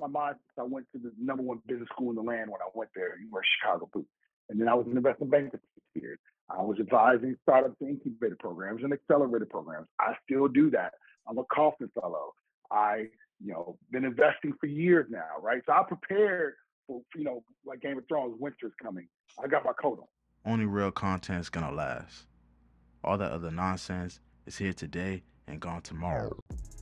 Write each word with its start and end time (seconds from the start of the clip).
my 0.00 0.06
mind 0.06 0.36
since 0.38 0.58
I 0.58 0.68
went 0.68 0.86
to 0.92 0.98
the 0.98 1.12
number 1.18 1.42
one 1.42 1.60
business 1.66 1.88
school 1.92 2.10
in 2.10 2.16
the 2.16 2.22
land 2.22 2.50
when 2.50 2.60
I 2.60 2.70
went 2.74 2.90
there, 2.94 3.18
University 3.18 3.36
of 3.36 3.60
Chicago 3.60 3.90
Booth. 3.92 4.06
And 4.50 4.60
then 4.60 4.68
I 4.68 4.74
was 4.74 4.86
an 4.86 4.96
investment 4.96 5.32
six 5.52 5.62
years. 5.94 6.18
I 6.50 6.60
was 6.62 6.78
advising 6.80 7.36
startups 7.42 7.76
and 7.80 7.90
incubator 7.90 8.36
programs 8.38 8.82
and 8.82 8.92
accelerator 8.92 9.46
programs. 9.46 9.86
I 10.00 10.14
still 10.24 10.48
do 10.48 10.70
that. 10.70 10.94
I'm 11.26 11.38
a 11.38 11.44
Kauffman 11.44 11.90
fellow. 11.98 12.34
I, 12.70 13.06
you 13.42 13.52
know, 13.52 13.78
been 13.90 14.04
investing 14.04 14.52
for 14.60 14.66
years 14.66 15.06
now, 15.08 15.40
right? 15.40 15.62
So 15.66 15.72
I 15.72 15.82
prepared 15.86 16.54
for, 16.86 17.00
you 17.14 17.24
know, 17.24 17.42
like 17.64 17.80
Game 17.80 17.98
of 17.98 18.04
Thrones, 18.08 18.36
winter's 18.38 18.72
coming. 18.82 19.08
I 19.42 19.46
got 19.46 19.64
my 19.64 19.72
coat 19.80 20.00
on. 20.00 20.52
Only 20.52 20.66
real 20.66 20.90
content 20.90 21.40
is 21.40 21.48
gonna 21.48 21.72
last. 21.72 22.26
All 23.04 23.16
that 23.18 23.32
other 23.32 23.50
nonsense 23.50 24.20
is 24.46 24.58
here 24.58 24.72
today 24.72 25.22
and 25.48 25.60
gone 25.60 25.82
tomorrow. 25.82 26.36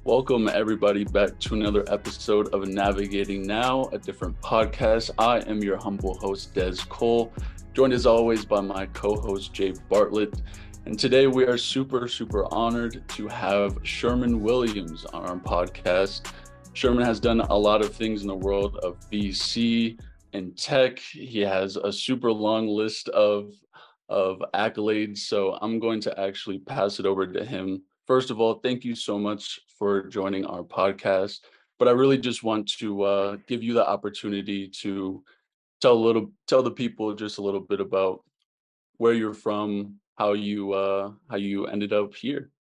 Welcome, 0.05 0.49
everybody, 0.49 1.05
back 1.05 1.39
to 1.41 1.55
another 1.55 1.85
episode 1.89 2.49
of 2.55 2.67
Navigating 2.67 3.47
Now, 3.47 3.85
a 3.93 3.99
different 3.99 4.41
podcast. 4.41 5.11
I 5.19 5.41
am 5.41 5.63
your 5.63 5.77
humble 5.77 6.15
host, 6.19 6.55
Des 6.55 6.77
Cole, 6.89 7.33
joined 7.75 7.93
as 7.93 8.07
always 8.07 8.45
by 8.45 8.61
my 8.61 8.87
co 8.87 9.15
host, 9.15 9.53
Jay 9.53 9.75
Bartlett. 9.89 10.43
And 10.87 10.99
today 10.99 11.27
we 11.27 11.45
are 11.45 11.59
super, 11.59 12.09
super 12.09 12.47
honored 12.53 13.07
to 13.09 13.29
have 13.29 13.79
Sherman 13.83 14.41
Williams 14.41 15.05
on 15.07 15.25
our 15.27 15.37
podcast. 15.37 16.33
Sherman 16.73 17.05
has 17.05 17.21
done 17.21 17.41
a 17.41 17.57
lot 17.57 17.85
of 17.85 17.95
things 17.95 18.23
in 18.23 18.29
the 18.29 18.35
world 18.35 18.77
of 18.83 18.99
VC 19.11 20.01
and 20.33 20.57
tech. 20.57 20.99
He 20.99 21.41
has 21.41 21.77
a 21.77 21.93
super 21.93 22.33
long 22.33 22.67
list 22.69 23.09
of 23.11 23.53
of 24.09 24.43
accolades. 24.55 25.19
So 25.19 25.57
I'm 25.63 25.79
going 25.79 26.01
to 26.01 26.21
actually 26.21 26.59
pass 26.59 26.99
it 26.99 27.07
over 27.07 27.27
to 27.27 27.45
him 27.45 27.83
first 28.11 28.33
of 28.33 28.41
all, 28.41 28.55
thank 28.55 28.85
you 28.85 28.97
so 28.97 29.17
much 29.17 29.61
for 29.79 30.03
joining 30.09 30.45
our 30.45 30.65
podcast. 30.65 31.43
But 31.79 31.87
I 31.87 31.93
really 31.93 32.19
just 32.19 32.43
want 32.43 32.67
to 32.81 33.03
uh, 33.03 33.37
give 33.47 33.63
you 33.63 33.73
the 33.73 33.89
opportunity 33.89 34.67
to 34.83 35.23
tell 35.81 35.93
a 35.93 36.05
little, 36.09 36.33
tell 36.49 36.61
the 36.61 36.73
people 36.73 37.15
just 37.15 37.39
a 37.39 37.41
little 37.41 37.61
bit 37.61 37.79
about 37.79 38.25
where 38.97 39.13
you're 39.13 39.33
from, 39.47 40.01
how 40.19 40.33
you 40.33 40.73
uh, 40.73 41.13
how 41.31 41.37
you 41.37 41.69
ended 41.69 41.93
up 41.93 42.13
here. 42.17 42.51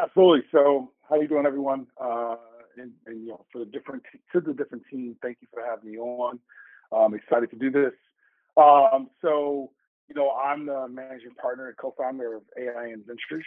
Absolutely. 0.00 0.44
So, 0.52 0.92
how 1.08 1.16
you 1.20 1.26
doing, 1.26 1.44
everyone? 1.44 1.88
Uh, 2.00 2.36
and, 2.78 2.92
and, 3.06 3.22
you 3.22 3.30
know, 3.30 3.44
for 3.50 3.58
the 3.58 3.64
different 3.64 4.04
to 4.32 4.40
the 4.40 4.54
different 4.54 4.84
team, 4.88 5.16
thank 5.20 5.38
you 5.40 5.48
for 5.52 5.64
having 5.68 5.90
me 5.90 5.98
on. 5.98 6.38
I'm 6.92 7.12
excited 7.12 7.50
to 7.50 7.56
do 7.56 7.72
this. 7.72 7.92
Um, 8.56 9.10
so, 9.20 9.72
you 10.08 10.14
know, 10.14 10.30
I'm 10.30 10.66
the 10.66 10.88
managing 10.88 11.34
partner 11.40 11.68
and 11.68 11.76
co-founder 11.76 12.36
of 12.36 12.42
AIN 12.56 13.04
Ventures. 13.06 13.46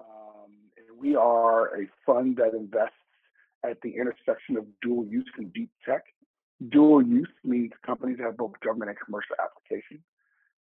Um, 0.00 0.52
and 0.76 0.98
we 0.98 1.16
are 1.16 1.76
a 1.76 1.86
fund 2.06 2.36
that 2.36 2.54
invests 2.54 2.94
at 3.64 3.80
the 3.82 3.90
intersection 3.90 4.56
of 4.56 4.64
dual 4.82 5.04
use 5.06 5.28
and 5.36 5.52
deep 5.52 5.70
tech. 5.84 6.04
Dual 6.70 7.02
use 7.02 7.28
means 7.44 7.72
companies 7.84 8.18
that 8.18 8.24
have 8.24 8.36
both 8.36 8.52
government 8.64 8.90
and 8.90 8.98
commercial 9.04 9.36
applications. 9.42 10.00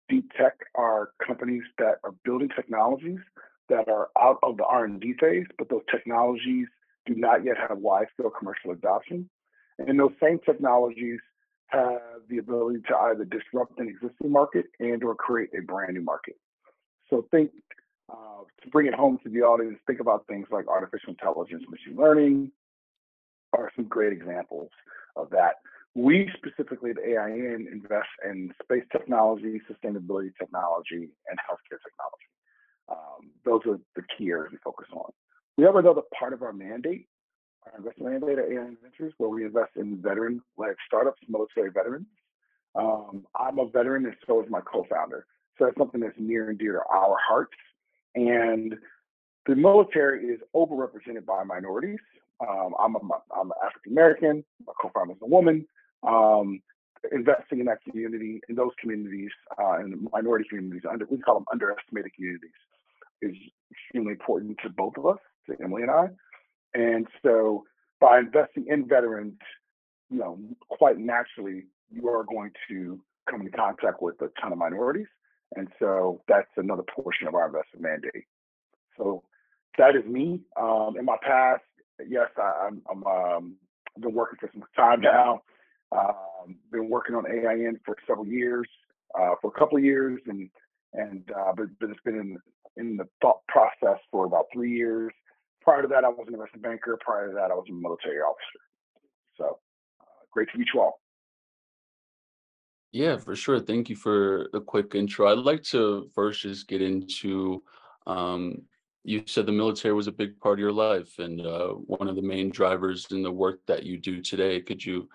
Deep 0.10 0.30
tech 0.38 0.58
are 0.76 1.12
companies 1.26 1.64
that 1.78 1.96
are 2.04 2.14
building 2.26 2.50
technologies 2.56 3.20
that 3.70 3.88
are 3.88 4.10
out 4.20 4.38
of 4.44 4.58
the 4.58 4.66
R&D 4.66 5.14
phase, 5.20 5.46
but 5.58 5.70
those 5.70 5.84
technologies 5.90 6.68
do 7.06 7.16
not 7.16 7.46
yet 7.46 7.56
have 7.58 7.78
wide-scale 7.78 8.32
commercial 8.38 8.72
adoption. 8.72 9.30
And 9.80 10.00
those 10.00 10.12
same 10.22 10.40
technologies 10.46 11.20
have 11.72 12.22
the 12.30 12.38
ability 12.38 12.80
to 12.88 12.96
either 12.96 13.26
disrupt 13.26 13.80
an 13.80 13.88
existing 13.88 14.32
market 14.32 14.66
and 14.80 15.04
or 15.04 15.16
create 15.16 15.50
a 15.58 15.62
brand 15.62 15.94
new 15.94 16.02
market. 16.02 16.36
So 17.10 17.26
think 17.32 17.52
uh, 18.10 18.44
to 18.64 18.70
bring 18.70 18.88
it 18.88 18.94
home 18.94 19.20
to 19.24 19.30
the 19.30 19.42
audience, 19.42 19.78
think 19.88 20.00
about 20.00 20.28
things 20.28 20.48
like 20.52 20.68
artificial 20.68 21.10
intelligence, 21.10 21.64
machine 21.70 21.96
learning 21.98 22.52
are 23.54 23.72
some 23.76 23.86
great 23.86 24.14
examples 24.14 24.70
of 25.16 25.30
that. 25.32 25.56
We 25.94 26.30
specifically 26.38 26.92
at 26.92 26.98
AIN 26.98 27.68
invest 27.72 28.08
in 28.26 28.54
space 28.64 28.86
technology, 28.92 29.62
sustainability 29.70 30.32
technology, 30.40 31.10
and 31.30 31.38
healthcare 31.40 31.80
technology. 31.84 32.30
Um, 32.90 33.32
those 33.44 33.62
are 33.66 33.80
the 33.96 34.04
key 34.18 34.30
areas 34.30 34.52
we 34.52 34.58
focus 34.64 34.88
on. 34.94 35.12
We 35.58 35.66
have 35.66 35.76
another 35.76 36.02
part 36.18 36.34
of 36.34 36.42
our 36.44 36.54
mandate 36.54 37.08
our 37.66 37.78
investment 37.78 38.22
mandate 38.22 38.40
at 38.40 38.50
AIN 38.52 38.78
Ventures, 38.82 39.14
where 39.18 39.30
we 39.30 39.46
invest 39.46 39.72
in 39.76 40.02
veteran-led 40.02 40.76
startups, 40.88 41.22
military 41.28 41.70
veterans. 41.70 42.08
Um, 42.76 43.26
I'm 43.36 43.60
a 43.60 43.68
veteran, 43.68 44.06
and 44.06 44.16
so 44.26 44.42
is 44.44 44.50
my 44.50 44.62
co-founder. 44.62 45.26
So 45.58 45.66
that's 45.66 45.78
something 45.78 46.02
that's 46.02 46.16
near 46.18 46.50
and 46.50 46.58
dear 46.58 46.74
to 46.74 46.84
our 46.92 47.18
hearts. 47.20 47.54
And 48.16 48.76
the 49.46 49.56
military 49.56 50.26
is 50.26 50.40
overrepresented 50.56 51.26
by 51.26 51.44
minorities. 51.44 52.00
Um, 52.40 52.74
I'm, 52.80 52.96
a, 52.96 53.00
I'm 53.36 53.52
African 53.64 53.92
American. 53.92 54.44
My 54.66 54.74
co-founder 54.82 55.14
is 55.14 55.20
a 55.22 55.28
woman. 55.28 55.66
Um, 56.04 56.62
investing 57.12 57.60
in 57.60 57.66
that 57.66 57.84
community, 57.84 58.42
in 58.48 58.56
those 58.56 58.72
communities, 58.80 59.32
uh, 59.60 59.80
in 59.80 60.08
minority 60.12 60.46
communities, 60.48 60.84
under, 60.90 61.06
we 61.10 61.18
call 61.18 61.36
them 61.36 61.46
underestimated 61.52 62.14
communities, 62.14 62.52
is 63.22 63.36
extremely 63.72 64.12
important 64.12 64.58
to 64.64 64.70
both 64.70 64.94
of 64.98 65.06
us, 65.06 65.18
to 65.48 65.56
Emily 65.64 65.84
and 65.84 65.92
I. 65.92 66.10
And 66.74 67.08
so 67.24 67.66
by 68.00 68.20
investing 68.20 68.66
in 68.68 68.88
veterans, 68.88 69.38
you 70.10 70.20
know, 70.20 70.40
quite 70.70 70.98
naturally, 70.98 71.66
you 71.92 72.08
are 72.10 72.24
going 72.24 72.52
to 72.70 73.00
come 73.30 73.42
into 73.42 73.56
contact 73.56 74.02
with 74.02 74.22
a 74.22 74.30
ton 74.42 74.52
of 74.52 74.58
minorities. 74.58 75.08
And 75.56 75.68
so 75.80 76.22
that's 76.28 76.50
another 76.58 76.84
portion 76.84 77.28
of 77.28 77.36
our 77.36 77.48
investment 77.48 77.82
mandate. 77.84 78.26
So 78.98 79.24
that 79.78 79.96
is 79.96 80.06
me. 80.06 80.42
Um, 80.60 80.96
in 80.98 81.06
my 81.06 81.18
past, 81.22 81.64
yes, 82.08 82.30
I, 82.38 82.68
am 82.68 82.82
I'm, 82.90 83.06
um, 83.06 83.56
I've 83.96 84.04
been 84.04 84.14
working 84.14 84.38
for 84.40 84.50
some 84.54 84.64
time 84.76 85.02
now. 85.02 85.42
Um, 85.92 86.56
been 86.72 86.90
working 86.90 87.16
on 87.16 87.26
AIN 87.28 87.78
for 87.86 87.98
several 88.08 88.26
years, 88.26 88.68
uh, 89.20 89.36
for 89.42 89.52
a 89.54 89.60
couple 89.60 89.78
of 89.78 89.84
years, 89.84 90.22
and 90.28 90.50
and 90.94 91.30
uh, 91.38 91.52
but, 91.56 91.68
but 91.80 91.90
it's 91.90 92.00
been 92.06 92.16
in 92.16 92.38
in 92.78 92.98
the 92.98 93.08
thought 93.22 93.42
process 93.48 94.00
for 94.10 94.26
about 94.26 94.46
three 94.54 94.72
years. 94.72 95.12
Prior 95.62 95.82
to 95.82 95.88
that, 95.90 96.04
I 96.04 96.10
was 96.10 96.26
an 96.28 96.34
investment 96.34 96.64
banker. 96.64 96.98
Prior 97.02 97.30
to 97.30 97.36
that, 97.36 97.52
I 97.52 97.56
was 97.56 97.66
a 97.70 97.74
military 97.74 98.18
officer. 98.18 98.60
So 99.38 99.60
uh, 100.02 100.06
great 100.32 100.50
to 100.52 100.58
meet 100.58 100.68
you 100.74 100.82
all. 100.82 101.00
Yeah, 102.92 103.18
for 103.18 103.36
sure. 103.36 103.60
Thank 103.60 103.90
you 103.90 103.96
for 103.96 104.50
the 104.52 104.60
quick 104.60 104.96
intro. 104.96 105.32
I'd 105.32 105.40
like 105.40 105.64
to 105.66 106.10
first 106.14 106.42
just 106.42 106.68
get 106.68 106.82
into 106.82 107.64
um, 108.06 108.64
you 109.04 109.24
said 109.26 109.46
the 109.46 109.52
military 109.52 109.94
was 109.94 110.08
a 110.08 110.12
big 110.12 110.40
part 110.40 110.54
of 110.54 110.60
your 110.60 110.72
life 110.72 111.18
and 111.18 111.42
uh, 111.42 111.70
one 111.70 112.08
of 112.08 112.16
the 112.16 112.22
main 112.22 112.50
drivers 112.50 113.08
in 113.12 113.24
the 113.24 113.32
work 113.32 113.60
that 113.68 113.84
you 113.84 113.98
do 113.98 114.22
today. 114.22 114.62
Could 114.62 114.86
you 114.86 115.10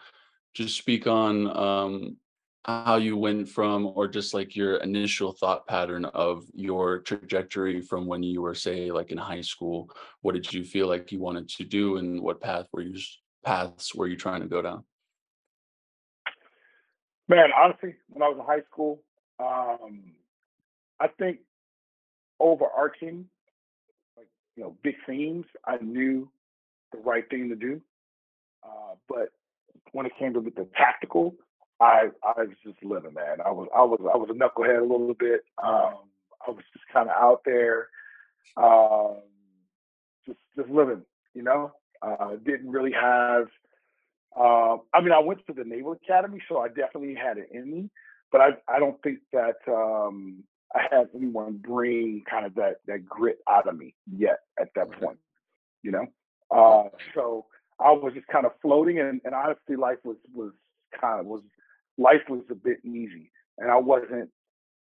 just 0.54 0.76
speak 0.76 1.06
on 1.06 1.56
um, 1.56 2.16
how 2.66 2.96
you 2.96 3.16
went 3.16 3.48
from 3.48 3.86
or 3.94 4.08
just 4.08 4.34
like 4.34 4.56
your 4.56 4.76
initial 4.76 5.32
thought 5.32 5.66
pattern 5.66 6.04
of 6.06 6.44
your 6.54 6.98
trajectory 7.00 7.80
from 7.80 8.06
when 8.06 8.22
you 8.22 8.42
were 8.42 8.54
say 8.54 8.90
like 8.90 9.10
in 9.12 9.18
high 9.18 9.40
school? 9.40 9.90
What 10.22 10.34
did 10.34 10.52
you 10.52 10.64
feel 10.64 10.88
like 10.88 11.12
you 11.12 11.18
wanted 11.20 11.48
to 11.50 11.64
do 11.64 11.96
and 11.96 12.20
what 12.20 12.40
path 12.40 12.66
were 12.72 12.82
you 12.82 12.98
paths 13.44 13.94
were 13.94 14.08
you 14.08 14.16
trying 14.16 14.40
to 14.42 14.48
go 14.48 14.60
down? 14.62 14.84
Man 17.28 17.50
honestly 17.56 17.94
when 18.08 18.22
i 18.22 18.28
was 18.28 18.38
in 18.38 18.44
high 18.44 18.62
school 18.70 19.02
um, 19.38 20.12
i 21.00 21.08
think 21.18 21.38
overarching 22.40 23.26
like 24.16 24.28
you 24.56 24.62
know 24.62 24.76
big 24.82 24.94
themes 25.06 25.44
i 25.64 25.76
knew 25.78 26.30
the 26.92 26.98
right 26.98 27.28
thing 27.28 27.48
to 27.48 27.56
do. 27.56 27.80
Uh, 28.64 28.94
but 29.08 29.28
when 29.92 30.06
it 30.06 30.12
came 30.18 30.34
to 30.34 30.40
the 30.40 30.66
tactical 30.76 31.34
I 31.80 32.08
I 32.22 32.42
was 32.42 32.56
just 32.64 32.82
living, 32.82 33.14
man. 33.14 33.38
I 33.44 33.50
was 33.50 33.68
I 33.74 33.82
was 33.82 34.00
I 34.12 34.16
was 34.16 34.28
a 34.30 34.34
knucklehead 34.34 34.78
a 34.78 34.82
little 34.82 35.14
bit. 35.14 35.44
Um, 35.62 35.94
I 36.46 36.50
was 36.50 36.64
just 36.72 36.86
kind 36.92 37.08
of 37.08 37.16
out 37.16 37.42
there, 37.44 37.88
um, 38.56 39.16
just 40.26 40.38
just 40.56 40.70
living, 40.70 41.02
you 41.34 41.42
know. 41.42 41.72
Uh, 42.02 42.36
didn't 42.44 42.70
really 42.70 42.92
have. 42.92 43.48
Uh, 44.38 44.76
I 44.92 45.00
mean, 45.00 45.12
I 45.12 45.18
went 45.18 45.46
to 45.46 45.52
the 45.52 45.64
Naval 45.64 45.92
Academy, 45.92 46.40
so 46.48 46.58
I 46.58 46.68
definitely 46.68 47.14
had 47.14 47.38
it 47.38 47.48
in 47.52 47.70
me. 47.70 47.90
But 48.32 48.40
I 48.40 48.48
I 48.68 48.78
don't 48.78 49.00
think 49.02 49.18
that 49.32 49.56
um, 49.68 50.44
I 50.74 50.82
had 50.90 51.08
anyone 51.14 51.58
bring 51.58 52.22
kind 52.28 52.46
of 52.46 52.54
that 52.54 52.76
that 52.86 53.06
grit 53.06 53.38
out 53.50 53.68
of 53.68 53.76
me 53.76 53.94
yet 54.10 54.40
at 54.60 54.68
that 54.76 54.92
point, 54.92 55.18
you 55.82 55.90
know. 55.90 56.06
Uh, 56.50 56.88
so 57.14 57.46
I 57.78 57.90
was 57.92 58.12
just 58.14 58.26
kind 58.28 58.46
of 58.46 58.52
floating, 58.62 58.98
and, 58.98 59.20
and 59.24 59.34
honestly, 59.34 59.76
life 59.76 59.98
was 60.04 60.16
was 60.34 60.52
kind 61.00 61.20
of 61.20 61.26
was 61.26 61.42
life 61.98 62.22
was 62.28 62.42
a 62.50 62.54
bit 62.54 62.78
easy, 62.84 63.30
and 63.58 63.70
I 63.70 63.76
wasn't 63.76 64.30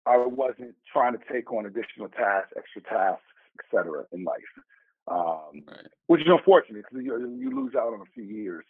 I 0.05 0.17
wasn't 0.17 0.75
trying 0.91 1.13
to 1.13 1.19
take 1.31 1.51
on 1.51 1.65
additional 1.65 2.09
tasks, 2.09 2.53
extra 2.57 2.81
tasks, 2.81 3.23
etc. 3.59 4.05
in 4.11 4.23
life, 4.23 4.53
um, 5.07 5.63
right. 5.67 5.87
which 6.07 6.21
is 6.21 6.27
unfortunate 6.29 6.85
because 6.89 7.05
you, 7.05 7.37
you 7.37 7.51
lose 7.51 7.75
out 7.75 7.93
on 7.93 8.01
a 8.01 8.11
few 8.13 8.23
years. 8.23 8.65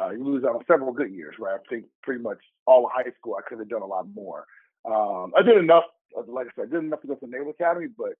Uh, 0.00 0.10
you 0.10 0.24
lose 0.24 0.44
out 0.44 0.54
on 0.54 0.64
several 0.68 0.92
good 0.92 1.10
years, 1.10 1.34
right? 1.40 1.58
I 1.58 1.68
think 1.68 1.86
pretty 2.02 2.22
much 2.22 2.38
all 2.66 2.86
of 2.86 2.92
high 2.94 3.10
school, 3.18 3.36
I 3.36 3.48
could 3.48 3.58
have 3.58 3.68
done 3.68 3.82
a 3.82 3.86
lot 3.86 4.06
more. 4.14 4.46
Um, 4.84 5.32
I 5.36 5.42
did 5.42 5.56
enough, 5.56 5.84
like 6.28 6.46
I 6.46 6.50
said, 6.54 6.68
I 6.68 6.70
did 6.70 6.84
enough 6.84 7.00
to 7.00 7.08
go 7.08 7.14
to 7.14 7.20
the 7.20 7.26
Naval 7.26 7.50
Academy, 7.50 7.88
but 7.96 8.12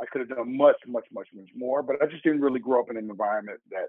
I 0.00 0.06
could 0.06 0.20
have 0.20 0.30
done 0.30 0.56
much, 0.56 0.76
much, 0.86 1.04
much, 1.12 1.28
much 1.34 1.48
more. 1.54 1.82
But 1.82 1.96
I 2.02 2.06
just 2.06 2.24
didn't 2.24 2.40
really 2.40 2.60
grow 2.60 2.80
up 2.80 2.90
in 2.90 2.96
an 2.96 3.10
environment 3.10 3.60
that 3.70 3.88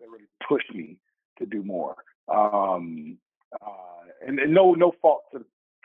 that 0.00 0.08
really 0.08 0.24
pushed 0.48 0.72
me 0.72 0.96
to 1.38 1.46
do 1.46 1.62
more. 1.62 1.96
Um, 2.28 3.18
uh, 3.60 4.26
and, 4.26 4.38
and 4.38 4.52
no 4.52 4.74
no 4.74 4.92
fault 5.00 5.22
to, 5.32 5.38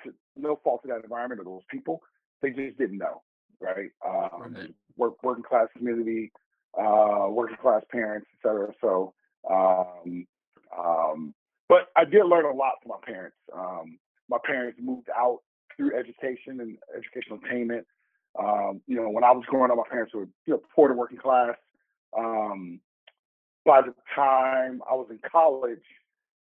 to, 0.04 0.14
no 0.36 0.60
fault 0.64 0.82
to 0.84 0.88
that 0.90 1.04
environment 1.04 1.42
or 1.42 1.46
those 1.46 1.66
people. 1.70 2.02
They 2.42 2.50
just 2.50 2.78
didn't 2.78 2.98
know, 2.98 3.22
right? 3.60 3.92
Um, 4.06 4.54
Right. 4.54 4.74
Work, 4.96 5.24
working 5.24 5.44
class 5.44 5.68
community, 5.76 6.32
uh, 6.80 7.26
working 7.30 7.58
class 7.58 7.82
parents, 7.92 8.28
et 8.34 8.48
cetera. 8.48 8.72
So, 8.80 9.14
um, 9.50 10.28
um, 10.78 11.34
but 11.68 11.88
I 11.96 12.06
did 12.06 12.26
learn 12.26 12.46
a 12.46 12.52
lot 12.54 12.74
from 12.84 12.90
my 12.90 12.98
parents. 13.04 13.38
Um, 13.56 13.98
my 14.30 14.38
parents 14.46 14.80
moved 14.82 15.10
out 15.16 15.40
through 15.76 15.98
education 15.98 16.60
and 16.60 16.78
educational 16.96 17.40
attainment. 17.44 17.88
Um, 18.38 18.82
you 18.88 18.96
know, 18.98 19.10
when 19.10 19.24
I 19.24 19.32
was 19.32 19.46
growing 19.48 19.72
up, 19.72 19.78
my 19.78 19.84
parents 19.90 20.14
were 20.14 20.28
you 20.46 20.54
know 20.54 20.62
poor 20.76 20.90
to 20.90 20.94
working 20.94 21.18
class. 21.18 21.56
Um, 22.16 22.80
by 23.66 23.82
the 23.82 23.94
time 24.14 24.82
I 24.90 24.94
was 24.94 25.08
in 25.10 25.20
college, 25.32 25.84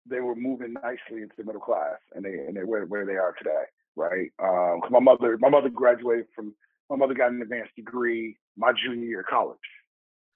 they 0.09 0.19
were 0.19 0.36
moving 0.36 0.74
nicely 0.74 1.21
into 1.21 1.36
the 1.38 1.44
middle 1.44 1.62
class, 1.62 1.98
and 2.15 2.24
they 2.25 2.33
and 2.48 2.56
they 2.56 2.63
where 2.63 2.86
where 2.86 3.06
they 3.06 3.15
are 3.15 3.33
today, 3.38 3.63
right? 3.95 4.31
Um, 4.42 4.81
my 4.89 5.00
mother 5.00 5.38
my 5.39 5.50
mother 5.50 5.69
graduated 5.69 6.27
from 6.36 6.53
my 6.89 6.95
mother 6.95 7.13
got 7.13 7.31
an 7.31 7.42
advanced 7.42 7.75
degree 7.75 8.38
my 8.57 8.71
junior 8.74 9.06
year 9.06 9.19
of 9.21 9.27
college, 9.27 9.57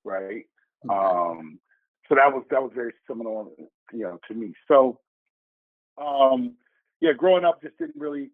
right? 0.04 0.46
Um, 0.90 1.60
so 2.08 2.16
that 2.16 2.32
was 2.32 2.44
that 2.52 2.62
was 2.62 2.72
very 2.76 2.94
similar, 3.08 3.46
you 3.92 4.04
know, 4.04 4.20
to 4.28 4.34
me. 4.34 4.54
So, 4.68 5.00
um, 5.98 6.56
yeah, 7.02 7.14
growing 7.14 7.46
up 7.46 7.62
just 7.62 7.78
didn't 7.78 7.96
really 7.98 8.30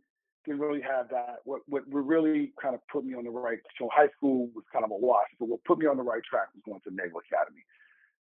didn't 0.46 0.60
really 0.60 0.82
have 0.82 1.10
that. 1.10 1.38
What 1.46 1.62
what 1.68 1.84
really 1.88 2.54
kind 2.62 2.76
of 2.76 2.82
put 2.92 3.06
me 3.06 3.16
on 3.16 3.24
the 3.24 3.30
right. 3.30 3.60
So 3.80 3.90
high 3.94 4.10
school 4.18 4.50
was 4.54 4.66
kind 4.72 4.84
of 4.84 4.92
a 4.92 4.96
wash. 4.96 5.28
But 5.40 5.48
what 5.50 5.64
put 5.64 5.80
me 5.80 5.86
on 5.86 5.98
the 5.98 6.04
right 6.04 6.24
track 6.24 6.48
was 6.54 6.64
going 6.66 6.82
to 6.82 6.94
Naval 6.94 7.22
Academy, 7.32 7.64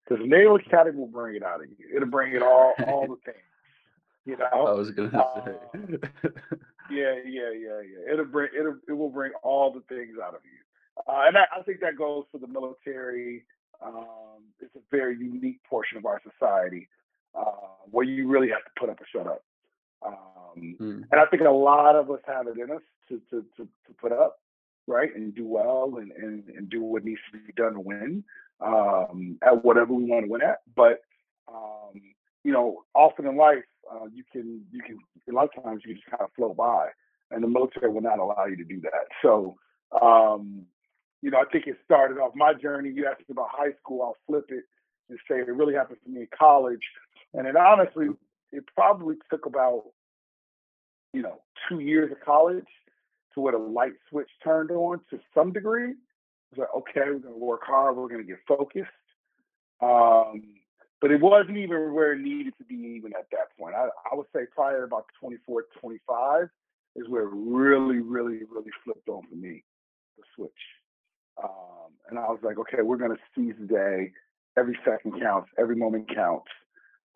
because 0.07 0.25
Naval 0.27 0.55
Academy 0.57 0.97
will 0.97 1.07
bring 1.07 1.35
it 1.35 1.43
out 1.43 1.63
of 1.63 1.69
you. 1.69 1.85
It'll 1.95 2.07
bring 2.09 2.33
it 2.33 2.41
all 2.41 2.73
all 2.87 3.07
the 3.07 3.17
things. 3.25 3.37
You 4.25 4.37
know. 4.37 4.67
I 4.67 4.71
was 4.73 4.91
gonna 4.91 5.17
Uh, 5.17 5.45
say. 5.45 5.97
Yeah, 6.91 7.15
yeah, 7.25 7.51
yeah, 7.51 7.79
yeah. 7.79 8.13
It'll 8.13 8.25
bring 8.25 8.49
it'll 8.57 8.75
it 8.87 8.91
will 8.91 9.09
bring 9.09 9.31
all 9.43 9.71
the 9.71 9.79
things 9.87 10.17
out 10.21 10.35
of 10.35 10.41
you, 10.43 10.59
uh, 11.07 11.21
and 11.25 11.37
I, 11.37 11.45
I 11.57 11.61
think 11.63 11.79
that 11.79 11.95
goes 11.97 12.25
for 12.31 12.37
the 12.37 12.47
military. 12.47 13.45
Um, 13.81 14.43
it's 14.59 14.75
a 14.75 14.79
very 14.91 15.17
unique 15.17 15.63
portion 15.63 15.97
of 15.97 16.05
our 16.05 16.21
society 16.21 16.89
uh, 17.33 17.45
where 17.89 18.03
you 18.05 18.27
really 18.27 18.49
have 18.49 18.63
to 18.65 18.71
put 18.77 18.89
up 18.89 18.99
or 18.99 19.05
shut 19.11 19.25
up. 19.27 19.43
Um, 20.05 20.17
Mm. 20.81 21.03
and 21.09 21.21
I 21.21 21.25
think 21.27 21.43
a 21.43 21.49
lot 21.49 21.95
of 21.95 22.11
us 22.11 22.19
have 22.27 22.45
it 22.47 22.57
in 22.57 22.71
us 22.71 22.81
to 23.07 23.21
to 23.29 23.45
to, 23.55 23.63
to 23.87 23.93
put 24.01 24.11
up, 24.11 24.39
right, 24.87 25.13
and 25.15 25.33
do 25.35 25.47
well 25.47 25.95
and, 25.97 26.11
and 26.11 26.43
and 26.49 26.69
do 26.69 26.81
what 26.81 27.03
needs 27.03 27.21
to 27.31 27.39
be 27.39 27.53
done 27.53 27.73
to 27.73 27.79
win 27.79 28.23
um, 28.59 29.37
at 29.45 29.63
whatever 29.63 29.93
we 29.93 30.05
want 30.05 30.25
to 30.25 30.31
win 30.31 30.41
at. 30.41 30.61
But 30.75 31.01
um, 31.51 32.01
you 32.43 32.51
know, 32.51 32.83
often 32.93 33.25
in 33.25 33.37
life, 33.37 33.63
uh, 33.91 34.05
you 34.13 34.23
can 34.31 34.61
you 34.71 34.81
can 34.81 34.97
a 35.29 35.33
lot 35.33 35.49
of 35.55 35.63
times 35.63 35.81
you 35.85 35.95
just 35.95 36.07
kind 36.07 36.21
of 36.21 36.31
flow 36.35 36.53
by, 36.53 36.89
and 37.31 37.43
the 37.43 37.47
military 37.47 37.91
will 37.91 38.01
not 38.01 38.19
allow 38.19 38.45
you 38.45 38.57
to 38.57 38.65
do 38.65 38.81
that. 38.81 39.07
So. 39.21 39.57
Um, 40.01 40.65
you 41.21 41.29
know, 41.29 41.37
I 41.37 41.43
think 41.51 41.67
it 41.67 41.77
started 41.85 42.17
off 42.17 42.31
my 42.33 42.53
journey. 42.53 42.89
You 42.89 43.05
asked 43.05 43.19
me 43.19 43.25
about 43.33 43.49
high 43.51 43.73
school, 43.79 44.01
I'll 44.01 44.17
flip 44.25 44.45
it 44.49 44.63
and 45.09 45.19
say 45.29 45.39
it 45.39 45.47
really 45.47 45.75
happened 45.75 45.99
for 46.03 46.09
me 46.09 46.21
in 46.21 46.27
college. 46.35 46.81
And 47.33 47.45
it 47.45 47.55
honestly, 47.55 48.07
it 48.51 48.63
probably 48.75 49.15
took 49.29 49.45
about, 49.45 49.83
you 51.13 51.21
know, 51.21 51.41
two 51.69 51.79
years 51.79 52.11
of 52.11 52.19
college 52.21 52.65
to 53.33 53.41
where 53.41 53.53
the 53.53 53.59
light 53.59 53.93
switch 54.09 54.29
turned 54.43 54.71
on 54.71 54.99
to 55.09 55.19
some 55.33 55.51
degree. 55.51 55.91
It 55.91 56.57
was 56.57 56.59
like, 56.59 56.75
okay, 56.75 57.11
we're 57.11 57.31
to 57.31 57.37
work 57.37 57.61
hard, 57.63 57.95
we're 57.95 58.09
to 58.09 58.23
get 58.23 58.39
focused. 58.47 58.89
Um, 59.81 60.43
but 61.01 61.11
it 61.11 61.19
wasn't 61.19 61.57
even 61.57 61.93
where 61.93 62.13
it 62.13 62.21
needed 62.21 62.53
to 62.59 62.63
be 62.65 62.75
even 62.75 63.13
at 63.17 63.27
that 63.31 63.57
point. 63.57 63.75
I, 63.75 63.87
I 64.11 64.15
would 64.15 64.27
say 64.35 64.41
probably 64.53 64.83
about 64.83 65.05
24, 65.19 65.65
25 65.79 66.49
is 66.95 67.09
where 67.09 67.23
it 67.23 67.31
really, 67.33 67.99
really, 67.99 68.39
really 68.51 68.71
flipped 68.83 69.09
on 69.09 69.23
for 69.27 69.35
me, 69.35 69.63
the 70.17 70.23
switch. 70.35 70.51
Um, 71.41 71.91
and 72.09 72.19
I 72.19 72.23
was 72.23 72.39
like, 72.43 72.59
okay, 72.59 72.83
we're 72.83 72.97
to 72.97 73.17
seize 73.35 73.55
the 73.59 73.65
day. 73.65 74.11
Every 74.57 74.77
second 74.85 75.19
counts. 75.19 75.49
Every 75.57 75.75
moment 75.75 76.13
counts. 76.13 76.51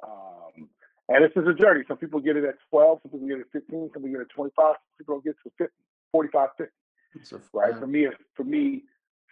Um, 0.02 0.70
and 1.10 1.24
this 1.24 1.32
is 1.36 1.48
a 1.48 1.54
journey. 1.54 1.84
Some 1.88 1.98
people 1.98 2.20
get 2.20 2.38
it 2.38 2.46
at 2.46 2.56
12. 2.72 3.00
Some 3.04 3.12
people 3.12 3.28
get 3.28 3.38
it 3.38 3.42
at 3.42 3.62
15. 3.62 3.92
Some 3.94 4.02
people 4.02 4.18
get 4.18 4.22
it 4.22 4.30
at 4.32 4.36
25. 4.36 4.56
Some 4.58 4.76
people 4.98 5.16
don't 5.16 5.26
get 5.26 5.36
to 5.44 5.52
50, 5.58 5.74
45, 6.16 6.50
50. 6.58 6.74
It's 7.16 7.32
a 7.34 7.42
Right. 7.52 7.78
For 7.78 7.88
me, 7.88 8.08
for 8.36 8.46
me, 8.46 8.84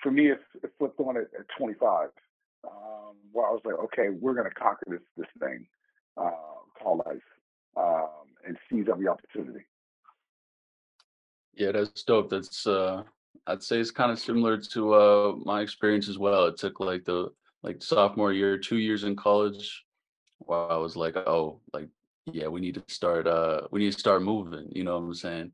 for 0.01 0.11
me, 0.11 0.31
it's, 0.31 0.43
it 0.61 0.71
flipped 0.77 0.99
on 0.99 1.15
at, 1.15 1.23
at 1.39 1.45
25. 1.57 2.09
Um, 2.65 3.15
where 3.31 3.47
I 3.47 3.51
was 3.51 3.61
like, 3.63 3.75
okay, 3.75 4.09
we're 4.09 4.33
going 4.33 4.49
to 4.49 4.53
conquer 4.53 4.83
this 4.89 5.01
this 5.15 5.27
thing 5.39 5.65
uh, 6.17 6.31
called 6.81 7.03
life 7.05 7.21
um, 7.77 8.27
and 8.45 8.57
seize 8.69 8.87
every 8.91 9.07
opportunity. 9.07 9.65
Yeah, 11.55 11.71
that's 11.71 12.03
dope. 12.03 12.29
That's 12.29 12.67
uh 12.67 13.03
I'd 13.47 13.63
say 13.63 13.79
it's 13.79 13.91
kind 13.91 14.11
of 14.11 14.19
similar 14.19 14.57
to 14.57 14.93
uh 14.93 15.35
my 15.45 15.61
experience 15.61 16.09
as 16.09 16.17
well. 16.17 16.47
It 16.47 16.57
took 16.57 16.81
like 16.81 17.05
the 17.05 17.29
like 17.61 17.81
sophomore 17.81 18.33
year, 18.33 18.57
two 18.57 18.77
years 18.77 19.05
in 19.05 19.15
college, 19.15 19.85
where 20.39 20.69
I 20.69 20.77
was 20.77 20.97
like, 20.97 21.15
oh, 21.15 21.61
like 21.73 21.87
yeah, 22.25 22.47
we 22.47 22.59
need 22.59 22.75
to 22.75 22.83
start 22.87 23.25
uh 23.25 23.61
we 23.71 23.79
need 23.79 23.93
to 23.93 23.99
start 23.99 24.21
moving, 24.21 24.67
you 24.71 24.83
know 24.83 24.99
what 24.99 25.05
I'm 25.05 25.13
saying? 25.13 25.51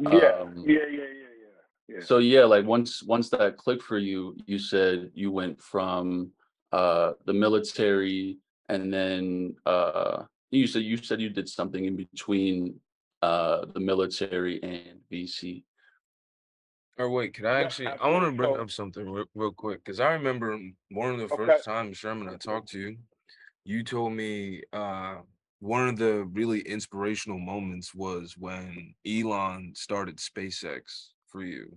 Yeah, 0.00 0.40
Um, 0.42 0.64
yeah, 0.66 0.78
yeah, 0.90 0.90
yeah, 0.90 1.04
yeah. 1.42 1.96
yeah. 1.96 2.00
So 2.00 2.18
yeah, 2.18 2.44
like 2.44 2.64
once 2.64 3.02
once 3.02 3.28
that 3.30 3.56
clicked 3.56 3.82
for 3.82 3.98
you, 3.98 4.36
you 4.46 4.58
said 4.58 5.10
you 5.14 5.30
went 5.30 5.60
from 5.60 6.30
uh 6.72 7.12
the 7.24 7.32
military 7.32 8.38
and 8.68 8.92
then 8.92 9.54
uh 9.66 10.24
you 10.50 10.66
said 10.66 10.82
you 10.82 10.96
said 10.96 11.20
you 11.20 11.30
did 11.30 11.48
something 11.48 11.84
in 11.84 11.96
between 11.96 12.78
uh 13.22 13.64
the 13.72 13.80
military 13.80 14.62
and 14.62 15.00
VC. 15.10 15.64
Or 16.98 17.08
wait, 17.10 17.34
could 17.34 17.46
I 17.46 17.62
actually? 17.62 17.86
I 17.86 18.08
want 18.10 18.24
to 18.26 18.32
bring 18.32 18.56
up 18.58 18.70
something 18.70 19.08
real, 19.08 19.26
real 19.34 19.52
quick 19.52 19.84
because 19.84 20.00
I 20.00 20.12
remember 20.12 20.58
one 20.90 21.14
of 21.14 21.18
the 21.18 21.24
Okay. 21.32 21.36
first 21.36 21.64
times 21.64 21.96
Sherman 21.96 22.28
I 22.28 22.36
talked 22.36 22.68
to 22.70 22.80
you, 22.80 22.96
you 23.64 23.84
told 23.84 24.12
me 24.12 24.62
uh, 24.72 25.18
one 25.60 25.88
of 25.88 25.96
the 25.96 26.24
really 26.32 26.60
inspirational 26.60 27.38
moments 27.38 27.94
was 27.94 28.36
when 28.38 28.94
Elon 29.06 29.72
started 29.74 30.18
SpaceX 30.18 31.08
for 31.26 31.42
you, 31.42 31.76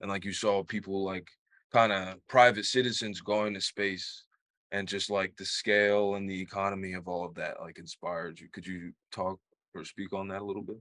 and 0.00 0.10
like 0.10 0.24
you 0.24 0.32
saw 0.32 0.62
people 0.62 1.04
like 1.04 1.28
kind 1.72 1.92
of 1.92 2.26
private 2.28 2.64
citizens 2.64 3.20
going 3.20 3.54
to 3.54 3.60
space, 3.60 4.24
and 4.72 4.88
just 4.88 5.10
like 5.10 5.36
the 5.36 5.44
scale 5.44 6.14
and 6.14 6.28
the 6.28 6.40
economy 6.40 6.94
of 6.94 7.08
all 7.08 7.24
of 7.24 7.34
that 7.34 7.60
like 7.60 7.78
inspired 7.78 8.40
you. 8.40 8.48
Could 8.52 8.66
you 8.66 8.92
talk 9.12 9.38
or 9.74 9.84
speak 9.84 10.12
on 10.12 10.28
that 10.28 10.42
a 10.42 10.44
little 10.44 10.62
bit? 10.62 10.78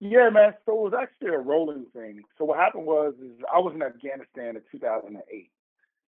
Yeah, 0.00 0.30
man. 0.30 0.54
So 0.64 0.72
it 0.72 0.90
was 0.90 0.92
actually 0.98 1.34
a 1.34 1.38
rolling 1.38 1.84
thing. 1.94 2.22
So 2.38 2.46
what 2.46 2.58
happened 2.58 2.86
was, 2.86 3.14
is 3.22 3.32
I 3.54 3.58
was 3.58 3.74
in 3.74 3.82
Afghanistan 3.82 4.56
in 4.56 4.62
2008. 4.72 5.50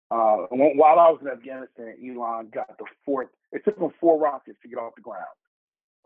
Uh, 0.09 0.47
while 0.51 0.99
I 0.99 1.09
was 1.09 1.19
in 1.21 1.27
Afghanistan, 1.27 1.95
Elon 2.01 2.49
got 2.53 2.77
the 2.77 2.85
fourth. 3.05 3.27
It 3.53 3.63
took 3.63 3.77
him 3.77 3.89
four 4.01 4.19
rockets 4.19 4.57
to 4.63 4.67
get 4.67 4.79
off 4.79 4.95
the 4.95 5.01
ground. 5.01 5.37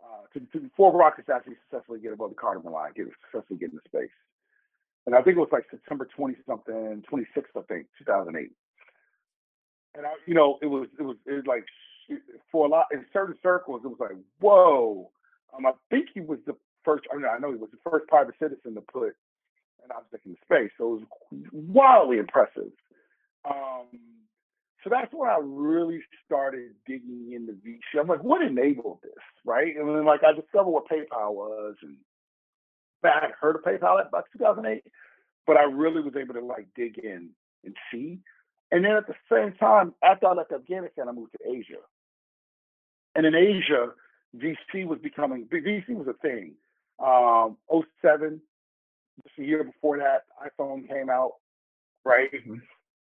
Uh, 0.04 0.28
to, 0.34 0.40
to 0.60 0.70
four 0.76 0.92
rockets 0.92 1.30
actually 1.34 1.56
successfully 1.68 2.00
get 2.00 2.14
above 2.14 2.30
the 2.30 2.36
Kardemir 2.36 2.72
line, 2.72 2.92
get 2.96 3.08
successfully 3.32 3.60
get 3.60 3.72
into 3.72 3.82
space. 3.88 4.14
And 5.08 5.16
I 5.16 5.22
think 5.22 5.38
it 5.38 5.40
was 5.40 5.50
like 5.52 5.66
September 5.72 6.08
20 6.16 6.36
something, 6.46 7.04
26th, 7.12 7.56
I 7.56 7.62
think, 7.68 7.88
2008. 7.98 8.52
And 9.96 10.06
I, 10.06 10.12
you 10.28 10.36
know, 10.36 10.60
it 10.62 10.68
was 10.68 10.88
it 11.00 11.04
was 11.04 11.16
it 11.26 11.32
was 11.32 11.46
like 11.48 11.66
for 12.52 12.68
a 12.68 12.70
lot 12.70 12.86
in 12.92 13.06
certain 13.12 13.36
circles, 13.42 13.82
it 13.84 13.88
was 13.88 13.98
like 14.00 14.18
whoa. 14.40 15.10
Um, 15.56 15.66
I 15.66 15.72
think 15.90 16.10
he 16.14 16.20
was 16.20 16.40
the 16.46 16.56
first. 16.84 17.06
I, 17.12 17.16
mean, 17.16 17.26
I 17.26 17.40
know 17.40 17.52
he 17.52 17.58
was 17.58 17.72
the 17.72 17.90
first 17.90 18.08
private 18.08 18.36
citizen 18.38 18.76
to 18.76 18.82
put 18.82 19.16
an 19.84 19.92
object 19.96 20.26
into 20.26 20.38
space, 20.44 20.72
so 20.78 20.98
it 20.98 21.08
was 21.32 21.44
wildly 21.52 22.18
impressive. 22.18 22.72
Um, 23.50 23.88
so 24.84 24.90
that's 24.90 25.12
when 25.14 25.30
I 25.30 25.40
really 25.42 26.00
started 26.26 26.72
digging 26.86 27.32
into 27.34 27.54
VC. 27.54 28.00
I'm 28.00 28.08
like, 28.08 28.24
what 28.24 28.42
enabled 28.42 29.00
this, 29.02 29.14
right? 29.46 29.76
And 29.76 29.90
then 29.90 30.06
like 30.06 30.22
I 30.24 30.34
discovered 30.34 30.70
what 30.70 30.88
PayPal 30.88 31.34
was, 31.34 31.76
and 31.82 31.98
I 33.04 33.20
had 33.22 33.32
heard 33.40 33.56
of 33.56 33.64
PayPal 33.64 34.00
at 34.00 34.08
about 34.08 34.26
2008, 34.38 34.84
but 35.46 35.58
I 35.58 35.64
really 35.64 36.02
was 36.02 36.14
able 36.16 36.36
to 36.36 36.46
like 36.46 36.68
dig 36.76 36.98
in 37.00 37.30
and 37.64 37.76
see. 37.92 38.20
And 38.72 38.84
then 38.84 38.92
at 38.92 39.08
the 39.08 39.16
same 39.32 39.54
time, 39.54 39.94
after 40.04 40.28
I 40.28 40.34
left 40.34 40.52
Afghanistan, 40.52 41.08
I 41.08 41.12
moved 41.12 41.32
to 41.34 41.50
Asia. 41.50 41.82
And 43.16 43.26
in 43.26 43.34
Asia, 43.34 43.94
VC 44.36 44.86
was 44.86 45.00
becoming 45.00 45.46
VC 45.46 45.90
was 45.90 46.08
a 46.08 46.14
thing. 46.14 46.54
Um, 47.00 47.58
07, 48.02 48.42
just 49.24 49.40
a 49.40 49.44
year 49.44 49.64
before 49.64 49.98
that, 50.00 50.24
iPhone 50.44 50.88
came 50.88 51.10
out, 51.10 51.34
right? 52.04 52.30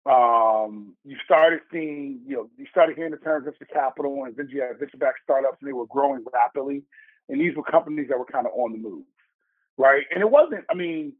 Um, 0.08 0.94
you 1.04 1.16
started 1.24 1.60
seeing, 1.70 2.20
you 2.26 2.36
know, 2.36 2.50
you 2.56 2.66
started 2.70 2.96
hearing 2.96 3.10
the 3.12 3.18
term 3.18 3.44
venture 3.44 3.66
capital 3.66 4.24
and 4.24 4.34
venture 4.34 4.74
venture-backed 4.78 5.18
startups, 5.22 5.58
and 5.60 5.68
they 5.68 5.74
were 5.74 5.86
growing 5.86 6.24
rapidly. 6.32 6.82
And 7.28 7.40
these 7.40 7.54
were 7.54 7.62
companies 7.62 8.08
that 8.08 8.18
were 8.18 8.24
kind 8.24 8.46
of 8.46 8.52
on 8.54 8.72
the 8.72 8.78
move, 8.78 9.04
right? 9.76 10.04
And 10.14 10.22
it 10.22 10.30
wasn't, 10.30 10.64
I 10.70 10.74
mean, 10.74 11.12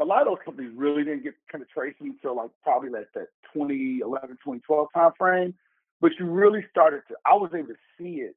a 0.00 0.04
lot 0.04 0.22
of 0.22 0.28
those 0.28 0.44
companies 0.44 0.72
really 0.76 1.04
didn't 1.04 1.24
get 1.24 1.34
penetration 1.50 2.06
until 2.06 2.36
like 2.36 2.50
probably 2.62 2.90
like 2.90 3.08
that 3.14 3.28
2011, 3.52 4.30
2012 4.30 4.88
time 4.94 5.12
frame. 5.18 5.54
but 6.00 6.12
you 6.18 6.26
really 6.26 6.64
started 6.70 7.02
to. 7.08 7.14
I 7.26 7.34
was 7.34 7.50
able 7.54 7.68
to 7.68 7.74
see 7.98 8.20
it, 8.20 8.36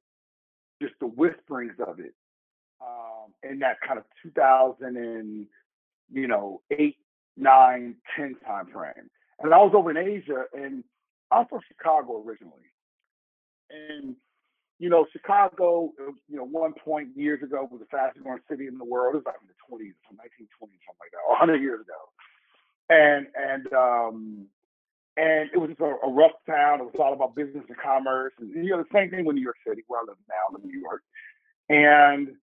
just 0.82 0.94
the 1.00 1.08
whisperings 1.08 1.74
of 1.86 2.00
it, 2.00 2.14
um, 2.82 3.34
in 3.44 3.60
that 3.60 3.78
kind 3.86 4.00
of 4.00 4.06
2000 4.24 4.98
and 4.98 5.48
you 6.12 6.28
know 6.28 6.62
eight, 6.72 6.98
nine, 7.36 7.96
ten 8.16 8.36
time 8.46 8.68
frame. 8.68 9.10
And 9.40 9.54
I 9.54 9.58
was 9.58 9.74
over 9.76 9.92
in 9.92 9.98
Asia, 9.98 10.46
and 10.54 10.84
I'm 11.32 11.46
from 11.48 11.62
Chicago 11.68 12.24
originally, 12.26 12.72
and 13.70 14.16
you 14.80 14.90
know, 14.90 15.08
Chicago, 15.12 15.92
you 16.28 16.38
know, 16.38 16.44
one 16.44 16.74
point 16.74 17.10
years 17.16 17.42
ago 17.42 17.68
was 17.72 17.80
the 17.80 17.88
fastest 17.88 18.24
growing 18.24 18.42
city 18.50 18.68
in 18.68 18.78
the 18.78 18.86
world. 18.86 19.16
It 19.16 19.18
was 19.18 19.26
like 19.26 19.42
in 19.42 19.48
the 19.50 19.58
20s, 19.66 19.98
from 20.06 20.22
1920, 20.22 20.78
something 20.86 21.02
like 21.02 21.12
that, 21.18 21.26
or 21.26 21.34
100 21.34 21.62
years 21.62 21.82
ago. 21.82 22.02
And 22.90 23.28
and 23.36 23.74
um, 23.74 24.48
and 25.18 25.50
it 25.52 25.58
was 25.58 25.70
just 25.70 25.82
a, 25.82 25.98
a, 26.06 26.12
rough 26.12 26.38
town. 26.46 26.80
It 26.80 26.86
was 26.86 26.96
all 27.00 27.14
about 27.14 27.36
business 27.36 27.66
and 27.68 27.78
commerce, 27.78 28.34
and 28.40 28.54
you 28.54 28.70
know, 28.70 28.78
the 28.78 28.94
same 28.94 29.10
thing 29.10 29.26
with 29.26 29.36
New 29.36 29.42
York 29.42 29.58
City, 29.68 29.84
where 29.88 30.00
I 30.00 30.06
live 30.08 30.18
now, 30.30 30.56
in 30.56 30.70
New 30.70 30.80
York. 30.80 31.02
And 31.70 32.38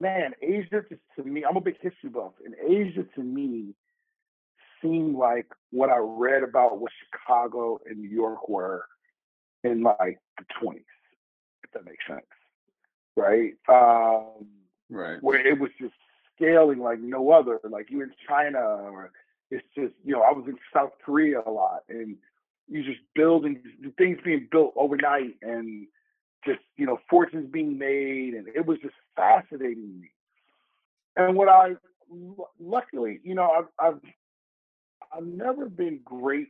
man, 0.00 0.34
Asia 0.42 0.82
just 0.90 1.00
to 1.16 1.24
me, 1.24 1.44
I'm 1.48 1.56
a 1.56 1.62
big 1.62 1.80
history 1.80 2.10
buff, 2.10 2.32
and 2.44 2.54
Asia 2.60 3.06
to 3.14 3.22
me 3.22 3.74
seemed 4.82 5.16
like 5.16 5.46
what 5.70 5.90
I 5.90 5.98
read 5.98 6.42
about 6.42 6.80
what 6.80 6.92
Chicago 7.10 7.78
and 7.86 7.98
New 7.98 8.08
York 8.08 8.48
were 8.48 8.86
in 9.64 9.82
like 9.82 10.18
the 10.38 10.44
20s 10.62 10.84
if 11.68 11.72
that 11.72 11.84
makes 11.84 12.04
sense, 12.06 12.26
right? 13.16 13.54
Um, 13.68 14.46
right. 14.90 15.22
Where 15.22 15.46
it 15.46 15.58
was 15.58 15.70
just 15.80 15.94
scaling 16.36 16.78
like 16.78 17.00
no 17.00 17.30
other. 17.30 17.60
Like 17.68 17.90
you 17.90 18.02
in 18.02 18.12
China, 18.28 18.58
or 18.58 19.12
it's 19.50 19.66
just 19.74 19.94
you 20.04 20.12
know 20.12 20.22
I 20.22 20.32
was 20.32 20.44
in 20.46 20.56
South 20.72 20.92
Korea 21.04 21.42
a 21.46 21.50
lot, 21.50 21.82
and 21.88 22.16
you 22.68 22.84
just 22.84 23.00
building 23.14 23.62
things 23.96 24.18
being 24.24 24.48
built 24.50 24.72
overnight, 24.76 25.36
and 25.42 25.86
just 26.44 26.60
you 26.76 26.86
know 26.86 26.98
fortunes 27.08 27.50
being 27.50 27.78
made, 27.78 28.34
and 28.34 28.48
it 28.48 28.66
was 28.66 28.78
just 28.82 28.94
fascinating 29.16 30.00
me. 30.00 30.10
And 31.16 31.36
what 31.36 31.48
I 31.48 31.74
luckily, 32.60 33.20
you 33.22 33.34
know, 33.34 33.50
I've 33.50 33.68
I've, 33.78 34.00
I've 35.12 35.26
never 35.26 35.68
been 35.68 36.00
great 36.04 36.48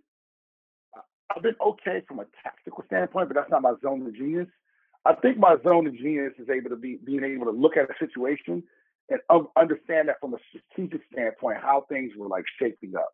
uh, 0.97 1.01
I've 1.35 1.43
been 1.43 1.57
okay 1.61 2.03
from 2.07 2.21
a 2.21 2.27
tactical 2.43 2.85
standpoint, 2.87 3.29
but 3.29 3.35
that's 3.35 3.51
not 3.51 3.63
my 3.63 3.75
zone 3.83 4.07
of 4.07 4.15
genius. 4.15 4.49
I 5.05 5.15
think 5.15 5.39
my 5.39 5.57
zone 5.63 5.87
of 5.87 5.97
genius 5.97 6.33
is 6.39 6.49
able 6.51 6.71
to 6.71 6.77
be 6.77 6.99
being 7.05 7.25
able 7.25 7.47
to 7.47 7.53
look 7.53 7.77
at 7.77 7.91
a 7.91 7.95
situation 7.99 8.63
and 9.09 9.21
understand 9.57 10.09
that 10.09 10.21
from 10.21 10.35
a 10.35 10.39
strategic 10.49 11.01
standpoint 11.13 11.59
how 11.63 11.87
things 11.89 12.13
were 12.17 12.29
like 12.29 12.45
shaping 12.61 12.95
up, 12.97 13.11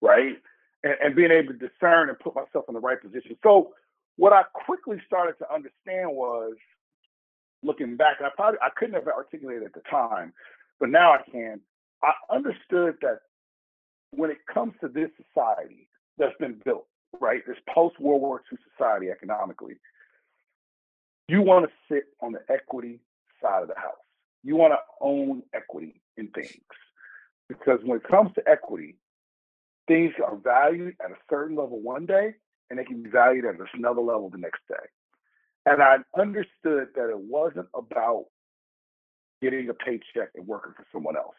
right? 0.00 0.36
And, 0.82 0.94
and 1.02 1.16
being 1.16 1.30
able 1.30 1.52
to 1.52 1.58
discern 1.58 2.08
and 2.08 2.18
put 2.18 2.34
myself 2.34 2.64
in 2.68 2.74
the 2.74 2.80
right 2.80 3.00
position. 3.00 3.36
So 3.42 3.72
what 4.16 4.32
I 4.32 4.42
quickly 4.54 5.00
started 5.06 5.34
to 5.38 5.52
understand 5.52 6.10
was 6.10 6.54
looking 7.62 7.96
back, 7.96 8.16
I 8.20 8.28
probably 8.34 8.58
I 8.62 8.70
couldn't 8.76 8.94
have 8.94 9.06
articulated 9.06 9.64
at 9.64 9.74
the 9.74 9.82
time, 9.90 10.32
but 10.80 10.88
now 10.88 11.12
I 11.12 11.18
can. 11.30 11.60
I 12.02 12.12
understood 12.34 12.96
that 13.02 13.20
when 14.10 14.30
it 14.30 14.38
comes 14.52 14.74
to 14.80 14.88
this 14.88 15.10
society 15.16 15.88
that's 16.18 16.36
been 16.38 16.60
built, 16.64 16.86
right, 17.20 17.42
this 17.46 17.56
post 17.72 17.98
World 18.00 18.22
War 18.22 18.42
II 18.50 18.58
society 18.72 19.10
economically, 19.10 19.74
you 21.28 21.42
want 21.42 21.66
to 21.66 21.72
sit 21.94 22.04
on 22.20 22.32
the 22.32 22.40
equity 22.48 23.00
side 23.42 23.62
of 23.62 23.68
the 23.68 23.74
house. 23.74 23.94
You 24.42 24.56
want 24.56 24.74
to 24.74 24.78
own 25.00 25.42
equity 25.54 26.00
in 26.16 26.28
things. 26.28 26.62
Because 27.48 27.80
when 27.84 27.98
it 27.98 28.08
comes 28.08 28.30
to 28.34 28.48
equity, 28.48 28.96
things 29.88 30.12
are 30.24 30.36
valued 30.36 30.94
at 31.04 31.10
a 31.10 31.16
certain 31.28 31.56
level 31.56 31.80
one 31.80 32.06
day 32.06 32.34
and 32.70 32.78
they 32.78 32.84
can 32.84 33.02
be 33.02 33.10
valued 33.10 33.44
at 33.44 33.54
another 33.74 34.00
level 34.00 34.30
the 34.30 34.38
next 34.38 34.60
day. 34.68 34.74
And 35.64 35.82
I 35.82 35.96
understood 36.18 36.88
that 36.94 37.10
it 37.10 37.18
wasn't 37.18 37.68
about 37.74 38.26
getting 39.42 39.68
a 39.68 39.74
paycheck 39.74 40.30
and 40.34 40.46
working 40.46 40.72
for 40.76 40.86
someone 40.92 41.16
else. 41.16 41.34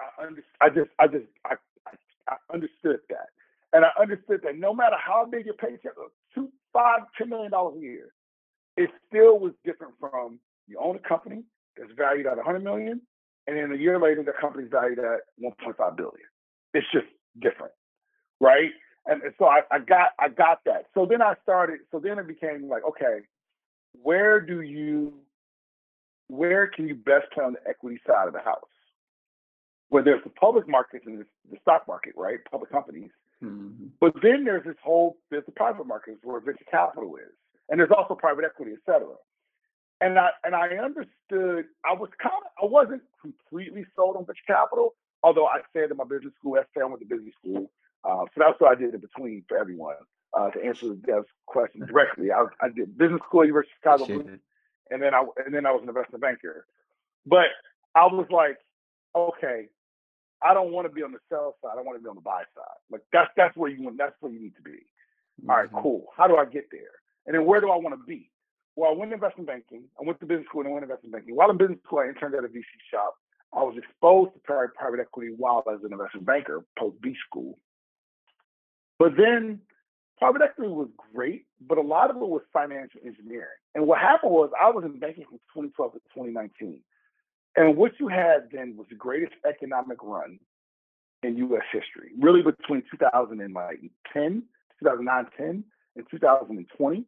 I, 0.00 0.26
under, 0.26 0.44
I 0.60 0.68
just, 0.68 0.90
I 0.98 1.06
just, 1.06 1.26
I, 1.44 1.54
I, 1.86 1.92
I 2.28 2.36
understood 2.52 3.00
that. 3.10 3.28
And 3.72 3.84
I 3.84 3.90
understood 4.00 4.40
that 4.44 4.56
no 4.56 4.72
matter 4.74 4.96
how 4.98 5.26
big 5.30 5.44
your 5.46 5.54
paycheck, 5.54 5.92
uh, 5.98 6.08
two, 6.34 6.50
five, 6.72 7.00
ten 7.16 7.28
million 7.28 7.50
dollars 7.50 7.76
a 7.78 7.80
year, 7.80 8.12
it 8.76 8.90
still 9.08 9.38
was 9.38 9.52
different 9.64 9.94
from 10.00 10.38
you 10.66 10.78
own 10.80 10.96
a 10.96 11.08
company 11.08 11.42
that's 11.76 11.92
valued 11.96 12.26
at 12.26 12.36
100 12.36 12.62
million, 12.62 13.00
and 13.46 13.56
then 13.56 13.72
a 13.72 13.76
year 13.76 13.98
later 14.00 14.22
the 14.22 14.32
company's 14.38 14.70
valued 14.70 14.98
at 14.98 15.20
1.5 15.42 15.96
billion. 15.96 16.28
It's 16.74 16.86
just 16.92 17.06
different, 17.40 17.72
right? 18.40 18.70
And, 19.06 19.22
so 19.38 19.46
I, 19.46 19.60
I 19.70 19.78
got 19.78 20.10
I 20.18 20.28
got 20.28 20.60
that. 20.66 20.86
So 20.94 21.06
then 21.06 21.22
I 21.22 21.34
started. 21.42 21.80
So 21.90 21.98
then 21.98 22.18
it 22.18 22.26
became 22.26 22.68
like, 22.68 22.84
okay, 22.86 23.20
where 24.02 24.40
do 24.40 24.60
you, 24.60 25.14
where 26.28 26.66
can 26.66 26.88
you 26.88 26.94
best 26.94 27.32
play 27.32 27.44
on 27.44 27.54
the 27.54 27.68
equity 27.68 28.00
side 28.06 28.26
of 28.28 28.34
the 28.34 28.40
house? 28.40 28.68
Where 29.90 30.02
there's 30.02 30.22
the 30.24 30.30
public 30.30 30.68
markets 30.68 31.04
and 31.06 31.24
the 31.50 31.58
stock 31.62 31.88
market, 31.88 32.12
right? 32.16 32.38
Public 32.50 32.70
companies. 32.70 33.10
Mm-hmm. 33.42 33.86
But 34.00 34.14
then 34.22 34.44
there's 34.44 34.64
this 34.64 34.76
whole 34.82 35.16
there's 35.30 35.46
the 35.46 35.52
private 35.52 35.86
markets 35.86 36.18
where 36.22 36.40
venture 36.40 36.64
capital 36.70 37.16
is 37.16 37.32
and 37.68 37.78
there's 37.78 37.90
also 37.96 38.14
private 38.14 38.44
equity, 38.44 38.72
et 38.72 38.78
cetera. 38.86 39.14
And 40.00 40.18
I 40.18 40.30
and 40.44 40.54
I 40.54 40.68
understood. 40.76 41.66
I 41.84 41.92
was 41.92 42.08
kind 42.22 42.34
of 42.44 42.64
I 42.64 42.66
wasn't 42.66 43.02
completely 43.20 43.84
sold 43.96 44.16
on 44.16 44.26
venture 44.26 44.42
capital, 44.46 44.94
although 45.22 45.46
I 45.46 45.60
said 45.72 45.90
in 45.90 45.96
my 45.96 46.04
business 46.04 46.34
school, 46.38 46.56
I 46.56 46.84
went 46.84 47.00
to 47.00 47.06
business 47.06 47.34
school, 47.42 47.70
uh, 48.04 48.24
so 48.32 48.36
that's 48.36 48.60
what 48.60 48.70
I 48.70 48.80
did 48.80 48.94
in 48.94 49.00
between 49.00 49.44
for 49.48 49.58
everyone. 49.58 49.96
Uh, 50.36 50.50
to 50.50 50.62
answer 50.62 50.88
the 50.88 51.24
question 51.46 51.84
directly, 51.86 52.30
I, 52.30 52.44
I 52.60 52.68
did 52.68 52.96
business 52.96 53.20
school, 53.26 53.44
University 53.44 53.72
of 53.84 53.98
Chicago, 53.98 54.38
and 54.90 55.02
then 55.02 55.14
I 55.14 55.24
and 55.44 55.52
then 55.52 55.66
I 55.66 55.72
was 55.72 55.82
an 55.82 55.88
investment 55.88 56.22
banker. 56.22 56.66
But 57.26 57.48
I 57.96 58.06
was 58.06 58.26
like, 58.30 58.58
okay, 59.16 59.66
I 60.42 60.54
don't 60.54 60.72
want 60.72 60.86
to 60.86 60.92
be 60.92 61.02
on 61.02 61.12
the 61.12 61.18
sell 61.28 61.56
side. 61.62 61.76
I 61.78 61.82
want 61.82 61.98
to 61.98 62.02
be 62.02 62.08
on 62.08 62.14
the 62.14 62.22
buy 62.22 62.42
side. 62.54 62.78
Like 62.90 63.02
that's 63.12 63.30
that's 63.36 63.56
where 63.56 63.70
you 63.70 63.82
want. 63.82 63.98
That's 63.98 64.14
where 64.20 64.32
you 64.32 64.40
need 64.40 64.56
to 64.56 64.62
be. 64.62 64.70
Mm-hmm. 65.40 65.50
All 65.50 65.56
right, 65.56 65.70
cool. 65.82 66.06
How 66.16 66.26
do 66.26 66.36
I 66.36 66.44
get 66.44 66.66
there? 66.70 66.94
And 67.26 67.34
then 67.34 67.44
where 67.44 67.60
do 67.60 67.70
I 67.70 67.76
want 67.76 67.94
to 67.98 68.04
be? 68.06 68.30
Well, 68.76 68.90
I 68.90 68.94
went 68.94 69.10
to 69.10 69.14
investment 69.14 69.48
banking. 69.48 69.84
I 70.00 70.06
went 70.06 70.20
to 70.20 70.26
business 70.26 70.46
school 70.48 70.60
and 70.60 70.70
I 70.70 70.72
went 70.72 70.84
investment 70.84 71.12
banking. 71.12 71.34
While 71.34 71.50
in 71.50 71.56
business 71.56 71.78
school, 71.84 71.98
I 71.98 72.08
interned 72.08 72.34
at 72.34 72.44
a 72.44 72.48
VC 72.48 72.62
shop. 72.92 73.14
I 73.52 73.62
was 73.62 73.76
exposed 73.76 74.34
to 74.34 74.40
private 74.40 75.00
equity 75.00 75.34
while 75.36 75.64
I 75.66 75.72
was 75.72 75.80
an 75.84 75.92
investment 75.92 76.26
banker 76.26 76.64
post 76.78 77.00
B 77.00 77.16
school. 77.26 77.58
But 78.98 79.16
then 79.16 79.60
private 80.18 80.42
equity 80.42 80.70
was 80.70 80.88
great, 81.14 81.46
but 81.60 81.78
a 81.78 81.82
lot 81.82 82.10
of 82.10 82.16
it 82.16 82.22
was 82.22 82.42
financial 82.52 83.00
engineering. 83.04 83.58
And 83.74 83.86
what 83.86 83.98
happened 83.98 84.32
was 84.32 84.50
I 84.60 84.70
was 84.70 84.84
in 84.84 84.98
banking 84.98 85.24
from 85.24 85.38
2012 85.54 85.92
to 85.92 85.98
2019. 86.14 86.80
And 87.56 87.76
what 87.76 87.92
you 87.98 88.08
had 88.08 88.48
then 88.52 88.76
was 88.76 88.86
the 88.88 88.96
greatest 88.96 89.34
economic 89.48 89.98
run 90.02 90.38
in 91.22 91.36
U.S. 91.38 91.64
history, 91.72 92.10
really 92.18 92.42
between 92.42 92.82
2010, 92.90 94.42
2009, 94.80 95.26
10, 95.36 95.64
and 95.96 96.06
2020 96.10 97.04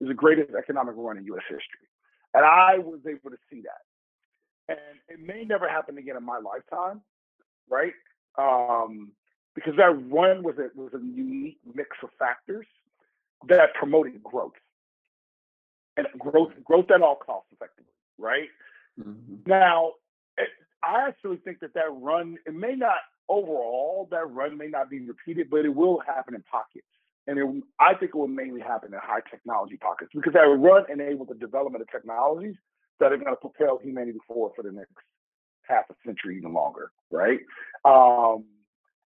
is 0.00 0.08
the 0.08 0.14
greatest 0.14 0.50
economic 0.58 0.94
run 0.96 1.18
in 1.18 1.24
U.S. 1.26 1.44
history. 1.48 1.86
And 2.34 2.44
I 2.44 2.78
was 2.78 3.00
able 3.06 3.30
to 3.30 3.36
see 3.50 3.62
that. 3.62 3.82
And 4.68 4.78
it 5.08 5.24
may 5.24 5.44
never 5.44 5.68
happen 5.68 5.98
again 5.98 6.16
in 6.16 6.24
my 6.24 6.38
lifetime, 6.38 7.02
right? 7.68 7.92
Um, 8.38 9.12
because 9.54 9.74
that 9.76 9.90
run 10.10 10.42
was 10.42 10.56
a, 10.58 10.68
was 10.74 10.92
a 10.94 10.98
unique 10.98 11.58
mix 11.74 11.90
of 12.02 12.08
factors 12.18 12.66
that 13.48 13.74
promoted 13.74 14.22
growth 14.22 14.52
and 15.96 16.06
growth 16.18 16.52
growth 16.64 16.90
at 16.90 17.02
all 17.02 17.16
costs, 17.16 17.50
effectively, 17.52 17.92
right? 18.18 18.48
Mm-hmm. 19.00 19.34
Now, 19.46 19.92
it, 20.36 20.48
I 20.82 21.08
actually 21.08 21.36
think 21.38 21.60
that 21.60 21.74
that 21.74 21.90
run 21.90 22.36
it 22.46 22.54
may 22.54 22.74
not 22.74 22.96
overall 23.28 24.08
that 24.10 24.30
run 24.30 24.58
may 24.58 24.66
not 24.66 24.90
be 24.90 25.00
repeated, 25.00 25.48
but 25.50 25.64
it 25.64 25.74
will 25.74 26.00
happen 26.00 26.34
in 26.34 26.42
pockets. 26.42 26.86
And 27.26 27.38
it, 27.38 27.64
I 27.78 27.94
think 27.94 28.10
it 28.14 28.16
will 28.16 28.28
mainly 28.28 28.60
happen 28.60 28.92
in 28.92 29.00
high 29.00 29.22
technology 29.30 29.76
pockets 29.76 30.10
because 30.14 30.32
that 30.32 30.40
run 30.40 30.84
enabled 30.90 31.28
the 31.28 31.34
development 31.34 31.82
of 31.82 31.90
technologies 31.90 32.56
that 33.00 33.12
are 33.12 33.16
going 33.16 33.32
to 33.32 33.36
propel 33.36 33.78
humanity 33.82 34.18
forward 34.26 34.52
for 34.56 34.62
the 34.62 34.72
next 34.72 34.92
half 35.62 35.84
a 35.90 35.94
century, 36.04 36.36
even 36.36 36.52
longer, 36.52 36.90
right? 37.10 37.40
Um, 37.84 38.44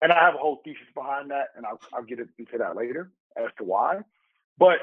and 0.03 0.13
I 0.13 0.21
have 0.21 0.35
a 0.35 0.39
whole 0.39 0.61
thesis 0.65 0.87
behind 0.95 1.31
that, 1.31 1.49
and 1.57 1.65
I'll, 1.65 1.81
I'll 1.95 2.03
get 2.03 2.19
into 2.19 2.59
that 2.59 2.77
later 2.77 3.11
as 3.37 3.51
to 3.59 3.65
why. 3.65 4.01
But 4.59 4.79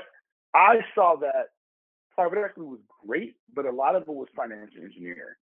I 0.54 0.80
saw 0.96 1.16
that 1.18 1.50
private 2.20 2.44
equity 2.44 2.70
was 2.70 2.80
great, 3.08 3.36
but 3.56 3.66
a 3.66 3.72
lot 3.72 3.96
of 3.96 4.02
it 4.02 4.10
was 4.10 4.28
financial 4.36 4.84
engineering. 4.84 5.40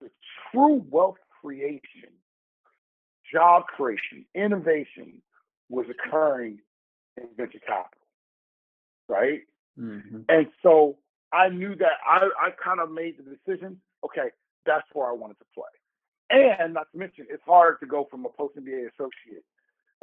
The 0.00 0.10
true 0.52 0.84
wealth 0.88 1.16
creation, 1.40 2.14
job 3.32 3.64
creation, 3.66 4.24
innovation 4.32 5.22
was 5.68 5.86
occurring 5.90 6.60
in 7.16 7.24
venture 7.36 7.58
capital, 7.58 8.06
right? 9.08 9.40
Mm-hmm. 9.76 10.20
And 10.28 10.46
so 10.62 10.98
I 11.32 11.48
knew 11.48 11.74
that 11.74 11.98
I, 12.08 12.28
I 12.38 12.50
kind 12.64 12.78
of 12.78 12.92
made 12.92 13.16
the 13.18 13.24
decision, 13.24 13.80
okay, 14.04 14.30
that's 14.64 14.86
where 14.92 15.08
I 15.08 15.12
wanted 15.12 15.38
to 15.40 15.46
play. 15.52 15.64
And 16.30 16.74
not 16.74 16.86
to 16.92 16.98
mention, 16.98 17.26
it's 17.28 17.42
hard 17.44 17.80
to 17.80 17.86
go 17.86 18.06
from 18.08 18.24
a 18.24 18.28
post 18.28 18.56
MBA 18.56 18.86
associate 18.94 19.44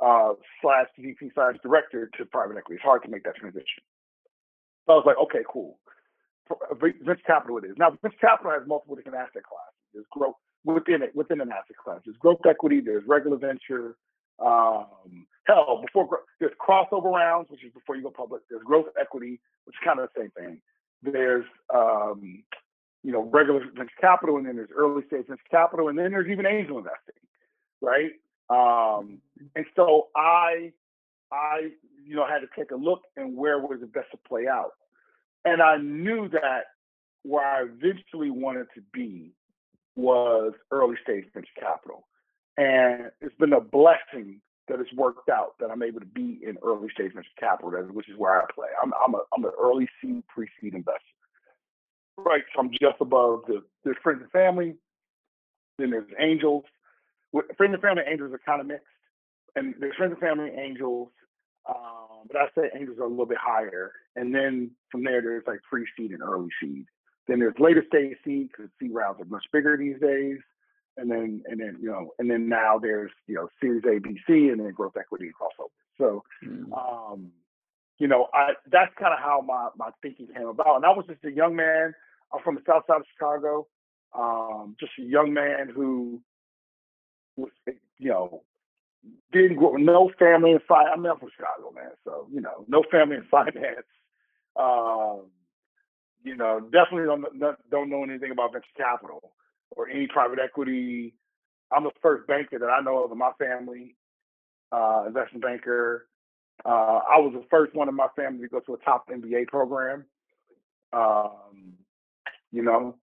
uh, 0.04 0.34
slash 0.62 0.88
VP 1.00 1.32
slash 1.34 1.56
director 1.64 2.12
to 2.18 2.26
private 2.26 2.58
equity. 2.58 2.76
It's 2.76 2.84
hard 2.84 3.04
to 3.04 3.10
make 3.10 3.24
that 3.24 3.38
transition. 3.38 3.84
So 4.86 4.94
I 4.94 4.96
was 4.98 5.06
like, 5.06 5.18
okay, 5.18 5.46
cool. 5.50 5.78
Venture 6.80 7.22
capital 7.26 7.58
it 7.58 7.66
is. 7.66 7.76
Now, 7.78 7.92
venture 8.02 8.18
capital 8.20 8.52
has 8.52 8.68
multiple 8.68 8.96
different 8.96 9.18
asset 9.18 9.44
classes. 9.44 9.82
There's 9.94 10.06
growth 10.12 10.36
within 10.66 11.02
it, 11.02 11.16
within 11.16 11.42
an 11.42 11.52
asset 11.52 11.78
class. 11.84 12.02
There's 12.06 12.18
growth 12.18 12.42
equity, 12.48 12.82
there's 12.82 13.04
regular 13.08 13.38
venture. 13.38 13.96
Um, 14.40 15.28
hell, 15.46 15.82
before 15.86 16.10
there's 16.40 16.54
crossover 16.60 17.12
rounds, 17.12 17.50
which 17.50 17.64
is 17.64 17.72
before 17.74 17.96
you 17.96 18.04
go 18.04 18.12
public. 18.12 18.42
There's 18.50 18.64
growth 18.64 18.88
equity, 19.00 19.40
which 19.66 19.76
is 19.76 19.86
kind 19.86 20.00
of 20.00 20.10
the 20.14 20.22
same 20.22 20.32
thing. 20.32 20.62
There's 21.04 21.46
um, 21.74 22.44
you 23.04 23.12
know 23.12 23.30
regular 23.32 23.62
venture 23.76 23.92
capital, 24.00 24.38
and 24.38 24.46
then 24.46 24.56
there's 24.56 24.70
early 24.76 25.04
stage 25.08 25.28
venture 25.28 25.44
capital, 25.50 25.90
and 25.90 25.98
then 25.98 26.12
there's 26.12 26.30
even 26.30 26.46
angel 26.46 26.78
investing, 26.78 27.16
right? 27.82 28.12
Um, 28.52 29.20
and 29.56 29.66
so 29.76 30.08
I, 30.16 30.74
I, 31.32 31.70
you 32.06 32.16
know, 32.16 32.28
had 32.28 32.40
to 32.40 32.48
take 32.58 32.72
a 32.72 32.76
look 32.76 33.02
and 33.16 33.38
where 33.38 33.60
was 33.60 33.80
it 33.82 33.94
best 33.94 34.12
to 34.12 34.18
play 34.28 34.48
out. 34.48 34.72
And 35.46 35.62
I 35.62 35.78
knew 35.78 36.30
that 36.30 36.66
where 37.24 37.46
I 37.46 37.64
eventually 37.64 38.32
wanted 38.32 38.68
to 38.76 38.82
be 38.94 39.32
was 39.96 40.54
early 40.72 40.96
stage 41.04 41.26
venture 41.34 41.48
capital. 41.60 42.08
And 42.58 43.12
it's 43.22 43.36
been 43.36 43.54
a 43.54 43.62
blessing 43.62 44.42
that 44.68 44.80
it's 44.80 44.94
worked 44.94 45.30
out 45.30 45.56
that 45.60 45.70
I'm 45.72 45.84
able 45.84 46.00
to 46.00 46.06
be 46.06 46.40
in 46.44 46.58
early 46.64 46.90
stage 46.94 47.14
venture 47.14 47.30
capital, 47.40 47.72
which 47.92 48.10
is 48.10 48.18
where 48.18 48.42
I 48.42 48.46
play. 48.54 48.68
I'm 48.82 48.94
I'm 49.04 49.16
a 49.16 49.22
I'm 49.36 49.44
an 49.44 49.52
early 49.60 49.88
seed, 50.02 50.24
pre-seed 50.28 50.74
investor. 50.74 51.02
Right. 52.18 52.44
So 52.54 52.62
I'm 52.62 52.72
just 52.72 53.00
above 53.00 53.44
the 53.48 53.64
there's 53.84 53.98
friends 54.04 54.22
and 54.22 54.32
family, 54.32 54.76
then 55.78 55.92
there's 55.92 56.10
angels. 56.20 56.64
Friends 57.58 57.74
and 57.74 57.82
family 57.82 58.04
angels 58.08 58.34
are 58.34 58.42
kind 58.46 58.62
of 58.62 58.68
mixed. 58.68 58.86
And 59.56 59.76
there's 59.80 59.96
friends 59.96 60.12
and 60.12 60.22
family 60.22 60.52
angels, 60.58 61.10
um, 61.68 62.11
but 62.28 62.38
I 62.38 62.48
say 62.56 62.70
angels 62.76 63.00
are 63.00 63.06
a 63.06 63.10
little 63.10 63.26
bit 63.26 63.38
higher. 63.40 63.92
And 64.16 64.34
then 64.34 64.72
from 64.92 65.04
there, 65.04 65.22
there's 65.22 65.44
like 65.48 65.60
pre 65.70 65.86
seed 65.98 66.12
and 66.12 66.22
early 66.22 66.50
seed. 66.62 66.86
Then 67.28 67.40
there's 67.40 67.60
later 67.60 67.84
stage 67.88 68.18
seed 68.26 68.50
because 68.50 68.72
seed 68.80 68.94
rounds 68.94 69.22
are 69.22 69.26
much 69.26 69.46
bigger 69.54 69.78
these 69.78 70.00
days. 70.00 70.38
And 70.98 71.10
then, 71.10 71.42
and 71.46 71.60
then, 71.60 71.78
you 71.82 71.90
know, 71.90 72.12
and 72.20 72.30
then 72.30 72.50
now 72.50 72.78
there's, 72.78 73.12
you 73.26 73.36
know, 73.36 73.48
Series 73.62 73.84
A, 73.86 74.00
B, 74.00 74.20
C, 74.28 74.50
and 74.50 74.60
then 74.60 74.72
growth 74.74 74.98
equity 75.00 75.26
and 75.26 75.34
crossover. 75.34 75.70
So, 75.98 76.24
mm. 76.46 76.72
um, 76.78 77.32
you 77.98 78.08
know, 78.08 78.28
I 78.34 78.54
that's 78.70 78.92
kind 79.00 79.14
of 79.14 79.20
how 79.20 79.42
my 79.46 79.70
my 79.78 79.92
thinking 80.02 80.28
came 80.36 80.48
about. 80.48 80.76
And 80.76 80.86
I 80.86 80.90
was 80.90 81.06
just 81.08 81.24
a 81.24 81.32
young 81.32 81.56
man. 81.56 81.94
I'm 82.34 82.42
from 82.44 82.56
the 82.56 82.62
South 82.68 82.84
Side 82.88 82.98
of 82.98 83.06
Chicago. 83.14 83.68
Um, 84.14 84.76
just 84.80 84.92
a 85.00 85.04
young 85.04 85.34
man 85.34 85.70
who 85.74 86.22
was, 87.38 87.52
you 87.98 88.10
know, 88.10 88.44
didn't 89.32 89.58
grow 89.58 89.74
no 89.74 90.12
family 90.20 90.52
in 90.52 90.60
finance. 90.68 90.94
I'm 90.96 91.04
from 91.04 91.30
Chicago, 91.36 91.72
man, 91.74 91.92
so 92.04 92.28
you 92.32 92.42
know, 92.42 92.66
no 92.68 92.84
family 92.92 93.18
in 93.18 93.24
finance. 93.32 93.88
Um, 94.56 95.28
you 96.24 96.36
know, 96.36 96.60
definitely 96.60 97.06
don't 97.06 97.26
don't 97.70 97.90
know 97.90 98.04
anything 98.04 98.32
about 98.32 98.54
venture 98.54 98.68
capital 98.78 99.34
or 99.72 99.90
any 99.90 100.08
private 100.08 100.40
equity. 100.40 101.16
I'm 101.72 101.84
the 101.84 101.92
first 102.02 102.28
banker 102.28 102.60
that 102.60 102.70
I 102.70 102.82
know 102.82 103.04
of 103.04 103.12
in 103.12 103.18
my 103.18 103.32
family, 103.40 103.96
uh, 104.72 105.06
investment 105.08 105.44
banker. 105.44 106.08
Uh, 106.66 107.00
I 107.10 107.18
was 107.18 107.34
the 107.34 107.46
first 107.50 107.74
one 107.74 107.90
in 107.90 107.96
my 107.96 108.08
family 108.16 108.44
to 108.44 108.50
go 108.50 108.60
to 108.60 108.74
a 108.76 108.78
top 108.80 109.10
MBA 109.10 109.48
program. 109.48 110.06
Um, 110.94 111.74
you 112.52 112.62
know, 112.62 112.98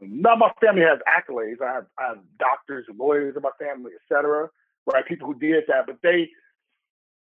none 0.00 0.32
of 0.32 0.38
my 0.38 0.50
family 0.60 0.82
has 0.82 0.98
accolades. 1.06 1.62
I 1.62 1.74
have, 1.74 1.86
I 1.98 2.08
have 2.08 2.18
doctors 2.38 2.86
and 2.88 2.98
lawyers 2.98 3.36
in 3.36 3.42
my 3.42 3.50
family, 3.58 3.92
et 3.94 4.00
cetera, 4.08 4.48
right? 4.86 5.06
People 5.06 5.28
who 5.28 5.38
did 5.38 5.64
that, 5.68 5.86
but 5.86 5.98
they, 6.02 6.30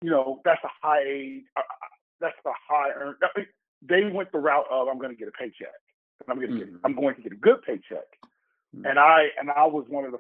you 0.03 0.11
know, 0.11 0.41
that's 0.45 0.63
a 0.65 0.71
high 0.83 1.03
age. 1.03 1.45
Uh, 1.57 1.61
uh 1.61 1.87
that's 2.21 2.37
a 2.47 2.53
high 2.69 2.91
earn. 2.97 3.17
They 3.83 4.05
went 4.05 4.33
the 4.33 4.39
route 4.39 4.65
of 4.71 4.89
I'm 4.89 4.99
going 4.99 5.11
to 5.11 5.17
get 5.17 5.29
a 5.29 5.33
paycheck. 5.33 5.69
I'm 6.29 6.37
going 6.37 6.51
to 6.51 6.59
get. 6.59 6.69
Mm-hmm. 6.69 6.87
I'm 6.87 6.95
going 6.95 7.15
to 7.15 7.23
get 7.23 7.33
a 7.33 7.37
good 7.37 7.63
paycheck. 7.63 8.09
Mm-hmm. 8.75 8.87
And 8.87 8.99
I 8.99 9.29
and 9.39 9.51
I 9.51 9.67
was 9.67 9.85
one 9.89 10.05
of 10.05 10.13
the, 10.13 10.19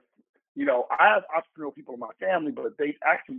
you 0.54 0.64
know, 0.64 0.86
I 0.90 1.08
have 1.08 1.22
entrepreneurial 1.34 1.74
people 1.74 1.94
in 1.94 2.00
my 2.00 2.10
family, 2.20 2.52
but 2.52 2.76
they 2.78 2.96
actually 3.04 3.38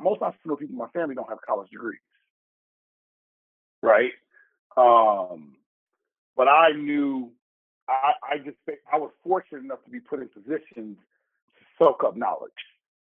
most 0.00 0.20
entrepreneurial 0.20 0.58
people 0.58 0.72
in 0.72 0.78
my 0.78 0.88
family 0.88 1.14
don't 1.14 1.28
have 1.28 1.38
college 1.46 1.70
degrees, 1.70 2.00
right? 3.82 4.12
Um, 4.76 5.56
but 6.36 6.48
I 6.48 6.72
knew 6.72 7.30
I, 7.88 8.12
I 8.22 8.38
just 8.38 8.56
I 8.92 8.98
was 8.98 9.10
fortunate 9.24 9.64
enough 9.64 9.82
to 9.84 9.90
be 9.90 10.00
put 10.00 10.20
in 10.20 10.28
positions 10.28 10.96
to 10.96 11.64
soak 11.78 12.04
up 12.04 12.16
knowledge, 12.16 12.52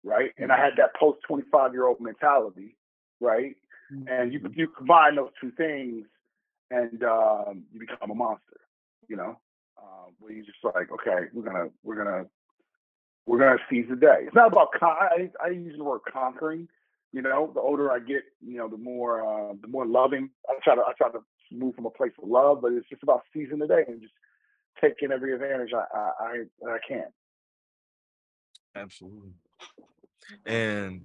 right? 0.05 0.31
And 0.37 0.51
I 0.51 0.57
had 0.57 0.73
that 0.77 0.95
post 0.97 1.19
25 1.27 1.73
year 1.73 1.87
old 1.87 1.99
mentality, 1.99 2.77
right? 3.19 3.55
And 4.07 4.31
you 4.31 4.39
you 4.55 4.67
combine 4.67 5.15
those 5.15 5.31
two 5.41 5.51
things, 5.51 6.05
and 6.71 7.03
um, 7.03 7.63
you 7.73 7.79
become 7.79 8.11
a 8.11 8.15
monster, 8.15 8.61
you 9.07 9.15
know. 9.15 9.37
Um, 9.77 10.13
where 10.19 10.31
you 10.31 10.43
just 10.43 10.57
like, 10.63 10.89
okay, 10.91 11.27
we're 11.33 11.43
gonna 11.43 11.69
we're 11.83 11.97
gonna 11.97 12.25
we're 13.25 13.39
gonna 13.39 13.57
seize 13.69 13.85
the 13.89 13.95
day. 13.95 14.21
It's 14.21 14.35
not 14.35 14.51
about 14.51 14.69
con- 14.79 14.97
I, 14.99 15.29
I 15.43 15.49
use 15.49 15.75
the 15.77 15.83
word 15.83 16.01
conquering. 16.11 16.67
You 17.11 17.21
know, 17.21 17.51
the 17.53 17.61
older 17.61 17.91
I 17.91 17.99
get, 17.99 18.23
you 18.41 18.57
know, 18.57 18.67
the 18.67 18.77
more 18.77 19.23
uh, 19.25 19.53
the 19.61 19.67
more 19.67 19.85
loving 19.85 20.29
I 20.49 20.55
try 20.63 20.75
to 20.75 20.81
I 20.81 20.93
try 20.97 21.09
to 21.11 21.19
move 21.51 21.75
from 21.75 21.85
a 21.85 21.91
place 21.91 22.11
of 22.21 22.27
love, 22.29 22.61
but 22.61 22.73
it's 22.73 22.87
just 22.89 23.03
about 23.03 23.21
seizing 23.33 23.59
the 23.59 23.67
day 23.67 23.83
and 23.87 24.01
just 24.01 24.13
taking 24.81 25.11
every 25.11 25.33
advantage 25.33 25.71
I 25.73 26.09
I, 26.19 26.43
I 26.67 26.77
can. 26.87 27.05
Absolutely. 28.75 29.31
And 30.45 31.01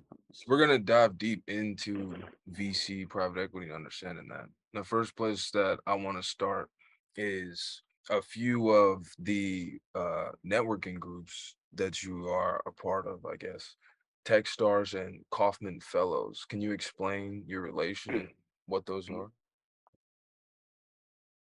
we're 0.46 0.58
gonna 0.58 0.78
dive 0.78 1.18
deep 1.18 1.42
into 1.48 2.14
VC 2.52 3.08
private 3.08 3.40
equity 3.40 3.72
understanding 3.72 4.28
that. 4.28 4.46
The 4.72 4.84
first 4.84 5.16
place 5.16 5.50
that 5.52 5.78
I 5.86 5.94
want 5.94 6.16
to 6.16 6.22
start 6.22 6.70
is 7.16 7.82
a 8.08 8.22
few 8.22 8.70
of 8.70 9.06
the 9.18 9.78
uh, 9.94 10.30
networking 10.46 10.98
groups 10.98 11.56
that 11.74 12.02
you 12.02 12.28
are 12.28 12.62
a 12.66 12.72
part 12.72 13.06
of, 13.06 13.24
I 13.26 13.36
guess. 13.36 13.76
Techstars 14.24 14.94
and 14.94 15.24
Kauffman 15.30 15.80
Fellows. 15.80 16.44
Can 16.48 16.60
you 16.60 16.72
explain 16.72 17.42
your 17.46 17.62
relation, 17.62 18.28
what 18.66 18.86
those 18.86 19.08
are? 19.10 19.30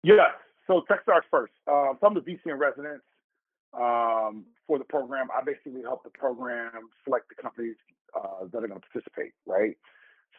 Yeah, 0.02 0.28
so 0.66 0.82
Techstars 0.90 1.22
first. 1.30 1.52
Uh, 1.66 1.92
so 2.00 2.06
I'm 2.06 2.14
the 2.14 2.20
VC 2.20 2.38
in 2.46 2.54
residence 2.54 3.02
um, 3.74 4.44
for 4.66 4.78
the 4.78 4.84
program. 4.84 5.28
I 5.36 5.42
basically 5.44 5.82
help 5.82 6.04
the 6.04 6.10
program 6.10 6.72
select 7.04 7.28
the 7.28 7.40
companies 7.40 7.76
uh, 8.14 8.44
that 8.52 8.58
are 8.58 8.68
going 8.68 8.80
to 8.80 8.86
participate, 8.92 9.32
right? 9.46 9.76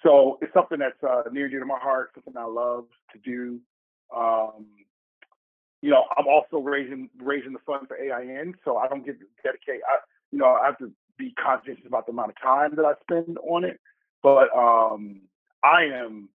So 0.04 0.38
it's 0.42 0.54
something 0.54 0.80
that's 0.80 1.02
uh, 1.04 1.24
near 1.32 1.48
dear 1.50 1.60
to 1.60 1.66
my 1.66 1.80
heart, 1.80 2.12
something 2.14 2.36
I 2.38 2.46
love 2.46 2.86
to 3.14 3.20
do. 3.20 3.60
Um, 4.16 4.68
you 5.82 5.90
know, 5.90 6.04
I'm 6.18 6.28
also 6.28 6.58
raising 6.58 7.10
raising 7.20 7.54
the 7.54 7.60
fund 7.66 7.88
for 7.88 7.98
AIN, 7.98 8.56
so 8.64 8.78
I 8.78 8.88
don't 8.88 9.06
get 9.06 9.20
to 9.20 9.26
dedicate. 9.44 9.82
I, 9.88 10.00
you 10.32 10.40
know, 10.40 10.46
I 10.46 10.66
have 10.66 10.78
to 10.80 10.92
be 11.18 11.34
conscientious 11.34 11.86
about 11.86 12.06
the 12.06 12.12
amount 12.12 12.30
of 12.30 12.42
time 12.42 12.76
that 12.76 12.86
I 12.86 12.94
spend 13.02 13.38
on 13.48 13.64
it. 13.64 13.80
But 14.22 14.48
um, 14.56 15.22
I 15.64 15.84
am 15.84 16.30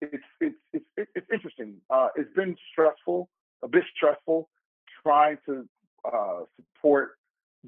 it's 0.00 0.22
it's 0.40 0.56
it's 0.72 1.10
it's 1.14 1.26
interesting. 1.32 1.76
Uh, 1.90 2.08
it's 2.16 2.32
been 2.34 2.56
stressful, 2.72 3.28
a 3.62 3.68
bit 3.68 3.84
stressful, 3.94 4.48
trying 5.02 5.38
to 5.46 5.68
uh, 6.12 6.40
support, 6.56 7.18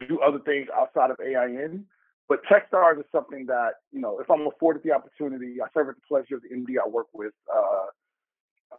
do 0.09 0.21
other 0.21 0.39
things 0.41 0.69
outside 0.75 1.11
of 1.11 1.19
AIN. 1.21 1.85
But 2.29 2.41
Techstars 2.45 2.99
is 2.99 3.07
something 3.11 3.47
that 3.47 3.75
you 3.93 4.01
know, 4.01 4.21
if 4.21 4.31
I'm 4.31 4.47
afforded 4.47 4.83
the 4.83 4.93
opportunity, 4.93 5.57
I 5.63 5.67
serve 5.73 5.89
at 5.89 5.95
the 5.97 6.03
pleasure 6.09 6.37
of 6.37 6.43
the 6.43 6.49
MD 6.51 6.77
I 6.85 6.89
work 6.89 7.07
with, 7.13 7.33
uh, 7.55 7.87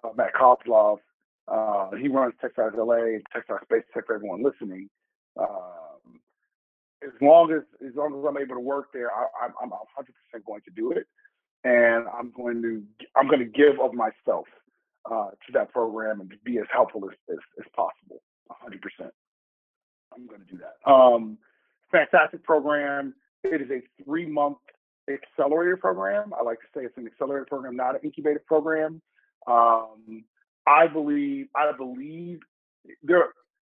uh, 0.04 0.10
Matt 0.16 0.34
Kozlov. 0.34 1.00
Uh, 1.48 1.96
he 1.96 2.08
runs 2.08 2.36
Techstars 2.44 2.78
LA, 2.78 3.16
and 3.16 3.24
Techstars 3.36 3.64
Space 3.64 3.84
Tech 3.94 4.06
for 4.06 4.16
everyone 4.16 4.44
listening. 4.44 4.88
Um, 5.40 6.22
as 7.04 7.12
long 7.22 7.52
as 7.52 7.64
as 7.86 7.96
long 7.96 8.20
as 8.20 8.26
I'm 8.28 8.38
able 8.38 8.56
to 8.56 8.62
work 8.62 8.90
there, 8.94 9.12
I, 9.12 9.26
I'm 9.44 9.54
I'm 9.62 9.70
100% 9.72 10.46
going 10.46 10.62
to 10.62 10.72
do 10.72 10.92
it 10.92 11.08
and 11.64 12.06
I'm 12.08 12.32
going 12.32 12.62
to 12.62 12.84
I'm 13.16 13.28
going 13.28 13.40
to 13.40 13.46
give 13.46 13.80
of 13.82 13.94
myself 13.94 14.48
uh, 15.10 15.32
to 15.32 15.52
that 15.54 15.72
program 15.72 16.22
and 16.22 16.34
be 16.44 16.58
as 16.60 16.66
helpful 16.72 17.04
as 17.10 17.18
as, 17.30 17.38
as 17.60 17.66
possible. 17.76 18.22
100. 18.48 18.82
I'm 20.20 20.28
going 20.28 20.42
to 20.42 20.52
do 20.52 20.60
that. 20.60 20.90
Um, 20.90 21.38
fantastic 21.92 22.44
program. 22.44 23.14
It 23.44 23.62
is 23.62 23.70
a 23.72 24.04
three 24.04 24.26
month 24.26 24.58
accelerator 25.10 25.78
program. 25.78 26.34
I 26.38 26.44
like 26.44 26.60
to 26.60 26.68
say 26.76 26.86
it's 26.86 26.98
an 26.98 27.08
accelerator 27.08 27.46
program, 27.46 27.76
not 27.76 27.96
an 27.96 28.02
incubator 28.04 28.42
program. 28.46 29.02
Um, 29.48 30.24
I 30.68 30.88
believe 30.88 31.48
I 31.56 31.72
believe 31.76 32.40
there 33.04 33.30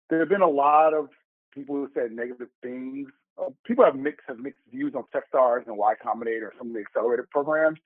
there 0.09 0.19
have 0.19 0.29
been 0.29 0.41
a 0.41 0.49
lot 0.49 0.93
of 0.93 1.09
people 1.53 1.75
who 1.75 1.89
said 1.93 2.11
negative 2.11 2.49
things 2.61 3.07
uh, 3.39 3.49
people 3.65 3.85
have 3.85 3.95
mixed 3.95 4.25
have 4.27 4.39
mixed 4.39 4.61
views 4.71 4.93
on 4.95 5.03
Techstars 5.13 5.67
and 5.67 5.77
Y 5.77 5.93
Combinator 6.03 6.43
or 6.43 6.53
some 6.57 6.67
of 6.67 6.73
the 6.73 6.79
accelerated 6.79 7.29
programs. 7.29 7.79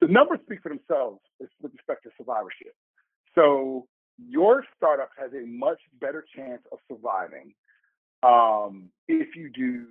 The 0.00 0.08
numbers 0.08 0.40
speak 0.44 0.62
for 0.62 0.68
themselves 0.68 1.20
with 1.38 1.72
respect 1.72 2.02
to 2.04 2.10
survivorship. 2.18 2.74
So 3.34 3.86
your 4.18 4.64
startup 4.76 5.10
has 5.18 5.30
a 5.32 5.46
much 5.46 5.80
better 6.00 6.24
chance 6.36 6.62
of 6.72 6.78
surviving 6.88 7.54
um, 8.22 8.88
if 9.08 9.36
you 9.36 9.50
do 9.50 9.86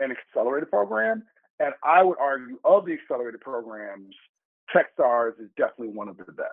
an 0.00 0.10
accelerated 0.12 0.70
program 0.70 1.24
And 1.60 1.72
I 1.84 2.02
would 2.02 2.18
argue 2.18 2.58
of 2.64 2.84
the 2.84 2.92
accelerated 2.92 3.40
programs, 3.40 4.14
Techstars 4.74 5.40
is 5.40 5.48
definitely 5.56 5.88
one 5.88 6.08
of 6.08 6.16
the 6.16 6.24
best. 6.32 6.50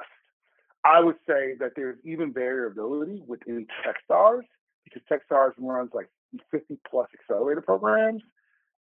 I 0.84 1.00
would 1.00 1.18
say 1.28 1.56
that 1.60 1.72
there's 1.76 1.98
even 2.04 2.34
variability 2.34 3.24
within 3.28 3.68
Techstars 3.86 4.44
because 4.84 5.02
Techstars 5.12 5.54
runs 5.58 5.92
like 5.94 6.10
50 6.52 6.78
plus 6.90 7.08
accelerator 7.20 7.62
programs. 7.62 8.22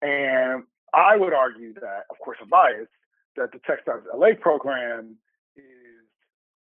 And 0.02 0.64
I 0.94 1.18
would 1.18 1.34
argue 1.34 1.74
that, 1.76 2.06
of 2.10 2.18
course, 2.24 2.38
I'm 2.42 2.50
biased, 2.50 2.92
that 3.36 3.52
the 3.52 3.60
Techstars 3.60 4.04
LA 4.16 4.36
program 4.40 5.18
is 5.56 5.64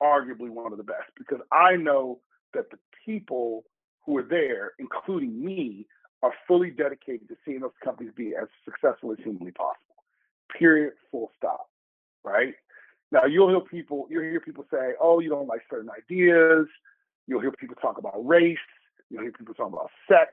arguably 0.02 0.50
one 0.50 0.72
of 0.72 0.78
the 0.78 0.84
best 0.84 1.12
because 1.18 1.40
I 1.52 1.76
know 1.76 2.20
that 2.54 2.70
the 2.72 2.78
people 3.06 3.64
who 4.06 4.18
are 4.18 4.24
there, 4.24 4.74
including 4.80 5.44
me, 5.44 5.88
are 6.24 6.34
fully 6.48 6.70
dedicated 6.70 7.28
to 7.28 7.36
seeing 7.46 7.60
those 7.60 7.72
companies 7.84 8.14
be 8.16 8.34
as 8.36 8.48
successful 8.64 9.12
as 9.12 9.18
humanly 9.24 9.52
possible. 9.52 10.04
Period. 10.58 10.94
Full 11.12 11.32
stop. 11.38 11.70
Right. 12.24 12.56
Now 13.12 13.26
you'll 13.26 13.50
hear 13.50 13.62
people 13.62 14.08
you'll 14.10 14.24
hear 14.24 14.40
people 14.40 14.66
say, 14.72 14.94
"Oh, 15.00 15.20
you 15.20 15.30
don't 15.30 15.48
like 15.48 15.62
certain 15.70 15.90
ideas." 15.90 16.68
You'll 17.28 17.42
hear 17.42 17.52
people 17.52 17.76
talk 17.76 17.98
about 17.98 18.26
race. 18.26 18.58
You'll 19.10 19.24
hear 19.24 19.32
people 19.32 19.54
talk 19.54 19.68
about 19.68 19.90
sex. 20.08 20.32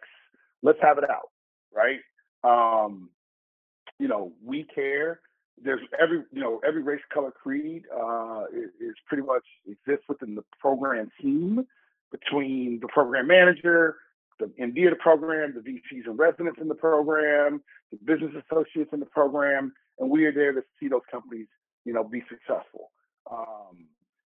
Let's 0.63 0.79
have 0.83 0.99
it 0.99 1.05
out, 1.09 1.31
right? 1.75 2.01
Um, 2.45 3.11
you 3.99 4.09
know, 4.09 4.33
we 4.45 4.65
care. 4.65 5.21
There's 5.63 5.81
every 6.01 6.25
you 6.33 6.41
know 6.41 6.61
every 6.67 6.83
race, 6.83 7.03
color, 7.13 7.31
creed 7.31 7.85
uh, 7.95 8.45
is, 8.53 8.71
is 8.81 8.95
pretty 9.07 9.23
much 9.23 9.45
exists 9.67 10.07
within 10.09 10.35
the 10.35 10.45
program 10.59 11.11
team 11.21 11.67
between 12.12 12.79
the 12.81 12.88
program 12.88 13.27
manager, 13.27 13.96
the 14.38 14.46
MD 14.61 14.85
of 14.87 14.90
the 14.90 14.96
program, 15.01 15.55
the 15.55 15.61
VCs 15.61 16.07
and 16.07 16.18
residents 16.18 16.59
in 16.61 16.68
the 16.68 16.75
program, 16.75 17.62
the 17.90 17.98
business 18.05 18.33
associates 18.44 18.90
in 18.92 19.01
the 19.01 19.07
program, 19.07 19.72
and 19.98 20.11
we 20.11 20.25
are 20.27 20.33
there 20.33 20.53
to 20.53 20.62
see 20.79 20.88
those 20.88 21.03
companies, 21.11 21.46
you 21.85 21.92
know, 21.92 22.05
be 22.05 22.22
successful. 22.29 22.90
Um, 23.31 23.87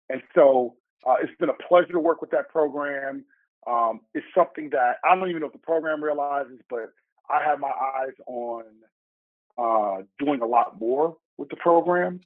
and 0.09 0.21
so 0.33 0.75
uh, 1.07 1.15
it's 1.21 1.35
been 1.39 1.49
a 1.49 1.67
pleasure 1.67 1.93
to 1.93 1.99
work 1.99 2.21
with 2.21 2.31
that 2.31 2.49
program. 2.49 3.25
Um, 3.67 4.01
it's 4.13 4.25
something 4.35 4.69
that 4.71 4.97
I 5.03 5.15
don't 5.15 5.29
even 5.29 5.41
know 5.41 5.47
if 5.47 5.53
the 5.53 5.59
program 5.59 6.03
realizes, 6.03 6.59
but 6.69 6.91
I 7.29 7.43
have 7.43 7.59
my 7.59 7.71
eyes 7.71 8.13
on 8.27 8.63
uh, 9.57 10.03
doing 10.19 10.41
a 10.41 10.45
lot 10.45 10.79
more 10.79 11.17
with 11.37 11.49
the 11.49 11.55
program 11.55 12.21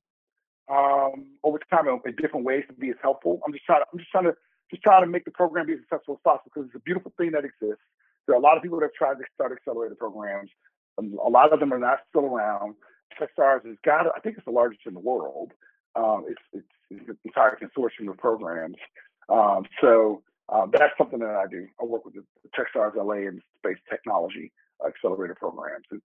um, 0.69 1.27
over 1.43 1.59
time 1.71 1.87
in 1.87 2.15
different 2.15 2.45
ways 2.45 2.63
to 2.67 2.73
be 2.73 2.89
as 2.89 2.95
helpful. 3.01 3.39
I'm 3.45 3.53
just 3.53 3.65
trying 3.65 3.81
to, 3.81 3.85
I'm 3.91 3.99
just 3.99 4.11
trying 4.11 4.25
to 4.25 4.33
just 4.69 4.83
trying 4.83 5.03
to 5.03 5.07
make 5.07 5.25
the 5.25 5.31
program 5.31 5.67
be 5.67 5.73
as 5.73 5.79
successful 5.79 6.15
as 6.15 6.21
possible 6.23 6.51
because 6.53 6.67
it's 6.67 6.75
a 6.75 6.85
beautiful 6.85 7.13
thing 7.17 7.31
that 7.31 7.45
exists. 7.45 7.83
There 8.27 8.35
are 8.35 8.39
a 8.39 8.41
lot 8.41 8.57
of 8.57 8.63
people 8.63 8.79
that 8.79 8.85
have 8.85 8.93
tried 8.93 9.15
to 9.15 9.23
start 9.33 9.51
accelerator 9.51 9.95
programs. 9.95 10.51
A 10.99 11.29
lot 11.29 11.53
of 11.53 11.59
them 11.59 11.73
are 11.73 11.79
not 11.79 11.99
still 12.09 12.25
around. 12.25 12.75
Techstars 13.19 13.65
has 13.65 13.77
got, 13.83 14.05
I 14.15 14.19
think 14.19 14.37
it's 14.37 14.45
the 14.45 14.51
largest 14.51 14.81
in 14.85 14.93
the 14.93 14.99
world. 14.99 15.51
Um, 15.95 16.25
it's, 16.27 16.41
it's, 16.53 16.67
it's, 16.91 17.09
an 17.09 17.17
entire 17.25 17.57
consortium 17.57 18.09
of 18.09 18.17
programs. 18.17 18.75
Um, 19.29 19.63
so 19.81 20.21
um, 20.49 20.71
that's 20.71 20.93
something 20.97 21.19
that 21.19 21.35
I 21.35 21.45
do. 21.49 21.67
I 21.81 21.85
work 21.85 22.05
with 22.05 22.15
the, 22.15 22.23
the 22.43 22.49
Techstars 22.49 22.95
LA 22.95 23.27
and 23.27 23.41
Space 23.57 23.77
Technology 23.89 24.51
Accelerator 24.85 25.35
programs. 25.35 25.85
And, 25.91 26.01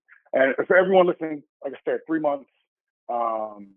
and 0.56 0.66
for 0.66 0.76
everyone 0.76 1.06
listening, 1.06 1.42
like 1.62 1.74
I 1.74 1.78
said, 1.84 2.00
three 2.06 2.20
months, 2.20 2.48
um, 3.08 3.68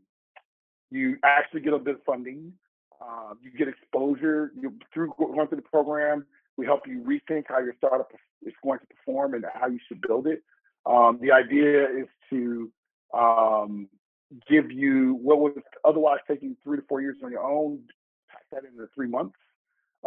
you 0.89 1.17
actually 1.23 1.61
get 1.61 1.73
a 1.73 1.79
bit 1.79 1.95
of 1.95 2.03
funding. 2.05 2.53
Uh, 3.01 3.33
you 3.41 3.51
get 3.51 3.67
exposure 3.67 4.51
you, 4.59 4.73
through 4.93 5.13
going 5.17 5.47
through 5.47 5.57
the 5.57 5.61
program. 5.61 6.25
We 6.57 6.65
help 6.65 6.87
you 6.87 7.03
rethink 7.03 7.45
how 7.47 7.59
your 7.59 7.75
startup 7.77 8.11
is 8.43 8.53
going 8.63 8.79
to 8.79 8.85
perform 8.87 9.35
and 9.35 9.45
how 9.53 9.67
you 9.67 9.79
should 9.87 10.01
build 10.01 10.25
it. 10.25 10.41
Um, 10.85 11.19
the 11.21 11.31
idea 11.31 11.83
is 11.83 12.07
to 12.31 12.71
um, 13.13 13.87
give 14.49 14.71
you 14.71 15.19
what 15.21 15.39
would 15.39 15.61
otherwise 15.85 16.19
you 16.41 16.55
three 16.63 16.77
to 16.77 16.83
four 16.87 17.01
years 17.01 17.17
on 17.23 17.31
your 17.31 17.43
own, 17.43 17.79
pack 18.29 18.43
that 18.51 18.63
into 18.67 18.87
three 18.95 19.07
months. 19.07 19.35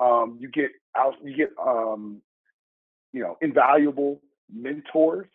Um, 0.01 0.39
you 0.41 0.49
get 0.49 0.71
out, 0.97 1.15
you 1.23 1.37
get 1.37 1.51
um, 1.65 2.21
you 3.13 3.21
know 3.21 3.37
invaluable 3.41 4.21
mentors 4.53 5.29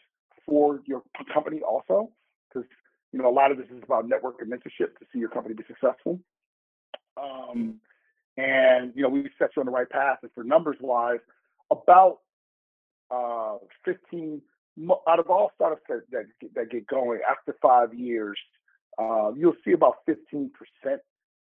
for 0.45 0.81
your 0.85 1.03
company 1.33 1.61
also, 1.61 2.11
because 2.49 2.67
you 3.11 3.21
know 3.21 3.29
a 3.29 3.31
lot 3.31 3.51
of 3.51 3.57
this 3.57 3.67
is 3.67 3.83
about 3.83 4.07
network 4.07 4.41
and 4.41 4.51
mentorship 4.51 4.97
to 4.99 5.05
see 5.13 5.19
your 5.19 5.29
company 5.29 5.55
be 5.55 5.63
successful. 5.67 6.19
Um, 7.17 7.79
and 8.37 8.91
you 8.95 9.03
know 9.03 9.09
we 9.09 9.29
set 9.39 9.51
you 9.55 9.61
on 9.61 9.65
the 9.65 9.71
right 9.71 9.89
path. 9.89 10.19
And 10.21 10.31
for 10.33 10.43
numbers 10.43 10.77
wise, 10.81 11.19
about 11.71 12.19
uh, 13.11 13.57
15 13.85 14.41
out 15.07 15.19
of 15.19 15.29
all 15.29 15.51
startups 15.55 15.83
that, 15.87 16.01
that, 16.11 16.25
that 16.53 16.69
get 16.69 16.85
going 16.87 17.19
after 17.29 17.55
five 17.61 17.93
years, 17.93 18.37
uh, 18.99 19.31
you'll 19.35 19.55
see 19.63 19.71
about 19.71 19.97
15% 20.07 20.49
that 20.83 20.99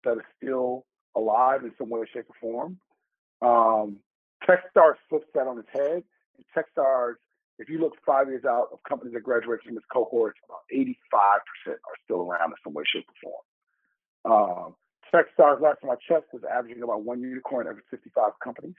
are 0.07 0.25
still 0.37 0.85
alive 1.17 1.65
in 1.65 1.73
some 1.79 1.89
way, 1.89 2.01
shape, 2.13 2.27
or 2.29 2.37
form. 2.41 2.79
Um, 3.41 3.99
Techstars 4.47 4.97
flips 5.09 5.27
that 5.35 5.47
on 5.47 5.59
its 5.59 5.69
head. 5.73 6.03
And 6.37 6.45
Techstars, 6.57 7.15
if 7.59 7.69
you 7.69 7.79
look 7.79 7.95
five 8.05 8.29
years 8.29 8.45
out 8.45 8.69
of 8.73 8.79
companies 8.89 9.15
that 9.15 9.23
graduate 9.23 9.61
from 9.65 9.75
this 9.75 9.85
cohort, 9.93 10.37
about 10.45 10.61
85% 10.73 10.93
are 11.69 11.79
still 12.05 12.23
around 12.23 12.51
in 12.51 12.57
some 12.65 12.75
way, 12.75 12.85
shape, 12.93 13.07
or 13.23 13.45
form. 14.25 14.69
Um, 14.69 14.75
Techstars, 15.15 15.61
last 15.61 15.81
time 15.83 15.91
I 15.91 15.97
checked, 16.09 16.33
was 16.33 16.43
averaging 16.51 16.83
about 16.83 17.05
one 17.05 17.21
unicorn 17.21 17.67
every 17.69 17.83
55 17.91 18.33
companies. 18.43 18.75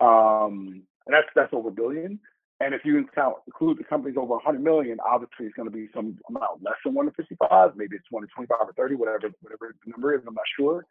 Um, 0.00 0.82
and 1.06 1.14
that's 1.14 1.28
that's 1.34 1.52
over 1.52 1.68
a 1.68 1.72
billion. 1.72 2.20
And 2.60 2.74
if 2.74 2.84
you 2.84 2.98
include 2.98 3.78
the 3.78 3.84
companies 3.84 4.16
over 4.18 4.34
100 4.34 4.62
million, 4.62 4.98
obviously 5.06 5.46
it's 5.46 5.54
going 5.54 5.70
to 5.70 5.74
be 5.74 5.88
some 5.94 6.18
amount 6.28 6.62
less 6.62 6.74
than 6.84 6.92
1 6.92 7.06
to 7.06 7.12
55. 7.12 7.76
Maybe 7.76 7.94
it's 7.94 8.10
1 8.10 8.22
to 8.22 8.28
25 8.34 8.58
or 8.60 8.72
30, 8.72 8.96
whatever 8.96 9.30
whatever 9.40 9.74
the 9.84 9.90
number 9.90 10.14
is. 10.14 10.22
I'm 10.26 10.34
not 10.34 10.44
sure. 10.58 10.84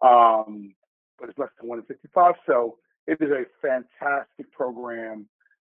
Um, 0.00 0.74
but 1.18 1.28
it's 1.28 1.38
less 1.38 1.50
than 1.60 1.68
1 1.68 1.80
to 1.80 1.86
55. 1.86 2.34
So 2.46 2.78
it 3.08 3.18
is 3.20 3.30
a 3.30 3.44
fantastic 3.60 4.50
program. 4.52 5.26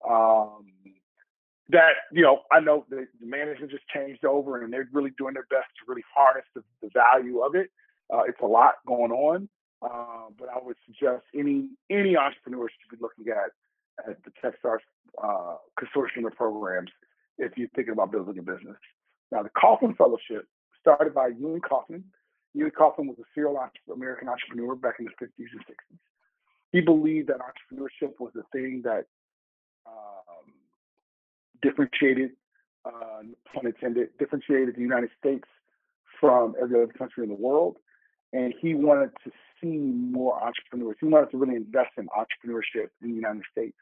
Um, 0.07 0.67
that 1.69 1.93
you 2.11 2.21
know, 2.21 2.41
I 2.51 2.59
know 2.59 2.85
the, 2.89 3.07
the 3.19 3.25
management 3.25 3.71
just 3.71 3.87
changed 3.93 4.25
over, 4.25 4.61
and 4.61 4.71
they're 4.71 4.89
really 4.93 5.11
doing 5.17 5.33
their 5.33 5.47
best 5.49 5.67
to 5.79 5.85
really 5.87 6.03
harness 6.15 6.45
the, 6.53 6.63
the 6.81 6.89
value 6.93 7.41
of 7.41 7.55
it. 7.55 7.69
Uh, 8.11 8.23
it's 8.27 8.39
a 8.41 8.45
lot 8.45 8.75
going 8.87 9.11
on, 9.11 9.49
uh, 9.81 10.29
but 10.37 10.49
I 10.49 10.57
would 10.61 10.77
suggest 10.85 11.23
any 11.35 11.69
any 11.89 12.17
entrepreneur 12.17 12.67
should 12.69 12.97
be 12.97 13.01
looking 13.01 13.31
at 13.31 13.51
at 14.07 14.17
the 14.23 14.31
Techstars 14.41 14.79
uh, 15.21 15.57
consortium 15.79 16.25
of 16.25 16.35
programs 16.35 16.91
if 17.37 17.57
you're 17.57 17.69
thinking 17.75 17.93
about 17.93 18.11
building 18.11 18.37
a 18.37 18.41
business. 18.41 18.77
Now, 19.31 19.43
the 19.43 19.49
Kauffman 19.49 19.95
Fellowship 19.95 20.47
started 20.79 21.13
by 21.13 21.27
Ewing 21.27 21.61
Kauffman. 21.61 22.03
Ewing 22.53 22.71
Kauffman 22.71 23.07
was 23.07 23.17
a 23.19 23.27
serial 23.33 23.59
American 23.93 24.27
entrepreneur 24.27 24.75
back 24.75 24.95
in 24.99 25.05
the 25.05 25.11
50s 25.11 25.47
and 25.51 25.61
60s. 25.61 25.99
He 26.71 26.81
believed 26.81 27.29
that 27.29 27.37
entrepreneurship 27.39 28.19
was 28.19 28.31
the 28.33 28.43
thing 28.51 28.81
that 28.83 29.05
um, 29.85 30.53
differentiated, 31.61 32.31
uh, 32.85 33.21
pun 33.53 33.65
intended, 33.65 34.09
differentiated 34.17 34.75
the 34.75 34.81
United 34.81 35.09
States 35.19 35.47
from 36.19 36.55
every 36.61 36.81
other 36.81 36.91
country 36.93 37.23
in 37.23 37.29
the 37.29 37.35
world. 37.35 37.77
And 38.31 38.53
he 38.61 38.75
wanted 38.75 39.11
to 39.23 39.31
see 39.59 39.77
more 39.77 40.41
entrepreneurs. 40.41 40.97
He 40.99 41.07
wanted 41.07 41.31
to 41.31 41.37
really 41.37 41.55
invest 41.55 41.91
in 41.97 42.07
entrepreneurship 42.07 42.89
in 43.01 43.09
the 43.09 43.15
United 43.15 43.43
States. 43.51 43.77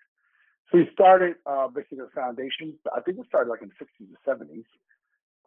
So 0.71 0.77
he 0.77 0.85
started 0.93 1.35
uh, 1.45 1.67
basically 1.67 1.99
a 1.99 2.15
foundation. 2.15 2.73
I 2.95 3.01
think 3.01 3.19
it 3.19 3.25
started 3.27 3.49
like 3.49 3.61
in 3.61 3.69
the 3.69 3.85
60s 3.85 4.09
or 4.13 4.35
70s. 4.35 4.65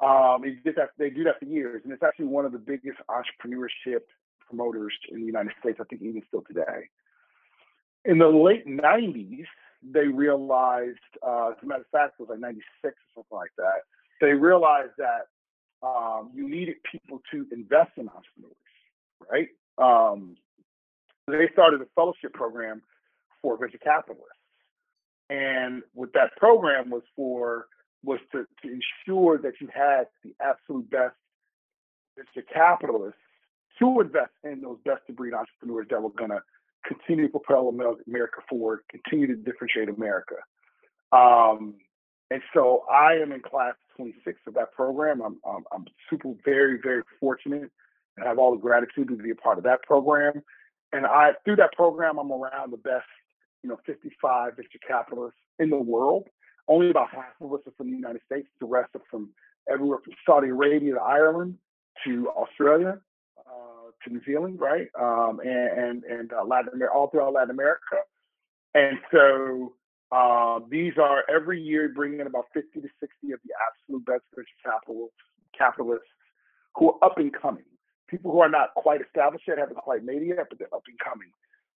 Um, 0.00 0.42
he 0.44 0.56
did 0.64 0.76
that. 0.76 0.90
They 0.98 1.10
do 1.10 1.24
that 1.24 1.38
for 1.38 1.44
years, 1.44 1.82
and 1.84 1.92
it's 1.92 2.02
actually 2.02 2.26
one 2.26 2.46
of 2.46 2.52
the 2.52 2.58
biggest 2.58 2.98
entrepreneurship 3.08 4.00
promoters 4.46 4.94
in 5.10 5.20
the 5.20 5.26
United 5.26 5.52
States. 5.60 5.78
I 5.80 5.84
think 5.84 6.00
even 6.02 6.22
still 6.28 6.42
today. 6.42 6.88
In 8.06 8.18
the 8.18 8.28
late 8.28 8.66
90s, 8.66 9.44
they 9.82 10.06
realized, 10.06 10.98
uh, 11.26 11.50
as 11.50 11.56
a 11.62 11.66
matter 11.66 11.82
of 11.82 11.86
fact, 11.88 12.14
it 12.18 12.22
was 12.22 12.30
like 12.30 12.40
96 12.40 12.64
or 12.82 12.94
something 13.14 13.36
like 13.36 13.52
that. 13.58 13.84
They 14.22 14.32
realized 14.32 14.92
that 14.96 15.28
um, 15.82 16.30
you 16.34 16.48
needed 16.48 16.76
people 16.90 17.20
to 17.30 17.46
invest 17.52 17.92
in 17.96 18.08
entrepreneurs, 18.08 18.56
right? 19.30 19.48
Um, 19.78 20.36
they 21.26 21.48
started 21.52 21.80
a 21.80 21.86
fellowship 21.94 22.32
program 22.32 22.82
for 23.42 23.56
venture 23.56 23.78
capitalists 23.78 24.40
and 25.30 25.82
what 25.94 26.12
that 26.14 26.36
program 26.36 26.90
was 26.90 27.02
for 27.14 27.66
was 28.02 28.18
to, 28.32 28.44
to 28.62 28.68
ensure 28.68 29.38
that 29.38 29.54
you 29.60 29.68
had 29.72 30.04
the 30.24 30.34
absolute 30.42 30.90
best 30.90 31.14
venture 32.16 32.46
capitalists 32.52 33.20
to 33.78 34.00
invest 34.00 34.32
in 34.42 34.60
those 34.60 34.78
best 34.84 35.02
of 35.08 35.16
breed 35.16 35.32
entrepreneurs 35.32 35.86
that 35.88 36.02
were 36.02 36.10
going 36.10 36.30
to 36.30 36.40
continue 36.84 37.26
to 37.26 37.38
propel 37.38 37.68
America 37.68 38.40
forward, 38.48 38.80
continue 38.90 39.28
to 39.28 39.36
differentiate 39.36 39.88
America. 39.88 40.34
Um, 41.12 41.76
and 42.30 42.42
so 42.52 42.84
I 42.90 43.14
am 43.14 43.32
in 43.32 43.40
class 43.40 43.74
26 43.96 44.40
of 44.48 44.54
that 44.54 44.72
program. 44.72 45.20
I'm, 45.20 45.38
I'm, 45.46 45.64
I'm 45.72 45.84
super, 46.08 46.32
very, 46.44 46.78
very 46.82 47.02
fortunate 47.20 47.70
and 48.20 48.28
have 48.28 48.38
all 48.38 48.52
the 48.52 48.60
gratitude 48.60 49.08
to 49.08 49.16
be 49.16 49.30
a 49.30 49.34
part 49.34 49.58
of 49.58 49.64
that 49.64 49.82
program. 49.82 50.42
And 50.92 51.06
I, 51.06 51.32
through 51.44 51.56
that 51.56 51.72
program, 51.72 52.18
I'm 52.18 52.32
around 52.32 52.72
the 52.72 52.76
best 52.76 53.06
you 53.62 53.68
know, 53.68 53.78
55 53.86 54.56
venture 54.56 54.78
capitalists 54.86 55.38
in 55.58 55.70
the 55.70 55.76
world. 55.76 56.28
Only 56.68 56.90
about 56.90 57.10
half 57.10 57.34
of 57.40 57.52
us 57.52 57.60
are 57.66 57.72
from 57.76 57.90
the 57.90 57.96
United 57.96 58.22
States. 58.24 58.48
The 58.60 58.66
rest 58.66 58.90
are 58.94 59.02
from 59.10 59.30
everywhere 59.70 59.98
from 60.04 60.14
Saudi 60.26 60.48
Arabia 60.48 60.94
to 60.94 61.00
Ireland 61.00 61.56
to 62.06 62.28
Australia 62.30 62.98
uh, 63.38 63.90
to 64.04 64.12
New 64.12 64.22
Zealand, 64.24 64.60
right? 64.60 64.88
Um, 64.98 65.40
and 65.40 65.78
and, 65.78 66.04
and 66.04 66.32
uh, 66.32 66.44
Latin 66.44 66.70
America, 66.74 66.94
all 66.94 67.08
throughout 67.10 67.34
Latin 67.34 67.50
America. 67.50 67.96
And 68.74 68.98
so 69.12 69.74
uh, 70.12 70.60
these 70.70 70.94
are 70.96 71.24
every 71.28 71.60
year 71.60 71.90
bringing 71.94 72.20
in 72.20 72.26
about 72.26 72.46
50 72.54 72.80
to 72.80 72.88
60 73.00 73.32
of 73.32 73.40
the 73.44 73.52
absolute 73.68 74.06
best 74.06 74.22
venture 74.34 74.48
capital 74.64 75.10
capitalists 75.56 76.06
who 76.76 76.92
are 76.92 77.04
up 77.04 77.18
and 77.18 77.32
coming. 77.34 77.64
People 78.10 78.32
who 78.32 78.40
are 78.40 78.48
not 78.48 78.74
quite 78.74 79.00
established 79.00 79.44
yet, 79.46 79.58
haven't 79.58 79.76
quite 79.76 80.04
made 80.04 80.22
it 80.22 80.26
yet, 80.36 80.46
but 80.48 80.58
they're 80.58 80.74
up 80.74 80.82
and 80.88 80.98
coming. 80.98 81.28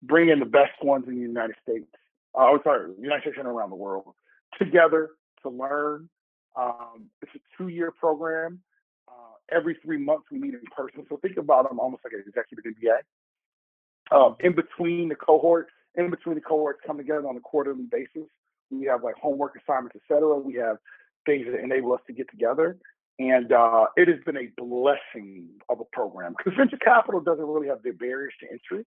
Bring 0.02 0.30
in 0.30 0.40
the 0.40 0.46
best 0.46 0.72
ones 0.82 1.04
in 1.06 1.14
the 1.14 1.20
United 1.20 1.56
States. 1.62 1.86
Uh, 2.34 2.48
oh, 2.48 2.58
sorry, 2.64 2.90
United 2.98 3.22
States 3.22 3.36
and 3.38 3.46
around 3.46 3.70
the 3.70 3.76
world 3.76 4.14
together 4.58 5.10
to 5.42 5.50
learn. 5.50 6.08
Um, 6.56 7.06
it's 7.20 7.32
a 7.34 7.38
two-year 7.56 7.92
program. 7.92 8.60
Uh, 9.08 9.36
every 9.50 9.76
three 9.84 9.98
months 9.98 10.24
we 10.30 10.38
meet 10.38 10.54
in 10.54 10.62
person. 10.74 11.04
So 11.08 11.18
think 11.18 11.36
about 11.36 11.68
them 11.68 11.78
almost 11.78 12.02
like 12.04 12.14
an 12.14 12.24
executive 12.26 12.64
MBA. 12.64 14.16
Um, 14.16 14.36
in 14.40 14.54
between 14.54 15.08
the 15.08 15.14
cohorts, 15.14 15.70
in 15.94 16.10
between 16.10 16.34
the 16.34 16.40
cohorts 16.40 16.80
come 16.86 16.96
together 16.96 17.28
on 17.28 17.36
a 17.36 17.40
quarterly 17.40 17.84
basis. 17.90 18.28
We 18.70 18.86
have 18.86 19.02
like 19.02 19.16
homework 19.16 19.54
assignments, 19.56 19.96
et 19.96 20.02
cetera. 20.08 20.38
We 20.38 20.54
have 20.54 20.78
things 21.26 21.46
that 21.50 21.60
enable 21.60 21.92
us 21.92 22.00
to 22.06 22.12
get 22.12 22.30
together. 22.30 22.78
And 23.18 23.52
uh, 23.52 23.86
it 23.96 24.08
has 24.08 24.18
been 24.24 24.36
a 24.36 24.48
blessing 24.56 25.48
of 25.68 25.80
a 25.80 25.84
program 25.92 26.34
because 26.36 26.56
venture 26.56 26.78
capital 26.78 27.20
doesn't 27.20 27.44
really 27.44 27.68
have 27.68 27.82
the 27.82 27.90
barriers 27.92 28.32
to 28.40 28.46
entry. 28.50 28.84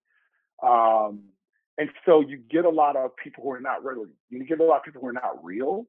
Um, 0.63 1.23
and 1.77 1.89
so 2.05 2.21
you 2.21 2.37
get 2.37 2.65
a 2.65 2.69
lot 2.69 2.95
of 2.95 3.11
people 3.21 3.43
who 3.43 3.51
are 3.51 3.59
not 3.59 3.83
really, 3.83 4.09
you 4.29 4.45
get 4.45 4.59
a 4.59 4.63
lot 4.63 4.77
of 4.77 4.83
people 4.83 5.01
who 5.01 5.07
are 5.07 5.13
not 5.13 5.43
real 5.43 5.85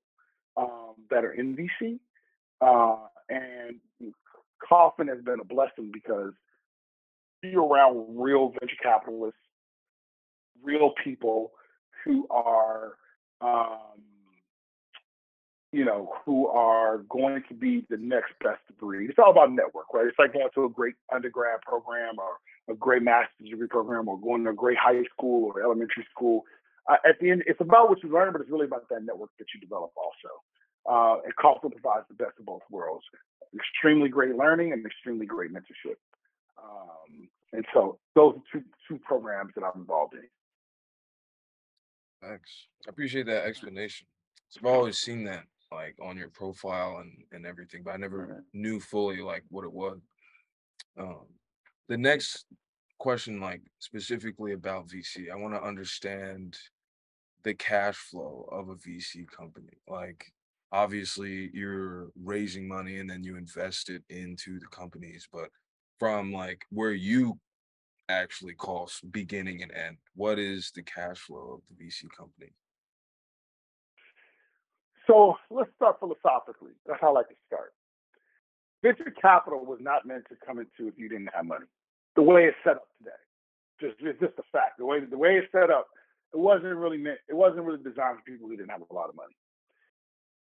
um, 0.56 0.94
that 1.10 1.24
are 1.24 1.32
in 1.32 1.56
VC. 1.56 1.98
Uh, 2.60 3.06
and 3.28 3.80
Kauffman 4.66 5.08
has 5.08 5.22
been 5.22 5.40
a 5.40 5.44
blessing 5.44 5.90
because 5.92 6.32
you're 7.42 7.66
around 7.66 8.06
real 8.18 8.52
venture 8.58 8.76
capitalists, 8.82 9.38
real 10.62 10.92
people 11.02 11.52
who 12.04 12.26
are 12.30 12.94
um, 13.40 14.00
you 15.76 15.84
know, 15.84 16.10
who 16.24 16.48
are 16.48 17.04
going 17.10 17.42
to 17.48 17.54
be 17.54 17.84
the 17.90 17.98
next 17.98 18.32
best 18.42 18.62
breed. 18.80 19.10
It's 19.10 19.18
all 19.18 19.30
about 19.30 19.52
network, 19.52 19.92
right? 19.92 20.06
It's 20.06 20.18
like 20.18 20.32
going 20.32 20.48
to 20.54 20.64
a 20.64 20.70
great 20.70 20.94
undergrad 21.14 21.60
program 21.60 22.14
or 22.18 22.72
a 22.72 22.74
great 22.74 23.02
master's 23.02 23.50
degree 23.50 23.66
program 23.66 24.08
or 24.08 24.18
going 24.18 24.42
to 24.44 24.50
a 24.50 24.54
great 24.54 24.78
high 24.78 25.02
school 25.12 25.52
or 25.52 25.62
elementary 25.62 26.06
school. 26.10 26.44
Uh, 26.88 26.96
at 27.06 27.20
the 27.20 27.30
end, 27.30 27.42
it's 27.46 27.60
about 27.60 27.90
what 27.90 28.02
you 28.02 28.10
learn, 28.10 28.32
but 28.32 28.40
it's 28.40 28.50
really 28.50 28.64
about 28.64 28.88
that 28.88 29.04
network 29.04 29.28
that 29.38 29.44
you 29.54 29.60
develop 29.60 29.92
also. 29.98 30.32
Uh, 30.88 31.20
and 31.24 31.36
Kauffman 31.36 31.72
provides 31.72 32.06
the 32.08 32.14
best 32.14 32.32
of 32.40 32.46
both 32.46 32.62
worlds. 32.70 33.04
Extremely 33.54 34.08
great 34.08 34.34
learning 34.34 34.72
and 34.72 34.86
extremely 34.86 35.26
great 35.26 35.52
mentorship. 35.52 36.00
Um, 36.56 37.28
and 37.52 37.66
so 37.74 37.98
those 38.14 38.36
are 38.36 38.42
two, 38.50 38.64
two 38.88 38.98
programs 39.04 39.52
that 39.56 39.62
I'm 39.62 39.78
involved 39.78 40.14
in. 40.14 40.24
Thanks. 42.26 42.50
I 42.86 42.88
appreciate 42.88 43.26
that 43.26 43.44
explanation. 43.44 44.06
I've 44.56 44.64
always 44.64 44.96
seen 44.96 45.24
that 45.24 45.44
like 45.72 45.96
on 46.02 46.16
your 46.16 46.28
profile 46.28 46.98
and 46.98 47.12
and 47.32 47.46
everything, 47.46 47.82
but 47.84 47.94
I 47.94 47.96
never 47.96 48.44
knew 48.52 48.80
fully 48.80 49.20
like 49.20 49.44
what 49.50 49.64
it 49.64 49.72
was. 49.72 49.98
Um, 50.98 51.26
the 51.88 51.96
next 51.96 52.46
question, 52.98 53.40
like 53.40 53.62
specifically 53.78 54.52
about 54.52 54.88
VC, 54.88 55.30
I 55.30 55.36
want 55.36 55.54
to 55.54 55.62
understand 55.62 56.56
the 57.44 57.54
cash 57.54 57.96
flow 57.96 58.48
of 58.50 58.68
a 58.68 58.74
VC 58.74 59.26
company. 59.28 59.78
Like, 59.86 60.32
obviously, 60.72 61.50
you're 61.52 62.08
raising 62.20 62.66
money 62.66 62.98
and 62.98 63.08
then 63.08 63.22
you 63.22 63.36
invest 63.36 63.90
it 63.90 64.02
into 64.10 64.58
the 64.58 64.66
companies, 64.66 65.28
but 65.32 65.50
from 65.98 66.32
like 66.32 66.64
where 66.70 66.92
you 66.92 67.38
actually 68.08 68.54
cost 68.54 69.10
beginning 69.12 69.62
and 69.62 69.72
end, 69.72 69.96
what 70.14 70.38
is 70.38 70.72
the 70.74 70.82
cash 70.82 71.18
flow 71.18 71.60
of 71.60 71.60
the 71.68 71.84
VC 71.84 72.04
company? 72.16 72.52
So 75.06 75.36
let's 75.50 75.70
start 75.76 76.00
philosophically. 76.00 76.72
That's 76.86 77.00
how 77.00 77.10
I 77.10 77.12
like 77.12 77.28
to 77.28 77.34
start. 77.46 77.72
Venture 78.82 79.12
capital 79.20 79.64
was 79.64 79.78
not 79.80 80.06
meant 80.06 80.24
to 80.28 80.36
come 80.46 80.58
into 80.58 80.88
if 80.88 80.98
you 80.98 81.08
didn't 81.08 81.30
have 81.34 81.46
money. 81.46 81.66
The 82.16 82.22
way 82.22 82.44
it's 82.44 82.56
set 82.64 82.76
up 82.76 82.88
today, 82.98 83.22
just 83.80 83.94
it's 84.00 84.20
just 84.20 84.38
a 84.38 84.42
fact. 84.52 84.78
The 84.78 84.86
way 84.86 85.00
the 85.00 85.18
way 85.18 85.36
it's 85.36 85.50
set 85.52 85.70
up, 85.70 85.88
it 86.32 86.38
wasn't 86.38 86.76
really 86.76 86.98
meant. 86.98 87.18
It 87.28 87.36
wasn't 87.36 87.64
really 87.64 87.82
designed 87.82 88.18
for 88.18 88.24
people 88.26 88.48
who 88.48 88.56
didn't 88.56 88.70
have 88.70 88.82
a 88.88 88.94
lot 88.94 89.08
of 89.08 89.16
money. 89.16 89.34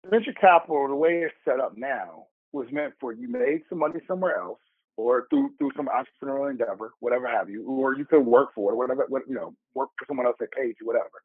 Venture 0.09 0.33
capital, 0.33 0.87
the 0.87 0.95
way 0.95 1.23
it's 1.25 1.33
set 1.43 1.59
up 1.59 1.77
now, 1.77 2.27
was 2.51 2.67
meant 2.71 2.93
for 2.99 3.13
you 3.13 3.27
made 3.27 3.61
some 3.69 3.79
money 3.79 3.99
somewhere 4.07 4.37
else, 4.37 4.59
or 4.97 5.27
through 5.29 5.51
through 5.57 5.71
some 5.75 5.89
entrepreneurial 5.89 6.49
endeavor, 6.49 6.93
whatever 6.99 7.27
have 7.27 7.49
you, 7.49 7.65
or 7.67 7.95
you 7.95 8.05
could 8.05 8.25
work 8.25 8.49
for 8.55 8.71
it, 8.71 8.75
whatever, 8.75 9.05
what, 9.09 9.23
you 9.27 9.35
know, 9.35 9.53
work 9.73 9.89
for 9.97 10.05
someone 10.07 10.25
else 10.25 10.37
that 10.39 10.51
paid 10.51 10.75
you, 10.79 10.87
whatever 10.87 11.21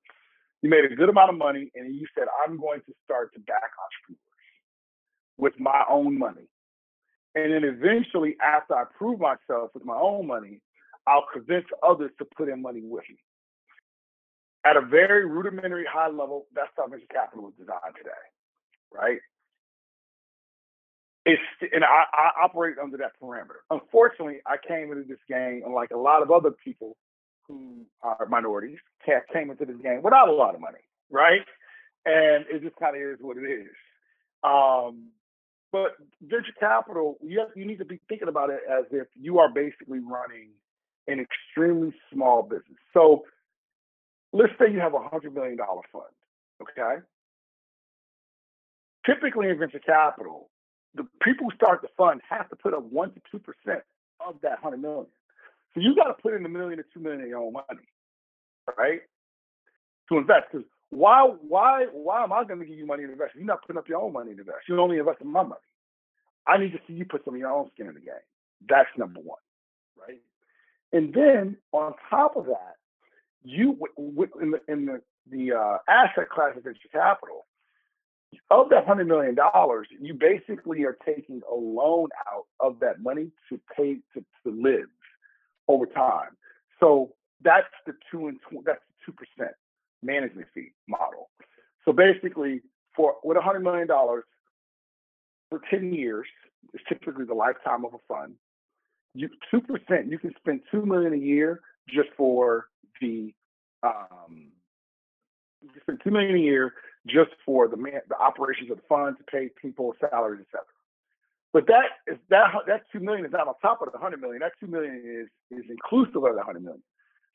you 0.63 0.71
made 0.71 0.85
a 0.85 0.95
good 0.95 1.09
amount 1.09 1.31
of 1.31 1.37
money 1.37 1.71
and 1.75 1.95
you 1.95 2.07
said, 2.17 2.27
I'm 2.45 2.59
going 2.59 2.81
to 2.87 2.93
start 3.05 3.33
to 3.35 3.41
back 3.41 3.71
entrepreneurs 3.79 4.21
with 5.39 5.59
my 5.59 5.85
own 5.91 6.19
money. 6.19 6.49
And 7.35 7.53
then 7.53 7.65
eventually, 7.65 8.37
after 8.43 8.75
I 8.75 8.85
prove 8.99 9.21
myself 9.21 9.71
with 9.73 9.85
my 9.85 9.97
own 9.97 10.27
money, 10.27 10.61
I'll 11.07 11.27
convince 11.33 11.65
others 11.87 12.11
to 12.19 12.27
put 12.37 12.49
in 12.49 12.61
money 12.61 12.83
with 12.83 13.05
me. 13.09 13.17
At 14.65 14.77
a 14.77 14.83
very 14.83 15.25
rudimentary 15.25 15.87
high 15.91 16.09
level, 16.09 16.47
that's 16.55 16.71
how 16.77 16.87
venture 16.87 17.07
capital 17.11 17.49
is 17.49 17.55
designed 17.59 17.97
today, 17.97 18.11
right? 18.93 19.19
It's 21.25 21.41
and 21.73 21.85
I, 21.85 22.05
I 22.13 22.45
operate 22.45 22.77
under 22.83 22.97
that 22.99 23.13
parameter. 23.23 23.63
Unfortunately, 23.71 24.41
I 24.47 24.57
came 24.67 24.91
into 24.93 25.05
this 25.05 25.19
game, 25.29 25.63
unlike 25.65 25.91
a 25.95 25.99
lot 25.99 26.23
of 26.23 26.31
other 26.31 26.51
people 26.51 26.97
who 27.51 27.85
are 28.03 28.27
minorities 28.29 28.79
came 29.05 29.51
into 29.51 29.65
this 29.65 29.77
game 29.83 30.03
without 30.03 30.29
a 30.29 30.33
lot 30.33 30.55
of 30.55 30.61
money, 30.61 30.79
right? 31.11 31.43
And 32.07 32.45
it 32.51 32.63
just 32.63 32.77
kind 32.77 32.97
of 32.97 33.03
is 33.03 33.19
what 33.21 33.37
it 33.37 33.43
is. 33.43 33.69
Um, 34.43 35.09
but 35.73 35.93
venture 36.23 36.53
capital, 36.59 37.19
you, 37.23 37.41
have, 37.41 37.49
you 37.55 37.65
need 37.65 37.79
to 37.79 37.85
be 37.85 38.01
thinking 38.09 38.29
about 38.29 38.51
it 38.51 38.61
as 38.71 38.85
if 38.91 39.07
you 39.21 39.39
are 39.39 39.49
basically 39.49 39.99
running 40.01 40.51
an 41.07 41.21
extremely 41.21 41.93
small 42.13 42.43
business. 42.43 42.79
So 42.95 43.25
let's 44.33 44.53
say 44.59 44.73
you 44.73 44.81
have 44.81 44.95
a 44.95 45.09
hundred 45.09 45.35
million 45.35 45.57
dollar 45.57 45.83
fund, 45.93 46.05
okay? 46.63 47.03
Typically 49.07 49.49
in 49.49 49.59
venture 49.59 49.79
capital, 49.79 50.51
the 50.95 51.07
people 51.23 51.49
who 51.49 51.57
start 51.57 51.83
the 51.83 51.89
fund 51.97 52.21
have 52.29 52.49
to 52.51 52.57
put 52.57 52.75
up 52.75 52.85
one 52.85 53.13
to 53.13 53.21
two 53.31 53.39
percent 53.39 53.83
of 54.27 54.37
that 54.43 54.59
hundred 54.59 54.83
million. 54.83 55.07
So 55.75 55.81
you 55.81 55.95
got 55.95 56.09
to 56.09 56.15
put 56.15 56.35
in 56.35 56.45
a 56.45 56.49
million 56.49 56.81
or 56.81 56.87
two 56.93 57.01
million 57.01 57.23
of 57.23 57.29
your 57.29 57.39
own 57.39 57.53
money, 57.53 57.87
right? 58.77 59.01
To 60.11 60.19
invest. 60.19 60.47
Because 60.53 60.67
why, 60.91 61.29
why, 61.47 61.87
why 61.93 62.25
am 62.25 62.33
I 62.33 62.45
going 62.45 62.61
to 62.61 62.67
give 62.67 62.77
you 62.77 62.87
money 62.87 63.05
to 63.07 63.13
invest? 63.13 63.35
You're 63.37 63.45
not 63.45 63.63
putting 63.63 63.79
up 63.79 63.89
your 63.89 64.03
own 64.03 64.13
money 64.13 64.35
to 64.35 64.41
invest. 64.41 64.69
You're 64.69 64.81
only 64.81 64.99
investing 64.99 65.31
my 65.31 65.43
money. 65.43 65.61
I 66.47 66.59
need 66.59 66.73
to 66.73 66.79
see 66.87 66.95
you 66.95 67.05
put 67.05 67.25
some 67.25 67.35
of 67.35 67.41
your 67.41 67.51
own 67.51 67.71
skin 67.75 67.87
in 67.87 67.95
the 67.95 68.01
game. 68.01 68.15
That's 68.69 68.89
number 68.97 69.21
one, 69.21 69.39
right? 69.97 70.21
And 70.93 71.15
then 71.15 71.57
on 71.73 71.95
top 72.09 72.37
of 72.37 72.47
that, 72.47 72.75
you 73.43 73.79
in 74.41 74.51
the 74.51 74.61
in 74.69 74.87
the 74.87 75.01
the 75.31 75.53
uh, 75.57 75.79
asset 75.89 76.29
class 76.29 76.57
of 76.57 76.65
venture 76.65 76.89
capital, 76.93 77.47
of 78.51 78.69
that 78.71 78.87
hundred 78.87 79.09
million 79.09 79.35
dollars, 79.35 79.87
you 80.01 80.15
basically 80.15 80.85
are 80.85 80.99
taking 81.07 81.41
a 81.51 81.55
loan 81.55 82.09
out 82.29 82.47
of 82.59 82.81
that 82.81 83.01
money 83.01 83.31
to 83.49 83.61
pay 83.77 83.99
to, 84.15 84.25
to 84.45 84.51
live 84.51 84.89
over 85.71 85.87
time. 85.87 86.37
So 86.81 87.15
that's 87.43 87.67
the 87.87 87.93
two 88.11 88.29
and 88.29 88.39
tw- 88.41 88.65
that's 88.65 88.81
the 88.89 88.95
two 89.07 89.13
percent 89.13 89.55
management 90.03 90.49
fee 90.55 90.73
model. 90.89 91.31
So 91.85 91.93
basically, 91.93 92.63
for 92.97 93.17
with 93.23 93.37
a 93.37 93.41
hundred 93.41 93.61
million 93.61 93.87
dollars 93.87 94.25
for 95.49 95.61
ten 95.71 95.93
years, 95.93 96.27
is 96.75 96.81
typically 96.89 97.25
the 97.25 97.35
lifetime 97.35 97.85
of 97.85 97.95
a 97.95 97.99
fund. 98.09 98.35
You 99.15 99.29
two 99.51 99.61
percent, 99.61 100.11
you 100.11 100.19
can 100.19 100.33
spend 100.39 100.61
two 100.71 100.85
million 100.85 101.15
a 101.15 101.17
year 101.17 101.61
just 101.89 102.09
for 102.17 102.67
the 103.01 103.33
um, 103.83 104.53
you 105.63 105.71
spend 105.81 106.01
two 106.03 106.11
million 106.11 106.37
a 106.37 106.39
year 106.39 106.75
just 107.07 107.31
for 107.45 107.69
the 107.69 107.77
man, 107.77 108.01
the 108.09 108.17
operations 108.17 108.71
of 108.71 108.77
the 108.77 108.83
fund 108.89 109.17
to 109.19 109.25
pay 109.25 109.51
people 109.61 109.95
salaries, 110.01 110.43
etc. 110.43 110.65
But 111.53 111.67
that 111.67 111.85
is 112.07 112.19
that 112.31 112.47
that 112.67 112.83
two 112.93 113.01
million 113.01 113.27
is 113.27 113.33
not 113.33 113.49
on 113.49 113.55
top 113.63 113.83
of 113.83 113.93
the 113.93 113.99
hundred 113.99 114.21
million. 114.21 114.41
That 114.41 114.53
two 114.61 114.69
million 114.69 115.03
is 115.51 115.59
is 115.59 115.65
inclusive 115.71 116.23
of 116.23 116.37
the 116.37 116.43
hundred 116.43 116.63
million. 116.65 116.83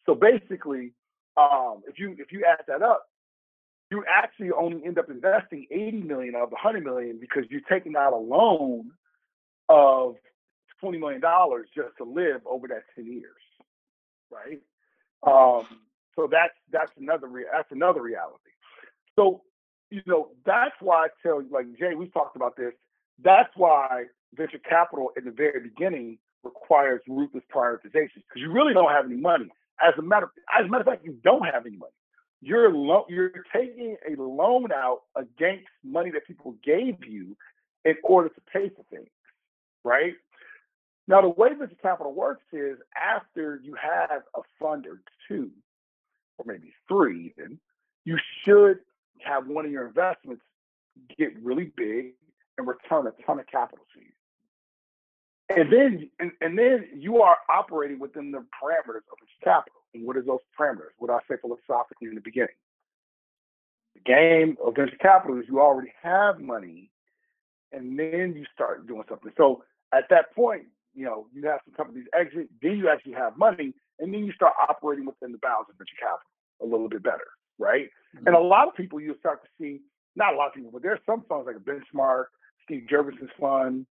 So 0.05 0.15
basically, 0.15 0.93
um, 1.37 1.81
if 1.87 1.99
you 1.99 2.15
if 2.17 2.31
you 2.31 2.45
add 2.47 2.63
that 2.67 2.81
up, 2.81 3.05
you 3.91 4.03
actually 4.09 4.51
only 4.51 4.85
end 4.85 4.97
up 4.99 5.09
investing 5.09 5.67
80 5.71 6.03
million 6.03 6.35
of 6.35 6.49
the 6.49 6.55
100 6.55 6.83
million 6.83 7.19
because 7.19 7.43
you're 7.49 7.61
taking 7.69 7.95
out 7.95 8.13
a 8.13 8.17
loan 8.17 8.91
of 9.69 10.15
20 10.81 10.97
million 10.97 11.21
dollars 11.21 11.67
just 11.75 11.89
to 11.97 12.03
live 12.03 12.41
over 12.45 12.67
that 12.67 12.83
10 12.95 13.05
years, 13.05 13.41
right? 14.31 14.61
Um, 15.25 15.65
so 16.15 16.27
that's 16.31 16.53
that's 16.71 16.91
another 16.97 17.27
re- 17.27 17.45
that's 17.51 17.71
another 17.71 18.01
reality. 18.01 18.51
So 19.17 19.41
you 19.89 20.01
know 20.05 20.29
that's 20.45 20.75
why 20.79 21.05
I 21.05 21.07
tell 21.23 21.41
you, 21.41 21.49
like 21.51 21.67
Jay, 21.77 21.95
we've 21.95 22.13
talked 22.13 22.35
about 22.35 22.55
this 22.55 22.73
that's 23.23 23.49
why 23.55 24.05
venture 24.35 24.59
capital 24.59 25.11
in 25.17 25.25
the 25.25 25.31
very 25.31 25.61
beginning 25.61 26.17
requires 26.43 27.01
ruthless 27.07 27.43
prioritization 27.53 28.15
because 28.15 28.41
you 28.41 28.51
really 28.51 28.73
don't 28.73 28.91
have 28.91 29.05
any 29.05 29.15
money. 29.15 29.47
As 29.81 29.93
a 29.97 30.01
matter, 30.01 30.31
as 30.57 30.65
a 30.65 30.69
matter 30.69 30.81
of 30.81 30.87
fact, 30.87 31.05
you 31.05 31.17
don't 31.23 31.43
have 31.45 31.65
any 31.65 31.77
money. 31.77 31.91
You're 32.41 32.71
lo- 32.71 33.05
you're 33.09 33.31
taking 33.53 33.97
a 34.07 34.21
loan 34.21 34.71
out 34.71 35.01
against 35.15 35.65
money 35.83 36.11
that 36.11 36.27
people 36.27 36.55
gave 36.63 37.03
you 37.05 37.35
in 37.83 37.95
order 38.03 38.29
to 38.29 38.41
pay 38.51 38.69
for 38.69 38.83
things, 38.89 39.09
right? 39.83 40.13
Now, 41.07 41.21
the 41.21 41.29
way 41.29 41.49
venture 41.57 41.75
capital 41.81 42.13
works 42.13 42.43
is 42.51 42.77
after 42.95 43.59
you 43.63 43.75
have 43.75 44.23
a 44.35 44.41
fund 44.59 44.87
or 44.87 45.01
two, 45.27 45.51
or 46.37 46.45
maybe 46.47 46.73
three, 46.87 47.33
even, 47.37 47.59
you 48.05 48.17
should 48.43 48.79
have 49.21 49.47
one 49.47 49.65
of 49.65 49.71
your 49.71 49.87
investments 49.87 50.43
get 51.17 51.29
really 51.43 51.71
big 51.75 52.13
and 52.57 52.67
return 52.67 53.07
a 53.07 53.13
ton 53.23 53.39
of 53.39 53.47
capital 53.47 53.85
to 53.93 53.99
you. 53.99 54.11
And 55.49 55.71
then 55.71 56.09
and, 56.19 56.31
and 56.41 56.57
then 56.57 56.87
you 56.95 57.21
are 57.21 57.37
operating 57.49 57.99
within 57.99 58.31
the 58.31 58.39
parameters 58.39 59.05
of 59.11 59.19
venture 59.19 59.43
capital. 59.43 59.81
And 59.93 60.05
what 60.05 60.17
are 60.17 60.23
those 60.23 60.39
parameters? 60.59 60.93
What 60.97 61.11
I 61.11 61.19
say 61.29 61.35
philosophically 61.39 62.07
in 62.07 62.15
the 62.15 62.21
beginning. 62.21 62.55
The 63.93 64.01
game 64.01 64.57
of 64.65 64.75
venture 64.75 64.97
capital 64.97 65.37
is 65.39 65.45
you 65.47 65.61
already 65.61 65.93
have 66.01 66.39
money 66.39 66.89
and 67.71 67.97
then 67.99 68.33
you 68.35 68.45
start 68.53 68.87
doing 68.87 69.03
something. 69.07 69.31
So 69.37 69.63
at 69.93 70.05
that 70.09 70.33
point, 70.35 70.63
you 70.93 71.05
know, 71.05 71.27
you 71.33 71.45
have 71.47 71.59
some 71.65 71.75
companies 71.75 72.07
exit, 72.17 72.49
then 72.61 72.77
you 72.77 72.89
actually 72.89 73.13
have 73.13 73.37
money, 73.37 73.73
and 73.99 74.13
then 74.13 74.23
you 74.23 74.31
start 74.31 74.53
operating 74.67 75.05
within 75.05 75.31
the 75.31 75.37
bounds 75.37 75.69
of 75.69 75.77
venture 75.77 75.99
capital 75.99 76.29
a 76.61 76.65
little 76.65 76.87
bit 76.87 77.03
better, 77.03 77.27
right? 77.59 77.89
Mm-hmm. 78.15 78.27
And 78.27 78.35
a 78.35 78.39
lot 78.39 78.67
of 78.67 78.75
people 78.75 78.99
you'll 78.99 79.19
start 79.19 79.43
to 79.43 79.49
see, 79.59 79.81
not 80.15 80.33
a 80.33 80.37
lot 80.37 80.47
of 80.47 80.53
people, 80.53 80.71
but 80.71 80.81
there's 80.81 80.99
some 81.05 81.23
funds 81.27 81.47
like 81.47 81.57
a 81.57 81.59
Benchmark, 81.59 82.25
Steve 82.65 82.87
Jurvetson's 82.91 83.31
fund. 83.39 83.85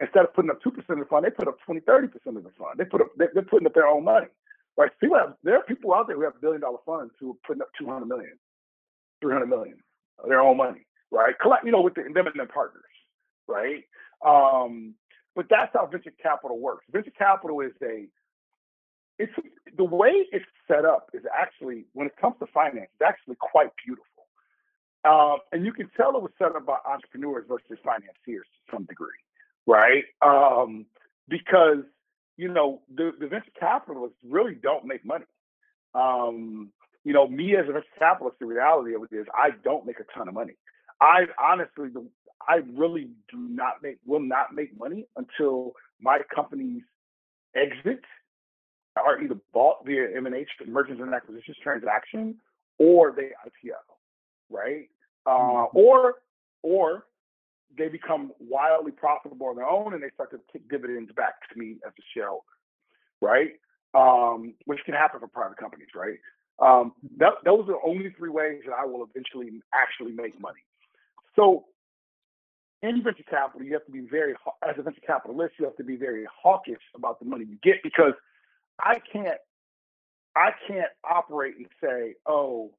Instead 0.00 0.24
of 0.24 0.34
putting 0.34 0.50
up 0.50 0.62
two 0.62 0.70
percent 0.70 1.00
of 1.00 1.00
the 1.00 1.04
fund, 1.06 1.24
they 1.24 1.30
put 1.30 1.48
up 1.48 1.58
20, 1.66 1.80
30 1.80 2.08
percent 2.08 2.36
of 2.36 2.44
the 2.44 2.50
fund. 2.58 2.78
They 2.78 2.84
put 2.84 3.00
up, 3.00 3.08
they're 3.16 3.28
putting 3.42 3.66
up 3.66 3.74
their 3.74 3.88
own 3.88 4.04
money. 4.04 4.28
Right? 4.76 4.90
People 5.00 5.18
have, 5.18 5.34
there 5.42 5.56
are 5.56 5.64
people 5.64 5.92
out 5.92 6.06
there 6.06 6.16
who 6.16 6.22
have 6.22 6.40
billion 6.40 6.60
dollar 6.60 6.78
funds 6.86 7.12
who 7.18 7.32
are 7.32 7.40
putting 7.44 7.62
up 7.62 7.68
200 7.80 8.06
million, 8.06 8.38
300 9.20 9.46
million 9.46 9.76
of 10.22 10.28
their 10.28 10.40
own 10.40 10.56
money, 10.56 10.86
right? 11.10 11.34
Collect, 11.40 11.64
you 11.64 11.72
know, 11.72 11.80
with 11.80 11.94
the, 11.94 12.02
them 12.02 12.28
and 12.28 12.36
their 12.36 12.46
partners, 12.46 12.84
right? 13.48 13.82
Um, 14.24 14.94
but 15.34 15.46
that's 15.50 15.72
how 15.74 15.86
venture 15.86 16.12
capital 16.22 16.60
works. 16.60 16.84
Venture 16.92 17.10
capital 17.16 17.60
is 17.60 17.72
a 17.82 18.06
it's 19.18 19.32
the 19.76 19.84
way 19.84 20.26
it's 20.30 20.44
set 20.68 20.84
up 20.84 21.10
is 21.12 21.22
actually 21.36 21.84
when 21.92 22.06
it 22.06 22.14
comes 22.20 22.36
to 22.40 22.46
finance, 22.46 22.88
it's 23.00 23.06
actually 23.06 23.36
quite 23.40 23.70
beautiful. 23.84 24.17
Um, 25.04 25.38
and 25.52 25.64
you 25.64 25.72
can 25.72 25.90
tell 25.96 26.16
it 26.16 26.22
was 26.22 26.32
set 26.38 26.56
up 26.56 26.66
by 26.66 26.76
entrepreneurs 26.86 27.44
versus 27.48 27.78
financiers 27.84 28.46
to 28.46 28.72
some 28.72 28.84
degree, 28.84 29.08
right? 29.66 30.04
Um, 30.22 30.86
because 31.28 31.84
you 32.36 32.48
know 32.48 32.82
the, 32.94 33.12
the 33.18 33.26
venture 33.26 33.52
capitalists 33.58 34.18
really 34.28 34.54
don't 34.54 34.84
make 34.84 35.04
money. 35.04 35.24
Um, 35.94 36.70
you 37.04 37.12
know, 37.12 37.28
me 37.28 37.56
as 37.56 37.64
a 37.68 37.72
venture 37.72 37.86
capitalist, 37.98 38.38
the 38.40 38.46
reality 38.46 38.94
of 38.94 39.02
it 39.02 39.14
is 39.14 39.26
I 39.34 39.50
don't 39.64 39.86
make 39.86 40.00
a 40.00 40.18
ton 40.18 40.28
of 40.28 40.34
money. 40.34 40.54
I 41.00 41.26
honestly, 41.40 41.88
I 42.46 42.56
really 42.74 43.08
do 43.30 43.38
not 43.38 43.82
make, 43.82 43.98
will 44.04 44.20
not 44.20 44.54
make 44.54 44.76
money 44.78 45.06
until 45.16 45.72
my 46.00 46.18
companies 46.34 46.82
exit 47.54 48.02
are 48.96 49.22
either 49.22 49.36
bought 49.52 49.86
via 49.86 50.16
M&A, 50.16 50.44
mergers 50.66 50.98
and 51.00 51.14
acquisitions 51.14 51.56
transaction, 51.62 52.36
or 52.78 53.12
they 53.14 53.30
IPO, 53.46 53.78
right? 54.50 54.88
Uh, 55.26 55.30
mm-hmm. 55.30 55.78
or 55.78 56.14
or 56.62 57.04
they 57.76 57.88
become 57.88 58.32
wildly 58.40 58.92
profitable 58.92 59.46
on 59.48 59.56
their 59.56 59.68
own 59.68 59.94
and 59.94 60.02
they 60.02 60.10
start 60.14 60.30
to 60.30 60.40
kick 60.52 60.68
dividends 60.68 61.10
back 61.16 61.34
to 61.50 61.58
me 61.58 61.76
as 61.86 61.92
a 61.98 62.02
shareholder, 62.14 62.42
right? 63.20 63.52
Um, 63.94 64.54
which 64.64 64.80
can 64.84 64.94
happen 64.94 65.20
for 65.20 65.28
private 65.28 65.58
companies, 65.58 65.88
right? 65.94 66.18
Um, 66.60 66.92
that, 67.18 67.34
those 67.44 67.60
are 67.68 67.72
the 67.72 67.78
only 67.86 68.10
three 68.18 68.30
ways 68.30 68.62
that 68.66 68.74
I 68.74 68.84
will 68.84 69.06
eventually 69.08 69.60
actually 69.72 70.12
make 70.12 70.40
money. 70.40 70.60
So 71.36 71.66
in 72.82 73.02
venture 73.02 73.22
capital, 73.28 73.64
you 73.66 73.72
have 73.74 73.86
to 73.86 73.92
be 73.92 74.00
very, 74.00 74.34
as 74.68 74.74
a 74.76 74.82
venture 74.82 75.00
capitalist, 75.06 75.54
you 75.58 75.64
have 75.66 75.76
to 75.76 75.84
be 75.84 75.96
very 75.96 76.26
hawkish 76.42 76.82
about 76.96 77.20
the 77.20 77.26
money 77.26 77.44
you 77.44 77.58
get 77.62 77.82
because 77.82 78.14
I 78.80 79.00
can't, 79.12 79.38
I 80.34 80.50
can't 80.66 80.90
operate 81.08 81.54
and 81.56 81.66
say, 81.82 82.14
oh, 82.26 82.72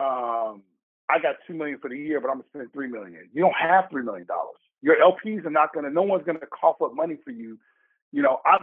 um, 0.00 0.62
I 1.08 1.18
got 1.20 1.36
two 1.46 1.54
million 1.54 1.78
for 1.78 1.88
the 1.88 1.96
year, 1.96 2.20
but 2.20 2.28
I'm 2.28 2.36
gonna 2.36 2.48
spend 2.52 2.72
three 2.72 2.88
million. 2.88 3.28
You 3.32 3.42
don't 3.42 3.54
have 3.60 3.86
three 3.90 4.02
million 4.02 4.26
dollars. 4.26 4.58
Your 4.82 4.96
LPs 4.96 5.44
are 5.46 5.50
not 5.50 5.74
gonna. 5.74 5.90
No 5.90 6.02
one's 6.02 6.24
gonna 6.24 6.40
cough 6.52 6.82
up 6.82 6.94
money 6.94 7.18
for 7.24 7.30
you. 7.30 7.58
You 8.12 8.22
know, 8.22 8.40
I 8.44 8.58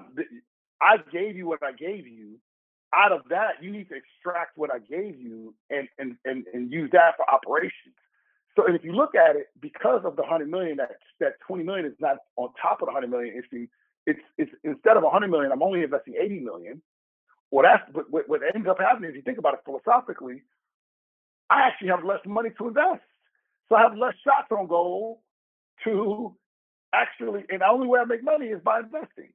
I 0.82 0.98
gave 1.12 1.36
you 1.36 1.48
what 1.48 1.64
I 1.64 1.72
gave 1.72 2.08
you. 2.08 2.40
Out 2.94 3.12
of 3.12 3.22
that, 3.30 3.62
you 3.62 3.72
need 3.72 3.90
to 3.90 3.96
extract 3.96 4.58
what 4.58 4.72
I 4.72 4.80
gave 4.80 5.20
you 5.20 5.54
and 5.70 5.88
and 5.98 6.16
and, 6.26 6.46
and 6.54 6.72
use 6.72 6.92
that 6.92 7.16
for 7.18 7.26
operations. 7.34 7.96
So 8.56 8.66
and 8.68 8.76
if 8.76 8.84
you 8.84 8.92
look 8.92 9.16
at 9.16 9.36
it, 9.36 9.48
because 9.60 10.02
of 10.06 10.16
the 10.16 10.22
100 10.22 10.50
million, 10.50 10.78
that 10.78 10.92
that 11.20 11.34
20 11.48 11.64
million 11.64 11.86
is 11.86 11.94
not 12.00 12.18
on 12.36 12.50
top 12.62 12.82
of 12.82 12.88
the 12.88 12.94
100 12.94 13.10
million. 13.10 13.34
It's 13.36 13.70
it's 14.06 14.20
it's 14.38 14.52
instead 14.64 14.98
of 14.98 15.04
100 15.04 15.30
million, 15.30 15.52
I'm 15.52 15.64
only 15.64 15.82
investing 15.82 16.16
80 16.22 16.42
million. 16.42 16.82
Well, 17.50 17.64
that's 17.64 17.84
what, 18.10 18.28
what 18.28 18.42
ends 18.54 18.68
up 18.68 18.80
happening. 18.80 19.10
If 19.10 19.16
you 19.16 19.22
think 19.22 19.38
about 19.38 19.54
it 19.54 19.62
philosophically, 19.64 20.42
I 21.50 21.68
actually 21.68 21.90
have 21.90 22.04
less 22.04 22.20
money 22.26 22.50
to 22.58 22.68
invest, 22.68 23.04
so 23.70 23.76
I 23.76 23.82
have 23.84 23.98
less 23.98 24.14
shots 24.24 24.48
on 24.52 24.68
goal 24.68 25.22
to 25.84 26.36
actually. 26.94 27.44
And 27.50 27.62
the 27.62 27.68
only 27.68 27.88
way 27.88 28.00
I 28.00 28.06
make 28.06 28.24
money 28.24 28.48
is 28.48 28.62
by 28.64 28.80
investing. 28.80 29.34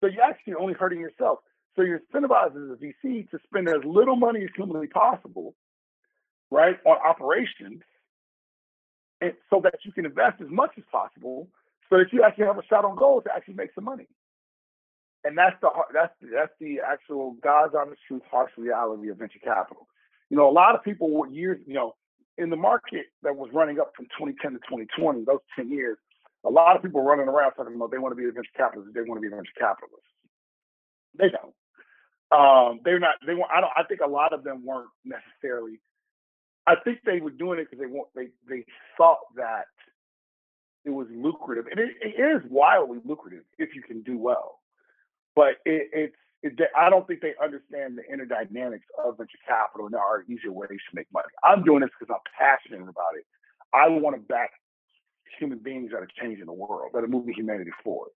So 0.00 0.08
you're 0.08 0.24
actually 0.24 0.54
only 0.54 0.74
hurting 0.74 1.00
yourself. 1.00 1.40
So 1.76 1.82
you're 1.82 2.00
incentivized 2.00 2.56
as 2.56 2.78
a 2.78 3.06
VC 3.06 3.30
to 3.30 3.38
spend 3.46 3.68
as 3.68 3.84
little 3.84 4.16
money 4.16 4.42
as 4.42 4.50
humanly 4.56 4.88
possible, 4.88 5.54
right, 6.50 6.76
on 6.84 6.96
operations 6.98 7.82
and 9.22 9.32
so 9.48 9.60
that 9.62 9.78
you 9.84 9.92
can 9.92 10.04
invest 10.04 10.40
as 10.42 10.48
much 10.50 10.72
as 10.76 10.84
possible 10.90 11.48
so 11.88 11.96
that 11.98 12.12
you 12.12 12.24
actually 12.24 12.46
have 12.46 12.58
a 12.58 12.66
shot 12.68 12.84
on 12.84 12.96
goal 12.96 13.22
to 13.22 13.30
actually 13.34 13.54
make 13.54 13.70
some 13.74 13.84
money. 13.84 14.08
And 15.24 15.38
that's 15.38 15.54
the 15.62 15.70
that's 15.94 16.12
that's 16.20 16.52
the 16.60 16.80
actual 16.80 17.36
God's 17.42 17.74
honest 17.78 18.00
truth, 18.08 18.22
harsh 18.28 18.50
reality 18.58 19.08
of 19.08 19.18
venture 19.18 19.38
capital. 19.38 19.86
You 20.32 20.38
know, 20.38 20.48
a 20.48 20.56
lot 20.56 20.74
of 20.74 20.82
people 20.82 21.10
were 21.10 21.28
years, 21.28 21.60
you 21.66 21.74
know, 21.74 21.94
in 22.38 22.48
the 22.48 22.56
market 22.56 23.06
that 23.22 23.36
was 23.36 23.50
running 23.52 23.78
up 23.78 23.92
from 23.94 24.06
2010 24.18 24.52
to 24.52 24.58
2020, 24.64 25.24
those 25.26 25.44
10 25.54 25.70
years, 25.70 25.98
a 26.46 26.50
lot 26.50 26.74
of 26.74 26.82
people 26.82 27.04
running 27.04 27.28
around 27.28 27.52
talking 27.52 27.76
about 27.76 27.92
they 27.92 27.98
want 27.98 28.12
to 28.12 28.16
be 28.16 28.24
venture 28.24 28.48
capitalist, 28.56 28.94
they 28.94 29.02
want 29.02 29.20
to 29.20 29.28
be 29.28 29.28
venture 29.28 29.52
capitalist. 29.60 30.08
They 31.18 31.28
don't. 31.28 31.54
Um, 32.32 32.80
they're 32.82 32.98
not. 32.98 33.16
They 33.26 33.34
want. 33.34 33.52
I 33.54 33.60
don't. 33.60 33.70
I 33.76 33.84
think 33.84 34.00
a 34.00 34.08
lot 34.08 34.32
of 34.32 34.42
them 34.42 34.64
weren't 34.64 34.88
necessarily 35.04 35.78
I 36.66 36.74
think 36.84 37.00
they 37.04 37.20
were 37.20 37.30
doing 37.30 37.58
it 37.58 37.68
because 37.70 37.80
they 37.80 37.92
want 37.92 38.08
they 38.14 38.28
they 38.48 38.64
thought 38.96 39.18
that 39.36 39.66
it 40.84 40.90
was 40.90 41.06
lucrative, 41.10 41.66
and 41.70 41.78
it, 41.78 41.90
it 42.00 42.20
is 42.20 42.42
wildly 42.50 42.98
lucrative 43.04 43.44
if 43.58 43.74
you 43.74 43.82
can 43.82 44.02
do 44.02 44.18
well. 44.18 44.60
But 45.34 45.60
it, 45.64 45.90
it's 45.92 46.16
it, 46.42 46.58
I 46.76 46.90
don't 46.90 47.06
think 47.06 47.20
they 47.20 47.34
understand 47.42 47.98
the 47.98 48.04
inner 48.12 48.26
dynamics 48.26 48.86
of 49.02 49.18
venture 49.18 49.38
capital, 49.46 49.86
and 49.86 49.94
there 49.94 50.00
are 50.00 50.24
easier 50.28 50.52
ways 50.52 50.68
to 50.70 50.94
make 50.94 51.06
money. 51.12 51.28
I'm 51.44 51.62
doing 51.62 51.80
this 51.80 51.90
because 51.98 52.14
I'm 52.14 52.24
passionate 52.36 52.82
about 52.82 53.16
it. 53.16 53.24
I 53.72 53.88
want 53.88 54.16
to 54.16 54.22
back 54.22 54.50
human 55.38 55.58
beings 55.58 55.90
that 55.92 55.98
are 55.98 56.08
changing 56.20 56.46
the 56.46 56.52
world, 56.52 56.90
that 56.94 57.04
are 57.04 57.08
moving 57.08 57.34
humanity 57.34 57.70
forward. 57.82 58.10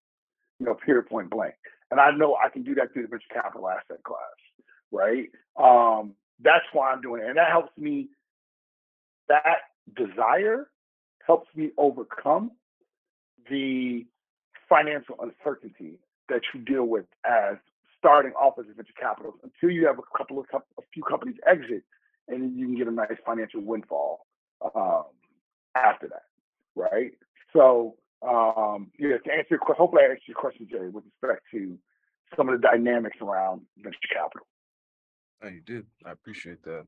You 0.59 0.65
know, 0.65 0.75
period, 0.75 1.07
point 1.07 1.29
blank. 1.29 1.53
And 1.91 1.99
I 1.99 2.11
know 2.11 2.35
I 2.35 2.49
can 2.49 2.63
do 2.63 2.75
that 2.75 2.93
through 2.93 3.03
the 3.03 3.07
venture 3.09 3.25
capital 3.33 3.69
asset 3.69 4.03
class, 4.03 4.19
right? 4.91 5.29
Um, 5.57 6.13
that's 6.41 6.65
why 6.73 6.91
I'm 6.91 7.01
doing 7.01 7.21
it, 7.21 7.27
and 7.27 7.37
that 7.37 7.49
helps 7.49 7.77
me 7.77 8.09
that 9.27 9.57
desire 9.95 10.69
helps 11.25 11.47
me 11.55 11.71
overcome 11.77 12.51
the 13.49 14.05
financial 14.69 15.15
uncertainty 15.19 15.99
that 16.29 16.41
you 16.53 16.61
deal 16.61 16.85
with 16.85 17.05
as 17.25 17.57
starting 18.05 18.33
off 18.33 18.53
as 18.59 18.65
a 18.69 18.73
venture 18.75 18.93
capitalist 18.99 19.39
until 19.43 19.75
you 19.75 19.87
have 19.87 19.97
a 19.97 20.17
couple 20.17 20.39
of 20.39 20.45
a 20.53 20.81
few 20.93 21.01
companies 21.01 21.35
exit 21.47 21.81
and 22.27 22.55
you 22.57 22.67
can 22.67 22.77
get 22.77 22.87
a 22.87 22.91
nice 22.91 23.17
financial 23.25 23.61
windfall 23.61 24.27
um, 24.75 25.05
after 25.75 26.07
that, 26.07 26.23
right? 26.75 27.13
So 27.51 27.95
um, 28.21 28.91
yeah, 28.99 29.17
to 29.17 29.31
answer 29.31 29.47
your 29.51 29.59
question, 29.59 29.79
hopefully 29.79 30.03
I 30.03 30.11
answered 30.11 30.27
your 30.27 30.35
question, 30.35 30.67
Jay, 30.69 30.87
with 30.91 31.03
respect 31.21 31.45
to 31.51 31.77
some 32.37 32.47
of 32.47 32.61
the 32.61 32.67
dynamics 32.67 33.17
around 33.21 33.61
venture 33.77 33.97
capital. 34.13 34.45
Oh, 35.43 35.47
you 35.47 35.61
did. 35.61 35.85
I 36.05 36.11
appreciate 36.11 36.63
that. 36.63 36.85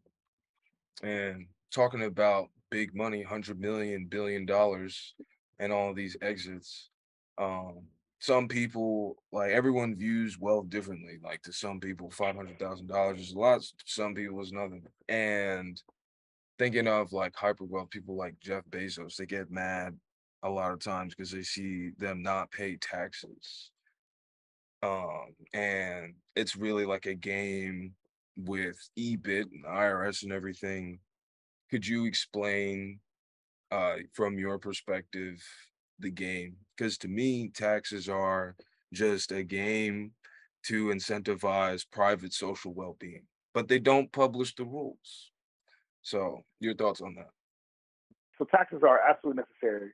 And 1.01 1.47
talking 1.72 2.03
about 2.03 2.49
big 2.70 2.95
money, 2.95 3.24
hundred 3.24 3.59
million, 3.59 4.05
billion 4.05 4.45
dollars, 4.45 5.15
and 5.59 5.74
all 5.74 5.93
these 5.93 6.15
exits. 6.22 6.89
Um, 7.39 7.84
some 8.20 8.47
people 8.47 9.18
like 9.32 9.51
everyone 9.51 9.95
views 9.95 10.39
wealth 10.39 10.70
differently. 10.70 11.18
Like 11.24 11.41
to 11.43 11.53
some 11.53 11.80
people, 11.80 12.09
five 12.09 12.36
hundred 12.36 12.59
thousand 12.59 12.88
dollars 12.88 13.22
is 13.22 13.34
a 13.34 13.39
lot. 13.39 13.61
To 13.61 13.74
some 13.86 14.15
people, 14.15 14.41
is 14.41 14.51
nothing. 14.51 14.84
And 15.07 15.82
thinking 16.57 16.88
of 16.88 17.13
like 17.13 17.36
hyper 17.36 17.65
wealth 17.65 17.89
people 17.91 18.15
like 18.15 18.39
Jeff 18.39 18.63
Bezos, 18.70 19.15
they 19.15 19.26
get 19.26 19.51
mad 19.51 19.95
a 20.43 20.49
lot 20.49 20.72
of 20.72 20.80
times 20.80 21.13
because 21.13 21.32
they 21.32 21.43
see 21.43 21.91
them 21.97 22.22
not 22.22 22.51
pay 22.51 22.78
taxes. 22.78 23.72
Um, 24.84 25.36
and 25.53 26.13
it's 26.36 26.55
really 26.55 26.86
like 26.86 27.05
a 27.05 27.15
game 27.15 27.93
with 28.36 28.78
EBIT 28.97 29.45
and 29.51 29.65
IRS 29.65 30.24
and 30.24 30.32
everything. 30.32 30.99
Could 31.70 31.86
you 31.86 32.05
explain 32.05 32.99
uh 33.70 33.97
from 34.13 34.39
your 34.39 34.57
perspective 34.57 35.43
the 36.00 36.12
game? 36.12 36.58
Because 36.76 36.98
to 37.00 37.08
me, 37.08 37.50
taxes 37.50 38.08
are 38.08 38.56
just 38.93 39.32
a 39.32 39.43
game 39.43 40.12
to 40.66 40.88
incentivize 40.88 41.86
private 41.91 42.34
social 42.34 42.74
well-being, 42.74 43.24
but 43.54 43.68
they 43.68 43.80
don't 43.80 44.12
publish 44.12 44.56
the 44.56 44.66
rules. 44.66 45.32
So, 46.02 46.43
your 46.60 46.76
thoughts 46.76 47.02
on 47.02 47.16
that? 47.16 47.30
So 48.38 48.45
taxes 48.45 48.82
are 48.88 49.00
absolutely 49.00 49.43
necessary. 49.43 49.91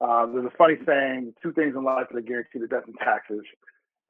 Uh, 0.00 0.26
there's 0.26 0.46
a 0.46 0.56
funny 0.56 0.76
saying: 0.86 1.34
two 1.42 1.52
things 1.52 1.74
in 1.76 1.84
life 1.84 2.06
that 2.10 2.18
are 2.18 2.22
guaranteed: 2.22 2.68
death 2.70 2.84
and 2.86 2.96
taxes. 2.98 3.42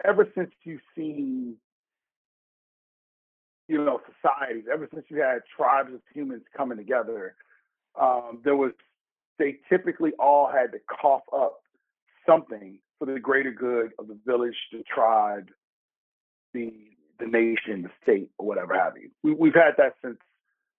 Ever 0.05 0.29
since 0.35 0.51
you've 0.65 0.81
seen, 0.97 1.57
you 3.69 3.79
know, 3.79 4.01
societies, 4.23 4.65
ever 4.73 4.89
since 4.93 5.05
you 5.09 5.21
had 5.21 5.41
tribes 5.57 5.93
of 5.93 6.01
humans 6.15 6.43
coming 6.57 6.79
together, 6.79 7.35
um, 8.01 8.41
there 8.45 8.57
was 8.57 8.73
they 9.41 9.57
typically 9.69 10.13
all 10.21 10.49
had 10.49 10.71
to 10.73 10.79
cough 11.01 11.23
up 11.35 11.61
something 12.29 12.79
for 12.99 13.07
the 13.07 13.19
greater 13.19 13.51
good 13.51 13.91
of 13.99 14.07
the 14.07 14.19
village, 14.25 14.55
the 14.71 14.85
tribe, 14.95 15.49
the 16.55 16.73
the 17.19 17.27
nation, 17.27 17.83
the 17.83 17.91
state, 18.03 18.31
or 18.39 18.47
whatever 18.47 18.75
have 18.75 18.95
you. 18.97 19.11
We, 19.23 19.35
we've 19.35 19.55
had 19.55 19.73
that 19.79 19.95
since 20.05 20.19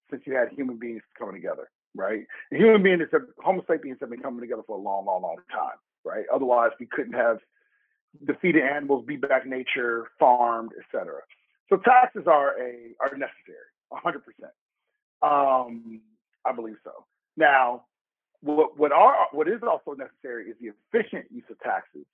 since 0.09 0.23
you 0.25 0.35
had 0.35 0.49
human 0.49 0.77
beings 0.77 1.01
coming 1.17 1.35
together, 1.35 1.69
right? 1.95 2.25
And 2.51 2.61
human 2.61 2.83
beings, 2.83 3.03
have, 3.11 3.21
Homo 3.39 3.63
sapiens 3.67 3.97
have 4.01 4.09
been 4.09 4.21
coming 4.21 4.41
together 4.41 4.63
for 4.67 4.77
a 4.77 4.81
long, 4.81 5.05
long, 5.05 5.21
long 5.21 5.37
time, 5.51 5.77
right? 6.03 6.25
Otherwise, 6.33 6.71
we 6.79 6.85
couldn't 6.85 7.13
have 7.13 7.37
defeated 8.25 8.63
animals, 8.63 9.05
beat 9.07 9.21
back 9.21 9.45
nature, 9.45 10.07
farmed, 10.19 10.71
etc. 10.79 11.21
So 11.69 11.77
taxes 11.77 12.23
are 12.27 12.59
a 12.59 12.93
are 12.99 13.17
necessary, 13.17 13.69
hundred 13.91 14.23
percent. 14.25 14.51
Um, 15.23 16.01
I 16.45 16.51
believe 16.53 16.77
so. 16.83 17.05
Now, 17.37 17.85
what 18.41 18.77
what 18.77 18.91
are 18.91 19.27
what 19.31 19.47
is 19.47 19.61
also 19.63 19.93
necessary 19.93 20.49
is 20.49 20.55
the 20.59 20.71
efficient 20.73 21.25
use 21.31 21.43
of 21.49 21.59
taxes. 21.59 22.05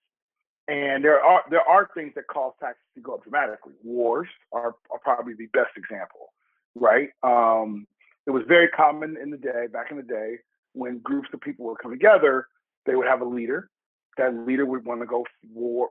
And 0.67 1.03
there 1.03 1.23
are 1.23 1.43
there 1.49 1.61
are 1.61 1.89
things 1.95 2.13
that 2.15 2.27
cause 2.27 2.53
taxes 2.59 2.83
to 2.95 3.01
go 3.01 3.15
up 3.15 3.23
dramatically. 3.23 3.73
Wars 3.83 4.27
are, 4.51 4.75
are 4.91 4.99
probably 5.01 5.33
the 5.33 5.47
best 5.47 5.71
example, 5.77 6.33
right? 6.75 7.09
Um, 7.23 7.87
it 8.25 8.31
was 8.31 8.43
very 8.47 8.67
common 8.67 9.15
in 9.21 9.29
the 9.29 9.37
day, 9.37 9.67
back 9.71 9.91
in 9.91 9.97
the 9.97 10.03
day, 10.03 10.39
when 10.73 10.99
groups 10.99 11.29
of 11.33 11.39
people 11.39 11.65
would 11.67 11.77
come 11.79 11.91
together, 11.91 12.47
they 12.85 12.95
would 12.95 13.07
have 13.07 13.21
a 13.21 13.25
leader. 13.25 13.69
That 14.17 14.35
leader 14.35 14.65
would 14.65 14.83
want 14.83 14.99
to 14.99 15.05
go 15.05 15.25
war, 15.53 15.89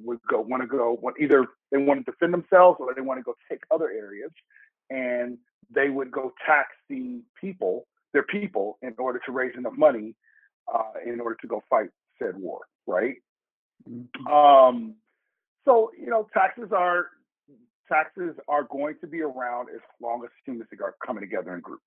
would 0.00 0.18
go 0.28 0.40
want 0.40 0.62
to 0.62 0.66
go 0.66 0.98
either 1.20 1.46
they 1.70 1.78
want 1.78 2.04
to 2.04 2.10
defend 2.10 2.32
themselves 2.32 2.78
or 2.80 2.92
they 2.94 3.02
want 3.02 3.20
to 3.20 3.22
go 3.22 3.34
take 3.48 3.60
other 3.72 3.90
areas, 3.90 4.32
and 4.90 5.38
they 5.70 5.88
would 5.88 6.10
go 6.10 6.32
tax 6.44 6.70
the 6.88 7.20
people 7.40 7.86
their 8.12 8.22
people 8.22 8.78
in 8.82 8.94
order 8.98 9.20
to 9.26 9.32
raise 9.32 9.54
enough 9.56 9.74
money 9.76 10.14
uh, 10.72 10.92
in 11.04 11.20
order 11.20 11.36
to 11.40 11.46
go 11.46 11.62
fight 11.68 11.90
said 12.18 12.36
war, 12.38 12.60
right? 12.86 13.16
Mm-hmm. 13.88 14.26
Um, 14.26 14.94
so 15.64 15.90
you 15.98 16.08
know, 16.10 16.28
taxes 16.32 16.70
are 16.72 17.06
taxes 17.88 18.34
are 18.48 18.64
going 18.64 18.96
to 19.00 19.06
be 19.06 19.20
around 19.20 19.68
as 19.74 19.80
long 20.00 20.22
as 20.24 20.30
humans 20.44 20.68
are 20.80 20.94
coming 21.04 21.22
together 21.22 21.54
in 21.54 21.60
groups. 21.60 21.84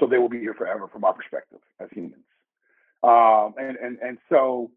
So 0.00 0.06
they 0.06 0.18
will 0.18 0.28
be 0.28 0.40
here 0.40 0.54
forever, 0.54 0.88
from 0.88 1.04
our 1.04 1.14
perspective 1.14 1.60
as 1.80 1.88
humans. 1.90 2.24
Um, 3.02 3.54
and 3.58 3.76
and 3.76 3.98
and 4.00 4.18
so 4.28 4.70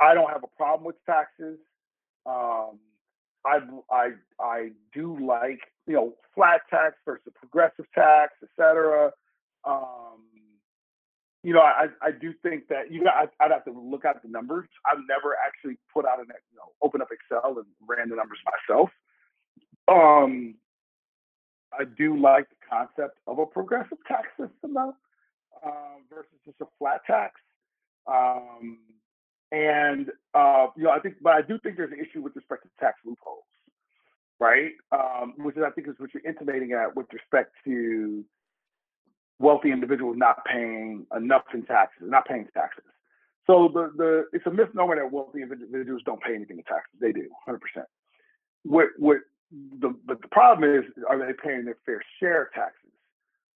I 0.00 0.14
don't 0.14 0.30
have 0.30 0.44
a 0.44 0.56
problem 0.56 0.84
with 0.86 0.96
taxes. 1.06 1.58
Um, 2.26 2.78
I 3.44 3.60
I 3.90 4.10
I 4.40 4.70
do 4.92 5.18
like 5.24 5.60
you 5.86 5.94
know 5.94 6.14
flat 6.34 6.62
tax 6.70 6.94
versus 7.04 7.32
progressive 7.36 7.86
tax, 7.94 8.34
et 8.42 8.48
cetera. 8.56 9.12
Um, 9.64 10.22
you 11.44 11.52
know, 11.52 11.60
I, 11.60 11.86
I 12.02 12.10
do 12.10 12.34
think 12.42 12.68
that 12.68 12.90
you 12.90 13.04
got, 13.04 13.30
I'd 13.40 13.50
have 13.52 13.64
to 13.64 13.72
look 13.72 14.04
at 14.04 14.22
the 14.22 14.28
numbers. 14.28 14.68
I've 14.84 14.98
never 15.08 15.36
actually 15.46 15.78
put 15.94 16.04
out 16.04 16.18
an, 16.18 16.26
you 16.50 16.56
know, 16.56 16.72
open 16.82 17.00
up 17.00 17.08
Excel 17.12 17.56
and 17.58 17.66
ran 17.86 18.08
the 18.08 18.16
numbers 18.16 18.38
myself. 18.44 18.90
Um, 19.86 20.56
I 21.72 21.84
do 21.84 22.18
like 22.20 22.48
the 22.48 22.56
concept 22.68 23.18
of 23.26 23.38
a 23.38 23.46
progressive 23.46 23.98
tax 24.06 24.28
system 24.30 24.74
though, 24.74 24.94
uh, 25.64 25.96
versus 26.10 26.38
just 26.44 26.60
a 26.60 26.66
flat 26.78 27.02
tax. 27.06 27.40
Um, 28.06 28.78
and 29.52 30.10
uh, 30.34 30.66
you 30.76 30.84
know, 30.84 30.90
I 30.90 30.98
think, 31.00 31.16
but 31.22 31.34
I 31.34 31.42
do 31.42 31.58
think 31.58 31.76
there's 31.76 31.92
an 31.92 32.00
issue 32.00 32.20
with 32.20 32.36
respect 32.36 32.64
to 32.64 32.68
tax 32.80 32.98
loopholes, 33.04 33.44
right? 34.40 34.72
Um, 34.92 35.34
which 35.38 35.56
is, 35.56 35.62
I 35.66 35.70
think, 35.70 35.88
is 35.88 35.94
what 35.98 36.10
you're 36.12 36.26
intimating 36.26 36.72
at 36.72 36.94
with 36.96 37.06
respect 37.12 37.54
to 37.64 38.24
wealthy 39.38 39.70
individuals 39.70 40.16
not 40.18 40.44
paying 40.44 41.06
enough 41.16 41.44
in 41.54 41.64
taxes, 41.64 42.08
not 42.08 42.26
paying 42.26 42.46
taxes. 42.54 42.84
So 43.46 43.70
the 43.72 43.92
the 43.96 44.24
it's 44.32 44.46
a 44.46 44.50
misnomer 44.50 44.96
that 44.96 45.10
wealthy 45.10 45.42
individuals 45.42 46.02
don't 46.04 46.22
pay 46.22 46.34
anything 46.34 46.58
in 46.58 46.64
taxes. 46.64 46.98
They 47.00 47.12
do, 47.12 47.28
100%. 47.48 47.58
What 48.64 48.88
what 48.98 49.18
the 49.80 49.94
but 50.04 50.20
the 50.20 50.28
problem 50.28 50.70
is, 50.70 50.84
are 51.08 51.18
they 51.18 51.32
paying 51.32 51.64
their 51.64 51.78
fair 51.86 52.02
share 52.20 52.44
of 52.44 52.52
taxes, 52.52 52.90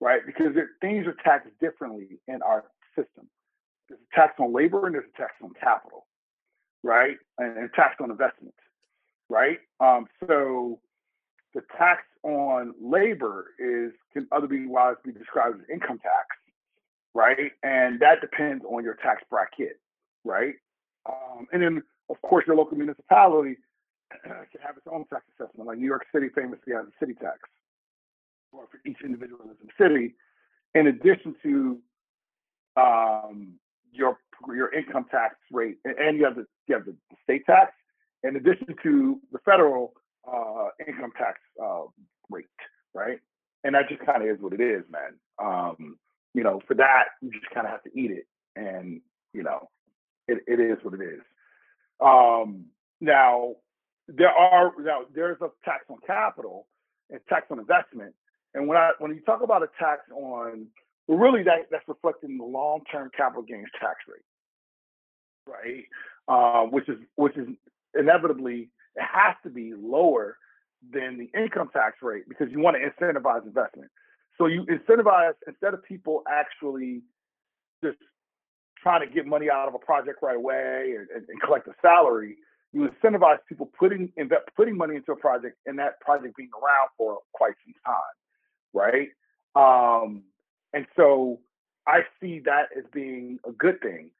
right? 0.00 0.20
Because 0.24 0.54
things 0.80 1.06
are 1.06 1.16
taxed 1.22 1.50
differently 1.60 2.18
in 2.26 2.40
our 2.42 2.64
system. 2.96 3.28
There's 3.88 4.00
a 4.00 4.16
tax 4.16 4.34
on 4.38 4.54
labor 4.54 4.86
and 4.86 4.94
there's 4.94 5.10
a 5.14 5.18
tax 5.18 5.34
on 5.42 5.50
capital, 5.60 6.06
right? 6.82 7.18
And, 7.38 7.58
and 7.58 7.70
tax 7.74 7.96
on 8.00 8.10
investment, 8.10 8.54
right? 9.28 9.58
Um, 9.80 10.06
so 10.26 10.80
the 11.54 11.62
tax 11.76 12.02
on 12.22 12.74
labor 12.80 13.46
is 13.58 13.92
can 14.12 14.26
otherwise 14.32 14.96
be 15.04 15.12
described 15.12 15.60
as 15.60 15.66
income 15.72 15.98
tax, 15.98 16.26
right? 17.14 17.52
And 17.62 18.00
that 18.00 18.20
depends 18.20 18.64
on 18.64 18.84
your 18.84 18.94
tax 18.94 19.22
bracket, 19.28 19.80
right? 20.24 20.54
Um, 21.08 21.46
and 21.52 21.62
then, 21.62 21.82
of 22.08 22.20
course, 22.22 22.44
your 22.46 22.56
local 22.56 22.76
municipality 22.76 23.56
can 24.22 24.60
have 24.64 24.76
its 24.76 24.86
own 24.90 25.04
tax 25.06 25.24
assessment. 25.34 25.66
Like 25.68 25.78
New 25.78 25.86
York 25.86 26.06
City 26.14 26.28
famously 26.34 26.72
has 26.74 26.86
a 26.86 26.92
city 27.00 27.14
tax, 27.14 27.38
or 28.52 28.66
for 28.70 28.80
each 28.88 28.98
individual 29.04 29.40
in 29.42 29.48
the 29.48 29.72
city, 29.82 30.14
in 30.74 30.86
addition 30.86 31.34
to 31.42 31.78
um, 32.76 33.54
your 33.92 34.18
your 34.48 34.72
income 34.72 35.06
tax 35.10 35.36
rate, 35.50 35.78
and 35.84 36.16
you 36.16 36.24
have 36.24 36.36
the 36.36 36.46
you 36.66 36.74
have 36.74 36.84
the 36.84 36.94
state 37.24 37.44
tax, 37.46 37.72
in 38.22 38.36
addition 38.36 38.74
to 38.82 39.20
the 39.32 39.38
federal 39.44 39.94
uh, 40.30 40.68
income 40.86 41.12
tax 41.16 41.38
uh, 41.62 41.84
rate, 42.30 42.46
right? 42.94 43.18
And 43.64 43.74
that 43.74 43.88
just 43.88 44.04
kind 44.04 44.22
of 44.22 44.28
is 44.28 44.40
what 44.40 44.52
it 44.52 44.60
is, 44.60 44.82
man. 44.90 45.14
Um, 45.38 45.96
you 46.34 46.42
know, 46.42 46.60
for 46.66 46.74
that, 46.74 47.04
you 47.20 47.30
just 47.30 47.50
kind 47.52 47.66
of 47.66 47.72
have 47.72 47.82
to 47.84 47.90
eat 47.98 48.10
it, 48.10 48.26
and 48.56 49.00
you 49.32 49.42
know, 49.42 49.68
it, 50.28 50.42
it 50.46 50.60
is 50.60 50.78
what 50.82 50.94
it 50.94 51.02
is. 51.02 51.20
Um, 52.00 52.66
now, 53.00 53.54
there 54.08 54.30
are 54.30 54.72
now 54.80 55.02
there's 55.14 55.40
a 55.40 55.50
tax 55.64 55.84
on 55.88 55.98
capital 56.06 56.66
and 57.10 57.20
tax 57.28 57.46
on 57.50 57.58
investment, 57.58 58.14
and 58.54 58.66
when 58.66 58.78
I 58.78 58.92
when 58.98 59.14
you 59.14 59.20
talk 59.20 59.42
about 59.42 59.62
a 59.62 59.68
tax 59.78 60.02
on, 60.12 60.66
well, 61.06 61.18
really 61.18 61.42
that 61.44 61.68
that's 61.70 61.86
reflecting 61.86 62.38
the 62.38 62.44
long-term 62.44 63.10
capital 63.16 63.42
gains 63.42 63.68
tax 63.80 63.96
rate, 64.08 64.24
right? 65.46 65.84
Uh, 66.28 66.66
which 66.66 66.88
is 66.88 66.98
which 67.16 67.36
is 67.36 67.48
inevitably 67.98 68.70
it 68.96 69.02
has 69.02 69.36
to 69.44 69.50
be 69.50 69.72
lower 69.74 70.36
than 70.90 71.18
the 71.18 71.30
income 71.38 71.70
tax 71.72 71.96
rate 72.02 72.24
because 72.28 72.48
you 72.50 72.60
want 72.60 72.76
to 72.76 72.82
incentivize 72.82 73.44
investment. 73.46 73.90
So 74.38 74.46
you 74.46 74.66
incentivize 74.66 75.34
instead 75.46 75.74
of 75.74 75.84
people 75.84 76.22
actually 76.28 77.02
just 77.84 77.98
trying 78.82 79.06
to 79.06 79.14
get 79.14 79.26
money 79.26 79.48
out 79.50 79.68
of 79.68 79.74
a 79.74 79.78
project 79.78 80.18
right 80.22 80.36
away 80.36 80.94
and, 80.98 81.08
and, 81.14 81.28
and 81.28 81.40
collect 81.40 81.68
a 81.68 81.72
salary, 81.80 82.36
you 82.72 82.88
incentivize 82.88 83.38
people 83.48 83.70
putting 83.78 84.10
invest, 84.16 84.42
putting 84.56 84.76
money 84.76 84.96
into 84.96 85.12
a 85.12 85.16
project 85.16 85.56
and 85.66 85.78
that 85.78 86.00
project 86.00 86.36
being 86.36 86.50
around 86.54 86.88
for 86.96 87.18
quite 87.32 87.52
some 87.64 87.74
time, 87.86 88.14
right? 88.72 89.08
Um, 89.54 90.22
and 90.72 90.86
so 90.96 91.40
I 91.86 92.00
see 92.20 92.40
that 92.44 92.68
as 92.76 92.84
being 92.92 93.38
a 93.46 93.52
good 93.52 93.80
thing. 93.80 94.10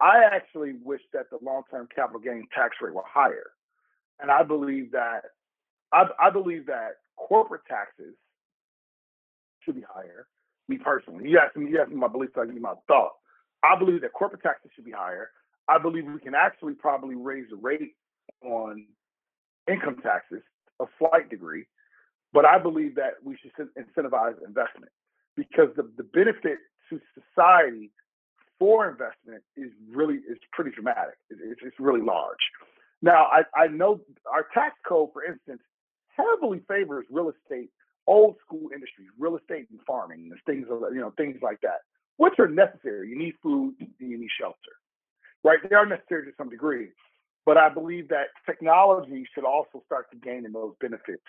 I 0.00 0.24
actually 0.24 0.74
wish 0.82 1.02
that 1.12 1.30
the 1.30 1.38
long-term 1.42 1.88
capital 1.94 2.20
gain 2.20 2.46
tax 2.54 2.76
rate 2.80 2.94
were 2.94 3.04
higher 3.06 3.50
and 4.20 4.30
I 4.30 4.42
believe 4.42 4.92
that 4.92 5.22
I, 5.92 6.04
I 6.20 6.30
believe 6.30 6.66
that 6.66 6.96
corporate 7.16 7.62
taxes 7.68 8.14
should 9.64 9.74
be 9.74 9.84
higher. 9.92 10.26
Me 10.68 10.78
personally, 10.78 11.28
you 11.28 11.38
asked 11.38 11.56
me, 11.56 11.70
you 11.70 11.80
asked 11.80 11.90
me 11.90 11.96
my 11.96 12.08
beliefs, 12.08 12.32
I 12.40 12.46
give 12.46 12.54
you 12.54 12.60
my 12.60 12.74
thought. 12.86 13.12
I 13.62 13.78
believe 13.78 14.02
that 14.02 14.12
corporate 14.12 14.42
taxes 14.42 14.70
should 14.74 14.84
be 14.84 14.92
higher. 14.92 15.30
I 15.68 15.78
believe 15.78 16.04
we 16.06 16.20
can 16.20 16.34
actually 16.34 16.74
probably 16.74 17.14
raise 17.14 17.46
the 17.50 17.56
rate 17.56 17.94
on 18.42 18.86
income 19.70 19.96
taxes 20.02 20.42
a 20.80 20.86
slight 20.98 21.28
degree, 21.28 21.66
but 22.32 22.44
I 22.44 22.58
believe 22.58 22.94
that 22.94 23.14
we 23.22 23.36
should 23.36 23.52
incentivize 23.76 24.34
investment 24.46 24.90
because 25.36 25.68
the, 25.76 25.90
the 25.96 26.04
benefit 26.04 26.58
to 26.88 27.00
society 27.14 27.90
for 28.58 28.88
investment 28.88 29.42
is 29.56 29.70
really 29.90 30.16
is 30.16 30.38
pretty 30.52 30.70
dramatic. 30.70 31.14
It's, 31.30 31.60
it's 31.62 31.76
really 31.78 32.02
large. 32.02 32.40
Now, 33.02 33.26
I, 33.32 33.42
I 33.56 33.66
know 33.68 34.00
our 34.30 34.46
tax 34.52 34.74
code, 34.86 35.10
for 35.12 35.24
instance, 35.24 35.60
heavily 36.16 36.60
favors 36.68 37.06
real 37.10 37.30
estate, 37.30 37.70
old 38.06 38.36
school 38.44 38.70
industries, 38.74 39.08
real 39.18 39.36
estate 39.36 39.66
and 39.70 39.80
farming, 39.86 40.30
and 40.30 40.40
things 40.46 40.66
you 40.68 41.00
know 41.00 41.12
things 41.16 41.36
like 41.42 41.60
that, 41.62 41.80
which 42.16 42.34
are 42.38 42.48
necessary. 42.48 43.08
You 43.08 43.18
need 43.18 43.34
food 43.42 43.74
you 43.98 44.18
need 44.18 44.28
shelter, 44.38 44.74
right? 45.44 45.58
They 45.68 45.74
are 45.74 45.86
necessary 45.86 46.26
to 46.26 46.32
some 46.36 46.50
degree, 46.50 46.88
but 47.46 47.56
I 47.56 47.68
believe 47.68 48.08
that 48.08 48.28
technology 48.44 49.26
should 49.34 49.44
also 49.44 49.82
start 49.86 50.10
to 50.10 50.18
gain 50.18 50.44
in 50.44 50.52
those 50.52 50.74
benefits 50.80 51.22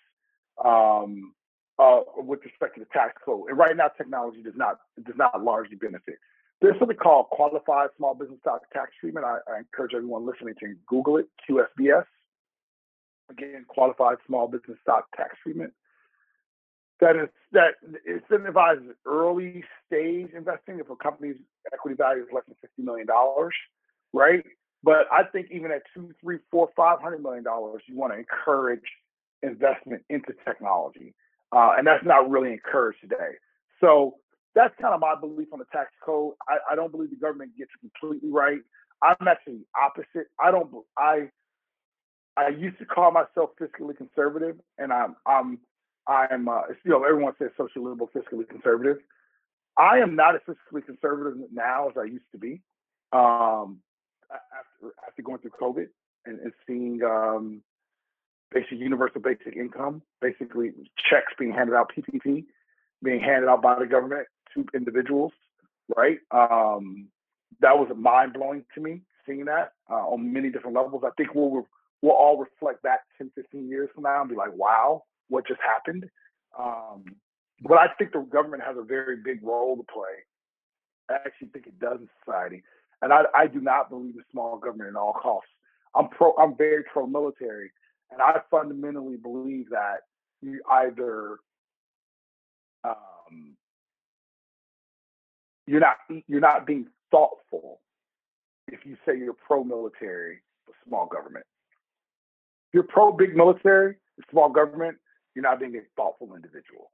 um, 0.64 1.34
uh, 1.80 2.02
with 2.18 2.40
respect 2.44 2.76
to 2.76 2.82
the 2.82 2.88
tax 2.92 3.14
code. 3.24 3.50
And 3.50 3.58
right 3.58 3.76
now, 3.76 3.88
technology 3.88 4.42
does 4.44 4.58
not 4.58 4.78
does 5.06 5.16
not 5.18 5.42
largely 5.42 5.78
benefit. 5.78 6.16
There's 6.62 6.78
something 6.78 6.98
called 6.98 7.28
qualified 7.32 7.90
small 7.98 8.14
business 8.14 8.40
stock 8.42 8.62
tax 8.72 8.92
treatment. 9.00 9.26
I, 9.26 9.40
I 9.52 9.58
encourage 9.60 9.94
everyone 9.96 10.28
listening 10.28 10.54
to 10.60 10.76
Google 10.88 11.18
it, 11.18 11.28
QSBS. 11.50 12.06
Again, 13.32 13.66
qualified 13.68 14.18
small 14.28 14.48
business 14.48 14.78
stock 14.84 15.06
tax 15.16 15.38
treatment. 15.42 15.74
That 17.00 17.16
is 17.16 17.30
that 17.52 17.76
incentivizes 18.08 18.92
early 19.08 19.64
stage 19.88 20.30
investing 20.36 20.80
if 20.80 20.90
a 20.92 20.96
company's 20.96 21.38
equity 21.74 21.96
value 21.96 22.22
is 22.22 22.30
less 22.32 22.44
than 22.48 22.56
fifty 22.62 22.84
million 22.84 23.08
dollars, 23.08 23.56
right? 24.14 24.46
But 24.84 25.08
I 25.12 25.24
think 25.24 25.48
even 25.50 25.72
at 25.72 25.82
two, 25.96 26.14
three, 26.22 26.38
four, 26.52 26.70
five 26.76 27.00
hundred 27.02 27.24
million 27.24 27.44
dollars, 27.44 27.82
you 27.88 27.96
want 27.98 28.14
to 28.14 28.20
encourage 28.20 28.86
investment 29.42 30.04
into 30.10 30.34
technology, 30.46 31.16
uh, 31.52 31.72
and 31.76 31.88
that's 31.88 32.06
not 32.06 32.30
really 32.30 32.52
encouraged 32.52 33.00
today. 33.02 33.34
So 33.80 34.18
that's 34.56 34.74
kind 34.82 34.94
of 34.94 35.00
my 35.00 35.16
belief 35.20 35.48
on 35.54 35.60
the 35.60 35.66
tax 35.72 35.92
code. 36.06 36.34
I, 36.48 36.58
I 36.72 36.76
don't 36.76 36.92
believe 36.92 37.10
the 37.10 37.16
government 37.16 37.58
gets 37.58 37.72
it 37.74 37.80
completely 37.80 38.30
right. 38.30 38.60
I'm 39.02 39.28
actually 39.28 39.62
opposite. 39.76 40.28
I 40.44 40.52
don't. 40.52 40.70
I 40.98 41.30
I 42.38 42.50
used 42.50 42.78
to 42.80 42.86
call 42.86 43.12
myself 43.12 43.52
fiscally 43.60 43.96
conservative, 43.98 44.58
and 44.78 44.92
I'm 44.92 45.16
I'm 45.26 45.60
I'm 46.08 46.48
uh, 46.48 46.62
you 46.84 46.92
know 46.92 47.04
everyone 47.04 47.34
says 47.40 47.50
social 47.58 47.84
liberal, 47.84 48.10
fiscally 48.16 48.48
conservative. 48.48 48.98
I 49.78 50.00
am 50.00 50.16
not 50.16 50.36
as 50.36 50.42
fiscally 50.48 50.86
conservative 50.86 51.40
now 51.52 51.90
as 51.90 51.96
I 51.98 52.04
used 52.04 52.30
to 52.34 52.38
be. 52.38 52.62
Um, 53.14 53.80
after 54.32 54.94
after 55.08 55.22
going 55.22 55.40
through 55.40 55.52
COVID 55.62 55.88
and, 56.26 56.40
and 56.40 56.54
seeing 56.68 57.02
um, 57.04 57.62
basic 58.52 58.74
universal 58.74 59.22
basic 59.22 59.56
income, 59.56 60.02
basically 60.22 60.72
checks 60.98 61.34
being 61.40 61.54
handed 61.54 61.76
out, 61.76 61.92
PPP 61.96 62.46
being 63.04 63.20
handed 63.20 63.50
out 63.50 63.62
by 63.62 63.80
the 63.80 63.88
government 63.88 64.28
to 64.54 64.66
individuals, 64.74 65.32
right? 65.96 66.20
Um, 66.32 67.08
that 67.62 67.78
was 67.78 67.90
mind 67.96 68.34
blowing 68.34 68.66
to 68.76 68.82
me 68.82 69.02
seeing 69.26 69.46
that 69.46 69.74
uh, 69.90 70.08
on 70.08 70.34
many 70.34 70.50
different 70.50 70.76
levels. 70.76 71.04
I 71.06 71.12
think 71.18 71.36
we'll 71.36 71.68
we'll 72.02 72.14
all 72.14 72.38
reflect 72.38 72.82
back 72.82 73.02
10, 73.18 73.32
15 73.36 73.70
years 73.70 73.90
from 73.94 74.04
now 74.04 74.22
and 74.22 74.30
be 74.30 74.36
like, 74.36 74.54
wow, 74.54 75.04
what 75.30 75.48
just 75.48 75.60
happened? 75.62 76.10
Um, 76.58 77.04
but 77.62 77.78
I 77.78 77.88
think 77.98 78.12
the 78.12 78.22
government 78.22 78.64
has 78.64 78.76
a 78.78 78.84
very 78.84 79.18
big 79.18 79.44
role 79.44 79.78
to 79.78 79.84
play. 79.84 80.26
I 81.10 81.16
actually 81.26 81.50
think 81.50 81.68
it 81.68 81.80
does 81.80 82.00
in 82.00 82.10
society. 82.26 82.64
And 83.04 83.14
I, 83.14 83.24
I 83.36 83.48
do 83.48 83.62
not 83.62 83.90
believe 83.90 84.16
in 84.16 84.24
small 84.32 84.58
government 84.58 84.90
at 84.90 84.96
all 84.96 85.14
costs. 85.14 85.50
I'm 85.96 86.08
pro 86.08 86.34
I'm 86.38 86.56
very 86.56 86.84
pro 86.92 87.06
military 87.06 87.72
and 88.12 88.22
I 88.22 88.40
fundamentally 88.50 89.18
believe 89.18 89.70
that 89.70 90.02
you 90.42 90.62
either 90.70 91.38
um, 92.84 93.56
you're 95.72 95.80
not 95.80 95.98
you're 96.28 96.42
not 96.42 96.68
being 96.68 96.88
thoughtful 97.12 97.80
if 98.68 98.86
you 98.86 98.98
say 99.06 99.18
you're 99.18 99.34
pro 99.34 99.64
military 99.64 100.40
for 100.66 100.74
small 100.86 101.08
government. 101.08 101.46
If 102.68 102.74
you're 102.74 102.84
pro 102.84 103.14
big 103.14 103.36
military, 103.36 103.96
small 104.30 104.50
government, 104.50 104.98
you're 105.34 105.44
not 105.44 105.60
being 105.60 105.76
a 105.78 105.82
thoughtful 105.96 106.36
individual. 106.36 106.92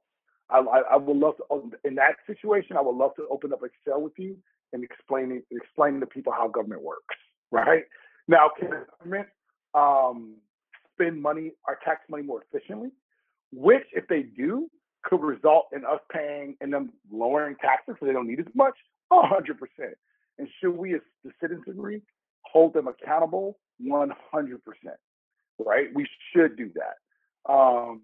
I, 0.48 0.60
I, 0.60 0.78
I, 0.92 0.96
would 0.96 1.16
love 1.16 1.34
to 1.38 1.72
in 1.84 1.96
that 1.96 2.16
situation. 2.26 2.76
I 2.76 2.80
would 2.80 2.94
love 2.94 3.16
to 3.16 3.26
open 3.30 3.52
up 3.52 3.60
Excel 3.64 4.00
with 4.00 4.14
you 4.16 4.36
and 4.72 4.84
explaining 4.84 5.42
explaining 5.50 6.00
to 6.00 6.06
people 6.06 6.32
how 6.32 6.46
government 6.46 6.82
works. 6.82 7.16
Right 7.50 7.84
now, 8.28 8.50
can 8.58 8.70
government 9.00 9.28
um, 9.74 10.36
spend 10.94 11.20
money, 11.20 11.52
our 11.66 11.78
tax 11.84 12.02
money, 12.08 12.22
more 12.22 12.44
efficiently? 12.50 12.90
Which, 13.52 13.84
if 13.92 14.06
they 14.08 14.22
do, 14.22 14.70
could 15.08 15.22
result 15.22 15.66
in 15.72 15.84
us 15.84 16.00
paying 16.12 16.56
and 16.60 16.72
them 16.72 16.92
lowering 17.10 17.56
taxes 17.56 17.96
so 17.98 18.06
they 18.06 18.12
don't 18.12 18.28
need 18.28 18.40
as 18.40 18.54
much? 18.54 18.74
A 19.10 19.26
hundred 19.26 19.58
percent. 19.58 19.96
And 20.38 20.48
should 20.60 20.76
we, 20.76 20.94
as 20.94 21.00
the 21.24 21.32
citizenry, 21.40 22.02
hold 22.42 22.74
them 22.74 22.86
accountable? 22.88 23.58
One 23.80 24.12
hundred 24.30 24.64
percent. 24.64 24.98
Right? 25.58 25.88
We 25.94 26.06
should 26.30 26.56
do 26.56 26.70
that. 26.74 27.52
Um, 27.52 28.02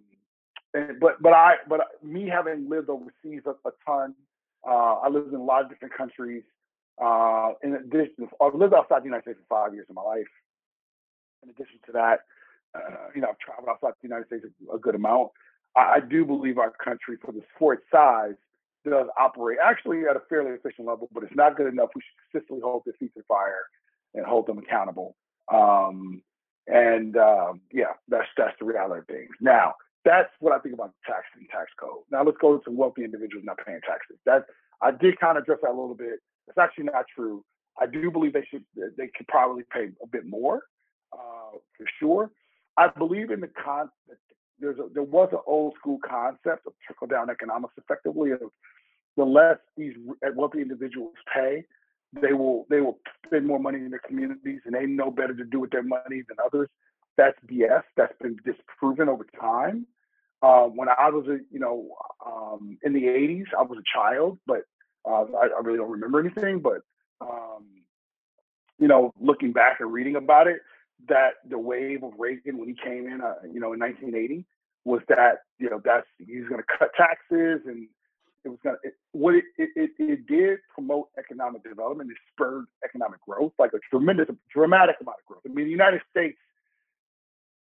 and, 0.72 0.98
but 0.98 1.22
but 1.22 1.32
I 1.32 1.56
but 1.68 1.80
me 2.02 2.28
having 2.28 2.68
lived 2.68 2.88
overseas 2.88 3.42
a, 3.46 3.50
a 3.50 3.72
ton, 3.86 4.14
uh, 4.66 4.94
I 5.04 5.08
lived 5.08 5.28
in 5.28 5.40
a 5.40 5.44
lot 5.44 5.62
of 5.62 5.68
different 5.68 5.94
countries. 5.94 6.42
Uh, 7.00 7.52
in 7.62 7.74
addition, 7.74 8.28
I've 8.40 8.54
lived 8.54 8.74
outside 8.74 9.02
the 9.02 9.06
United 9.06 9.24
States 9.24 9.38
for 9.48 9.66
five 9.66 9.74
years 9.74 9.86
of 9.90 9.96
my 9.96 10.02
life. 10.02 10.32
In 11.42 11.50
addition 11.50 11.78
to 11.86 11.92
that, 11.92 12.20
uh, 12.74 13.10
you 13.14 13.20
know, 13.20 13.28
I've 13.28 13.38
traveled 13.38 13.68
outside 13.68 13.92
the 14.00 14.08
United 14.08 14.26
States 14.26 14.44
a, 14.46 14.76
a 14.76 14.78
good 14.78 14.94
amount. 14.94 15.30
I, 15.76 16.00
do 16.00 16.24
believe 16.24 16.58
our 16.58 16.70
country, 16.70 17.16
for 17.20 17.32
the 17.32 17.42
its 17.72 17.82
size, 17.90 18.34
does 18.84 19.06
operate 19.18 19.58
actually 19.62 20.02
at 20.08 20.16
a 20.16 20.22
fairly 20.28 20.52
efficient 20.52 20.86
level, 20.86 21.08
but 21.12 21.22
it's 21.22 21.34
not 21.34 21.56
good 21.56 21.66
enough. 21.66 21.90
We 21.94 22.02
should 22.02 22.32
consistently 22.32 22.62
hold 22.62 22.82
their 22.84 22.94
feet 22.94 23.12
to 23.14 23.22
fire 23.26 23.64
and 24.14 24.24
hold 24.24 24.46
them 24.46 24.58
accountable. 24.58 25.16
Um, 25.52 26.22
and 26.66 27.16
um, 27.16 27.60
yeah, 27.72 27.92
that's 28.08 28.28
that's 28.36 28.54
the 28.58 28.66
reality 28.66 29.00
of 29.00 29.06
things. 29.06 29.30
Now, 29.40 29.74
that's 30.04 30.30
what 30.40 30.52
I 30.52 30.58
think 30.58 30.74
about 30.74 30.92
tax 31.06 31.24
and 31.36 31.48
tax 31.50 31.70
code. 31.78 32.04
Now 32.10 32.22
let's 32.22 32.38
go 32.40 32.58
to 32.58 32.70
wealthy 32.70 33.04
individuals 33.04 33.44
not 33.44 33.58
paying 33.64 33.80
taxes. 33.86 34.16
That 34.26 34.46
I 34.82 34.90
did 34.90 35.18
kind 35.18 35.36
of 35.36 35.44
address 35.44 35.58
that 35.62 35.70
a 35.70 35.78
little 35.78 35.94
bit. 35.94 36.20
It's 36.48 36.58
actually 36.58 36.84
not 36.84 37.06
true. 37.14 37.44
I 37.80 37.86
do 37.86 38.10
believe 38.10 38.32
they 38.32 38.46
should 38.50 38.64
they 38.76 39.10
could 39.16 39.26
probably 39.28 39.64
pay 39.72 39.88
a 40.02 40.06
bit 40.06 40.26
more 40.26 40.62
uh, 41.12 41.58
for 41.76 41.86
sure. 41.98 42.30
I 42.76 42.88
believe 42.88 43.30
in 43.30 43.40
the 43.40 43.48
con 43.48 43.88
there's 44.64 44.78
a, 44.78 44.92
there 44.92 45.02
was 45.02 45.28
an 45.32 45.38
old 45.46 45.74
school 45.78 45.98
concept 46.08 46.66
of 46.66 46.72
trickle 46.86 47.06
down 47.06 47.30
economics 47.30 47.74
effectively 47.76 48.30
of 48.32 48.40
the 49.16 49.24
less 49.24 49.58
these 49.76 49.94
wealthy 50.34 50.60
individuals 50.60 51.14
pay, 51.32 51.64
they 52.20 52.32
will 52.32 52.66
they 52.70 52.80
will 52.80 52.98
spend 53.26 53.46
more 53.46 53.58
money 53.58 53.78
in 53.78 53.90
their 53.90 54.00
communities 54.06 54.60
and 54.64 54.74
they 54.74 54.86
know 54.86 55.10
better 55.10 55.34
to 55.34 55.44
do 55.44 55.60
with 55.60 55.70
their 55.70 55.82
money 55.82 56.22
than 56.28 56.36
others. 56.44 56.68
That's 57.16 57.36
BS. 57.46 57.82
That's 57.96 58.14
been 58.20 58.36
disproven 58.44 59.08
over 59.08 59.26
time. 59.40 59.86
Uh, 60.42 60.64
when 60.64 60.88
I 60.88 61.08
was 61.10 61.26
a, 61.28 61.38
you 61.50 61.60
know 61.60 61.90
um, 62.26 62.78
in 62.82 62.92
the 62.92 63.04
80s, 63.04 63.46
I 63.58 63.62
was 63.62 63.78
a 63.78 63.98
child, 63.98 64.38
but 64.46 64.62
uh, 65.08 65.24
I, 65.40 65.48
I, 65.56 65.60
really 65.62 65.78
don't 65.78 65.90
remember 65.90 66.20
anything. 66.20 66.60
But 66.60 66.82
um, 67.20 67.64
you 68.78 68.88
know, 68.88 69.12
looking 69.20 69.52
back 69.52 69.80
and 69.80 69.92
reading 69.92 70.16
about 70.16 70.48
it, 70.48 70.60
that 71.08 71.34
the 71.48 71.58
wave 71.58 72.02
of 72.02 72.12
Reagan 72.18 72.58
when 72.58 72.68
he 72.68 72.74
came 72.74 73.06
in, 73.06 73.20
uh, 73.20 73.34
you 73.44 73.60
know, 73.60 73.72
in 73.72 73.80
1980, 73.80 74.44
was 74.84 75.00
that 75.08 75.40
you 75.58 75.70
know 75.70 75.80
that's 75.84 76.06
he's 76.18 76.46
going 76.48 76.60
to 76.60 76.78
cut 76.78 76.90
taxes 76.96 77.60
and 77.66 77.88
it 78.44 78.48
was 78.48 78.58
going 78.62 78.76
to 78.82 78.90
what 79.12 79.34
it, 79.34 79.44
it, 79.56 79.90
it, 79.98 80.26
did 80.26 80.58
promote 80.72 81.08
economic 81.18 81.62
development. 81.64 82.10
It 82.10 82.18
spurred 82.32 82.66
economic 82.84 83.20
growth, 83.26 83.52
like 83.58 83.72
a 83.72 83.78
tremendous, 83.90 84.28
dramatic 84.52 84.96
amount 85.00 85.16
of 85.20 85.26
growth. 85.26 85.42
I 85.46 85.52
mean, 85.52 85.64
the 85.64 85.70
United 85.70 86.02
States 86.10 86.36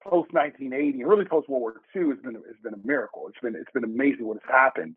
post 0.03 0.33
1980 0.33 1.01
and 1.01 1.09
really 1.09 1.23
post 1.25 1.47
World 1.47 1.61
War 1.61 1.81
II 1.95 2.09
has 2.09 2.19
been 2.19 2.35
it's 2.35 2.61
been 2.61 2.73
a 2.73 2.87
miracle. 2.87 3.27
It's 3.29 3.39
been 3.41 3.55
it's 3.55 3.71
been 3.73 3.85
amazing 3.85 4.25
what 4.25 4.39
has 4.43 4.51
happened, 4.51 4.95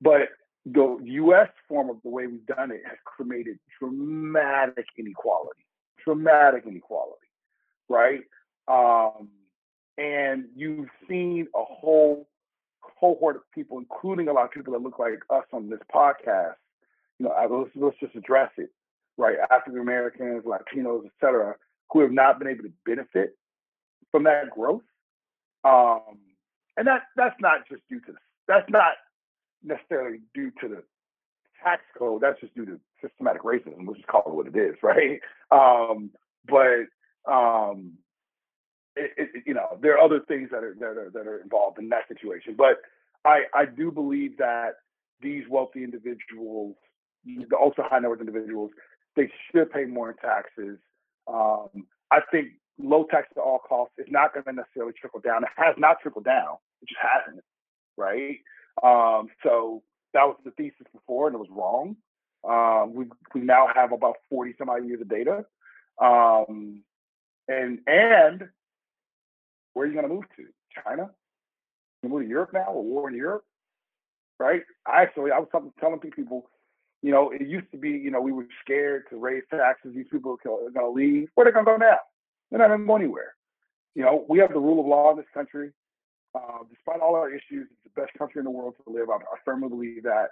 but 0.00 0.28
the 0.66 0.98
U.S. 1.02 1.48
form 1.68 1.90
of 1.90 1.96
the 2.04 2.10
way 2.10 2.26
we've 2.26 2.46
done 2.46 2.70
it 2.70 2.82
has 2.86 2.98
created 3.04 3.58
dramatic 3.80 4.86
inequality, 4.98 5.64
dramatic 6.04 6.64
inequality, 6.66 7.26
right? 7.88 8.20
Um, 8.68 9.30
and 9.98 10.44
you've 10.54 10.88
seen 11.08 11.46
a 11.54 11.64
whole 11.64 12.28
cohort 13.00 13.36
of 13.36 13.42
people, 13.54 13.78
including 13.78 14.28
a 14.28 14.32
lot 14.32 14.44
of 14.44 14.50
people 14.50 14.72
that 14.72 14.82
look 14.82 14.98
like 14.98 15.20
us 15.30 15.44
on 15.52 15.68
this 15.68 15.80
podcast. 15.94 16.54
You 17.18 17.26
know, 17.26 17.34
let's, 17.50 17.70
let's 17.74 17.96
just 18.00 18.14
address 18.14 18.50
it, 18.56 18.70
right? 19.16 19.36
African 19.50 19.80
Americans, 19.80 20.44
Latinos, 20.44 21.06
etc., 21.06 21.56
who 21.90 22.00
have 22.00 22.12
not 22.12 22.38
been 22.38 22.48
able 22.48 22.64
to 22.64 22.72
benefit 22.86 23.36
from 24.10 24.24
that 24.24 24.50
growth. 24.50 24.82
Um, 25.64 26.18
and 26.76 26.86
that 26.86 27.02
that's 27.16 27.36
not 27.40 27.68
just 27.68 27.82
due 27.90 28.00
to 28.00 28.14
that's 28.48 28.68
not 28.70 28.94
necessarily 29.62 30.20
due 30.34 30.50
to 30.62 30.68
the 30.68 30.82
tax 31.62 31.82
code. 31.98 32.22
That's 32.22 32.40
just 32.40 32.54
due 32.54 32.64
to 32.66 32.80
systematic 33.02 33.42
racism. 33.42 33.86
We'll 33.86 33.94
just 33.94 34.06
call 34.06 34.24
it 34.26 34.34
what 34.34 34.46
it 34.46 34.56
is, 34.56 34.76
right? 34.82 35.20
Um, 35.50 36.10
but 36.48 36.86
um, 37.30 37.94
it, 38.96 39.12
it, 39.16 39.42
you 39.46 39.54
know, 39.54 39.78
there 39.80 39.94
are 39.94 40.04
other 40.04 40.20
things 40.20 40.48
that 40.50 40.62
are, 40.64 40.74
that 40.78 40.96
are 40.98 41.10
that 41.12 41.26
are 41.26 41.38
involved 41.38 41.78
in 41.78 41.88
that 41.90 42.08
situation. 42.08 42.54
But 42.56 42.78
I 43.24 43.42
I 43.54 43.64
do 43.64 43.90
believe 43.90 44.36
that 44.38 44.74
these 45.20 45.44
wealthy 45.48 45.84
individuals, 45.84 46.76
the 47.24 47.56
ultra 47.60 47.84
high 47.88 47.98
net 47.98 48.10
worth 48.10 48.20
individuals, 48.20 48.70
they 49.16 49.30
should 49.50 49.70
pay 49.70 49.84
more 49.84 50.10
in 50.10 50.16
taxes. 50.16 50.78
Um, 51.28 51.86
I 52.10 52.20
think 52.30 52.48
low 52.78 53.04
tax 53.04 53.28
at 53.36 53.40
all 53.40 53.58
costs 53.58 53.94
is 53.98 54.06
not 54.10 54.32
going 54.32 54.44
to 54.44 54.52
necessarily 54.52 54.92
trickle 54.98 55.20
down. 55.20 55.44
It 55.44 55.50
has 55.56 55.74
not 55.78 55.98
trickled 56.02 56.24
down. 56.24 56.56
It 56.82 56.88
just 56.88 57.00
hasn't, 57.00 57.44
right? 57.96 58.38
Um, 58.82 59.28
so 59.42 59.82
that 60.14 60.24
was 60.24 60.36
the 60.44 60.50
thesis 60.52 60.86
before, 60.92 61.26
and 61.26 61.34
it 61.34 61.38
was 61.38 61.48
wrong. 61.50 61.96
Um, 62.42 62.94
we 62.94 63.04
we 63.34 63.42
now 63.42 63.68
have 63.74 63.92
about 63.92 64.16
forty 64.28 64.54
some 64.58 64.70
odd 64.70 64.86
years 64.86 65.00
of 65.00 65.08
data, 65.08 65.44
um, 66.00 66.82
and 67.48 67.80
and 67.86 68.48
where 69.80 69.88
are 69.88 69.90
you 69.90 69.98
going 69.98 70.10
to 70.10 70.14
move 70.14 70.26
to? 70.36 70.44
China? 70.84 71.08
You 72.02 72.10
move 72.10 72.24
to 72.24 72.28
Europe 72.28 72.50
now? 72.52 72.66
A 72.68 72.82
war 72.82 73.08
in 73.08 73.16
Europe? 73.16 73.46
Right? 74.38 74.60
I 74.86 75.00
actually, 75.00 75.30
I 75.30 75.38
was 75.38 75.48
telling 75.80 76.00
people, 76.00 76.50
you 77.00 77.10
know, 77.10 77.30
it 77.30 77.48
used 77.48 77.70
to 77.72 77.78
be, 77.78 77.88
you 77.88 78.10
know, 78.10 78.20
we 78.20 78.30
were 78.30 78.46
scared 78.62 79.04
to 79.08 79.16
raise 79.16 79.42
taxes. 79.50 79.92
These 79.94 80.08
people 80.12 80.36
are 80.44 80.70
going 80.70 80.74
to 80.74 80.90
leave. 80.90 81.30
Where 81.34 81.46
are 81.46 81.50
they 81.50 81.54
going 81.54 81.64
to 81.64 81.72
go 81.72 81.76
now? 81.78 81.96
They're 82.50 82.58
not 82.58 82.68
going 82.68 82.80
to 82.80 82.86
go 82.86 82.96
anywhere. 82.96 83.32
You 83.94 84.02
know, 84.02 84.26
we 84.28 84.38
have 84.40 84.52
the 84.52 84.60
rule 84.60 84.80
of 84.80 84.86
law 84.86 85.12
in 85.12 85.16
this 85.16 85.32
country. 85.32 85.70
Uh, 86.34 86.58
despite 86.68 87.00
all 87.00 87.14
our 87.14 87.30
issues, 87.30 87.66
it's 87.72 87.82
the 87.82 88.02
best 88.02 88.12
country 88.18 88.40
in 88.40 88.44
the 88.44 88.50
world 88.50 88.74
to 88.84 88.92
live. 88.92 89.08
I, 89.08 89.14
I 89.14 89.38
firmly 89.46 89.70
believe 89.70 90.02
that. 90.02 90.28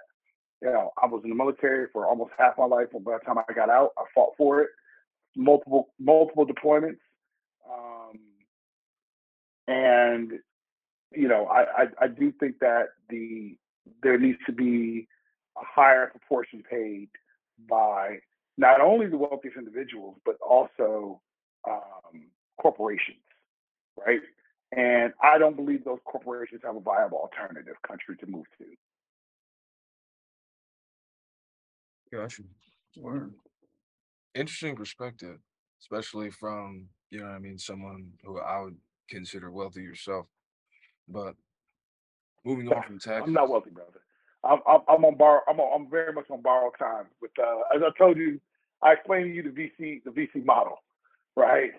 You 0.61 0.69
know, 0.69 0.91
I 1.01 1.07
was 1.07 1.21
in 1.23 1.31
the 1.31 1.35
military 1.35 1.87
for 1.91 2.05
almost 2.05 2.33
half 2.37 2.53
my 2.59 2.65
life. 2.65 2.89
But 2.93 3.03
by 3.03 3.17
the 3.17 3.25
time 3.25 3.39
I 3.39 3.51
got 3.51 3.71
out, 3.71 3.93
I 3.97 4.03
fought 4.13 4.33
for 4.37 4.61
it. 4.61 4.69
Multiple, 5.35 5.89
multiple 5.99 6.45
deployments. 6.45 6.99
Um, 7.67 7.98
and 9.69 10.31
you 11.11 11.27
know, 11.27 11.45
I, 11.45 11.83
I, 11.83 11.85
I 12.01 12.07
do 12.07 12.31
think 12.39 12.59
that 12.59 12.89
the 13.09 13.55
there 14.03 14.17
needs 14.17 14.39
to 14.45 14.51
be 14.51 15.07
a 15.57 15.61
higher 15.63 16.07
proportion 16.07 16.63
paid 16.69 17.09
by 17.69 18.19
not 18.57 18.81
only 18.81 19.07
the 19.07 19.17
wealthiest 19.17 19.57
individuals 19.57 20.15
but 20.25 20.35
also 20.47 21.21
um, 21.69 22.29
corporations, 22.61 23.17
right? 24.05 24.21
And 24.71 25.13
I 25.23 25.37
don't 25.39 25.55
believe 25.55 25.83
those 25.83 25.99
corporations 26.05 26.61
have 26.63 26.75
a 26.75 26.79
viable 26.79 27.17
alternative 27.17 27.75
country 27.87 28.15
to 28.17 28.27
move 28.27 28.45
to. 28.59 28.65
Gotcha. 32.15 32.43
Word. 32.97 33.33
Interesting 34.35 34.75
perspective, 34.75 35.37
especially 35.81 36.29
from, 36.29 36.87
you 37.09 37.19
know 37.19 37.27
I 37.27 37.39
mean, 37.39 37.57
someone 37.57 38.11
who 38.23 38.39
I 38.39 38.61
would 38.61 38.77
consider 39.09 39.51
wealthy 39.51 39.81
yourself. 39.81 40.27
But 41.07 41.35
moving 42.45 42.71
on 42.71 42.83
from 42.83 42.99
taxes. 42.99 43.23
I'm 43.27 43.33
not 43.33 43.49
wealthy, 43.49 43.71
brother. 43.71 44.01
I'm, 44.43 44.59
I'm, 44.67 44.81
I'm 44.87 45.05
on 45.05 45.15
borrow. 45.17 45.41
I'm, 45.49 45.59
on, 45.59 45.81
I'm 45.81 45.89
very 45.89 46.13
much 46.13 46.29
on 46.29 46.41
borrowed 46.41 46.73
time. 46.79 47.05
With 47.21 47.31
uh, 47.39 47.75
as 47.75 47.81
I 47.83 47.97
told 47.97 48.17
you, 48.17 48.39
I 48.81 48.93
explained 48.93 49.25
to 49.25 49.33
you 49.33 49.43
the 49.43 49.49
VC 49.49 50.03
the 50.03 50.11
VC 50.11 50.45
model, 50.45 50.77
right? 51.35 51.71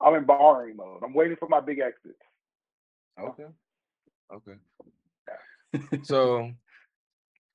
I'm 0.00 0.14
in 0.14 0.24
borrowing 0.24 0.76
mode. 0.76 1.02
I'm 1.04 1.14
waiting 1.14 1.36
for 1.36 1.48
my 1.48 1.60
big 1.60 1.80
exits. 1.80 2.18
Okay. 3.20 3.46
Okay. 4.34 6.02
so 6.02 6.50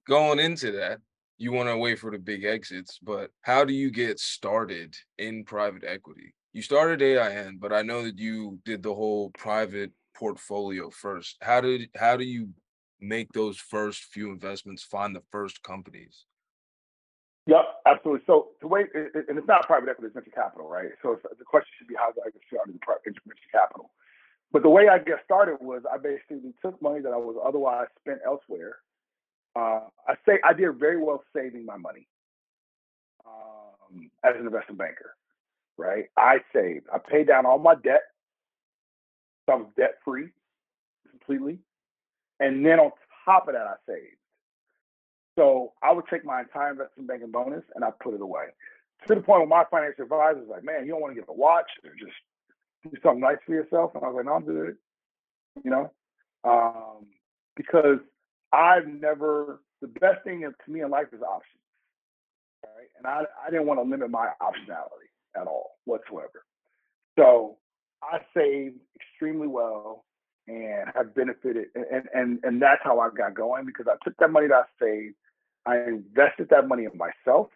going 0.08 0.40
into 0.40 0.72
that, 0.74 1.00
you 1.38 1.52
want 1.52 1.70
to 1.70 1.78
wait 1.78 2.00
for 2.00 2.12
the 2.12 2.20
big 2.20 2.44
exits, 2.46 3.00
but 3.02 3.32
how 3.42 3.66
do 3.66 3.74
you 3.74 3.92
get 3.92 4.20
started 4.20 4.96
in 5.18 5.44
private 5.44 5.84
equity? 5.84 6.34
You 6.54 6.62
started 6.62 7.02
AIN, 7.02 7.58
but 7.60 7.72
I 7.72 7.82
know 7.82 8.04
that 8.04 8.20
you 8.20 8.60
did 8.66 8.84
the 8.84 8.94
whole 8.94 9.30
private 9.32 9.92
portfolio 10.16 10.90
first. 10.90 11.38
How 11.42 11.62
did 11.62 11.90
how 11.96 12.18
do 12.18 12.26
you 12.26 12.50
make 13.00 13.32
those 13.34 13.58
first 13.58 14.04
few 14.06 14.32
investments, 14.32 14.84
find 14.84 15.16
the 15.16 15.24
first 15.32 15.64
companies? 15.64 16.26
Yep, 17.48 17.66
absolutely. 17.88 18.24
So 18.28 18.50
the 18.62 18.68
way, 18.68 18.86
and 18.94 19.38
it's 19.38 19.48
not 19.48 19.66
private 19.66 19.90
equity, 19.90 20.08
it's 20.08 20.14
venture 20.14 20.32
capital, 20.32 20.68
right? 20.68 20.90
So 21.02 21.18
the 21.38 21.44
question 21.44 21.70
should 21.78 21.88
be 21.88 21.96
how 21.96 22.12
did 22.12 22.22
I 22.22 22.30
get 22.30 22.42
started 22.48 22.76
in 22.76 23.14
venture 23.26 23.52
capital? 23.52 23.92
But 24.52 24.64
the 24.64 24.70
way 24.70 24.90
I 24.90 25.00
get 25.00 25.20
started 25.26 25.58
was 25.60 25.82
I 25.92 25.98
basically 25.98 26.54
took 26.62 26.80
money 26.82 27.02
that 27.02 27.14
I 27.14 27.18
was 27.18 27.38
otherwise 27.44 27.88
spent 28.00 28.20
elsewhere. 28.26 28.78
Uh, 29.56 29.82
I 30.08 30.16
say 30.26 30.40
I 30.44 30.54
did 30.54 30.78
very 30.78 31.02
well 31.02 31.24
saving 31.36 31.66
my 31.66 31.78
money 31.78 32.08
um, 33.26 34.12
as 34.24 34.36
an 34.38 34.46
investment 34.46 34.78
banker, 34.78 35.16
right? 35.78 36.06
I 36.18 36.38
saved. 36.54 36.88
I 36.94 36.98
paid 36.98 37.28
down 37.28 37.46
all 37.46 37.60
my 37.60 37.76
debt. 37.76 38.04
So 39.46 39.54
I 39.54 39.56
was 39.58 39.68
debt 39.78 39.96
free 40.06 40.30
completely. 41.10 41.60
And 42.40 42.66
then 42.66 42.80
on 42.80 42.92
top 43.26 43.48
of 43.48 43.54
that, 43.54 43.68
I 43.68 43.76
saved. 43.88 44.18
So 45.38 45.74
I 45.82 45.92
would 45.92 46.06
take 46.10 46.26
my 46.26 46.42
entire 46.42 46.72
investment 46.72 47.08
banking 47.08 47.32
bonus 47.32 47.64
and 47.76 47.84
I 47.84 47.90
put 48.02 48.14
it 48.14 48.22
away. 48.22 48.46
To 49.08 49.16
the 49.16 49.22
point 49.22 49.40
where 49.40 49.48
my 49.48 49.64
financial 49.72 50.04
advisor 50.04 50.40
was 50.40 50.50
like, 50.50 50.64
man, 50.64 50.86
you 50.86 50.92
don't 50.92 51.02
want 51.02 51.16
to 51.16 51.20
get 51.20 51.30
a 51.30 51.34
watch 51.34 51.70
or 51.84 51.92
just 51.92 52.14
do 52.84 52.92
something 53.02 53.22
nice 53.22 53.38
for 53.46 53.54
yourself. 53.54 53.92
And 53.96 54.04
I 54.04 54.08
was 54.08 54.18
like, 54.18 54.26
no, 54.26 54.34
I'm 54.34 54.46
good. 54.46 54.76
You 55.64 55.72
know? 55.72 55.92
Um, 56.44 57.08
because 57.56 58.00
I've 58.52 58.88
never 58.88 59.62
the 59.82 59.88
best 59.88 60.24
thing 60.24 60.42
to 60.42 60.72
me 60.72 60.82
in 60.82 60.92
life 60.92 61.08
is 61.12 61.22
options. 61.22 61.62
Right. 62.64 62.88
And 62.98 63.08
I, 63.08 63.24
I 63.46 63.50
didn't 63.50 63.66
want 63.66 63.80
to 63.80 63.90
limit 63.90 64.12
my 64.12 64.30
optionality 64.42 65.11
at 65.36 65.48
all 65.48 65.78
whatsoever. 65.86 66.46
So 67.18 67.58
I 68.04 68.20
saved 68.36 68.78
extremely 68.96 69.48
well 69.48 70.06
and 70.48 70.90
have 70.96 71.14
benefited 71.14 71.68
and, 71.76 72.08
and 72.14 72.40
and 72.44 72.62
that's 72.62 72.82
how 72.84 73.00
I 73.00 73.10
got 73.16 73.36
going 73.36 73.66
because 73.66 73.86
I 73.88 73.96
took 74.04 74.18
that 74.18 74.32
money 74.32 74.48
that 74.48 74.56
I 74.56 74.84
saved, 74.84 75.16
I 75.66 75.78
invested 75.78 76.50
that 76.50 76.68
money 76.68 76.86
in 76.86 76.98
myself 76.98 77.50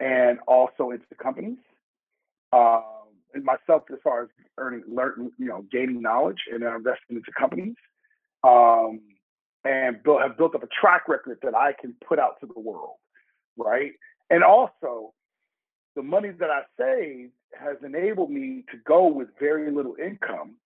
and 0.00 0.38
also 0.46 0.90
into 0.90 1.04
the 1.08 1.16
companies. 1.16 1.58
Um, 2.52 2.84
and 3.34 3.44
myself 3.44 3.84
as 3.90 3.98
far 4.04 4.24
as 4.24 4.28
earning 4.58 4.82
learning, 4.88 5.32
you 5.38 5.46
know, 5.46 5.64
gaining 5.72 6.02
knowledge 6.02 6.40
and 6.52 6.62
then 6.62 6.74
investing 6.74 7.16
into 7.16 7.32
companies. 7.38 7.76
Um, 8.44 9.00
and 9.64 10.02
build, 10.02 10.20
have 10.20 10.36
built 10.36 10.54
up 10.54 10.62
a 10.62 10.68
track 10.80 11.08
record 11.08 11.38
that 11.42 11.54
I 11.54 11.72
can 11.80 11.94
put 12.06 12.18
out 12.18 12.40
to 12.40 12.46
the 12.46 12.58
world, 12.58 12.96
right? 13.56 13.92
And 14.30 14.42
also, 14.42 15.12
the 15.94 16.02
money 16.02 16.30
that 16.30 16.50
I 16.50 16.62
saved 16.78 17.32
has 17.58 17.76
enabled 17.84 18.30
me 18.30 18.64
to 18.70 18.78
go 18.86 19.06
with 19.06 19.28
very 19.38 19.70
little 19.70 19.96
income 20.02 20.56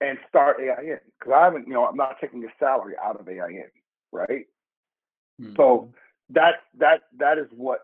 and 0.00 0.18
start 0.28 0.58
AIN 0.60 0.98
because 1.18 1.32
I 1.34 1.44
haven't, 1.44 1.66
you 1.66 1.74
know, 1.74 1.86
I'm 1.86 1.96
not 1.96 2.16
taking 2.20 2.44
a 2.44 2.48
salary 2.58 2.94
out 3.02 3.18
of 3.18 3.28
AIN, 3.28 3.70
right? 4.12 4.46
Mm-hmm. 5.40 5.54
So 5.56 5.92
that 6.30 6.62
that 6.78 7.02
that 7.18 7.38
is 7.38 7.46
what 7.50 7.80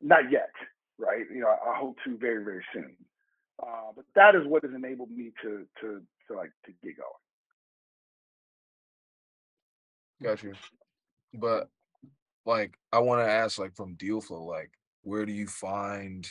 not 0.00 0.30
yet, 0.30 0.50
right? 0.98 1.24
You 1.32 1.40
know, 1.40 1.48
I 1.48 1.76
hope 1.76 1.96
to 2.04 2.16
very 2.16 2.44
very 2.44 2.64
soon. 2.72 2.96
Uh, 3.62 3.92
but 3.94 4.04
that 4.14 4.34
is 4.34 4.46
what 4.46 4.64
has 4.64 4.72
enabled 4.74 5.10
me 5.10 5.32
to 5.42 5.66
to 5.80 6.02
to 6.28 6.36
like 6.36 6.50
to 6.66 6.72
get 6.82 6.96
going. 6.96 7.08
Got 10.22 10.42
you. 10.42 10.54
But 11.32 11.68
like 12.46 12.78
I 12.92 13.00
want 13.00 13.20
to 13.20 13.30
ask 13.30 13.58
like 13.58 13.74
from 13.74 13.94
deal 13.94 14.20
flow, 14.20 14.44
like 14.44 14.70
where 15.04 15.24
do 15.24 15.32
you 15.32 15.46
find 15.46 16.28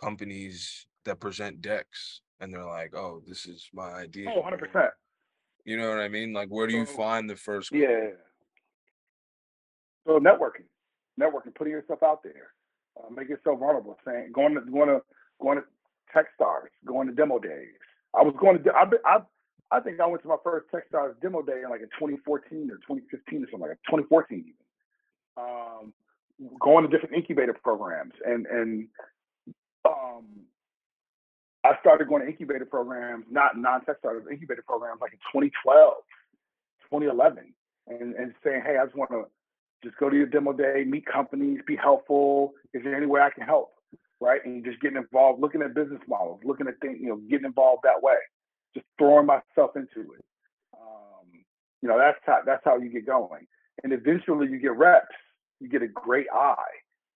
companies 0.00 0.86
that 1.04 1.20
present 1.20 1.62
decks 1.62 2.20
and 2.40 2.52
they're 2.52 2.64
like, 2.64 2.94
oh, 2.94 3.22
this 3.26 3.46
is 3.46 3.68
my 3.72 3.90
idea. 3.90 4.30
Oh, 4.30 4.42
100%. 4.42 4.90
You 5.64 5.76
know 5.76 5.88
what 5.88 5.98
I 5.98 6.08
mean? 6.08 6.32
Like 6.32 6.48
where 6.48 6.66
do 6.66 6.76
you 6.76 6.86
find 6.86 7.28
the 7.28 7.36
first 7.36 7.72
Yeah. 7.72 8.10
So 10.06 10.18
networking. 10.18 10.66
Networking, 11.20 11.54
putting 11.54 11.72
yourself 11.72 12.02
out 12.02 12.22
there. 12.22 12.52
Uh, 12.98 13.10
make 13.10 13.28
yourself 13.28 13.58
vulnerable, 13.58 13.96
saying 14.04 14.30
going 14.32 14.54
to 14.54 14.60
going 14.62 14.88
to 14.88 15.00
going 15.40 15.58
to 15.58 15.64
Techstars, 16.14 16.70
going 16.86 17.06
to 17.06 17.14
demo 17.14 17.38
days. 17.38 17.76
I 18.14 18.22
was 18.22 18.34
going 18.40 18.62
to 18.62 18.70
I 18.72 18.84
I 19.04 19.18
I 19.70 19.80
think 19.80 20.00
I 20.00 20.06
went 20.06 20.22
to 20.22 20.28
my 20.28 20.36
first 20.42 20.66
Techstars 20.72 21.20
demo 21.20 21.42
day 21.42 21.60
in 21.64 21.70
like 21.70 21.80
in 21.80 21.88
2014 21.98 22.70
or 22.70 22.76
2015 22.76 23.42
or 23.42 23.46
something 23.46 23.60
like 23.60 23.70
that, 23.70 23.78
2014 23.86 24.38
even. 24.38 24.54
Um, 25.36 25.92
going 26.60 26.84
to 26.84 26.90
different 26.90 27.14
incubator 27.14 27.54
programs 27.62 28.12
and 28.24 28.46
and 28.46 28.88
um, 29.84 30.24
I 31.64 31.72
started 31.80 32.08
going 32.08 32.22
to 32.22 32.28
incubator 32.28 32.64
programs, 32.64 33.24
not 33.30 33.56
non-Techstars, 33.56 34.30
incubator 34.30 34.62
programs 34.66 35.00
like 35.00 35.12
in 35.12 35.18
2012, 35.32 35.94
2011, 36.90 37.54
and, 37.88 38.14
and 38.14 38.34
saying, 38.44 38.62
hey, 38.64 38.76
I 38.76 38.84
just 38.84 38.96
want 38.96 39.10
to 39.10 39.24
just 39.82 39.96
go 39.96 40.10
to 40.10 40.16
your 40.16 40.26
demo 40.26 40.52
day, 40.52 40.84
meet 40.86 41.06
companies, 41.06 41.60
be 41.66 41.76
helpful. 41.76 42.52
Is 42.74 42.82
there 42.84 42.94
any 42.94 43.06
way 43.06 43.20
I 43.20 43.30
can 43.30 43.44
help? 43.44 43.70
Right. 44.20 44.44
And 44.44 44.64
just 44.64 44.80
getting 44.80 44.98
involved, 44.98 45.40
looking 45.40 45.62
at 45.62 45.74
business 45.74 46.00
models, 46.08 46.40
looking 46.44 46.68
at 46.68 46.74
things, 46.80 46.98
you 47.00 47.08
know, 47.08 47.16
getting 47.28 47.46
involved 47.46 47.82
that 47.84 48.02
way 48.02 48.16
just 48.74 48.86
throwing 48.98 49.26
myself 49.26 49.76
into 49.76 50.12
it. 50.12 50.24
Um, 50.74 51.26
you 51.82 51.88
know, 51.88 51.98
that's 51.98 52.18
how 52.24 52.40
that's 52.44 52.62
how 52.64 52.78
you 52.78 52.90
get 52.90 53.06
going. 53.06 53.46
And 53.82 53.92
eventually 53.92 54.48
you 54.48 54.58
get 54.58 54.76
reps, 54.76 55.14
you 55.60 55.68
get 55.68 55.82
a 55.82 55.88
great 55.88 56.26
eye, 56.32 56.54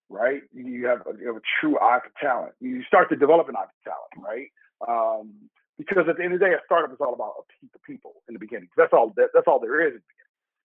right? 0.09 0.43
You 0.55 0.87
have 0.87 1.01
a, 1.07 1.19
you 1.21 1.27
have 1.29 1.37
a 1.37 1.47
true 1.61 1.79
eye 1.81 2.01
for 2.03 2.13
talent. 2.21 2.55
You 2.61 2.83
start 2.85 3.09
to 3.11 3.17
develop 3.17 3.49
an 3.49 3.57
eye 3.57 3.67
for 3.67 3.91
talent, 3.91 4.13
right? 4.29 4.49
Um, 4.87 5.33
because 5.79 6.05
at 6.09 6.17
the 6.17 6.25
end 6.25 6.35
of 6.35 6.41
the 6.41 6.47
day, 6.47 6.53
a 6.53 6.59
startup 6.67 6.93
is 6.93 6.99
all 7.01 7.15
about 7.15 7.47
of 7.75 7.83
people 7.83 8.23
in 8.29 8.35
the 8.35 8.41
beginning. 8.41 8.69
That's 8.77 8.93
all. 8.93 9.13
That, 9.17 9.29
that's 9.35 9.47
all 9.47 9.61
there 9.61 9.87
is, 9.87 10.01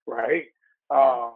right? 0.05 0.45
Um, 0.89 1.34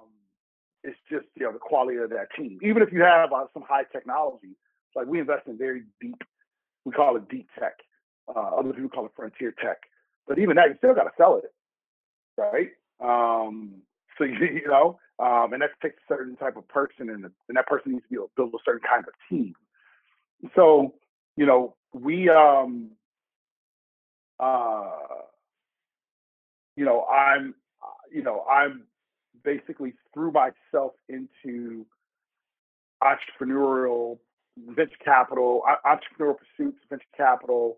It's 0.84 0.98
just 1.12 1.26
you 1.36 1.46
know 1.46 1.54
the 1.54 1.60
quality 1.60 1.98
of 1.98 2.10
that 2.12 2.28
team. 2.38 2.60
Even 2.64 2.82
if 2.84 2.92
you 2.92 3.02
have 3.02 3.32
uh, 3.34 3.46
some 3.54 3.64
high 3.68 3.84
technology, 3.92 4.56
like 4.96 5.08
we 5.08 5.20
invest 5.20 5.48
in 5.48 5.58
very 5.58 5.84
deep, 6.02 6.22
we 6.86 6.92
call 6.92 7.16
it 7.18 7.30
deep 7.30 7.48
tech. 7.60 7.74
Uh, 8.28 8.39
other 8.60 8.74
people 8.74 8.89
call 8.89 9.06
it 9.06 9.12
frontier 9.16 9.54
tech. 9.64 9.78
But 10.28 10.39
even 10.39 10.56
that, 10.58 10.70
you 10.70 10.76
still 10.78 10.94
got 10.96 11.04
to 11.04 11.12
sell 11.18 11.38
it, 11.38 11.54
right? 12.38 12.70
Um, 13.00 13.82
so 14.18 14.24
you, 14.26 14.36
you 14.39 14.68
know, 14.68 15.00
um, 15.22 15.53
and 15.53 15.61
that 15.61 15.69
takes 15.82 15.97
a 15.97 16.13
certain 16.13 16.36
type 16.36 16.57
of 16.57 16.67
person, 16.67 17.09
and, 17.11 17.26
and 17.26 17.55
that 17.55 17.67
person 17.67 17.91
needs 17.91 18.03
to 18.05 18.09
be 18.09 18.15
able 18.15 18.28
to 18.28 18.32
build 18.36 18.53
a 18.55 18.57
certain 18.65 18.82
kind 18.89 19.05
of 19.07 19.13
team. 19.30 19.53
So, 20.55 20.95
you 21.38 21.45
know, 21.45 21.76
we, 21.93 22.28
um, 22.28 22.89
uh, 24.39 24.89
you 26.76 26.86
know, 26.86 27.05
I'm, 27.05 27.53
you 28.11 28.24
know, 28.24 28.43
I'm 28.51 28.86
basically 29.43 29.93
threw 30.13 30.32
myself 30.32 30.93
into 31.07 31.86
entrepreneurial 33.03 34.17
venture 34.69 34.91
capital, 35.05 35.61
entrepreneurial 35.86 36.38
pursuits, 36.38 36.80
venture 36.89 37.05
capital, 37.15 37.78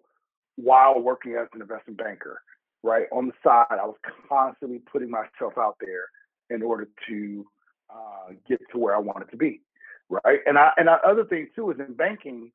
while 0.55 0.97
working 0.99 1.33
as 1.33 1.47
an 1.53 1.61
investment 1.61 1.97
banker. 1.97 2.41
Right 2.85 3.07
on 3.11 3.27
the 3.27 3.33
side, 3.43 3.65
I 3.71 3.85
was 3.85 3.95
constantly 4.29 4.79
putting 4.79 5.09
myself 5.09 5.57
out 5.57 5.75
there 5.79 6.05
in 6.53 6.61
order 6.61 6.87
to 7.07 7.45
uh, 7.89 8.33
get 8.47 8.59
to 8.71 8.77
where 8.77 8.95
I 8.95 8.99
wanted 8.99 9.29
to 9.31 9.37
be. 9.37 9.61
Right, 10.09 10.39
and 10.45 10.57
I 10.57 10.71
and 10.77 10.87
the 10.87 10.99
other 11.07 11.25
thing 11.25 11.47
too 11.55 11.71
is 11.71 11.79
in 11.79 11.93
banking, 11.93 12.51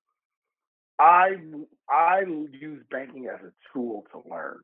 I 0.98 1.36
I 1.90 2.20
use 2.20 2.82
banking 2.90 3.26
as 3.26 3.40
a 3.44 3.52
tool 3.72 4.04
to 4.12 4.22
learn. 4.30 4.58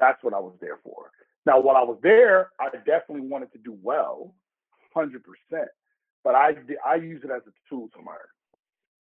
That's 0.00 0.22
what 0.22 0.32
I 0.32 0.38
was 0.38 0.54
there 0.60 0.78
for. 0.82 1.10
Now, 1.46 1.60
while 1.60 1.76
I 1.76 1.82
was 1.82 1.98
there, 2.02 2.50
I 2.58 2.70
definitely 2.70 3.28
wanted 3.28 3.52
to 3.52 3.58
do 3.58 3.76
well, 3.82 4.34
hundred 4.94 5.22
percent. 5.24 5.68
But 6.22 6.34
I 6.34 6.54
I 6.86 6.94
use 6.94 7.22
it 7.24 7.30
as 7.30 7.42
a 7.46 7.52
tool 7.68 7.88
to 7.94 7.98
learn. 7.98 8.28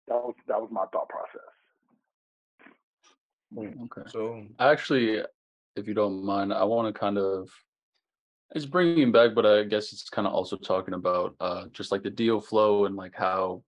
That 0.07 0.15
was 0.15 0.35
that 0.47 0.61
was 0.61 0.69
my 0.71 0.85
thought 0.93 1.09
process. 1.09 1.41
Mm, 3.53 3.83
okay. 3.85 4.09
So 4.09 4.43
actually, 4.59 5.23
if 5.75 5.87
you 5.87 5.93
don't 5.93 6.23
mind, 6.23 6.53
I 6.53 6.63
want 6.63 6.93
to 6.93 6.97
kind 6.97 7.17
of 7.17 7.49
it's 8.55 8.65
bringing 8.65 9.11
back, 9.11 9.35
but 9.35 9.45
I 9.45 9.63
guess 9.63 9.93
it's 9.93 10.09
kind 10.09 10.27
of 10.27 10.33
also 10.33 10.57
talking 10.57 10.95
about 10.95 11.35
uh, 11.39 11.65
just 11.71 11.91
like 11.91 12.03
the 12.03 12.09
deal 12.09 12.41
flow 12.41 12.85
and 12.85 12.95
like 12.95 13.15
how 13.15 13.63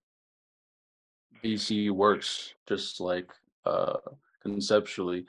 VC 1.42 1.90
works, 1.90 2.54
just 2.68 3.00
like 3.00 3.30
uh, 3.64 3.98
conceptually. 4.42 5.24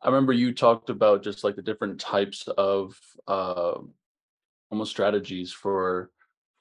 I 0.00 0.06
remember 0.08 0.32
you 0.32 0.54
talked 0.54 0.90
about 0.90 1.22
just 1.22 1.44
like 1.44 1.56
the 1.56 1.62
different 1.62 2.00
types 2.00 2.48
of 2.56 2.98
uh, 3.26 3.74
almost 4.70 4.90
strategies 4.90 5.52
for 5.52 6.10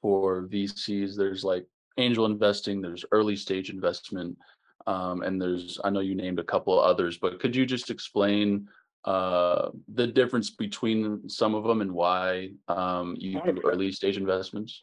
for 0.01 0.47
VCs. 0.47 1.15
There's 1.15 1.43
like 1.43 1.65
angel 1.97 2.25
investing, 2.25 2.82
there's 2.82 3.05
early 3.11 3.36
stage 3.36 3.69
investment, 3.69 4.38
um, 4.86 5.21
and 5.21 5.41
there's 5.41 5.80
I 5.84 5.91
know 5.91 6.01
you 6.01 6.15
named 6.15 6.39
a 6.39 6.43
couple 6.43 6.78
of 6.78 6.89
others, 6.89 7.17
but 7.17 7.39
could 7.39 7.55
you 7.55 7.65
just 7.65 7.89
explain 7.89 8.67
uh, 9.06 9.70
the 9.93 10.08
difference 10.08 10.50
between 10.50 11.28
some 11.30 11.56
of 11.56 11.64
them 11.64 11.82
and 11.82 11.91
why 11.91 12.50
um, 12.68 13.16
you 13.18 13.41
do 13.45 13.62
early 13.64 13.91
stage 13.91 14.18
investments? 14.18 14.82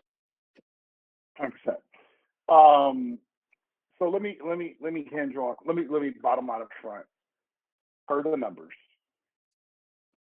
Hundred 1.37 1.53
percent. 1.53 1.79
Um, 2.49 3.19
so 3.99 4.09
let 4.09 4.23
me 4.23 4.39
let 4.47 4.59
me 4.59 4.77
let 4.81 4.93
me 4.93 5.07
hand 5.13 5.33
draw. 5.33 5.55
Let 5.67 5.77
me 5.77 5.85
let 5.89 6.03
me 6.03 6.13
bottom 6.23 6.47
line 6.47 6.63
up 6.63 6.69
front. 6.81 7.07
Per 8.09 8.23
the 8.23 8.37
numbers, 8.37 8.73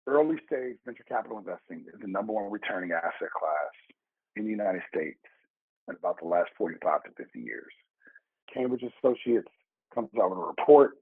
early 0.07 0.37
stage 0.47 0.77
venture 0.85 1.05
capital 1.09 1.39
investing 1.39 1.85
is 1.93 2.01
the 2.01 2.09
number 2.09 2.33
one 2.33 2.51
returning 2.51 2.93
asset 2.93 3.31
class 3.37 3.73
in 4.37 4.45
the 4.45 4.51
United 4.51 4.83
States 4.93 5.19
in 5.89 5.97
about 5.97 6.19
the 6.21 6.29
last 6.29 6.51
45 6.57 7.05
to 7.05 7.11
50 7.17 7.41
years. 7.41 7.73
Cambridge 8.53 8.83
Associates 8.83 9.49
comes 9.95 10.09
out 10.21 10.31
with 10.31 10.39
a 10.39 10.43
report 10.43 10.93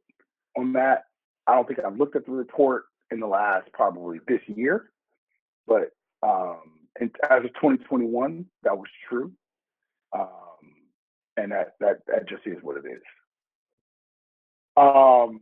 on 0.56 0.72
that. 0.72 1.04
I 1.50 1.54
don't 1.54 1.66
think 1.66 1.80
I've 1.84 1.96
looked 1.96 2.16
at 2.16 2.26
the 2.26 2.32
report 2.32 2.84
in 3.10 3.18
the 3.18 3.26
last 3.26 3.72
probably 3.72 4.20
this 4.28 4.40
year, 4.46 4.90
but 5.66 5.90
um, 6.22 6.60
and 7.00 7.10
as 7.28 7.44
of 7.44 7.54
2021, 7.54 8.46
that 8.62 8.76
was 8.76 8.88
true. 9.08 9.32
Um, 10.12 10.28
and 11.36 11.50
that 11.52 11.74
that 11.80 11.98
that 12.06 12.28
just 12.28 12.46
is 12.46 12.58
what 12.62 12.76
it 12.76 12.84
is. 12.86 13.02
Um, 14.76 15.40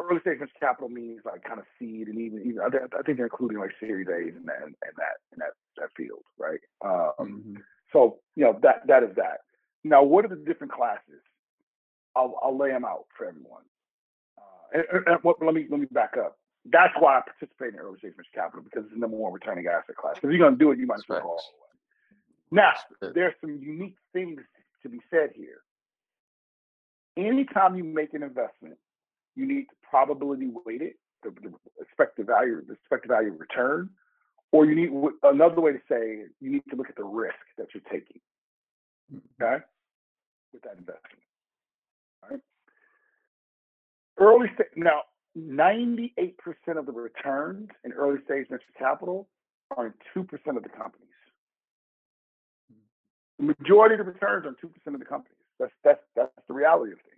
early 0.00 0.20
stage 0.20 0.38
venture 0.38 0.52
capital 0.58 0.88
means 0.88 1.20
like 1.24 1.44
kind 1.44 1.60
of 1.60 1.66
seed 1.78 2.08
and 2.08 2.18
even 2.18 2.40
even 2.40 2.60
I 2.60 3.02
think 3.02 3.16
they're 3.16 3.26
including 3.26 3.58
like 3.58 3.70
Series 3.78 4.08
A's 4.08 4.34
and 4.36 4.48
that 4.48 4.62
and 4.62 4.74
that 4.96 5.16
in 5.32 5.38
that 5.38 5.52
that 5.76 5.88
field, 5.96 6.24
right? 6.38 6.60
Um, 6.84 7.12
mm-hmm. 7.20 7.54
So 7.92 8.18
you 8.34 8.44
know 8.44 8.58
that 8.62 8.86
that 8.88 9.04
is 9.04 9.14
that. 9.16 9.38
Now, 9.84 10.02
what 10.02 10.24
are 10.24 10.28
the 10.28 10.36
different 10.36 10.72
classes? 10.72 11.22
I'll 12.16 12.38
I'll 12.42 12.58
lay 12.58 12.70
them 12.70 12.84
out 12.84 13.06
for 13.16 13.28
everyone. 13.28 13.62
Uh, 14.74 14.82
and, 14.92 15.06
and 15.06 15.18
what, 15.22 15.36
let 15.40 15.54
me 15.54 15.66
let 15.70 15.80
me 15.80 15.86
back 15.90 16.14
up. 16.18 16.38
That's 16.66 16.94
why 16.98 17.18
I 17.18 17.20
participate 17.20 17.74
in 17.74 17.80
early 17.80 17.98
stage 17.98 18.14
venture 18.16 18.30
capital 18.34 18.62
because 18.62 18.84
it's 18.84 18.94
the 18.94 19.00
number 19.00 19.16
one 19.16 19.32
returning 19.32 19.66
asset 19.66 19.96
class. 19.96 20.16
If 20.16 20.24
you're 20.24 20.38
going 20.38 20.54
to 20.54 20.58
do 20.58 20.70
it, 20.70 20.78
you 20.78 20.86
might 20.86 20.98
as 20.98 21.08
well 21.08 21.20
go 21.20 21.28
all 21.28 21.42
the 21.52 21.60
way. 21.60 22.62
Now, 22.62 22.72
there's 23.12 23.34
some 23.40 23.58
unique 23.60 23.96
things 24.12 24.40
to 24.82 24.88
be 24.88 25.00
said 25.10 25.30
here. 25.34 25.60
Anytime 27.16 27.76
you 27.76 27.84
make 27.84 28.14
an 28.14 28.22
investment, 28.22 28.76
you 29.36 29.46
need 29.46 29.64
to 29.64 29.74
probability 29.88 30.50
weight 30.64 30.82
it, 30.82 30.96
the, 31.22 31.30
the 31.30 31.52
expected 31.80 32.26
value, 32.26 32.62
the 32.66 32.74
expected 32.74 33.08
value 33.08 33.32
return, 33.36 33.90
or 34.52 34.66
you 34.66 34.74
need 34.74 34.90
another 35.22 35.60
way 35.60 35.72
to 35.72 35.80
say 35.88 36.22
you 36.40 36.50
need 36.50 36.62
to 36.70 36.76
look 36.76 36.88
at 36.88 36.96
the 36.96 37.04
risk 37.04 37.34
that 37.58 37.68
you're 37.74 37.82
taking. 37.90 38.20
Mm-hmm. 39.12 39.44
Okay, 39.44 39.64
with 40.52 40.62
that 40.62 40.78
investment. 40.78 41.22
All 42.22 42.30
right. 42.30 42.40
Early 44.18 44.48
now, 44.76 45.02
98% 45.36 46.14
of 46.76 46.86
the 46.86 46.92
returns 46.92 47.68
in 47.84 47.92
early 47.92 48.18
stage 48.24 48.46
venture 48.48 48.64
capital 48.78 49.28
are 49.76 49.86
in 49.86 49.94
2% 50.16 50.22
of 50.56 50.62
the 50.62 50.68
companies. 50.68 51.08
The 53.38 53.44
majority 53.44 53.94
of 53.96 54.06
the 54.06 54.12
returns 54.12 54.46
are 54.46 54.50
in 54.50 54.54
2% 54.54 54.94
of 54.94 55.00
the 55.00 55.04
companies. 55.04 55.38
That's 55.58 55.72
that's 55.82 56.02
that's 56.16 56.32
the 56.48 56.54
reality 56.54 56.92
of 56.92 56.98
things. 56.98 57.14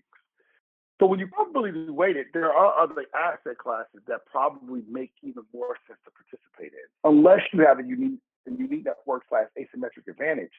So 1.00 1.06
when 1.06 1.20
you 1.20 1.26
probability 1.26 1.90
weight 1.90 2.16
it, 2.16 2.28
there 2.32 2.52
are 2.52 2.72
other 2.80 3.04
asset 3.14 3.58
classes 3.58 4.00
that 4.08 4.24
probably 4.24 4.82
make 4.88 5.12
even 5.22 5.44
more 5.52 5.76
sense 5.86 6.00
to 6.04 6.10
participate 6.10 6.72
in, 6.72 6.88
unless 7.04 7.40
you 7.52 7.60
have 7.66 7.78
a 7.80 7.84
unique 7.84 8.20
a 8.48 8.50
unique 8.50 8.84
network 8.84 9.24
slash 9.28 9.48
asymmetric 9.58 10.08
advantage 10.08 10.52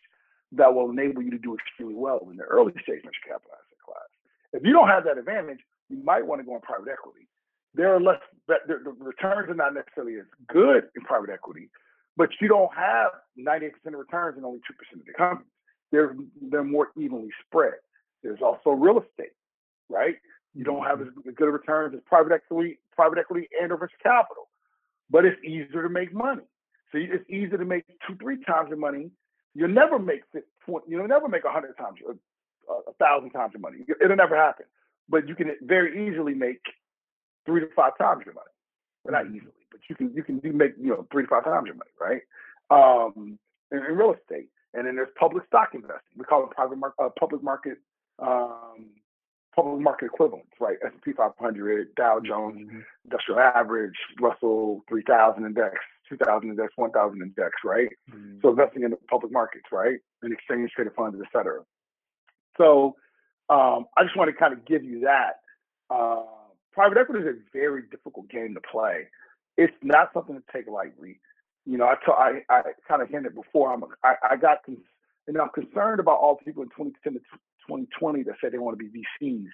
that 0.51 0.73
will 0.73 0.89
enable 0.89 1.21
you 1.21 1.31
to 1.31 1.38
do 1.38 1.55
extremely 1.55 1.95
well 1.95 2.27
in 2.29 2.38
the 2.38 2.43
early 2.43 2.71
stage 2.83 3.01
venture 3.01 3.25
capital 3.25 3.51
asset 3.53 3.81
class. 3.83 4.09
If 4.53 4.63
you 4.63 4.73
don't 4.73 4.88
have 4.88 5.03
that 5.05 5.17
advantage, 5.17 5.59
you 5.89 6.03
might 6.03 6.25
want 6.25 6.41
to 6.41 6.45
go 6.45 6.55
in 6.55 6.61
private 6.61 6.89
equity. 6.91 7.27
There 7.73 7.93
are 7.93 7.99
less 7.99 8.19
the, 8.47 8.57
the 8.67 8.91
returns 8.99 9.49
are 9.49 9.55
not 9.55 9.73
necessarily 9.73 10.15
as 10.19 10.25
good 10.47 10.89
in 10.95 11.01
private 11.03 11.29
equity, 11.29 11.69
but 12.15 12.29
you 12.41 12.47
don't 12.47 12.73
have 12.75 13.11
98% 13.38 13.71
of 13.88 13.93
returns 13.93 14.38
and 14.38 14.45
only 14.45 14.59
2% 14.59 14.99
of 14.99 15.05
the 15.05 15.13
companies. 15.13 15.51
They're 15.91 16.15
they're 16.49 16.63
more 16.63 16.89
evenly 16.97 17.29
spread. 17.45 17.75
There's 18.23 18.41
also 18.41 18.71
real 18.71 18.99
estate 18.99 19.33
right? 19.89 20.15
You 20.53 20.63
don't 20.63 20.83
have 20.83 20.99
mm-hmm. 20.99 21.29
as 21.29 21.35
good 21.35 21.47
of 21.47 21.53
returns 21.53 21.93
as 21.95 22.01
private 22.05 22.31
equity, 22.31 22.79
private 22.95 23.19
equity 23.19 23.47
and 23.61 23.71
or 23.71 23.77
venture 23.77 23.95
capital, 24.01 24.49
but 25.09 25.25
it's 25.25 25.41
easier 25.43 25.83
to 25.83 25.89
make 25.89 26.13
money. 26.13 26.43
So 26.91 26.99
it's 26.99 27.29
easier 27.29 27.57
to 27.57 27.65
make 27.65 27.85
two, 28.07 28.15
three 28.15 28.43
times 28.43 28.69
your 28.69 28.77
money. 28.77 29.11
You'll 29.53 29.69
never 29.69 29.99
make 29.99 30.21
you'll 30.88 31.07
never 31.07 31.27
make 31.27 31.43
a 31.43 31.51
hundred 31.51 31.75
times, 31.77 31.97
a, 32.07 32.71
a 32.89 32.93
thousand 32.93 33.31
times 33.31 33.53
your 33.53 33.61
money. 33.61 33.79
It'll 34.01 34.15
never 34.15 34.38
happen. 34.38 34.65
But 35.10 35.28
you 35.28 35.36
can 35.36 35.55
very 35.62 36.08
easily 36.08 36.34
make 36.34 36.62
three 37.45 37.62
to 37.62 37.68
five 37.76 37.97
times 37.97 38.24
your 38.26 38.36
money. 38.36 38.47
Well, 39.03 39.14
not 39.14 39.26
mm-hmm. 39.26 39.38
easily, 39.38 39.53
but 39.72 39.80
you 39.89 39.95
can 39.95 40.14
you 40.14 40.24
can 40.24 40.39
do 40.39 40.51
make 40.51 40.74
you 40.80 40.89
know 40.89 41.08
three 41.12 41.24
to 41.24 41.30
five 41.30 41.43
times 41.43 41.68
your 41.68 41.76
money, 41.76 41.91
right? 41.99 42.22
Um, 42.70 43.39
in, 43.72 43.78
in 43.80 43.95
real 43.95 44.14
estate, 44.14 44.49
and 44.74 44.86
then 44.86 44.95
there's 44.95 45.10
public 45.20 45.45
stock 45.47 45.70
investing. 45.74 46.18
We 46.18 46.26
call 46.26 46.43
it 46.43 46.51
private 46.51 46.78
market, 46.78 47.01
uh, 47.01 47.10
public 47.18 47.41
market 47.41 47.78
um, 48.20 48.89
public 49.58 49.82
market 49.82 50.05
equivalents, 50.05 50.51
right? 50.60 50.78
S&P 50.86 51.14
500, 51.14 51.95
Dow 51.95 52.20
Jones, 52.24 52.62
mm-hmm. 52.62 52.80
Industrial 53.05 53.39
Average, 53.39 53.95
Russell 54.22 54.84
3000 54.88 55.45
Index, 55.45 55.76
2000 56.10 56.49
Index, 56.49 56.74
1000 56.76 57.22
Index, 57.22 57.51
right? 57.66 57.89
Mm-hmm. 58.12 58.38
So 58.41 58.49
investing 58.49 58.84
in 58.84 58.91
the 58.91 58.97
public 59.10 59.32
markets, 59.32 59.66
right? 59.72 59.97
And 60.22 60.32
exchange 60.32 60.72
traded 60.76 60.93
funds, 60.93 61.18
et 61.20 61.28
cetera. 61.36 61.62
So 62.58 62.95
um, 63.49 63.85
I 63.97 64.03
just 64.03 64.17
want 64.17 64.29
to 64.29 64.37
kind 64.37 64.53
of 64.53 64.65
give 64.65 64.83
you 64.83 65.01
that. 65.01 65.39
Uh, 65.89 66.23
private 66.73 66.97
equity 66.97 67.25
is 67.25 67.35
a 67.35 67.57
very 67.57 67.83
difficult 67.89 68.29
game 68.29 68.53
to 68.55 68.61
play. 68.61 69.07
It's 69.57 69.73
not 69.81 70.11
something 70.13 70.35
to 70.35 70.43
take 70.53 70.67
lightly. 70.67 71.19
You 71.65 71.77
know, 71.77 71.85
I, 71.85 71.95
t- 71.95 72.11
I, 72.11 72.41
I 72.49 72.61
kind 72.87 73.01
of 73.01 73.09
hinted 73.09 73.35
before. 73.35 73.73
I'm, 73.73 73.83
I, 74.03 74.15
I 74.31 74.35
got, 74.37 74.63
con- 74.65 74.77
know, 75.27 75.41
I'm 75.43 75.49
concerned 75.63 75.99
about 75.99 76.19
all 76.19 76.37
the 76.39 76.45
people 76.45 76.63
in 76.63 76.69
2010 76.69 77.13
to 77.13 77.19
2020 77.67 78.23
that 78.23 78.35
said 78.41 78.51
they 78.51 78.57
want 78.57 78.77
to 78.77 78.83
be 78.83 79.03
VCs. 79.21 79.47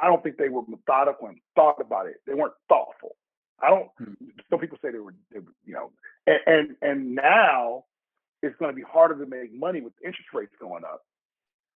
I 0.00 0.06
don't 0.06 0.22
think 0.22 0.36
they 0.36 0.48
were 0.48 0.62
methodical 0.68 1.28
and 1.28 1.38
thought 1.56 1.80
about 1.80 2.06
it. 2.06 2.16
They 2.26 2.34
weren't 2.34 2.54
thoughtful. 2.68 3.16
I 3.62 3.68
don't. 3.68 3.88
Hmm. 3.98 4.26
Some 4.48 4.60
people 4.60 4.78
say 4.82 4.90
they 4.90 4.98
were, 4.98 5.14
they 5.32 5.40
were 5.40 5.52
you 5.66 5.74
know, 5.74 5.90
and, 6.26 6.38
and 6.46 6.76
and 6.80 7.14
now 7.14 7.84
it's 8.42 8.56
going 8.56 8.70
to 8.70 8.76
be 8.76 8.82
harder 8.82 9.22
to 9.22 9.28
make 9.28 9.52
money 9.52 9.80
with 9.80 9.92
interest 10.02 10.28
rates 10.32 10.52
going 10.58 10.84
up. 10.84 11.02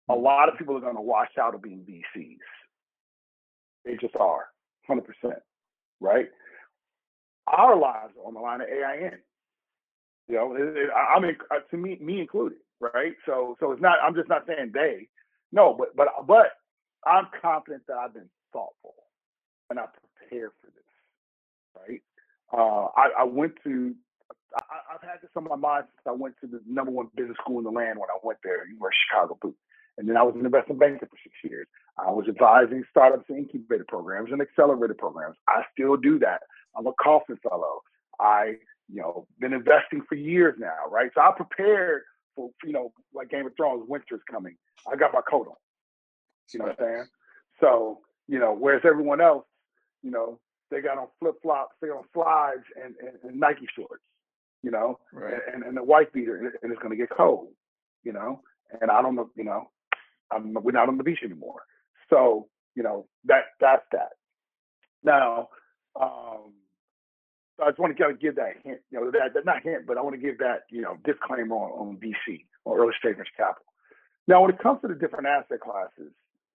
A 0.09 0.15
lot 0.15 0.49
of 0.49 0.57
people 0.57 0.77
are 0.77 0.81
going 0.81 0.95
to 0.95 1.01
wash 1.01 1.31
out 1.39 1.55
of 1.55 1.61
being 1.61 1.85
VCs. 1.87 2.37
They 3.85 3.95
just 3.95 4.15
are, 4.15 4.47
100%, 4.89 5.01
right? 5.99 6.27
Our 7.47 7.77
lives 7.77 8.13
are 8.19 8.27
on 8.27 8.33
the 8.33 8.39
line 8.39 8.61
of 8.61 8.67
AIN. 8.67 9.17
You 10.27 10.35
know, 10.35 10.55
it, 10.55 10.77
it, 10.77 10.89
I 10.91 11.19
mean, 11.19 11.35
uh, 11.51 11.59
to 11.69 11.77
me, 11.77 11.97
me 12.01 12.21
included, 12.21 12.59
right? 12.79 13.13
So, 13.25 13.57
so 13.59 13.71
it's 13.73 13.81
not. 13.81 13.97
I'm 14.01 14.15
just 14.15 14.29
not 14.29 14.45
saying 14.47 14.71
they. 14.73 15.09
No, 15.51 15.75
but 15.77 15.95
but 15.97 16.07
but 16.25 16.53
I'm 17.05 17.27
confident 17.41 17.83
that 17.87 17.97
I've 17.97 18.13
been 18.13 18.29
thoughtful 18.53 18.95
and 19.69 19.79
I 19.79 19.85
prepared 20.19 20.51
for 20.61 20.67
this, 20.71 21.87
right? 21.87 22.01
Uh, 22.51 22.87
I, 22.95 23.21
I 23.21 23.23
went 23.25 23.53
to. 23.65 23.93
I, 24.55 24.93
have 24.93 25.01
had 25.01 25.21
this 25.21 25.31
on 25.35 25.45
my 25.45 25.55
mind 25.55 25.85
since 25.89 26.05
I 26.07 26.11
went 26.11 26.35
to 26.41 26.47
the 26.47 26.61
number 26.67 26.91
one 26.91 27.09
business 27.15 27.37
school 27.41 27.57
in 27.57 27.63
the 27.63 27.71
land 27.71 27.97
when 27.97 28.09
I 28.09 28.19
went 28.23 28.39
there, 28.43 28.67
University 28.67 28.85
of 28.85 29.09
Chicago 29.09 29.37
Booth. 29.41 29.55
And 29.97 30.09
then 30.09 30.17
I 30.17 30.23
was 30.23 30.35
an 30.35 30.45
investment 30.45 30.79
banker 30.79 31.05
for 31.05 31.17
six 31.23 31.35
years. 31.43 31.67
I 31.97 32.09
was 32.11 32.25
advising 32.27 32.83
startups 32.89 33.25
and 33.29 33.37
incubator 33.37 33.85
programs 33.87 34.31
and 34.31 34.41
accelerator 34.41 34.95
programs. 34.95 35.37
I 35.47 35.63
still 35.71 35.95
do 35.97 36.17
that. 36.19 36.41
I'm 36.75 36.87
a 36.87 36.93
Kauffman 37.01 37.37
fellow. 37.47 37.81
I, 38.19 38.55
you 38.91 39.01
know, 39.01 39.27
been 39.39 39.53
investing 39.53 40.01
for 40.09 40.15
years 40.15 40.55
now, 40.57 40.89
right? 40.89 41.11
So 41.13 41.21
I 41.21 41.31
prepared 41.35 42.01
for, 42.35 42.49
you 42.63 42.73
know, 42.73 42.91
like 43.13 43.29
Game 43.29 43.45
of 43.45 43.55
Thrones, 43.55 43.83
winter's 43.87 44.21
coming. 44.29 44.55
I 44.91 44.95
got 44.95 45.13
my 45.13 45.21
coat 45.21 45.47
on. 45.47 45.55
You 46.51 46.59
know 46.59 46.65
what 46.65 46.79
I'm 46.79 46.85
saying? 46.85 47.05
So, 47.61 47.99
you 48.27 48.39
know, 48.39 48.53
whereas 48.53 48.81
everyone 48.85 49.21
else, 49.21 49.45
you 50.01 50.11
know, 50.11 50.39
they 50.71 50.81
got 50.81 50.97
on 50.97 51.07
flip 51.19 51.35
flops, 51.41 51.75
they 51.81 51.87
got 51.87 51.97
on 51.97 52.03
slides 52.13 52.63
and, 52.83 52.95
and, 52.99 53.17
and 53.23 53.39
Nike 53.39 53.67
shorts, 53.75 54.03
you 54.63 54.71
know, 54.71 54.99
right. 55.13 55.35
and, 55.53 55.63
and 55.63 55.77
a 55.77 55.83
white 55.83 56.11
beater, 56.11 56.37
and 56.37 56.71
it's 56.71 56.81
going 56.81 56.91
to 56.91 56.97
get 56.97 57.09
cold, 57.15 57.49
you 58.03 58.11
know. 58.11 58.41
And 58.81 58.89
I 58.89 59.01
don't 59.01 59.15
know, 59.15 59.29
you 59.35 59.43
know, 59.43 59.69
I'm, 60.32 60.53
we're 60.53 60.71
not 60.71 60.89
on 60.89 60.97
the 60.97 61.03
beach 61.03 61.19
anymore. 61.24 61.63
So, 62.09 62.47
you 62.76 62.84
know, 62.84 63.07
that 63.26 63.43
that's 63.59 63.84
that. 63.91 64.13
Now, 65.03 65.49
um, 65.99 66.53
I 67.61 67.69
just 67.69 67.80
want 67.80 67.95
to 67.95 68.01
kind 68.01 68.13
of 68.13 68.19
give 68.19 68.36
that 68.36 68.53
hint, 68.63 68.80
you 68.89 68.99
know, 68.99 69.11
that, 69.11 69.34
that 69.34 69.45
not 69.45 69.63
hint, 69.63 69.86
but 69.86 69.97
I 69.97 70.01
want 70.01 70.15
to 70.15 70.21
give 70.21 70.39
that, 70.39 70.63
you 70.69 70.82
know, 70.82 70.97
disclaimer 71.05 71.55
on, 71.55 71.89
on 71.89 71.97
VC 71.97 72.45
or 72.65 72.80
early 72.80 72.93
stage 72.99 73.15
capital. 73.38 73.65
Now, 74.28 74.41
when 74.41 74.51
it 74.51 74.59
comes 74.59 74.82
to 74.82 74.88
the 74.88 74.95
different 74.95 75.28
asset 75.28 75.59
classes 75.59 76.11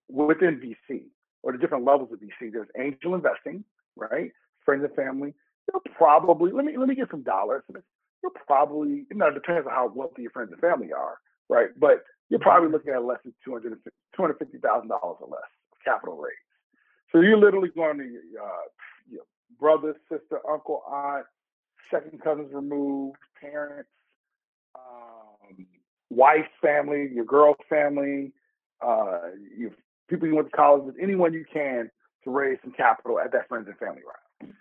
within 0.08 0.60
VC 0.60 1.02
or 1.42 1.52
the 1.52 1.58
different 1.58 1.84
levels 1.84 2.10
of 2.12 2.18
VC, 2.18 2.52
there's 2.52 2.68
angel 2.78 3.14
investing, 3.14 3.64
right? 3.96 4.32
Friends 4.64 4.84
and 4.84 4.94
family. 4.94 5.34
You'll 5.70 5.82
probably 5.96 6.50
let 6.50 6.64
me 6.64 6.76
let 6.78 6.88
me 6.88 6.94
get 6.94 7.10
some 7.10 7.22
dollars. 7.22 7.62
You're 8.22 8.32
probably 8.46 9.06
you 9.10 9.16
know 9.16 9.28
it 9.28 9.34
depends 9.34 9.66
on 9.66 9.72
how 9.72 9.92
wealthy 9.94 10.22
your 10.22 10.30
friends 10.30 10.50
and 10.50 10.60
family 10.60 10.92
are, 10.92 11.18
right? 11.48 11.68
But 11.78 12.04
you're 12.28 12.40
probably 12.40 12.70
looking 12.70 12.92
at 12.92 13.04
less 13.04 13.18
than 13.24 13.34
$250,000 13.46 13.80
or 14.18 15.28
less 15.30 15.40
capital 15.84 16.16
raise. 16.16 16.34
So 17.12 17.20
you're 17.20 17.38
literally 17.38 17.70
going 17.74 17.98
to 17.98 18.04
uh, 18.04 18.66
you 19.10 19.16
know, 19.18 19.24
brother, 19.58 19.94
sister, 20.10 20.40
uncle, 20.48 20.82
aunt, 20.86 21.26
second 21.90 22.20
cousins 22.22 22.50
removed, 22.52 23.16
parents, 23.40 23.88
um, 24.74 25.66
wife, 26.10 26.46
family, 26.60 27.08
your 27.12 27.24
girl's 27.24 27.56
family, 27.68 28.32
uh, 28.82 29.20
you 29.56 29.72
people 30.08 30.28
you 30.28 30.34
went 30.34 30.50
to 30.50 30.56
college 30.56 30.84
with, 30.84 30.96
anyone 31.00 31.32
you 31.32 31.44
can 31.52 31.90
to 32.24 32.30
raise 32.30 32.58
some 32.62 32.72
capital 32.72 33.18
at 33.18 33.32
that 33.32 33.48
friends 33.48 33.66
and 33.68 33.76
family 33.78 34.02
round. 34.02 34.54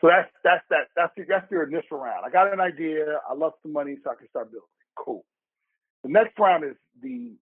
So 0.00 0.08
that's 0.08 0.28
that's 0.42 0.64
that 0.70 0.88
that's 0.96 1.12
your, 1.16 1.26
that's 1.28 1.50
your 1.50 1.62
initial 1.64 1.98
round. 1.98 2.26
I 2.26 2.30
got 2.30 2.52
an 2.52 2.60
idea. 2.60 3.20
I 3.28 3.34
love 3.34 3.52
some 3.62 3.72
money, 3.72 3.96
so 4.04 4.10
I 4.10 4.14
can 4.16 4.28
start 4.28 4.50
building. 4.50 4.68
Cool. 4.96 5.24
The 6.04 6.10
next 6.10 6.38
round 6.38 6.64
is 6.64 6.76
the 7.02 7.32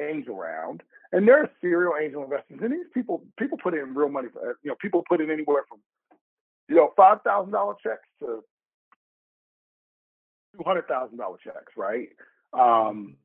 angel 0.00 0.36
round, 0.36 0.82
and 1.12 1.26
there 1.26 1.42
are 1.42 1.50
serial 1.60 1.94
angel 2.00 2.22
investors. 2.22 2.60
And 2.62 2.72
these 2.72 2.86
people 2.94 3.24
people 3.38 3.58
put 3.58 3.74
in 3.74 3.92
real 3.92 4.08
money. 4.08 4.28
For, 4.32 4.56
you 4.62 4.70
know, 4.70 4.76
people 4.80 5.02
put 5.08 5.20
in 5.20 5.30
anywhere 5.30 5.64
from 5.68 5.80
you 6.68 6.76
know 6.76 6.92
five 6.96 7.22
thousand 7.22 7.52
dollar 7.52 7.74
checks 7.82 8.06
to 8.20 8.42
two 10.56 10.62
hundred 10.64 10.86
thousand 10.86 11.18
dollar 11.18 11.38
checks, 11.42 11.72
right? 11.76 12.08
Um, 12.52 13.16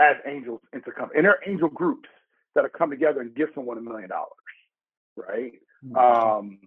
as 0.00 0.16
angels 0.26 0.60
into 0.72 0.92
come, 0.92 1.10
and 1.14 1.26
there 1.26 1.32
are 1.32 1.40
angel 1.46 1.68
groups 1.68 2.08
that 2.54 2.64
have 2.64 2.72
come 2.72 2.88
together 2.88 3.20
and 3.20 3.34
give 3.34 3.50
someone 3.54 3.76
a 3.76 3.82
million 3.82 4.08
dollars, 4.08 4.32
right? 5.14 5.52
Mm-hmm. 5.84 5.96
Um, 5.96 6.58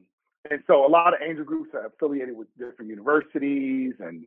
and 0.50 0.62
so 0.68 0.86
a 0.86 0.90
lot 0.90 1.14
of 1.14 1.22
angel 1.28 1.46
groups 1.46 1.72
are 1.74 1.88
affiliated 1.88 2.38
with 2.38 2.48
different 2.60 2.92
universities 2.92 3.94
and 4.00 4.26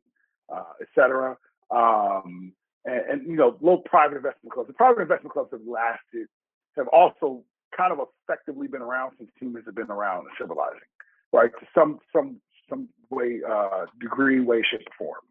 uh, 0.53 0.73
et 0.81 0.89
cetera. 0.95 1.37
Um, 1.71 2.53
and, 2.85 3.01
and, 3.11 3.27
you 3.27 3.37
know, 3.37 3.57
low 3.61 3.79
private 3.79 4.17
investment 4.17 4.53
clubs. 4.53 4.69
The 4.69 4.75
private 4.75 5.03
investment 5.03 5.33
clubs 5.33 5.51
have 5.53 5.67
lasted, 5.67 6.29
have 6.77 6.89
also 6.89 7.43
kind 7.77 7.93
of 7.93 7.99
effectively 8.29 8.67
been 8.69 8.83
around 8.83 9.13
since 9.19 9.31
humans 9.41 9.65
have 9.67 9.75
been 9.75 9.91
around 9.91 10.27
and 10.27 10.35
civilizing, 10.39 10.89
right? 11.33 11.51
To 11.61 11.67
some 11.75 11.99
some 12.13 12.41
some 12.69 12.89
way, 13.11 13.41
uh, 13.49 13.87
degree, 14.01 14.41
way, 14.41 14.63
shape, 14.71 14.87
or 15.01 15.07
form. 15.07 15.25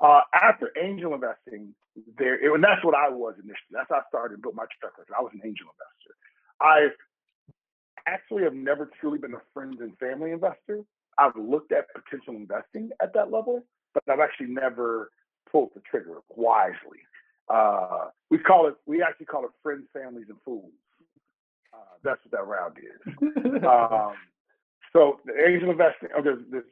Uh, 0.00 0.20
after 0.34 0.70
angel 0.80 1.14
investing, 1.14 1.74
there, 2.18 2.54
and 2.54 2.62
that's 2.62 2.84
what 2.84 2.94
I 2.94 3.08
was 3.08 3.34
initially. 3.36 3.72
That's 3.72 3.88
how 3.88 3.96
I 3.96 4.02
started 4.08 4.34
and 4.34 4.42
built 4.42 4.54
my 4.54 4.64
track 4.80 4.98
record. 4.98 5.14
I 5.16 5.22
was 5.22 5.32
an 5.34 5.40
angel 5.44 5.66
investor. 5.70 6.14
I 6.60 6.88
actually 8.06 8.42
have 8.42 8.54
never 8.54 8.90
truly 9.00 9.18
been 9.18 9.34
a 9.34 9.42
friends 9.54 9.76
and 9.80 9.96
family 9.98 10.32
investor. 10.32 10.82
I've 11.18 11.36
looked 11.36 11.72
at 11.72 11.86
potential 11.94 12.34
investing 12.34 12.90
at 13.02 13.12
that 13.14 13.30
level, 13.30 13.64
but 13.94 14.02
I've 14.08 14.20
actually 14.20 14.48
never 14.48 15.10
pulled 15.50 15.70
the 15.74 15.80
trigger 15.80 16.18
wisely. 16.30 17.00
Uh, 17.48 18.08
we 18.30 18.38
call 18.38 18.68
it, 18.68 18.74
we 18.86 19.02
actually 19.02 19.26
call 19.26 19.44
it 19.44 19.50
friends, 19.62 19.84
families, 19.92 20.26
and 20.28 20.38
fools. 20.44 20.72
Uh, 21.74 21.78
that's 22.02 22.20
what 22.24 22.32
that 22.32 22.46
round 22.46 22.76
is. 22.78 23.64
um, 23.64 24.14
so 24.92 25.20
the 25.24 25.32
angel 25.46 25.70
investing, 25.70 26.08
oh, 26.16 26.22
there's, 26.22 26.42
there's 26.50 26.64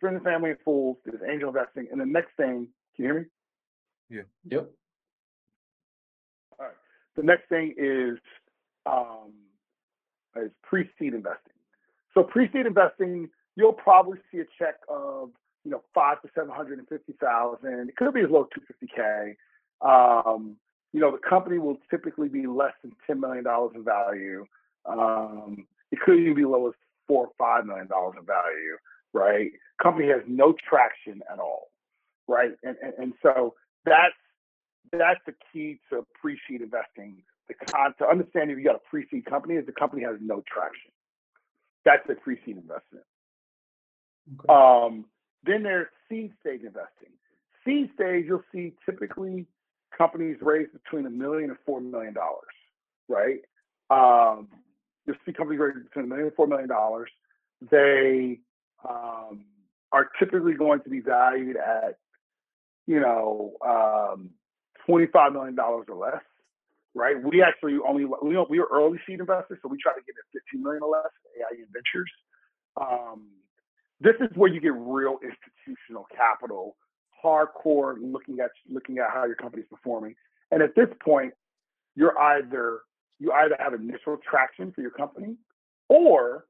friends 0.00 0.22
family 0.22 0.50
and 0.50 0.58
fools, 0.64 0.96
there's 1.04 1.20
angel 1.28 1.48
investing, 1.48 1.86
and 1.90 2.00
the 2.00 2.06
next 2.06 2.36
thing, 2.36 2.68
can 2.94 3.04
you 3.04 3.04
hear 3.04 3.20
me? 3.20 3.26
Yeah. 4.10 4.22
Yep. 4.50 4.70
All 6.58 6.66
right. 6.66 6.74
The 7.16 7.22
next 7.22 7.48
thing 7.48 7.74
is 7.76 8.18
um, 8.86 9.32
is 10.36 10.50
pre-seed 10.62 11.14
investing. 11.14 11.52
So 12.14 12.22
pre-seed 12.22 12.66
investing, 12.66 13.28
you'll 13.56 13.72
probably 13.72 14.18
see 14.30 14.38
a 14.38 14.44
check 14.58 14.76
of 14.88 15.30
you 15.68 15.74
know, 15.74 15.82
five 15.94 16.22
to 16.22 16.28
seven 16.34 16.50
hundred 16.50 16.78
and 16.78 16.88
fifty 16.88 17.12
thousand. 17.20 17.90
It 17.90 17.96
could 17.96 18.14
be 18.14 18.22
as 18.22 18.30
low 18.30 18.44
as 18.44 18.48
two 18.54 18.62
fifty 18.66 18.86
k. 18.86 19.36
Um, 19.82 20.56
you 20.94 21.00
know, 21.00 21.12
the 21.12 21.18
company 21.18 21.58
will 21.58 21.76
typically 21.90 22.28
be 22.28 22.46
less 22.46 22.72
than 22.82 22.92
ten 23.06 23.20
million 23.20 23.44
dollars 23.44 23.72
in 23.74 23.84
value. 23.84 24.46
Um, 24.86 25.66
it 25.92 26.00
could 26.00 26.18
even 26.18 26.34
be 26.34 26.46
low 26.46 26.68
as 26.68 26.74
four 27.06 27.26
or 27.26 27.32
five 27.36 27.66
million 27.66 27.86
dollars 27.86 28.14
in 28.18 28.24
value. 28.24 28.78
Right? 29.12 29.50
Company 29.82 30.08
has 30.08 30.22
no 30.26 30.54
traction 30.70 31.20
at 31.30 31.38
all. 31.38 31.68
Right? 32.26 32.52
And 32.62 32.76
and, 32.82 32.94
and 32.96 33.12
so 33.22 33.52
that's 33.84 34.14
that's 34.90 35.20
the 35.26 35.34
key 35.52 35.80
to 35.90 36.06
pre-seed 36.18 36.62
investing. 36.62 37.22
The 37.48 37.54
con 37.66 37.92
to 37.98 38.08
understanding 38.08 38.56
if 38.56 38.58
you 38.58 38.64
got 38.64 38.76
a 38.76 38.88
pre-seed 38.88 39.26
company 39.26 39.56
is 39.56 39.66
the 39.66 39.72
company 39.72 40.02
has 40.04 40.16
no 40.18 40.42
traction. 40.50 40.92
That's 41.84 42.06
the 42.08 42.14
pre-seed 42.14 42.56
investment. 42.56 43.04
Okay. 44.40 44.48
Um, 44.48 45.04
then 45.44 45.62
there's 45.62 45.88
seed 46.08 46.32
stage 46.40 46.62
investing. 46.62 47.10
Seed 47.64 47.90
stage, 47.94 48.24
you'll 48.26 48.44
see 48.52 48.74
typically 48.86 49.46
companies 49.96 50.36
raise 50.40 50.68
between 50.72 51.06
a 51.06 51.10
million 51.10 51.50
and 51.50 51.58
four 51.66 51.80
million 51.80 52.14
dollars, 52.14 52.54
right? 53.08 53.40
Um, 53.90 54.48
you'll 55.06 55.16
see 55.26 55.32
companies 55.32 55.60
raise 55.60 55.74
between 55.82 56.06
a 56.06 56.08
million 56.08 56.26
and 56.26 56.36
four 56.36 56.46
million 56.46 56.68
dollars. 56.68 57.10
They 57.70 58.40
um, 58.88 59.44
are 59.92 60.08
typically 60.18 60.54
going 60.54 60.80
to 60.82 60.90
be 60.90 61.00
valued 61.00 61.56
at, 61.56 61.98
you 62.86 63.00
know, 63.00 63.52
um, 63.66 64.30
twenty-five 64.86 65.32
million 65.32 65.54
dollars 65.54 65.86
or 65.88 65.96
less, 65.96 66.22
right? 66.94 67.16
We 67.22 67.42
actually 67.42 67.78
only 67.86 68.04
we 68.04 68.36
we 68.48 68.58
were 68.60 68.68
early 68.72 68.98
seed 69.06 69.20
investors, 69.20 69.58
so 69.62 69.68
we 69.68 69.78
try 69.82 69.92
to 69.92 70.00
get 70.06 70.14
at 70.16 70.24
fifteen 70.32 70.62
million 70.62 70.82
or 70.82 70.90
less. 70.90 71.12
AIN 71.38 71.66
Ventures. 71.72 72.10
Um, 72.80 73.26
this 74.00 74.14
is 74.20 74.28
where 74.34 74.52
you 74.52 74.60
get 74.60 74.74
real 74.74 75.18
institutional 75.22 76.06
capital, 76.14 76.76
hardcore 77.24 77.96
looking 78.00 78.40
at 78.40 78.50
looking 78.68 78.98
at 78.98 79.10
how 79.12 79.24
your 79.24 79.34
company's 79.34 79.66
performing. 79.68 80.14
And 80.50 80.62
at 80.62 80.74
this 80.74 80.88
point, 81.04 81.32
you're 81.94 82.18
either 82.18 82.80
you 83.18 83.32
either 83.32 83.56
have 83.58 83.74
initial 83.74 84.16
traction 84.28 84.72
for 84.72 84.80
your 84.80 84.92
company, 84.92 85.36
or 85.88 86.46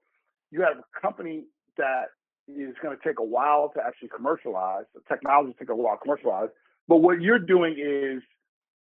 you 0.51 0.63
have 0.63 0.79
a 0.79 1.01
company 1.01 1.45
that 1.79 2.07
is 2.49 2.75
going 2.83 2.97
to 2.97 3.03
take 3.03 3.19
a 3.19 3.25
while 3.25 3.71
to 3.75 3.83
actually 3.85 4.09
commercialize. 4.09 4.85
The 4.95 5.01
technology 5.09 5.55
take 5.59 5.71
a 5.71 5.75
while 5.75 5.97
to 5.97 6.03
commercialize. 6.03 6.49
But 6.87 6.99
what 6.99 7.21
you're 7.21 7.39
doing 7.39 7.77
is 7.79 8.23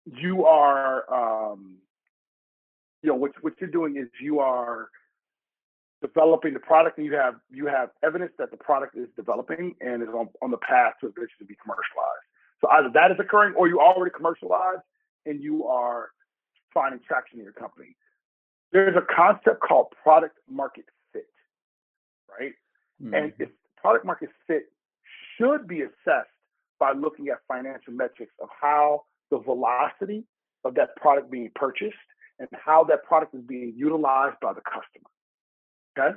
you 0.05 0.45
are, 0.45 1.03
um, 1.13 1.77
you 3.01 3.09
know, 3.09 3.15
what 3.15 3.31
what 3.41 3.53
you're 3.59 3.69
doing 3.69 3.97
is 3.97 4.07
you 4.21 4.39
are 4.39 4.89
developing 6.01 6.53
the 6.53 6.59
product 6.59 6.97
and 6.97 7.07
you 7.07 7.13
have 7.13 7.35
you 7.49 7.65
have 7.65 7.89
evidence 8.03 8.31
that 8.37 8.51
the 8.51 8.57
product 8.57 8.95
is 8.95 9.07
developing 9.15 9.75
and 9.81 10.03
is 10.03 10.09
on, 10.09 10.29
on 10.41 10.51
the 10.51 10.57
path 10.57 10.93
to 11.01 11.07
eventually 11.07 11.47
be 11.47 11.55
commercialized. 11.61 12.25
So 12.61 12.69
either 12.69 12.89
that 12.93 13.11
is 13.11 13.17
occurring 13.19 13.55
or 13.55 13.67
you 13.67 13.79
already 13.79 14.11
commercialized 14.15 14.81
and 15.25 15.41
you 15.41 15.65
are 15.65 16.09
finding 16.73 16.99
traction 17.07 17.39
in 17.39 17.43
your 17.43 17.53
company. 17.53 17.95
There's 18.71 18.95
a 18.95 19.05
concept 19.15 19.61
called 19.61 19.87
product 20.03 20.37
market 20.49 20.85
fit, 21.13 21.27
right? 22.29 22.53
Mm-hmm. 23.01 23.13
And 23.13 23.33
if 23.39 23.49
product 23.77 24.05
market 24.05 24.29
fit 24.45 24.63
should 25.37 25.67
be 25.67 25.81
assessed 25.81 26.29
by 26.79 26.93
looking 26.93 27.29
at 27.29 27.37
financial 27.47 27.93
metrics 27.93 28.33
of 28.41 28.49
how 28.59 29.03
the 29.31 29.39
velocity 29.39 30.25
of 30.63 30.75
that 30.75 30.95
product 30.95 31.31
being 31.31 31.49
purchased 31.55 31.95
and 32.39 32.47
how 32.53 32.83
that 32.83 33.03
product 33.03 33.33
is 33.33 33.41
being 33.41 33.73
utilized 33.75 34.37
by 34.41 34.53
the 34.53 34.61
customer. 34.61 35.09
Okay? 35.97 36.15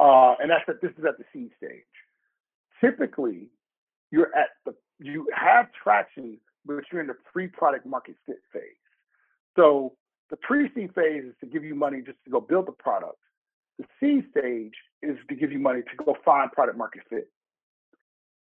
Uh, 0.00 0.34
and 0.40 0.50
that's 0.50 0.64
at, 0.68 0.80
this 0.80 0.92
is 0.98 1.04
at 1.04 1.18
the 1.18 1.24
seed 1.32 1.50
stage. 1.56 1.82
Typically, 2.80 3.48
you're 4.10 4.34
at 4.36 4.48
the 4.66 4.74
you 4.98 5.28
have 5.34 5.66
traction, 5.82 6.38
but 6.64 6.82
you're 6.90 7.00
in 7.00 7.06
the 7.06 7.16
pre-product 7.32 7.86
market 7.86 8.16
fit 8.26 8.38
phase. 8.52 8.62
So 9.56 9.94
the 10.30 10.36
pre-seed 10.36 10.94
phase 10.94 11.24
is 11.24 11.34
to 11.40 11.46
give 11.46 11.64
you 11.64 11.74
money 11.74 12.02
just 12.04 12.18
to 12.24 12.30
go 12.30 12.40
build 12.40 12.66
the 12.66 12.72
product. 12.72 13.18
The 13.78 13.84
seed 14.00 14.24
stage 14.30 14.74
is 15.02 15.16
to 15.28 15.34
give 15.34 15.50
you 15.50 15.58
money 15.58 15.82
to 15.82 16.04
go 16.04 16.16
find 16.24 16.50
product 16.52 16.78
market 16.78 17.02
fit. 17.10 17.28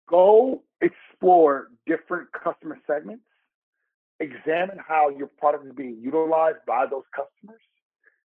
Go 0.08 0.62
explore 0.80 1.68
different 1.86 2.28
customer 2.32 2.78
segments. 2.86 3.24
Examine 4.20 4.78
how 4.86 5.10
your 5.10 5.26
product 5.26 5.66
is 5.66 5.72
being 5.74 5.98
utilized 6.00 6.58
by 6.66 6.86
those 6.86 7.02
customers, 7.14 7.60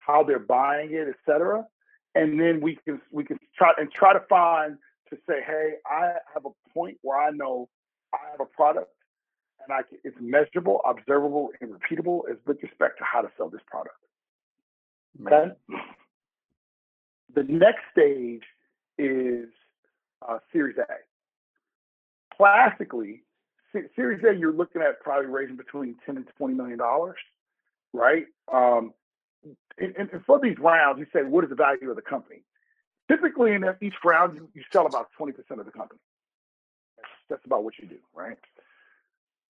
how 0.07 0.23
they're 0.23 0.39
buying 0.39 0.93
it, 0.93 1.07
etc. 1.09 1.67
And 2.15 2.39
then 2.39 2.61
we 2.61 2.77
can 2.85 3.01
we 3.11 3.25
can 3.25 3.37
try 3.55 3.73
and 3.77 3.91
try 3.91 4.13
to 4.13 4.21
find 4.21 4.77
to 5.09 5.17
say, 5.27 5.41
hey, 5.45 5.73
I 5.85 6.13
have 6.33 6.45
a 6.45 6.73
point 6.73 6.97
where 7.01 7.17
I 7.17 7.29
know 7.31 7.69
I 8.13 8.17
have 8.31 8.39
a 8.39 8.45
product 8.45 8.91
and 9.63 9.73
I 9.73 9.83
can, 9.83 9.99
it's 10.03 10.17
measurable, 10.19 10.81
observable, 10.87 11.49
and 11.61 11.71
repeatable 11.71 12.21
as 12.29 12.37
with 12.45 12.61
respect 12.63 12.97
to 12.99 13.03
how 13.03 13.21
to 13.21 13.29
sell 13.37 13.49
this 13.49 13.61
product. 13.67 13.95
Okay. 15.25 15.51
The 17.35 17.43
next 17.43 17.81
stage 17.91 18.43
is 18.97 19.49
uh, 20.27 20.39
Series 20.51 20.77
A. 20.77 20.85
Classically, 22.35 23.23
Series 23.95 24.23
A, 24.23 24.35
you're 24.35 24.53
looking 24.53 24.81
at 24.81 25.01
probably 25.01 25.27
raising 25.27 25.55
between 25.55 25.95
10 26.05 26.17
and 26.17 26.27
20 26.37 26.53
million 26.53 26.77
dollars, 26.77 27.17
right? 27.93 28.25
Um, 28.51 28.93
and, 29.77 29.95
and, 29.95 30.09
for 30.25 30.39
these 30.39 30.57
rounds, 30.59 30.99
you 30.99 31.05
say, 31.13 31.23
what 31.23 31.43
is 31.43 31.49
the 31.49 31.55
value 31.55 31.89
of 31.89 31.95
the 31.95 32.01
company? 32.01 32.43
Typically, 33.09 33.53
in 33.53 33.63
each 33.81 33.93
round, 34.03 34.35
you, 34.35 34.49
you 34.53 34.63
sell 34.71 34.85
about 34.85 35.07
20% 35.19 35.29
of 35.59 35.65
the 35.65 35.71
company. 35.71 35.99
That's, 37.29 37.41
about 37.45 37.63
what 37.63 37.73
you 37.79 37.87
do, 37.87 37.97
right? 38.15 38.37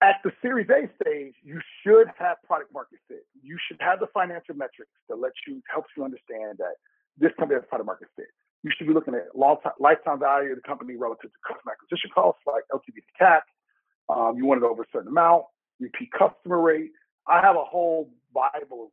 At 0.01 0.15
the 0.23 0.31
Series 0.41 0.67
A 0.69 0.89
stage, 1.01 1.33
you 1.43 1.59
should 1.83 2.07
have 2.17 2.37
product 2.45 2.73
market 2.73 2.99
fit. 3.07 3.25
You 3.41 3.57
should 3.67 3.77
have 3.81 3.99
the 3.99 4.07
financial 4.13 4.55
metrics 4.55 4.91
that 5.09 5.19
let 5.19 5.31
you 5.47 5.61
helps 5.71 5.89
you 5.95 6.03
understand 6.03 6.57
that 6.59 6.77
this 7.17 7.31
company 7.39 7.59
has 7.59 7.67
product 7.67 7.87
market 7.87 8.07
fit. 8.15 8.27
You 8.63 8.71
should 8.75 8.87
be 8.87 8.93
looking 8.93 9.15
at 9.15 9.35
long 9.35 9.57
time, 9.63 9.73
lifetime 9.79 10.19
value 10.19 10.51
of 10.51 10.57
the 10.57 10.67
company 10.67 10.95
relative 10.95 11.31
to 11.31 11.39
customer 11.47 11.73
acquisition 11.73 12.11
costs, 12.13 12.41
like 12.45 12.63
LTV 12.73 12.95
to 12.95 13.13
CAC. 13.23 13.41
Um, 14.09 14.37
you 14.37 14.45
want 14.45 14.61
it 14.61 14.65
over 14.65 14.83
a 14.83 14.85
certain 14.91 15.09
amount, 15.09 15.45
repeat 15.79 16.09
customer 16.11 16.59
rate. 16.59 16.91
I 17.27 17.41
have 17.41 17.55
a 17.55 17.63
whole 17.63 18.09
Bible 18.33 18.85
of 18.85 18.91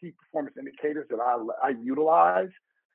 key 0.00 0.12
performance 0.12 0.56
indicators 0.58 1.06
that 1.10 1.18
I, 1.20 1.68
I 1.68 1.70
utilize, 1.82 2.50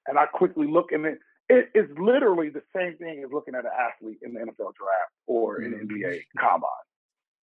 and 0.07 0.17
I 0.17 0.25
quickly 0.25 0.67
look 0.67 0.91
and 0.91 1.05
it, 1.05 1.19
it 1.49 1.69
is 1.73 1.85
literally 1.97 2.49
the 2.49 2.63
same 2.75 2.97
thing 2.97 3.23
as 3.25 3.31
looking 3.31 3.55
at 3.55 3.65
an 3.65 3.71
athlete 3.77 4.19
in 4.21 4.33
the 4.33 4.39
NFL 4.39 4.73
draft 4.75 5.11
or 5.27 5.57
an 5.57 5.73
mm-hmm. 5.73 5.95
NBA 5.95 6.19
combine, 6.37 6.69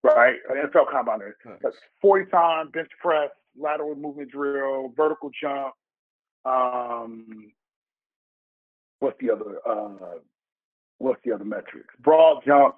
right? 0.03 0.37
An 0.51 0.57
NFL 0.57 0.91
combine. 0.91 1.21
That's 1.63 1.77
40 2.03 2.31
time 2.31 2.71
bench 2.71 2.91
press, 3.01 3.31
lateral 3.59 3.95
movement 3.95 4.31
drill, 4.31 4.93
vertical 4.97 5.31
jump, 5.41 5.75
um, 6.45 7.53
what's 9.01 9.17
the 9.21 9.31
other 9.31 9.59
uh, 9.69 10.19
what's 10.99 11.21
the 11.25 11.33
other 11.33 11.45
metrics? 11.45 11.95
Broad 12.01 12.43
jump, 12.47 12.77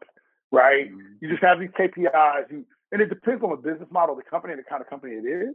right? 0.52 0.90
Mm-hmm. 0.90 1.14
You 1.20 1.30
just 1.30 1.42
have 1.42 1.58
these 1.58 1.70
KPIs, 1.78 2.50
you, 2.50 2.64
and 2.92 3.00
it 3.00 3.08
depends 3.08 3.42
on 3.42 3.50
the 3.50 3.56
business 3.56 3.88
model, 3.90 4.14
the 4.14 4.22
company, 4.22 4.54
the 4.54 4.62
kind 4.62 4.80
of 4.80 4.88
company 4.88 5.14
it 5.14 5.26
is. 5.26 5.54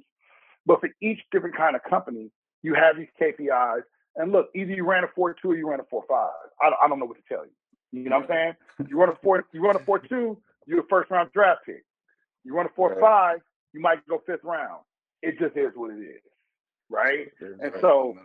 But 0.65 0.79
for 0.79 0.89
each 1.01 1.19
different 1.31 1.55
kind 1.55 1.75
of 1.75 1.83
company, 1.83 2.31
you 2.63 2.75
have 2.75 2.97
these 2.97 3.07
KPIs. 3.19 3.81
And 4.15 4.31
look, 4.31 4.49
either 4.55 4.71
you 4.71 4.85
ran 4.85 5.03
a 5.03 5.07
four 5.15 5.33
two 5.33 5.51
or 5.51 5.55
you 5.55 5.69
ran 5.69 5.79
a 5.79 5.85
four 5.89 6.03
five. 6.07 6.29
I, 6.61 6.71
I 6.83 6.87
don't 6.87 6.99
know 6.99 7.05
what 7.05 7.17
to 7.17 7.23
tell 7.27 7.45
you. 7.45 7.51
You 7.91 8.09
know 8.09 8.17
what 8.17 8.31
I'm 8.31 8.55
saying? 8.77 8.87
You 8.89 8.97
run 8.97 9.09
a 9.09 9.15
four, 9.21 9.45
you 9.53 9.61
run 9.61 9.75
a 9.75 9.79
four 9.79 9.99
two, 9.99 10.37
you're 10.65 10.81
a 10.81 10.87
first 10.89 11.11
round 11.11 11.31
draft 11.33 11.61
pick. 11.65 11.83
You 12.43 12.55
run 12.55 12.65
a 12.65 12.69
four 12.75 12.89
right. 12.89 12.99
five, 12.99 13.39
you 13.73 13.79
might 13.79 14.05
go 14.07 14.21
fifth 14.25 14.43
round. 14.43 14.81
It 15.21 15.37
just 15.39 15.55
is 15.55 15.71
what 15.75 15.91
it 15.91 15.99
is 15.99 16.21
right? 16.91 17.31
And 17.61 17.73
so 17.81 18.15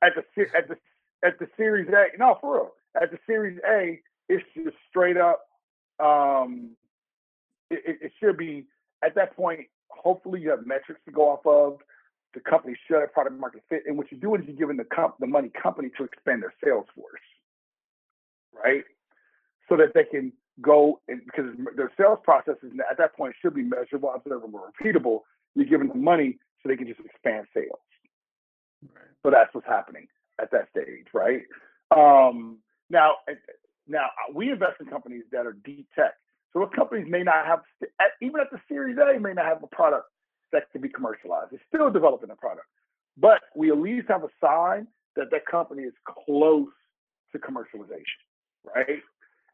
at 0.00 0.12
the 0.14 0.46
at 0.56 0.68
the 0.68 0.76
at 1.24 1.38
the 1.38 1.48
Series 1.56 1.88
A, 1.88 2.16
no, 2.18 2.38
for 2.40 2.54
real, 2.54 2.70
at 3.00 3.10
the 3.10 3.18
Series 3.26 3.58
A, 3.68 4.00
it's 4.28 4.44
just 4.54 4.76
straight 4.88 5.16
up. 5.16 5.40
Um, 6.02 6.70
it, 7.70 7.98
it 8.00 8.12
should 8.20 8.36
be 8.36 8.66
at 9.04 9.14
that 9.16 9.36
point. 9.36 9.66
Hopefully, 9.92 10.40
you 10.40 10.50
have 10.50 10.66
metrics 10.66 11.00
to 11.06 11.12
go 11.12 11.30
off 11.30 11.46
of. 11.46 11.80
The 12.34 12.40
company 12.40 12.76
should 12.86 13.00
have 13.00 13.12
product 13.12 13.38
market 13.38 13.62
fit, 13.68 13.82
and 13.86 13.96
what 13.96 14.10
you're 14.10 14.20
doing 14.20 14.42
is 14.42 14.48
you're 14.48 14.56
giving 14.56 14.78
the 14.78 14.84
comp 14.84 15.18
the 15.18 15.26
money 15.26 15.50
company 15.50 15.90
to 15.98 16.04
expand 16.04 16.42
their 16.42 16.54
sales 16.64 16.86
force, 16.94 17.20
right? 18.52 18.84
So 19.68 19.76
that 19.76 19.92
they 19.94 20.04
can 20.04 20.32
go 20.60 21.00
and 21.08 21.22
because 21.24 21.50
their 21.76 21.90
sales 21.96 22.18
processes 22.22 22.72
at 22.90 22.98
that 22.98 23.16
point 23.16 23.34
should 23.40 23.54
be 23.54 23.62
measurable, 23.62 24.12
observable, 24.14 24.60
repeatable. 24.60 25.20
You're 25.54 25.66
giving 25.66 25.88
them 25.88 26.02
money 26.02 26.38
so 26.62 26.68
they 26.68 26.76
can 26.76 26.86
just 26.86 27.00
expand 27.00 27.46
sales. 27.54 27.80
So 29.22 29.30
that's 29.30 29.54
what's 29.54 29.66
happening 29.66 30.08
at 30.40 30.50
that 30.50 30.68
stage, 30.70 31.06
right? 31.12 31.42
Um, 31.94 32.58
now, 32.90 33.16
now 33.86 34.06
we 34.34 34.50
invest 34.50 34.80
in 34.80 34.86
companies 34.86 35.24
that 35.32 35.46
are 35.46 35.52
deep 35.64 35.88
tech. 35.94 36.14
So 36.52 36.60
those 36.60 36.70
companies 36.74 37.06
may 37.08 37.22
not 37.22 37.46
have, 37.46 37.60
even 38.20 38.40
at 38.40 38.50
the 38.50 38.58
Series 38.68 38.96
A, 38.98 39.18
may 39.18 39.32
not 39.32 39.46
have 39.46 39.62
a 39.62 39.66
product 39.68 40.06
that 40.52 40.70
can 40.70 40.80
be 40.80 40.88
commercialized. 40.88 41.52
It's 41.52 41.62
still 41.68 41.90
developing 41.90 42.30
a 42.30 42.36
product, 42.36 42.66
but 43.16 43.40
we 43.56 43.70
at 43.70 43.78
least 43.78 44.08
have 44.08 44.24
a 44.24 44.28
sign 44.40 44.86
that 45.16 45.30
that 45.30 45.46
company 45.46 45.82
is 45.82 45.94
close 46.26 46.68
to 47.32 47.38
commercialization, 47.38 48.20
right? 48.64 49.00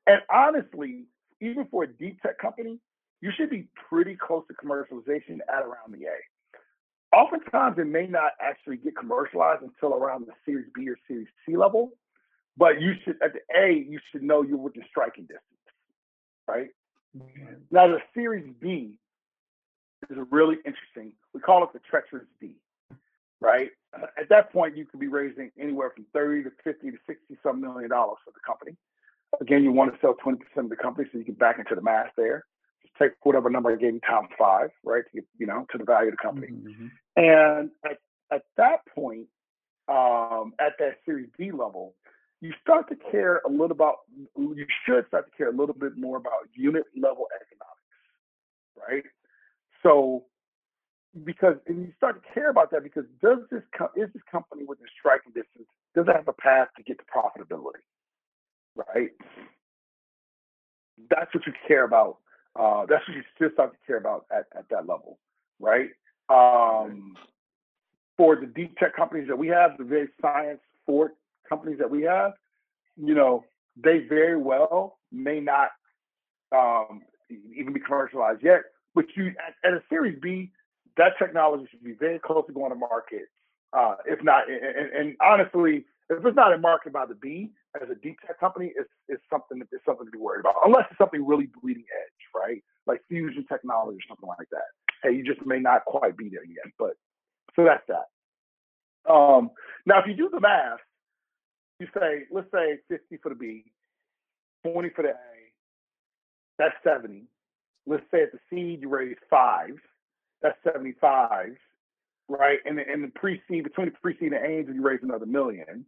And 0.07 0.21
honestly, 0.33 1.05
even 1.41 1.67
for 1.71 1.85
a 1.85 1.87
deep 1.87 2.21
tech 2.23 2.39
company, 2.39 2.81
you 3.21 3.31
should 3.37 3.51
be 3.51 3.69
pretty 3.89 4.17
close 4.17 4.45
to 4.49 4.55
commercialization 4.55 5.39
at 5.49 5.63
around 5.63 5.93
the 5.93 6.07
A 6.07 6.19
oftentimes 7.13 7.79
it 7.79 7.87
may 7.87 8.07
not 8.07 8.33
actually 8.41 8.77
get 8.77 8.97
commercialized 8.97 9.63
until 9.63 9.97
around 9.97 10.27
the 10.27 10.33
Series 10.45 10.67
B 10.75 10.89
or 10.89 10.97
Series 11.07 11.29
C 11.47 11.57
level. 11.57 11.93
But 12.57 12.81
you 12.81 12.95
should 13.05 13.17
at 13.23 13.33
the 13.33 13.41
A, 13.57 13.73
you 13.73 14.01
should 14.11 14.23
know 14.23 14.43
you're 14.43 14.59
within 14.59 14.85
striking 14.89 15.25
distance, 15.25 15.43
right? 16.47 16.69
Mm-hmm. 17.17 17.55
Now 17.71 17.89
the 17.89 17.99
Series 18.15 18.53
B 18.61 18.95
is 20.11 20.17
really 20.31 20.57
interesting. 20.65 21.13
We 21.35 21.41
call 21.41 21.65
it 21.65 21.71
the 21.73 21.81
treacherous 21.91 22.27
B, 22.41 22.57
right? 23.41 23.71
At 23.95 24.29
that 24.29 24.53
point, 24.53 24.77
you 24.77 24.85
could 24.85 25.01
be 25.01 25.09
raising 25.09 25.51
anywhere 25.59 25.91
from 25.95 26.07
30 26.13 26.45
to 26.45 26.51
50 26.63 26.91
to 26.91 26.97
60 27.07 27.39
some 27.43 27.61
million 27.61 27.91
dollars 27.91 28.19
for 28.25 28.33
the 28.33 28.41
company. 28.47 28.77
Again, 29.41 29.63
you 29.63 29.73
want 29.73 29.93
to 29.93 30.01
sell 30.01 30.15
20% 30.25 30.39
of 30.57 30.69
the 30.69 30.77
company 30.77 31.09
so 31.11 31.19
you 31.19 31.25
can 31.25 31.35
back 31.35 31.59
into 31.59 31.75
the 31.75 31.83
math 31.83 32.11
there 32.17 32.45
Just 32.83 32.95
take 32.99 33.13
whatever 33.23 33.51
number 33.51 33.73
I 33.73 33.77
gave 33.77 33.95
you 33.95 34.01
times 34.01 34.29
five, 34.39 34.71
right? 34.85 35.05
To 35.05 35.11
get, 35.15 35.25
you 35.39 35.47
know, 35.47 35.67
to 35.71 35.79
the 35.79 35.85
value 35.85 36.09
of 36.09 36.17
the 36.17 36.23
company. 36.23 36.49
Mm-hmm. 36.49 36.87
And 37.17 37.71
at, 37.85 37.99
at 38.33 38.43
that 38.57 38.87
point, 38.95 39.27
um, 39.89 40.53
at 40.59 40.73
that 40.79 40.99
Series 41.05 41.29
B 41.37 41.51
level, 41.51 41.95
you 42.41 42.53
start 42.63 42.89
to 42.89 42.97
care 43.11 43.41
a 43.47 43.51
little 43.51 43.73
about, 43.73 43.97
you 44.37 44.67
should 44.87 45.07
start 45.09 45.31
to 45.31 45.37
care 45.37 45.49
a 45.49 45.53
little 45.53 45.75
bit 45.75 45.97
more 45.97 46.17
about 46.17 46.49
unit 46.55 46.85
level 46.97 47.27
economics, 47.35 47.85
right? 48.77 49.05
So, 49.83 50.25
because 51.25 51.57
and 51.67 51.81
you 51.81 51.93
start 51.97 52.23
to 52.23 52.33
care 52.33 52.51
about 52.51 52.71
that 52.71 52.83
because 52.83 53.05
does 53.21 53.39
this 53.51 53.63
is 53.97 54.09
this 54.13 54.23
company 54.31 54.65
within 54.65 54.87
striking 54.99 55.33
distance? 55.33 55.67
Does 55.95 56.07
it 56.07 56.15
have 56.15 56.29
a 56.29 56.33
path 56.33 56.69
to 56.77 56.83
get 56.83 56.99
to 56.99 57.05
profitability, 57.05 57.83
right? 58.77 59.11
That's 61.11 61.33
what 61.35 61.47
you 61.47 61.53
care 61.67 61.85
about 61.85 62.19
uh, 62.59 62.87
that's 62.89 63.07
what 63.09 63.17
you 63.17 63.23
still 63.35 63.51
start 63.53 63.73
to 63.73 63.79
care 63.87 63.97
about 63.97 64.27
at, 64.33 64.47
at 64.57 64.69
that 64.71 64.87
level, 64.87 65.19
right? 65.61 65.91
Um, 66.29 67.15
for 68.17 68.37
the 68.37 68.47
deep 68.47 68.77
tech 68.79 68.95
companies 68.97 69.29
that 69.29 69.39
we 69.39 69.49
have, 69.49 69.79
the 69.79 69.85
very 69.85 70.09
science 70.21 70.61
for 70.85 71.13
companies 71.49 71.79
that 71.79 71.91
we 71.91 72.03
have, 72.03 72.33
you 72.97 73.15
know, 73.15 73.45
they 73.77 74.01
very 74.09 74.37
well 74.37 74.99
may 75.13 75.41
not 75.41 75.71
um, 76.53 77.03
even 77.57 77.73
be 77.73 77.81
commercialized 77.81 78.43
yet. 78.43 78.61
But 78.95 79.07
you 79.17 79.29
at, 79.29 79.55
at, 79.65 79.75
a 79.75 79.83
Series 79.89 80.19
B, 80.21 80.51
that 80.97 81.13
technology 81.19 81.67
should 81.71 81.85
be 81.85 81.93
very 81.93 82.19
close 82.19 82.45
to 82.47 82.53
going 82.53 82.71
to 82.71 82.77
market. 82.77 83.27
Uh, 83.73 83.97
if 84.07 84.23
not, 84.25 84.45
and, 84.49 84.91
and, 84.93 85.17
honestly, 85.21 85.85
If 86.11 86.25
it's 86.25 86.37
not 86.37 86.53
in 86.53 86.61
market 86.61 86.93
by 86.93 87.05
the 87.05 87.15
B 87.15 87.51
as 87.81 87.89
a 87.91 87.95
deep 87.95 88.19
tech 88.27 88.41
company, 88.41 88.73
it's, 88.75 88.89
it's 89.09 89.23
something 89.31 89.61
it's 89.61 89.85
something 89.85 90.07
to 90.07 90.11
be 90.11 90.19
worried 90.19 90.41
about. 90.41 90.55
Unless 90.65 90.87
it's 90.91 90.99
something 90.99 91.25
really 91.25 91.49
bleeding 91.61 91.85
edge, 91.85 92.23
right? 92.35 92.63
Like 92.87 93.03
fusion 93.09 93.45
technology 93.47 93.99
or 93.99 94.07
something 94.09 94.29
like 94.29 94.49
that. 94.51 94.69
Hey, 95.03 95.15
you 95.15 95.23
just 95.23 95.45
may 95.45 95.59
not 95.59 95.85
quite 95.85 96.17
be 96.17 96.31
there 96.31 96.45
yet. 96.45 96.73
But 96.79 96.97
so 97.55 97.65
that's 97.65 97.85
that. 97.89 98.09
Um, 99.13 99.51
now, 99.85 100.01
if 100.01 100.07
you 100.07 100.15
do 100.15 100.31
the 100.33 100.41
math, 100.41 100.81
you 101.79 101.87
say, 101.99 102.25
let's 102.31 102.51
say 102.53 102.79
50 102.89 103.17
for 103.23 103.29
the 103.31 103.35
B, 103.35 103.65
20 104.65 104.91
for 104.91 105.03
the 105.03 105.11
A, 105.11 105.39
that's 106.59 106.75
70. 106.83 107.23
Let's 107.87 108.03
say 108.11 108.23
at 108.23 108.33
the 108.33 108.39
seed 108.51 108.83
you 108.83 108.89
raise 108.89 109.17
five, 109.31 109.77
that's 110.43 110.59
75, 110.65 111.57
right? 112.29 112.59
And 112.65 112.79
in 112.79 113.03
the 113.03 113.13
pre-seed, 113.15 113.65
between 113.65 113.87
the 113.87 113.95
pre-seed 114.03 114.33
and 114.33 114.45
angel, 114.45 114.75
you 114.75 114.83
raise 114.83 115.01
another 115.03 115.27
million. 115.27 115.87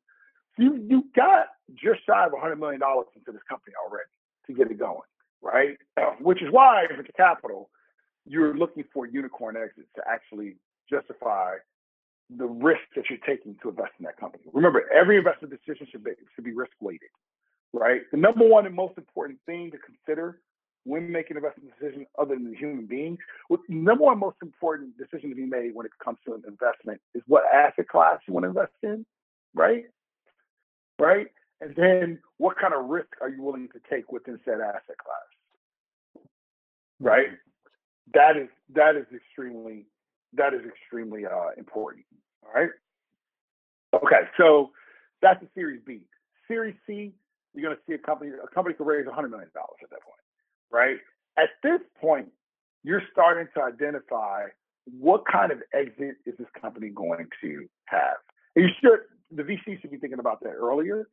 So 0.57 0.63
you 0.63 0.85
you 0.89 1.05
got 1.15 1.47
just 1.73 2.07
shy 2.07 2.27
of 2.27 2.33
100 2.33 2.57
million 2.59 2.81
dollars 2.81 3.07
into 3.15 3.33
this 3.33 3.43
company 3.49 3.75
already 3.85 4.09
to 4.47 4.55
get 4.55 4.71
it 4.71 4.79
going, 4.79 5.07
right? 5.43 5.77
Which 6.21 6.43
is 6.43 6.49
why 6.51 6.87
venture 6.89 7.13
capital, 7.17 7.71
you're 8.27 8.57
looking 8.57 8.85
for 8.93 9.07
unicorn 9.07 9.57
exits 9.57 9.89
to 9.97 10.03
actually 10.09 10.57
justify 10.89 11.57
the 12.37 12.47
risk 12.47 12.81
that 12.97 13.05
you're 13.11 13.19
taking 13.27 13.57
to 13.63 13.71
invest 13.71 13.93
in 13.99 14.05
that 14.05 14.17
company. 14.19 14.45
Remember, 14.53 14.85
every 14.95 15.19
investment 15.19 15.53
decision 15.53 15.87
should 15.91 16.05
be 16.05 16.13
should 16.35 16.45
be 16.45 16.53
risk 16.53 16.73
weighted, 16.81 17.11
right? 17.73 18.03
The 18.11 18.19
number 18.19 18.47
one 18.47 18.67
and 18.67 18.75
most 18.75 18.97
important 18.99 19.39
thing 19.47 19.71
to 19.73 19.79
consider 19.79 20.41
when 20.85 21.11
making 21.11 21.37
investment 21.37 21.71
decision 21.79 22.07
other 22.19 22.35
than 22.35 22.51
the 22.51 22.57
human 22.57 22.87
being, 22.87 23.19
what 23.49 23.61
number 23.69 24.05
one 24.05 24.19
most 24.19 24.37
important 24.43 24.97
decision 24.97 25.29
to 25.31 25.37
be 25.37 25.45
made 25.45 25.75
when 25.75 25.85
it 25.87 25.93
comes 26.03 26.19
to 26.27 26.35
an 26.35 26.43
investment 26.47 27.01
is 27.15 27.23
what 27.27 27.43
asset 27.53 27.87
class 27.89 28.19
you 28.27 28.33
want 28.33 28.45
to 28.45 28.49
invest 28.49 28.73
in, 28.83 29.05
right? 29.55 29.85
Right? 30.99 31.27
And 31.61 31.75
then 31.77 32.19
what 32.39 32.57
kind 32.59 32.73
of 32.73 32.87
risk 32.87 33.09
are 33.21 33.29
you 33.29 33.43
willing 33.43 33.69
to 33.69 33.81
take 33.91 34.11
within 34.11 34.41
said 34.45 34.61
asset 34.61 34.97
class? 34.97 36.25
Right? 36.99 37.29
That 38.15 38.37
is 38.37 38.49
that 38.75 38.97
is 38.97 39.07
extremely 39.15 39.87
that 40.35 40.55
is 40.55 40.61
extremely 40.67 41.27
uh, 41.27 41.51
important. 41.57 42.05
All 42.45 42.53
right. 42.55 42.71
Okay, 43.95 44.29
so 44.39 44.71
that's 45.21 45.41
the 45.41 45.49
Series 45.55 45.81
B. 45.87 46.01
Series 46.47 46.77
C, 46.87 47.13
you're 47.55 47.65
going 47.65 47.77
to 47.77 47.83
see 47.87 47.95
a 47.95 47.99
company. 47.99 48.31
A 48.31 48.47
company 48.55 48.75
could 48.75 48.87
raise 48.87 49.07
100 49.07 49.29
million 49.29 49.51
dollars 49.55 49.79
at 49.83 49.91
that 49.91 50.03
point, 50.03 50.21
right? 50.71 50.97
At 51.37 51.51
this 51.63 51.81
point, 52.01 52.29
you're 52.83 53.03
starting 53.13 53.49
to 53.55 53.63
identify 53.63 54.47
what 54.99 55.25
kind 55.31 55.53
of 55.53 55.59
exit 55.75 56.17
is 56.27 56.35
this 56.39 56.49
company 56.61 56.89
going 56.89 57.27
to 57.43 57.69
have. 57.87 58.17
And 58.57 58.65
you 58.65 58.71
should, 58.81 59.01
the 59.31 59.43
VC 59.43 59.81
should 59.81 59.91
be 59.91 59.99
thinking 59.99 60.19
about 60.19 60.41
that 60.43 60.51
earlier, 60.51 61.09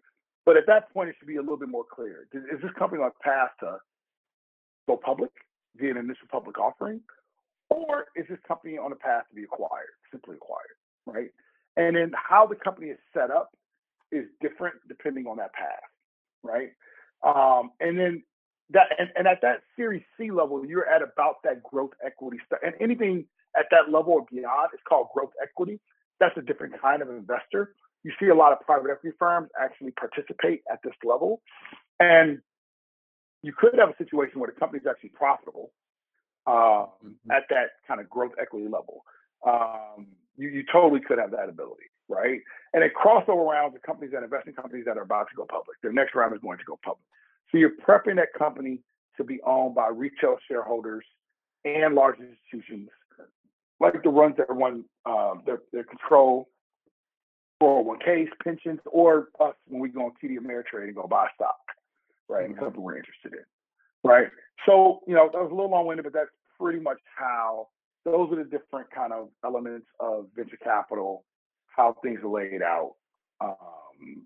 but 0.46 0.58
at 0.58 0.66
that 0.68 0.92
point, 0.94 1.10
it 1.10 1.16
should 1.20 1.28
be 1.28 1.36
a 1.36 1.42
little 1.42 1.58
bit 1.58 1.70
more 1.70 1.84
clear. 1.90 2.28
Is 2.34 2.62
this 2.62 2.72
company 2.78 3.02
on 3.02 3.12
path 3.22 3.50
to 3.60 3.78
go 4.88 4.98
public 4.98 5.32
via 5.76 5.92
an 5.92 5.98
initial 5.98 6.28
public 6.32 6.58
offering, 6.58 7.02
or 7.70 8.06
is 8.16 8.26
this 8.30 8.40
company 8.48 8.78
on 8.78 8.92
a 8.92 8.96
path 8.96 9.24
to 9.30 9.36
be 9.36 9.44
acquired, 9.44 9.90
simply 10.12 10.36
acquired, 10.36 10.78
right? 11.06 11.30
And 11.76 11.96
then 11.96 12.12
how 12.16 12.48
the 12.48 12.56
company 12.56 12.88
is 12.88 12.98
set 13.14 13.30
up 13.30 13.52
is 14.12 14.26
different 14.42 14.76
depending 14.88 15.28
on 15.28 15.38
that 15.38 15.54
path, 15.54 15.84
right? 16.44 16.72
Um, 17.24 17.72
and 17.80 18.00
then 18.00 18.24
that, 18.72 18.88
and, 18.98 19.10
and 19.16 19.28
at 19.28 19.42
that 19.42 19.62
Series 19.76 20.04
C 20.18 20.32
level, 20.32 20.66
you're 20.66 20.88
at 20.88 21.02
about 21.02 21.44
that 21.44 21.64
growth 21.64 21.92
equity 22.06 22.38
stuff. 22.46 22.60
And 22.66 22.74
anything 22.80 23.26
at 23.58 23.66
that 23.72 23.92
level 23.92 24.14
or 24.14 24.26
beyond 24.32 24.70
is 24.74 24.80
called 24.88 25.08
growth 25.14 25.32
equity. 25.42 25.80
That's 26.20 26.38
a 26.38 26.42
different 26.42 26.80
kind 26.82 27.02
of 27.02 27.10
investor. 27.10 27.76
You 28.04 28.12
see 28.20 28.28
a 28.28 28.36
lot 28.36 28.54
of 28.54 28.60
private 28.62 28.92
equity 28.92 29.16
firms 29.20 29.50
actually 29.60 29.92
participate 29.92 30.62
at 30.72 30.80
this 30.84 30.94
level. 31.04 31.42
And 32.00 32.40
you 33.44 33.54
could 33.58 33.78
have 33.78 33.90
a 33.90 33.98
situation 33.98 34.40
where 34.40 34.52
the 34.52 34.60
company 34.60 34.80
is 34.80 34.88
actually 34.90 35.10
profitable 35.10 35.72
um, 36.48 36.88
mm-hmm. 37.04 37.32
at 37.32 37.44
that 37.50 37.78
kind 37.88 38.00
of 38.00 38.10
growth 38.10 38.32
equity 38.42 38.68
level. 38.68 39.04
Um, 39.46 40.08
you, 40.38 40.50
you 40.50 40.64
totally 40.72 41.02
could 41.02 41.20
have 41.20 41.32
that 41.32 41.50
ability, 41.50 41.90
right? 42.08 42.40
And 42.74 42.84
it 42.84 42.94
crossover 42.96 43.46
rounds 43.46 43.74
the 43.74 43.80
companies 43.80 44.12
that 44.14 44.24
invest 44.24 44.48
in 44.48 44.54
companies 44.54 44.86
that 44.86 44.98
are 44.98 45.04
about 45.04 45.28
to 45.30 45.36
go 45.36 45.46
public. 45.46 45.78
Their 45.82 45.94
next 45.94 46.16
round 46.16 46.34
is 46.34 46.42
going 46.42 46.58
to 46.58 46.64
go 46.64 46.80
public. 46.84 47.04
So 47.52 47.58
you're 47.58 47.76
prepping 47.88 48.16
that 48.16 48.34
company 48.38 48.80
to 49.18 49.24
be 49.24 49.40
owned 49.46 49.76
by 49.76 49.90
retail 49.90 50.38
shareholders 50.48 51.06
and 51.66 51.96
large 51.96 52.18
institutions, 52.20 52.90
like 53.80 54.02
the 54.04 54.10
ones 54.10 54.36
that 54.38 54.46
run 54.50 54.86
um, 55.06 55.44
their, 55.46 55.60
their 55.74 55.84
control 55.84 56.50
401ks, 57.62 58.30
pensions, 58.44 58.80
or 58.86 59.30
us 59.40 59.56
when 59.68 59.82
we 59.82 59.90
go 59.90 60.06
on 60.06 60.12
TD 60.24 60.38
Ameritrade 60.38 60.86
and 60.86 60.96
go 60.96 61.08
buy 61.08 61.28
stock, 61.36 61.56
right? 62.30 62.46
And 62.46 62.56
mm-hmm. 62.56 62.66
something 62.66 62.82
we're 62.82 62.98
interested 62.98 63.34
in, 63.34 63.44
right? 64.04 64.28
So, 64.66 65.02
you 65.08 65.16
know, 65.16 65.30
that 65.32 65.42
was 65.42 65.52
a 65.52 65.56
little 65.56 65.72
long 65.72 65.88
winded, 65.88 66.04
but 66.04 66.14
that's 66.14 66.30
pretty 66.60 66.80
much 66.80 67.00
how 67.16 67.68
those 68.06 68.32
are 68.32 68.38
the 68.38 68.50
different 68.50 68.90
kind 68.92 69.12
of 69.14 69.30
elements 69.44 69.88
of 70.00 70.28
venture 70.36 70.58
capital, 70.58 71.26
how 71.68 71.96
things 72.02 72.20
are 72.24 72.30
laid 72.30 72.62
out. 72.62 72.94
Um, 73.42 74.26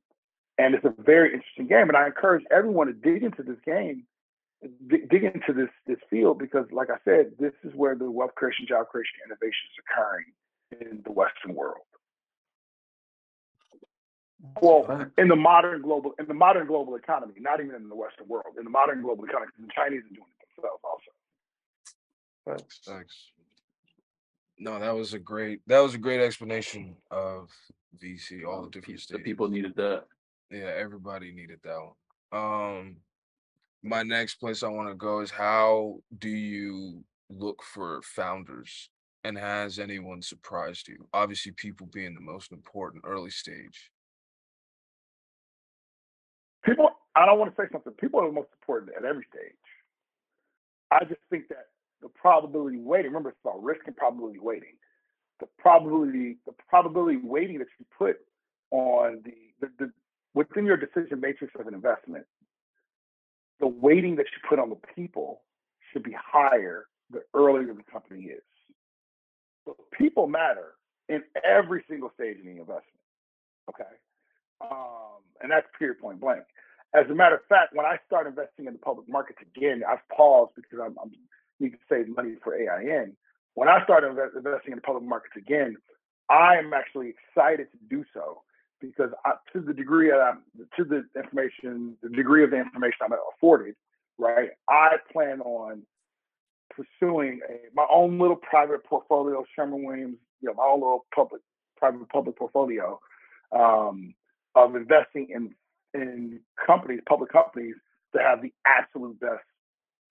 and 0.58 0.76
it's 0.76 0.86
a 0.86 0.94
very 1.02 1.34
interesting 1.34 1.68
game. 1.68 1.90
And 1.90 1.98
I 1.98 2.06
encourage 2.06 2.46
everyone 2.52 2.88
to 2.88 2.94
dig 2.94 3.24
into 3.24 3.42
this 3.42 3.58
game, 3.66 4.04
dig, 4.88 5.10
dig 5.10 5.24
into 5.24 5.54
this 5.54 5.70
this 5.88 5.98
field 6.10 6.38
because, 6.38 6.66
like 6.72 6.90
I 6.90 6.98
said, 7.04 7.32
this 7.40 7.54
is 7.64 7.72
where 7.76 7.96
the 7.96 8.10
wealth 8.10 8.36
creation, 8.36 8.66
job 8.68 8.88
creation, 8.88 9.14
innovation 9.26 9.66
is 9.72 9.84
occurring 9.84 10.26
in 10.80 11.02
the 11.04 11.12
Western 11.12 11.56
world. 11.56 11.86
Well, 14.62 15.08
in 15.18 15.28
the 15.28 15.36
modern 15.36 15.82
global 15.82 16.14
in 16.20 16.28
the 16.28 16.34
modern 16.34 16.68
global 16.68 16.96
economy, 16.96 17.34
not 17.40 17.60
even 17.60 17.76
in 17.76 17.90
the 17.90 17.96
Western 17.96 18.28
world, 18.28 18.58
in 18.58 18.64
the 18.64 18.70
modern 18.70 19.02
global 19.02 19.24
economy, 19.26 19.52
the 19.60 19.68
Chinese 19.74 20.02
are 20.02 20.16
doing 20.16 20.30
it 20.40 20.48
themselves 20.56 20.82
also. 20.84 21.12
Thanks. 22.48 22.80
Thanks. 22.86 23.32
No, 24.58 24.80
that 24.80 24.96
was 24.96 25.14
a 25.14 25.20
great 25.20 25.62
that 25.68 25.80
was 25.80 25.96
a 25.96 26.00
great 26.00 26.22
explanation 26.22 26.96
of 27.10 27.50
VC, 28.02 28.46
all 28.46 28.64
the 28.64 28.70
different 28.70 29.00
stages. 29.00 29.20
The 29.20 29.24
people 29.24 29.48
needed 29.48 29.76
that. 29.76 30.06
Yeah, 30.52 30.72
everybody 30.78 31.32
needed 31.32 31.60
that 31.64 31.78
one. 32.32 32.42
Um 32.42 32.98
my 33.84 34.04
next 34.04 34.36
place 34.36 34.62
I 34.62 34.68
want 34.68 34.90
to 34.90 34.96
go 34.96 35.22
is 35.22 35.32
how 35.32 36.00
do 36.20 36.30
you 36.30 37.04
look 37.30 37.64
for 37.64 38.02
founders 38.04 38.90
and 39.24 39.38
has 39.38 39.80
anyone 39.80 40.22
surprised 40.22 40.88
you? 40.88 41.08
Obviously, 41.14 41.52
people 41.54 41.88
being 41.92 42.14
the 42.14 42.22
most 42.22 42.52
important 42.52 43.04
early 43.08 43.32
stage 43.32 43.92
people, 46.64 46.90
I 47.16 47.26
don't 47.26 47.40
want 47.40 47.56
to 47.56 47.62
say 47.62 47.68
something. 47.72 47.94
People 47.94 48.22
are 48.22 48.28
the 48.28 48.34
most 48.34 48.50
important 48.62 48.92
at 48.98 49.06
every 49.06 49.26
stage. 49.30 49.56
I 50.92 51.04
just 51.06 51.22
think 51.30 51.48
that 51.50 51.68
the 52.02 52.10
probability 52.10 52.78
weighting. 52.78 53.12
Remember, 53.12 53.30
it's 53.30 53.40
about 53.44 53.64
risk 53.64 53.82
and 53.88 53.96
probability 53.96 54.40
weighting. 54.40 54.76
The 55.40 55.48
probability, 55.58 56.38
the 56.46 56.54
probability 56.70 57.20
weighting 57.24 57.60
that 57.60 57.68
you 57.80 57.86
put 57.98 58.18
on 58.72 59.22
the, 59.26 59.34
the, 59.60 59.72
the 59.80 59.92
within 60.34 60.66
your 60.66 60.78
decision 60.78 61.20
matrix 61.20 61.54
of 61.60 61.68
an 61.68 61.74
investment, 61.74 62.26
the 63.60 63.68
weighting 63.68 64.16
that 64.16 64.26
you 64.32 64.50
put 64.50 64.60
on 64.60 64.70
the 64.70 64.78
people 64.96 65.42
should 65.92 66.04
be 66.04 66.16
higher 66.18 66.86
the 67.12 67.22
earlier 67.34 67.74
the 67.74 67.84
company 67.92 68.24
is. 68.24 68.44
So 69.66 69.76
people 69.98 70.28
matter 70.28 70.74
in 71.10 71.24
every 71.44 71.84
single 71.90 72.12
stage 72.16 72.38
in 72.40 72.46
the 72.46 72.62
investment. 72.62 72.86
Okay. 73.70 73.84
Um, 74.62 75.22
and 75.42 75.52
that's 75.52 75.68
period 75.78 76.00
point 76.00 76.20
blank. 76.20 76.44
As 76.94 77.06
a 77.10 77.16
matter 77.16 77.36
of 77.36 77.46
fact, 77.48 77.76
when 77.76 77.86
I 77.86 77.98
start 78.06 78.28
investing 78.28 78.66
in 78.68 78.74
the 78.74 78.80
public 78.80 79.08
markets 79.08 79.40
again, 79.42 79.82
I've 79.88 80.08
paused 80.16 80.52
because 80.56 80.80
I'm, 80.84 80.96
I'm 81.02 81.12
need 81.62 81.72
to 81.72 81.78
save 81.90 82.08
money 82.16 82.36
for 82.44 82.56
AIN. 82.56 83.16
When 83.54 83.68
I 83.68 83.84
start 83.84 84.04
invest, 84.04 84.34
investing 84.36 84.74
in 84.74 84.78
the 84.78 84.82
public 84.82 85.04
markets 85.04 85.36
again, 85.38 85.76
I 86.30 86.56
am 86.58 86.74
actually 86.74 87.14
excited 87.14 87.68
to 87.72 87.78
do 87.90 88.06
so 88.14 88.42
because 88.80 89.12
I, 89.26 89.34
to 89.54 89.62
the 89.62 89.74
degree 89.74 90.10
that 90.10 90.20
I'm, 90.20 90.42
to 90.78 90.84
the 90.84 91.04
information, 91.16 91.98
the 92.02 92.10
degree 92.10 92.44
of 92.44 92.52
the 92.52 92.58
information 92.58 92.98
I'm 93.04 93.14
afforded, 93.36 93.76
right? 94.18 94.50
I 94.70 94.96
plan 95.12 95.42
on 95.42 95.84
pursuing 96.70 97.42
a, 97.50 97.54
my 97.76 97.86
own 97.92 98.18
little 98.18 98.38
private 98.38 98.84
portfolio, 98.86 99.44
Sherman 99.56 99.84
Williams, 99.84 100.18
you 100.42 100.50
know, 100.50 100.56
my 100.56 100.64
own 100.64 100.80
little 100.80 101.06
public, 101.14 101.42
private 101.78 102.08
public 102.10 102.38
portfolio 102.38 103.00
um, 103.52 104.14
of 104.56 104.76
investing 104.76 105.28
in 105.34 105.54
in 105.94 106.40
companies, 106.66 107.02
public 107.08 107.30
companies, 107.32 107.76
that 108.14 108.24
have 108.24 108.42
the 108.42 108.54
absolute 108.66 109.20
best 109.20 109.44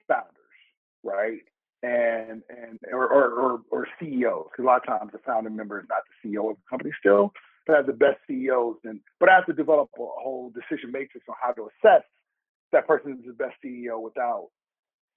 founders, 0.07 0.40
right? 1.03 1.41
And 1.83 2.43
and 2.51 2.79
or 2.93 3.09
or, 3.09 3.31
or, 3.31 3.61
or 3.71 3.89
CEOs, 3.99 4.49
because 4.51 4.63
a 4.63 4.67
lot 4.67 4.83
of 4.83 4.87
times 4.87 5.13
the 5.13 5.19
founding 5.25 5.57
member 5.57 5.81
is 5.81 5.87
not 5.89 6.03
the 6.05 6.29
CEO 6.29 6.51
of 6.51 6.57
the 6.57 6.63
company 6.69 6.91
still, 6.99 7.33
but 7.67 7.77
have 7.77 7.87
the 7.87 7.93
best 7.93 8.19
CEOs. 8.29 8.77
And 8.85 9.01
but 9.19 9.29
I 9.31 9.35
have 9.37 9.47
to 9.47 9.55
develop 9.55 9.89
a 9.97 10.01
whole 10.03 10.53
decision 10.53 10.93
matrix 10.93 11.27
on 11.29 11.37
how 11.41 11.53
to 11.53 11.69
assess 11.69 12.03
that 12.73 12.87
person 12.87 13.19
is 13.19 13.27
the 13.27 13.33
best 13.33 13.57
CEO 13.65 14.01
without 14.01 14.49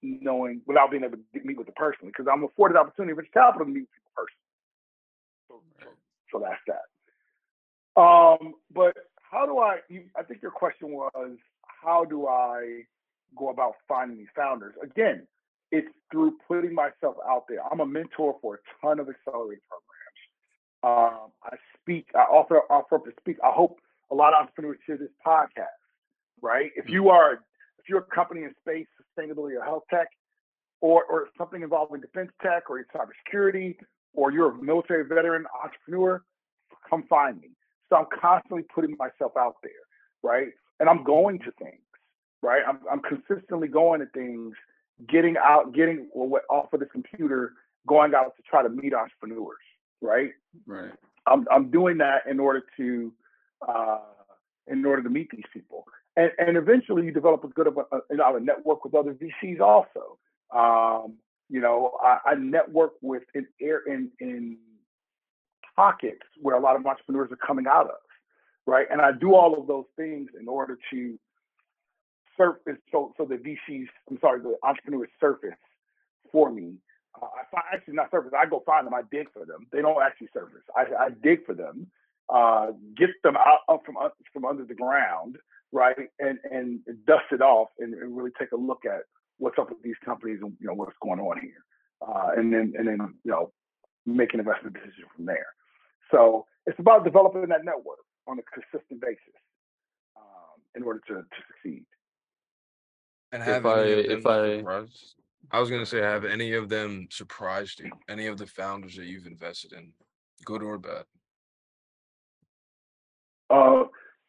knowing, 0.02 0.60
without 0.66 0.90
being 0.90 1.04
able 1.04 1.16
to 1.16 1.40
meet 1.44 1.56
with 1.56 1.66
the 1.66 1.72
person, 1.72 2.08
because 2.08 2.26
I'm 2.30 2.44
afforded 2.44 2.76
the 2.76 2.80
opportunity 2.80 3.12
of 3.12 3.18
capital 3.32 3.66
to 3.66 3.72
meet 3.72 3.80
with 3.80 4.04
the 4.04 4.14
person. 4.16 4.40
So, 5.48 5.60
so, 5.80 5.88
so 6.32 6.42
that's 6.42 6.60
that. 6.66 8.00
Um, 8.00 8.54
but 8.72 8.96
how 9.30 9.46
do 9.46 9.58
I? 9.58 9.78
You, 9.88 10.04
I 10.16 10.22
think 10.22 10.42
your 10.42 10.50
question 10.50 10.90
was, 10.90 11.36
how 11.64 12.04
do 12.04 12.26
I 12.26 12.82
go 13.36 13.50
about 13.50 13.74
finding 13.88 14.18
these 14.18 14.32
founders? 14.34 14.74
Again, 14.82 15.26
it's 15.70 15.88
through 16.10 16.36
putting 16.46 16.74
myself 16.74 17.16
out 17.28 17.44
there. 17.48 17.58
I'm 17.70 17.80
a 17.80 17.86
mentor 17.86 18.36
for 18.40 18.56
a 18.56 18.58
ton 18.80 19.00
of 19.00 19.08
accelerator 19.08 19.62
programs. 19.68 19.94
Um, 20.82 21.30
I 21.42 21.56
speak. 21.80 22.06
I 22.14 22.20
offer 22.20 22.60
offer 22.70 22.96
up 22.96 23.04
to 23.04 23.12
speak. 23.20 23.36
I 23.42 23.50
hope 23.50 23.78
a 24.10 24.14
lot 24.14 24.34
of 24.34 24.42
entrepreneurs 24.42 24.78
hear 24.86 24.96
this 24.96 25.08
podcast. 25.26 25.80
Right? 26.42 26.70
If 26.76 26.88
you 26.88 27.08
are 27.08 27.34
if 27.78 27.88
you're 27.88 28.00
a 28.00 28.14
company 28.14 28.42
in 28.44 28.52
space, 28.60 28.86
sustainability, 29.00 29.58
or 29.58 29.64
health 29.64 29.84
tech, 29.90 30.08
or 30.80 31.04
or 31.04 31.28
something 31.38 31.62
involving 31.62 32.00
defense 32.00 32.30
tech 32.42 32.70
or 32.70 32.84
cybersecurity, 32.94 33.76
or 34.12 34.30
you're 34.30 34.52
a 34.52 34.62
military 34.62 35.04
veteran 35.04 35.44
entrepreneur, 35.62 36.22
come 36.88 37.04
find 37.08 37.40
me. 37.40 37.50
So 37.88 37.96
I'm 37.96 38.06
constantly 38.20 38.64
putting 38.74 38.96
myself 38.98 39.32
out 39.38 39.56
there, 39.62 39.72
right? 40.22 40.48
And 40.80 40.88
I'm 40.88 41.04
going 41.04 41.38
to 41.40 41.52
things, 41.58 41.80
right? 42.42 42.62
I'm, 42.66 42.78
I'm 42.90 43.00
consistently 43.00 43.68
going 43.68 44.00
to 44.00 44.06
things, 44.06 44.54
getting 45.08 45.36
out, 45.36 45.74
getting 45.74 46.08
off 46.14 46.72
of 46.72 46.80
this 46.80 46.88
computer, 46.92 47.52
going 47.86 48.14
out 48.14 48.36
to 48.36 48.42
try 48.42 48.62
to 48.62 48.68
meet 48.68 48.94
entrepreneurs, 48.94 49.56
right? 50.00 50.30
Right. 50.66 50.92
I'm 51.26 51.46
I'm 51.50 51.70
doing 51.70 51.98
that 51.98 52.26
in 52.28 52.40
order 52.40 52.62
to 52.76 53.12
uh, 53.66 53.98
in 54.66 54.84
order 54.84 55.02
to 55.02 55.08
meet 55.08 55.30
these 55.30 55.44
people, 55.52 55.86
and 56.16 56.30
and 56.38 56.56
eventually 56.56 57.04
you 57.04 57.12
develop 57.12 57.44
a 57.44 57.48
good 57.48 57.66
of 57.66 57.78
a, 57.78 57.98
you 58.10 58.16
know, 58.16 58.36
a 58.36 58.40
network 58.40 58.84
with 58.84 58.94
other 58.94 59.14
VCs 59.14 59.60
also. 59.60 60.18
Um, 60.54 61.14
you 61.48 61.60
know, 61.60 61.92
I, 62.02 62.18
I 62.26 62.34
network 62.34 62.92
with 63.00 63.22
in 63.34 63.46
air 63.60 63.80
in 63.86 64.10
in 64.20 64.58
pockets 65.76 66.22
where 66.40 66.56
a 66.56 66.60
lot 66.60 66.76
of 66.76 66.86
entrepreneurs 66.86 67.30
are 67.32 67.46
coming 67.46 67.66
out 67.66 67.86
of, 67.86 67.96
right? 68.66 68.86
And 68.90 69.00
I 69.00 69.12
do 69.12 69.34
all 69.34 69.58
of 69.58 69.66
those 69.66 69.86
things 69.96 70.30
in 70.38 70.48
order 70.48 70.78
to 70.92 71.18
surface 72.36 72.80
so 72.90 73.12
so 73.16 73.24
the 73.24 73.36
VCs, 73.36 73.88
I'm 74.10 74.18
sorry, 74.20 74.40
the 74.40 74.56
entrepreneurs 74.62 75.10
surface 75.20 75.58
for 76.32 76.50
me. 76.50 76.74
Uh, 77.20 77.26
I 77.26 77.44
find, 77.50 77.64
actually 77.72 77.94
not 77.94 78.10
surface. 78.10 78.32
I 78.36 78.46
go 78.46 78.62
find 78.66 78.86
them. 78.86 78.94
I 78.94 79.02
dig 79.10 79.32
for 79.32 79.44
them. 79.44 79.66
They 79.72 79.82
don't 79.82 80.02
actually 80.02 80.28
surface. 80.34 80.62
I, 80.76 81.06
I 81.06 81.08
dig 81.22 81.46
for 81.46 81.54
them, 81.54 81.86
uh, 82.28 82.72
get 82.96 83.10
them 83.22 83.36
out 83.36 83.60
up 83.68 83.82
from 83.86 83.96
from 84.32 84.44
under 84.44 84.64
the 84.64 84.74
ground, 84.74 85.36
right, 85.72 86.08
and 86.18 86.38
and 86.50 86.80
dust 87.06 87.30
it 87.30 87.40
off 87.40 87.68
and, 87.78 87.94
and 87.94 88.16
really 88.16 88.32
take 88.38 88.52
a 88.52 88.56
look 88.56 88.84
at 88.84 89.02
what's 89.38 89.58
up 89.58 89.68
with 89.70 89.82
these 89.82 89.98
companies 90.04 90.38
and 90.42 90.52
you 90.60 90.66
know 90.66 90.74
what's 90.74 90.96
going 91.02 91.20
on 91.20 91.40
here, 91.40 91.64
uh, 92.06 92.30
and 92.36 92.52
then 92.52 92.72
and 92.76 92.88
then 92.88 92.98
you 93.24 93.30
know 93.30 93.52
make 94.06 94.34
an 94.34 94.40
investment 94.40 94.74
decision 94.74 95.04
from 95.14 95.26
there. 95.26 95.46
So 96.10 96.46
it's 96.66 96.78
about 96.78 97.04
developing 97.04 97.48
that 97.48 97.64
network 97.64 98.04
on 98.26 98.38
a 98.38 98.42
consistent 98.42 99.00
basis 99.00 99.36
um, 100.16 100.60
in 100.74 100.82
order 100.82 101.00
to, 101.08 101.14
to 101.14 101.40
succeed. 101.48 101.84
And 103.34 103.42
have 103.42 103.66
If 103.66 103.66
I 103.66 103.82
any 103.82 103.90
of 103.90 104.06
them 104.06 104.18
if 104.18 104.26
I 104.26 104.56
surprised? 104.58 105.14
I 105.50 105.58
was 105.58 105.68
gonna 105.68 105.84
say, 105.84 106.00
have 106.00 106.24
any 106.24 106.52
of 106.52 106.68
them 106.68 107.08
surprised 107.10 107.80
you? 107.80 107.90
Any 108.08 108.28
of 108.28 108.38
the 108.38 108.46
founders 108.46 108.94
that 108.94 109.06
you've 109.06 109.26
invested 109.26 109.72
in, 109.72 109.92
good 110.44 110.62
or 110.62 110.78
bad? 110.78 111.04
Uh, 113.50 113.84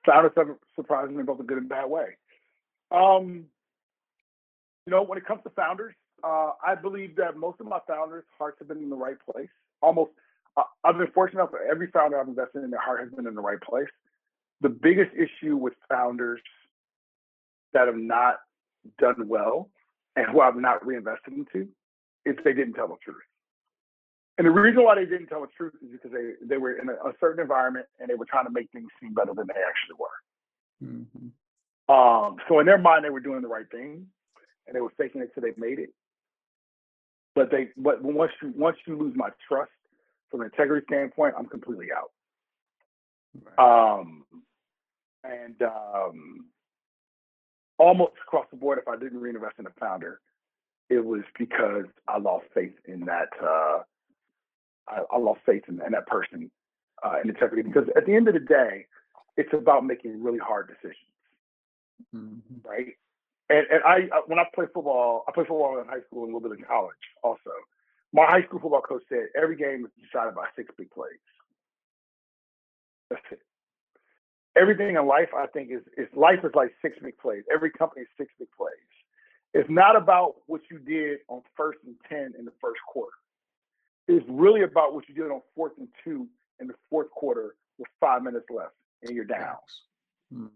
founders 0.07 0.31
have 0.35 0.47
surprised 0.75 1.11
me 1.11 1.19
in 1.19 1.25
both 1.27 1.39
a 1.39 1.43
good 1.43 1.59
and 1.59 1.69
bad 1.69 1.87
way. 1.87 2.17
Um, 2.89 3.45
you 4.87 4.91
know, 4.91 5.03
when 5.03 5.19
it 5.19 5.25
comes 5.27 5.43
to 5.43 5.51
founders, 5.51 5.93
uh, 6.23 6.53
I 6.65 6.73
believe 6.73 7.15
that 7.17 7.37
most 7.37 7.61
of 7.61 7.67
my 7.67 7.79
founders' 7.87 8.25
hearts 8.39 8.57
have 8.57 8.69
been 8.69 8.79
in 8.79 8.89
the 8.89 8.95
right 8.95 9.17
place. 9.31 9.49
Almost, 9.83 10.13
uh, 10.57 10.63
I've 10.83 10.97
been 10.97 11.11
fortunate 11.13 11.41
enough 11.41 11.51
that 11.51 11.69
every 11.69 11.91
founder 11.91 12.19
I've 12.19 12.27
invested 12.27 12.63
in, 12.63 12.71
their 12.71 12.81
heart 12.81 13.01
has 13.01 13.11
been 13.11 13.27
in 13.27 13.35
the 13.35 13.41
right 13.41 13.61
place. 13.61 13.89
The 14.61 14.69
biggest 14.69 15.11
issue 15.13 15.57
with 15.57 15.73
founders 15.89 16.41
that 17.73 17.85
have 17.85 17.97
not 17.97 18.39
done 18.99 19.27
well 19.27 19.69
and 20.15 20.27
who 20.27 20.41
I've 20.41 20.55
not 20.55 20.85
reinvested 20.85 21.33
into 21.33 21.67
is 22.25 22.35
they 22.43 22.53
didn't 22.53 22.73
tell 22.73 22.87
the 22.87 22.95
truth. 23.03 23.17
And 24.37 24.45
the 24.45 24.51
reason 24.51 24.83
why 24.83 24.95
they 24.95 25.05
didn't 25.05 25.27
tell 25.27 25.41
the 25.41 25.47
truth 25.55 25.73
is 25.81 25.91
because 25.91 26.11
they, 26.11 26.33
they 26.45 26.57
were 26.57 26.73
in 26.73 26.89
a, 26.89 26.93
a 26.93 27.13
certain 27.19 27.41
environment 27.41 27.85
and 27.99 28.09
they 28.09 28.15
were 28.15 28.25
trying 28.25 28.45
to 28.45 28.51
make 28.51 28.69
things 28.71 28.87
seem 29.01 29.13
better 29.13 29.33
than 29.33 29.47
they 29.47 29.53
actually 29.53 29.95
were. 29.99 30.07
Mhm. 30.83 31.31
Um, 31.87 32.37
so 32.47 32.59
in 32.59 32.65
their 32.65 32.77
mind, 32.77 33.05
they 33.05 33.09
were 33.09 33.19
doing 33.19 33.41
the 33.41 33.47
right 33.47 33.69
thing, 33.69 34.07
and 34.67 34.75
they 34.75 34.81
were 34.81 34.91
faking 34.97 35.21
it 35.21 35.31
till 35.33 35.43
they 35.43 35.53
made 35.55 35.79
it. 35.79 35.93
But 37.35 37.51
they, 37.51 37.69
but 37.77 38.01
once 38.01 38.31
you 38.41 38.53
once 38.55 38.77
you 38.85 38.97
lose 38.97 39.13
my 39.15 39.29
trust 39.47 39.71
from 40.31 40.41
an 40.41 40.47
integrity 40.47 40.85
standpoint, 40.87 41.35
I'm 41.37 41.45
completely 41.45 41.87
out. 41.95 42.11
Right. 43.57 43.99
Um, 43.99 44.25
and 45.23 45.61
um, 45.61 46.45
almost 47.77 48.13
across 48.25 48.45
the 48.51 48.57
board, 48.57 48.79
if 48.79 48.87
I 48.87 48.95
didn't 48.97 49.19
reinvest 49.21 49.55
in 49.59 49.67
a 49.67 49.71
founder, 49.79 50.21
it 50.89 51.03
was 51.03 51.21
because 51.37 51.85
I 52.07 52.17
lost 52.19 52.45
faith 52.53 52.73
in 52.85 53.01
that. 53.01 53.29
Uh, 53.41 53.79
I, 54.87 55.01
I 55.11 55.17
lost 55.17 55.41
faith 55.45 55.63
in, 55.67 55.81
in 55.85 55.91
that 55.93 56.07
person 56.07 56.51
uh, 57.03 57.15
in 57.23 57.29
integrity 57.29 57.63
because 57.63 57.87
at 57.95 58.05
the 58.05 58.15
end 58.15 58.27
of 58.27 58.33
the 58.35 58.39
day, 58.39 58.85
it's 59.37 59.53
about 59.53 59.85
making 59.85 60.21
really 60.23 60.39
hard 60.39 60.67
decisions 60.67 61.09
Mhm. 62.15 62.41
right? 62.63 62.93
And 63.49 63.65
and 63.71 63.83
I 63.83 64.09
uh, 64.15 64.21
when 64.27 64.39
I 64.39 64.45
played 64.53 64.69
football, 64.73 65.23
I 65.27 65.31
played 65.31 65.47
football 65.47 65.79
in 65.79 65.87
high 65.87 66.01
school 66.07 66.23
and 66.25 66.33
a 66.33 66.37
little 66.37 66.49
bit 66.49 66.59
in 66.59 66.65
college 66.65 66.95
also. 67.23 67.51
My 68.13 68.25
high 68.25 68.43
school 68.43 68.59
football 68.59 68.81
coach 68.81 69.03
said 69.09 69.27
every 69.35 69.55
game 69.55 69.85
is 69.85 69.91
decided 70.03 70.35
by 70.35 70.47
six 70.55 70.73
big 70.77 70.89
plays. 70.91 71.11
That's 73.09 73.21
it. 73.31 73.41
Everything 74.55 74.95
in 74.95 75.05
life, 75.05 75.29
I 75.35 75.47
think, 75.47 75.69
is 75.71 75.81
is 75.97 76.07
life 76.15 76.39
is 76.43 76.51
like 76.55 76.73
six 76.81 76.97
big 77.01 77.17
plays. 77.17 77.43
Every 77.53 77.71
company 77.71 78.03
is 78.03 78.07
six 78.17 78.31
big 78.39 78.47
plays. 78.57 78.71
It's 79.53 79.69
not 79.69 79.95
about 79.95 80.35
what 80.47 80.61
you 80.69 80.79
did 80.79 81.19
on 81.27 81.41
first 81.55 81.79
and 81.85 81.95
ten 82.09 82.33
in 82.37 82.45
the 82.45 82.53
first 82.61 82.79
quarter. 82.87 83.13
It's 84.07 84.25
really 84.29 84.61
about 84.63 84.93
what 84.93 85.07
you 85.09 85.15
did 85.15 85.31
on 85.31 85.41
fourth 85.55 85.73
and 85.77 85.87
two 86.03 86.27
in 86.59 86.67
the 86.67 86.75
fourth 86.89 87.09
quarter 87.11 87.55
with 87.77 87.87
five 87.99 88.23
minutes 88.23 88.45
left 88.49 88.73
and 89.01 89.15
you're 89.15 89.25
down. 89.25 89.57
Mhm. 90.33 90.49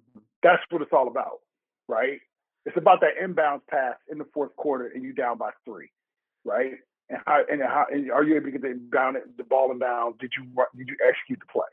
That's 0.44 0.64
what 0.70 0.82
it's 0.82 0.94
all 0.94 1.08
about, 1.08 1.42
right? 1.88 2.22
It's 2.66 2.78
about 2.78 3.02
that 3.02 3.18
inbound 3.22 3.66
pass 3.68 3.98
in 4.10 4.18
the 4.18 4.26
fourth 4.26 4.56
quarter 4.56 4.88
and 4.88 5.04
you 5.04 5.14
down 5.14 5.38
by 5.38 5.52
three, 5.66 5.92
right? 6.46 6.78
And 7.10 7.20
how 7.26 7.44
and 7.50 7.62
how 7.62 7.86
and 7.92 8.12
are 8.12 8.24
you 8.24 8.36
able 8.36 8.46
to 8.46 8.52
get 8.52 8.62
the 8.62 8.70
inbound 8.72 9.18
the 9.38 9.44
ball 9.44 9.72
inbound? 9.72 10.20
Did 10.20 10.32
you 10.38 10.46
did 10.78 10.88
you 10.88 10.98
execute 11.06 11.40
the 11.40 11.46
play, 11.48 11.68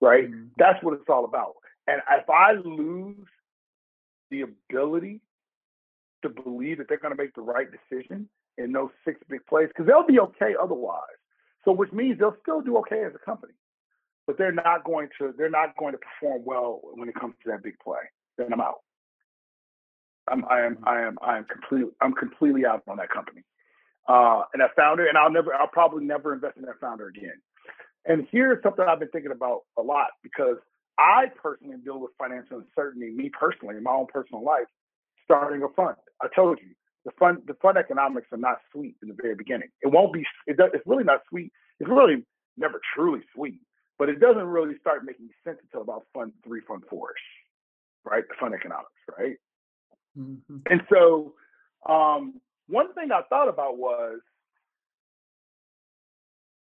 right? 0.00 0.30
Mhm. 0.30 0.50
That's 0.56 0.82
what 0.82 0.94
it's 0.94 1.08
all 1.08 1.24
about. 1.24 1.56
And 1.86 2.00
if 2.10 2.30
I 2.30 2.52
lose 2.52 3.26
the 4.30 4.42
ability 4.42 5.20
to 6.22 6.28
believe 6.28 6.78
that 6.78 6.88
they're 6.88 6.98
going 6.98 7.14
to 7.14 7.22
make 7.22 7.34
the 7.34 7.42
right 7.42 7.66
decision 7.70 8.28
in 8.58 8.72
those 8.72 8.90
six 9.04 9.18
big 9.28 9.44
plays, 9.46 9.68
because 9.68 9.86
they'll 9.86 10.06
be 10.06 10.20
okay 10.20 10.54
otherwise. 10.60 11.00
So 11.64 11.72
which 11.72 11.92
means 11.92 12.18
they'll 12.18 12.36
still 12.42 12.60
do 12.60 12.76
okay 12.78 13.04
as 13.04 13.12
a 13.14 13.24
company, 13.24 13.54
but 14.26 14.36
they're 14.36 14.52
not 14.52 14.84
going 14.84 15.08
to 15.18 15.32
they're 15.36 15.50
not 15.50 15.76
going 15.76 15.92
to 15.92 15.98
perform 15.98 16.42
well 16.44 16.80
when 16.94 17.08
it 17.08 17.14
comes 17.14 17.34
to 17.44 17.50
that 17.50 17.62
big 17.62 17.78
play. 17.78 18.00
Then 18.36 18.52
I'm 18.52 18.60
out. 18.60 18.80
I'm 20.28 20.44
I 20.46 20.62
am 20.62 20.78
I 20.84 21.02
am 21.02 21.18
I 21.22 21.38
am 21.38 21.44
completely 21.44 21.92
I'm 22.00 22.12
completely 22.12 22.66
out 22.66 22.82
on 22.88 22.96
that 22.96 23.10
company. 23.10 23.42
Uh, 24.08 24.42
and 24.52 24.60
that 24.60 24.70
founder, 24.74 25.06
and 25.06 25.16
I'll 25.16 25.30
never 25.30 25.54
I'll 25.54 25.68
probably 25.68 26.04
never 26.04 26.34
invest 26.34 26.56
in 26.56 26.62
that 26.62 26.80
founder 26.80 27.08
again. 27.08 27.40
And 28.04 28.26
here's 28.32 28.62
something 28.62 28.84
I've 28.84 28.98
been 28.98 29.08
thinking 29.08 29.30
about 29.30 29.60
a 29.78 29.82
lot 29.82 30.08
because 30.22 30.56
I 30.98 31.26
personally 31.42 31.76
deal 31.84 31.98
with 32.00 32.12
financial 32.18 32.58
uncertainty, 32.58 33.10
me 33.10 33.30
personally, 33.30 33.76
in 33.76 33.82
my 33.82 33.92
own 33.92 34.06
personal 34.12 34.44
life, 34.44 34.66
starting 35.24 35.62
a 35.62 35.68
fund. 35.70 35.96
I 36.22 36.28
told 36.34 36.58
you 36.60 36.74
the 37.04 37.12
fund 37.18 37.38
the 37.46 37.54
fund 37.54 37.78
economics 37.78 38.28
are 38.32 38.38
not 38.38 38.58
sweet 38.72 38.96
in 39.02 39.08
the 39.08 39.16
very 39.20 39.34
beginning. 39.34 39.68
It 39.82 39.88
won't 39.88 40.12
be 40.12 40.24
it 40.46 40.56
does, 40.56 40.70
it's 40.74 40.86
really 40.86 41.04
not 41.04 41.20
sweet. 41.28 41.52
It's 41.80 41.90
really 41.90 42.24
never 42.56 42.80
truly 42.94 43.20
sweet, 43.34 43.60
but 43.98 44.08
it 44.08 44.20
doesn't 44.20 44.44
really 44.44 44.76
start 44.80 45.04
making 45.04 45.30
sense 45.44 45.58
until 45.62 45.82
about 45.82 46.04
fund 46.14 46.32
three, 46.44 46.60
fund 46.68 46.82
four 46.88 47.12
right? 48.04 48.24
The 48.28 48.34
fund 48.40 48.54
economics, 48.54 48.90
right? 49.18 49.36
Mhm. 50.18 50.62
And 50.70 50.86
so, 50.90 51.34
um, 51.86 52.40
one 52.66 52.92
thing 52.94 53.12
I 53.12 53.22
thought 53.22 53.48
about 53.48 53.78
was 53.78 54.20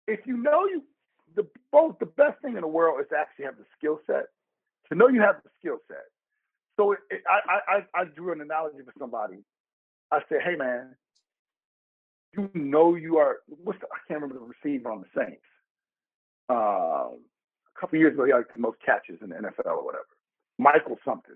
if 0.08 0.26
you 0.26 0.38
know 0.38 0.66
you 0.66 0.84
the 1.36 1.48
both 1.72 2.00
the 2.00 2.06
best 2.08 2.42
thing 2.42 2.56
in 2.56 2.62
the 2.62 2.68
world 2.68 3.00
is 3.02 3.08
to 3.10 3.18
actually 3.18 3.46
have 3.46 3.58
the 3.58 3.66
skill 3.78 4.00
set 4.08 4.26
to 4.90 4.96
know 4.96 5.08
you 5.08 5.22
have 5.22 5.38
the 5.44 5.50
skill 5.60 5.78
set. 5.88 6.06
So 6.78 6.94
it, 6.94 7.00
it, 7.12 7.22
I, 7.30 7.60
I 7.78 8.02
I 8.02 8.06
drew 8.06 8.32
an 8.34 8.42
analogy 8.42 8.80
for 8.86 8.94
somebody. 9.00 9.40
I 10.12 10.20
said, 10.30 10.40
hey 10.44 10.56
man, 10.56 10.96
you 12.38 12.50
know 12.54 12.96
you 12.96 13.18
are 13.18 13.38
what's 13.48 13.80
the, 13.80 13.88
I 13.88 14.00
can't 14.08 14.22
remember 14.22 14.40
the 14.46 14.54
receiver 14.64 14.92
on 14.92 15.02
the 15.02 15.08
Saints. 15.22 15.44
Uh, 16.50 17.14
a 17.16 17.80
couple 17.80 18.00
years 18.00 18.14
ago, 18.14 18.26
he 18.26 18.32
had 18.32 18.46
the 18.54 18.62
most 18.62 18.78
catches 18.86 19.20
in 19.22 19.30
the 19.30 19.36
NFL 19.36 19.68
or 19.68 19.86
whatever. 19.86 20.08
Michael 20.58 20.98
something. 21.06 21.36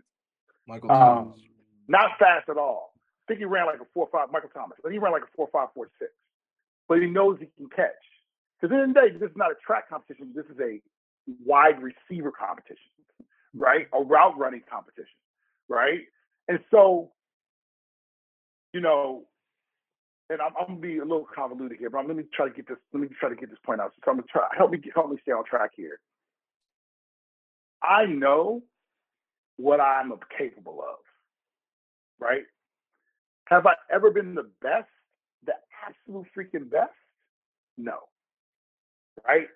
Michael 0.67 0.89
Um, 0.89 0.97
Thomas. 0.97 1.39
not 1.87 2.17
fast 2.19 2.49
at 2.49 2.57
all. 2.57 2.93
I 2.95 3.33
think 3.33 3.39
he 3.39 3.45
ran 3.45 3.67
like 3.67 3.79
a 3.81 3.85
four 3.93 4.09
five 4.11 4.31
Michael 4.31 4.49
Thomas, 4.53 4.77
but 4.83 4.91
he 4.91 4.99
ran 4.99 5.11
like 5.13 5.23
a 5.23 5.31
four 5.35 5.49
five 5.51 5.69
four 5.73 5.89
six. 5.99 6.11
But 6.87 7.01
he 7.01 7.07
knows 7.07 7.37
he 7.39 7.47
can 7.57 7.69
catch. 7.69 7.91
Because 8.63 8.79
in 8.81 8.93
the 8.93 8.99
day, 9.01 9.11
this 9.11 9.29
is 9.29 9.35
not 9.35 9.51
a 9.51 9.55
track 9.55 9.89
competition. 9.89 10.31
This 10.33 10.45
is 10.45 10.57
a 10.61 10.79
wide 11.45 11.83
receiver 11.83 12.31
competition, 12.31 12.95
right? 13.53 13.87
A 13.93 14.01
route 14.01 14.37
running 14.37 14.61
competition, 14.71 15.19
right? 15.67 15.99
And 16.47 16.59
so, 16.71 17.11
you 18.73 18.79
know, 18.79 19.23
and 20.29 20.39
I'm, 20.41 20.53
I'm, 20.57 20.67
gonna 20.67 20.79
be 20.79 20.99
a 20.99 21.01
little 21.01 21.27
convoluted 21.35 21.77
here, 21.77 21.89
but 21.89 22.07
let 22.07 22.15
me 22.15 22.23
try 22.33 22.47
to 22.47 22.55
get 22.55 22.69
this. 22.69 22.77
Let 22.93 23.01
me 23.01 23.09
try 23.19 23.27
to 23.27 23.35
get 23.35 23.49
this 23.49 23.59
point 23.65 23.81
out. 23.81 23.91
So 24.05 24.11
I'm 24.11 24.17
gonna 24.17 24.27
try 24.31 24.47
help 24.57 24.71
me 24.71 24.79
help 24.95 25.09
me 25.11 25.17
stay 25.23 25.33
on 25.33 25.43
track 25.43 25.71
here. 25.75 25.99
I 27.83 28.05
know 28.05 28.63
what 29.57 29.81
I'm 29.81 30.13
capable 30.37 30.79
of, 30.79 30.99
right? 32.17 32.43
Have 33.49 33.65
I 33.65 33.73
ever 33.93 34.09
been 34.09 34.35
the 34.35 34.49
best, 34.61 34.87
the 35.45 35.53
absolute 35.85 36.27
freaking 36.33 36.71
best? 36.71 36.93
No, 37.77 37.97
right? 39.27 39.47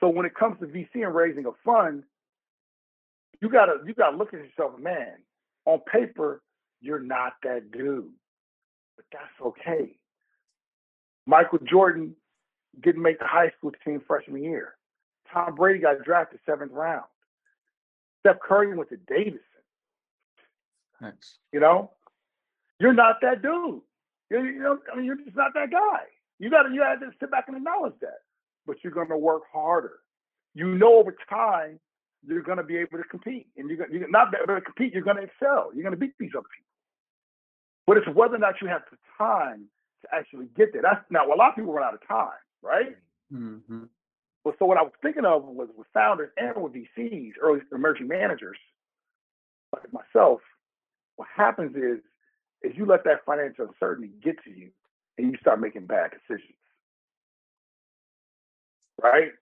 So 0.00 0.08
when 0.08 0.26
it 0.26 0.34
comes 0.34 0.58
to 0.60 0.66
VC 0.66 1.04
and 1.04 1.14
raising 1.14 1.46
a 1.46 1.52
fund, 1.64 2.04
you 3.40 3.48
gotta 3.48 3.78
you 3.86 3.94
gotta 3.94 4.16
look 4.16 4.34
at 4.34 4.40
yourself, 4.40 4.78
man. 4.78 5.16
On 5.66 5.80
paper, 5.80 6.42
you're 6.80 7.00
not 7.00 7.34
that 7.42 7.70
dude, 7.70 8.12
but 8.96 9.06
that's 9.12 9.40
okay. 9.40 9.96
Michael 11.26 11.58
Jordan 11.58 12.14
didn't 12.82 13.02
make 13.02 13.18
the 13.18 13.26
high 13.26 13.50
school 13.56 13.72
team 13.84 14.02
freshman 14.06 14.42
year. 14.42 14.74
Tom 15.32 15.54
Brady 15.54 15.78
got 15.78 16.02
drafted 16.04 16.40
seventh 16.44 16.72
round. 16.72 17.04
Steph 18.20 18.40
Curry 18.40 18.76
went 18.76 18.90
to 18.90 18.96
Davidson. 18.96 19.40
Thanks. 21.00 21.38
You 21.52 21.60
know, 21.60 21.90
you're 22.78 22.94
not 22.94 23.16
that 23.22 23.42
dude. 23.42 23.80
You're, 24.30 24.46
you 24.46 24.60
know, 24.60 24.78
I 24.92 24.96
mean, 24.96 25.04
you're 25.04 25.16
just 25.16 25.36
not 25.36 25.52
that 25.54 25.70
guy. 25.70 26.04
You 26.38 26.50
got 26.50 26.64
to 26.64 26.74
you 26.74 26.80
got 26.80 27.00
to 27.00 27.10
sit 27.20 27.30
back 27.30 27.44
and 27.48 27.56
acknowledge 27.56 27.94
that. 28.00 28.23
But 28.66 28.76
you're 28.82 28.92
going 28.92 29.08
to 29.08 29.18
work 29.18 29.42
harder. 29.52 29.98
You 30.54 30.68
know, 30.68 30.94
over 30.96 31.14
time, 31.28 31.80
you're 32.26 32.42
going 32.42 32.58
to 32.58 32.64
be 32.64 32.76
able 32.76 32.98
to 32.98 33.04
compete, 33.04 33.48
and 33.56 33.68
you're, 33.68 33.90
you're 33.90 34.08
not 34.08 34.28
able 34.34 34.54
to 34.54 34.60
compete. 34.60 34.92
You're 34.92 35.02
going 35.02 35.16
to 35.16 35.24
excel. 35.24 35.70
You're 35.74 35.82
going 35.82 35.92
to 35.94 35.98
beat 35.98 36.14
these 36.18 36.30
other 36.34 36.46
people. 36.48 36.70
But 37.86 37.98
it's 37.98 38.08
whether 38.16 38.36
or 38.36 38.38
not 38.38 38.54
you 38.62 38.68
have 38.68 38.82
the 38.90 38.96
time 39.18 39.66
to 40.02 40.14
actually 40.14 40.46
get 40.56 40.72
there. 40.72 40.82
That's 40.82 41.04
now 41.10 41.26
a 41.26 41.36
lot 41.36 41.50
of 41.50 41.56
people 41.56 41.72
run 41.72 41.84
out 41.84 41.94
of 41.94 42.06
time, 42.06 42.38
right? 42.62 42.96
Mm-hmm. 43.32 43.84
Well, 44.44 44.54
so 44.58 44.66
what 44.66 44.78
I 44.78 44.82
was 44.82 44.92
thinking 45.02 45.24
of 45.24 45.44
was 45.44 45.68
with 45.76 45.86
founders 45.92 46.30
and 46.36 46.62
with 46.62 46.74
VCs, 46.74 47.32
early 47.42 47.60
emerging 47.72 48.08
managers 48.08 48.58
like 49.72 49.92
myself. 49.92 50.40
What 51.16 51.28
happens 51.34 51.76
is, 51.76 52.00
is 52.62 52.76
you 52.76 52.86
let 52.86 53.04
that 53.04 53.24
financial 53.24 53.66
uncertainty 53.66 54.12
get 54.22 54.42
to 54.44 54.50
you, 54.50 54.70
and 55.18 55.30
you 55.30 55.38
start 55.40 55.60
making 55.60 55.86
bad 55.86 56.10
decisions, 56.10 56.56
right? 59.04 59.32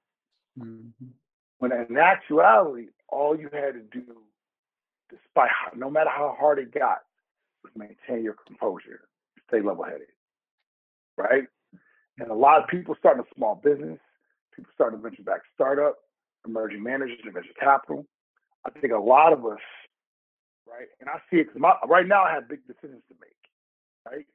Mm-hmm. 0.59 1.07
When 1.59 1.73
in 1.73 1.97
actuality, 1.97 2.89
all 3.09 3.39
you 3.39 3.49
had 3.53 3.75
to 3.75 3.83
do, 3.93 4.05
despite 5.09 5.51
how, 5.51 5.71
no 5.77 5.89
matter 5.89 6.11
how 6.11 6.37
hard 6.39 6.59
it 6.59 6.75
got, 6.75 6.99
was 7.63 7.73
maintain 7.77 8.25
your 8.25 8.35
composure, 8.45 9.03
stay 9.49 9.61
level-headed, 9.61 10.09
right? 11.17 11.45
And 12.19 12.31
a 12.31 12.35
lot 12.35 12.61
of 12.61 12.69
people 12.69 12.97
starting 12.99 13.23
a 13.23 13.35
small 13.37 13.55
business, 13.55 14.01
people 14.55 14.71
starting 14.75 14.99
a 14.99 15.03
venture-backed 15.03 15.47
startup, 15.55 15.97
emerging 16.45 16.83
managers 16.83 17.19
and 17.23 17.33
venture 17.33 17.55
capital. 17.59 18.05
I 18.67 18.71
think 18.71 18.93
a 18.93 18.99
lot 18.99 19.33
of 19.33 19.47
us, 19.47 19.61
right? 20.69 20.89
And 21.01 21.09
I 21.09 21.19
see 21.31 21.39
it 21.39 21.55
because 21.55 21.77
right 21.89 22.07
now 22.07 22.25
I 22.25 22.33
have 22.33 22.49
big 22.49 22.67
decisions 22.67 23.03
to 23.09 23.15
make, 23.21 24.13
right? 24.13 24.27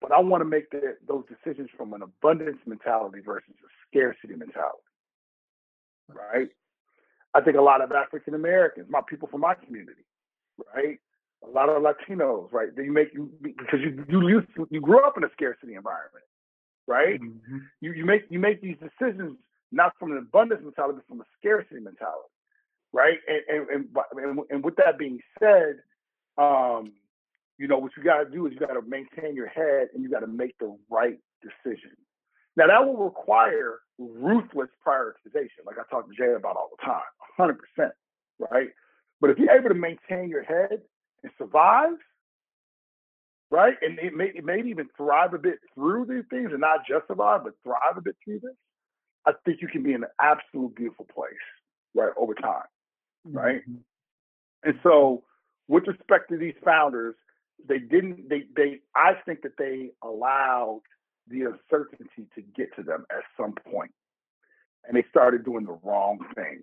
But 0.00 0.12
I 0.12 0.20
want 0.20 0.42
to 0.42 0.44
make 0.44 0.70
the, 0.70 0.96
those 1.06 1.24
decisions 1.26 1.70
from 1.76 1.92
an 1.92 2.02
abundance 2.02 2.58
mentality 2.66 3.20
versus 3.24 3.54
a 3.64 3.68
scarcity 3.88 4.36
mentality, 4.36 4.78
right? 6.08 6.48
I 7.34 7.40
think 7.40 7.56
a 7.56 7.62
lot 7.62 7.82
of 7.82 7.90
African 7.92 8.34
Americans, 8.34 8.86
my 8.88 9.00
people 9.08 9.28
from 9.28 9.40
my 9.40 9.54
community, 9.54 10.04
right? 10.74 10.98
A 11.46 11.50
lot 11.50 11.68
of 11.68 11.82
Latinos, 11.82 12.52
right? 12.52 12.74
They 12.74 12.88
make 12.88 13.12
you 13.12 13.30
because 13.42 13.80
you 13.80 14.04
you 14.08 14.28
used 14.28 14.48
to, 14.56 14.66
you 14.70 14.80
grew 14.80 15.04
up 15.04 15.16
in 15.16 15.24
a 15.24 15.28
scarcity 15.32 15.74
environment, 15.74 16.24
right? 16.86 17.20
Mm-hmm. 17.20 17.58
You 17.80 17.92
you 17.92 18.04
make 18.04 18.22
you 18.28 18.38
make 18.38 18.60
these 18.60 18.76
decisions 18.80 19.36
not 19.70 19.92
from 19.98 20.12
an 20.12 20.18
abundance 20.18 20.62
mentality, 20.64 20.98
but 20.98 21.06
from 21.08 21.20
a 21.20 21.24
scarcity 21.38 21.80
mentality, 21.80 22.32
right? 22.92 23.18
And 23.28 23.68
and 23.70 23.88
and, 24.12 24.40
and 24.50 24.64
with 24.64 24.76
that 24.76 24.98
being 24.98 25.20
said, 25.38 25.80
um, 26.38 26.92
you 27.58 27.68
know 27.68 27.78
what 27.78 27.92
you 27.96 28.02
got 28.02 28.22
to 28.22 28.30
do 28.30 28.46
is 28.46 28.52
you 28.52 28.60
got 28.60 28.74
to 28.74 28.82
maintain 28.82 29.34
your 29.34 29.48
head 29.48 29.88
and 29.92 30.02
you 30.02 30.10
got 30.10 30.20
to 30.20 30.26
make 30.26 30.56
the 30.58 30.76
right 30.90 31.18
decision. 31.42 31.90
Now 32.56 32.66
that 32.68 32.86
will 32.86 32.96
require 32.96 33.80
ruthless 33.98 34.68
prioritization, 34.86 35.66
like 35.66 35.76
I 35.78 35.82
talk 35.90 36.08
to 36.08 36.14
Jay 36.16 36.32
about 36.36 36.56
all 36.56 36.70
the 36.78 36.84
time, 36.84 37.02
100 37.36 37.58
percent, 37.58 37.92
right? 38.38 38.68
But 39.20 39.30
if 39.30 39.38
you're 39.38 39.50
able 39.50 39.68
to 39.68 39.74
maintain 39.74 40.28
your 40.28 40.44
head 40.44 40.80
and 41.22 41.32
survive, 41.38 41.94
right? 43.50 43.74
And 43.82 43.98
it 43.98 44.14
may 44.14 44.26
it 44.26 44.44
maybe 44.44 44.70
even 44.70 44.88
thrive 44.96 45.34
a 45.34 45.38
bit 45.38 45.58
through 45.74 46.06
these 46.06 46.24
things 46.30 46.50
and 46.52 46.60
not 46.60 46.80
just 46.88 47.06
survive, 47.06 47.44
but 47.44 47.54
thrive 47.64 47.96
a 47.96 48.00
bit 48.00 48.16
through 48.24 48.40
this. 48.40 48.54
I 49.26 49.32
think 49.44 49.60
you 49.60 49.68
can 49.68 49.82
be 49.82 49.92
in 49.92 50.04
an 50.04 50.10
absolute 50.20 50.74
beautiful 50.76 51.06
place, 51.12 51.32
right, 51.94 52.12
over 52.16 52.34
time, 52.34 52.62
right? 53.24 53.60
Mm-hmm. 53.68 53.80
And 54.64 54.78
so, 54.82 55.22
with 55.66 55.86
respect 55.86 56.30
to 56.30 56.38
these 56.38 56.54
founders, 56.64 57.14
they 57.66 57.78
didn't. 57.78 58.28
They 58.28 58.44
they. 58.56 58.80
I 58.94 59.14
think 59.26 59.42
that 59.42 59.56
they 59.58 59.90
allowed 60.02 60.82
the 61.28 61.42
uncertainty 61.42 62.26
to 62.34 62.42
get 62.56 62.74
to 62.76 62.82
them 62.82 63.06
at 63.10 63.24
some 63.36 63.54
point, 63.70 63.92
and 64.86 64.96
they 64.96 65.04
started 65.10 65.44
doing 65.44 65.64
the 65.64 65.78
wrong 65.82 66.18
thing, 66.34 66.62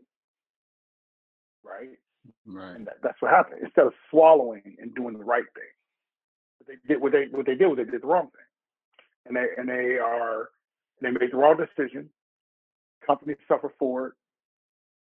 right? 1.64 1.98
Right. 2.46 2.76
And 2.76 2.88
that, 2.88 2.98
that's 3.04 3.22
what 3.22 3.32
happened. 3.32 3.62
Instead 3.64 3.88
of 3.88 3.94
swallowing 4.10 4.78
and 4.80 4.94
doing 4.96 5.18
the 5.18 5.24
right 5.24 5.46
thing, 5.56 5.64
they 6.68 6.94
did 6.94 7.02
what 7.02 7.12
they 7.12 7.26
what 7.32 7.46
they 7.46 7.56
did 7.56 7.68
was 7.68 7.78
they 7.78 7.86
did 7.86 8.02
the 8.02 8.08
wrong 8.08 8.30
thing, 8.30 8.50
and 9.28 9.36
they 9.36 9.48
and 9.58 9.70
they 9.70 9.98
are 9.98 10.50
they 11.02 11.12
made 11.12 11.32
the 11.32 11.38
wrong 11.38 11.58
decision. 11.58 12.10
Companies 13.06 13.38
suffer 13.48 13.74
for 13.80 14.08
it, 14.08 14.14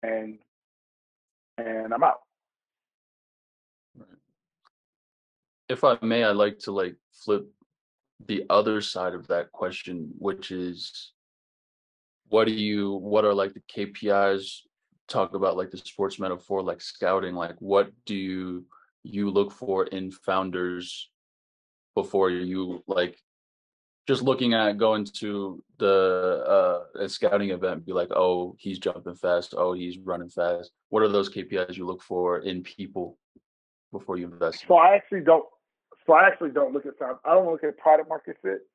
and 0.02 0.38
and 1.58 1.94
I'm 1.94 2.02
out. 2.04 2.20
Right. 3.98 4.08
If 5.68 5.84
I 5.84 5.98
may, 6.02 6.24
I'd 6.24 6.36
like 6.36 6.58
to 6.60 6.72
like 6.72 6.96
flip 7.12 7.46
the 8.26 8.44
other 8.50 8.80
side 8.80 9.14
of 9.14 9.26
that 9.28 9.52
question, 9.52 10.10
which 10.18 10.50
is 10.50 11.12
what 12.28 12.46
do 12.46 12.52
you 12.52 12.92
what 12.92 13.24
are 13.24 13.34
like 13.34 13.54
the 13.54 13.62
KPIs 13.74 14.60
talk 15.08 15.34
about 15.34 15.56
like 15.56 15.70
the 15.70 15.76
sports 15.76 16.18
metaphor 16.18 16.62
like 16.62 16.80
scouting 16.80 17.34
like 17.34 17.56
what 17.58 17.90
do 18.06 18.14
you 18.14 18.64
you 19.02 19.30
look 19.30 19.52
for 19.52 19.86
in 19.88 20.10
founders 20.10 21.10
before 21.94 22.30
you 22.30 22.82
like 22.86 23.18
just 24.08 24.22
looking 24.22 24.54
at 24.54 24.78
going 24.78 25.04
to 25.04 25.62
the 25.78 26.44
uh 26.96 27.02
a 27.02 27.08
scouting 27.08 27.50
event 27.50 27.84
be 27.84 27.92
like 27.92 28.10
oh 28.12 28.56
he's 28.58 28.78
jumping 28.78 29.14
fast. 29.14 29.54
Oh 29.56 29.72
he's 29.72 29.98
running 29.98 30.28
fast. 30.30 30.72
What 30.88 31.02
are 31.02 31.08
those 31.08 31.28
kpis 31.28 31.76
you 31.76 31.86
look 31.86 32.02
for 32.02 32.38
in 32.38 32.62
people 32.62 33.18
before 33.92 34.16
you 34.16 34.26
invest? 34.26 34.64
So 34.66 34.76
i 34.76 34.94
actually 34.94 35.20
don't 35.20 35.44
so 36.06 36.12
i 36.12 36.26
actually 36.26 36.50
don't 36.50 36.72
look 36.72 36.86
at 36.86 36.98
found 36.98 37.18
i 37.24 37.34
don't 37.34 37.50
look 37.50 37.64
at 37.64 37.76
product 37.78 38.08
market 38.08 38.36
fit 38.42 38.66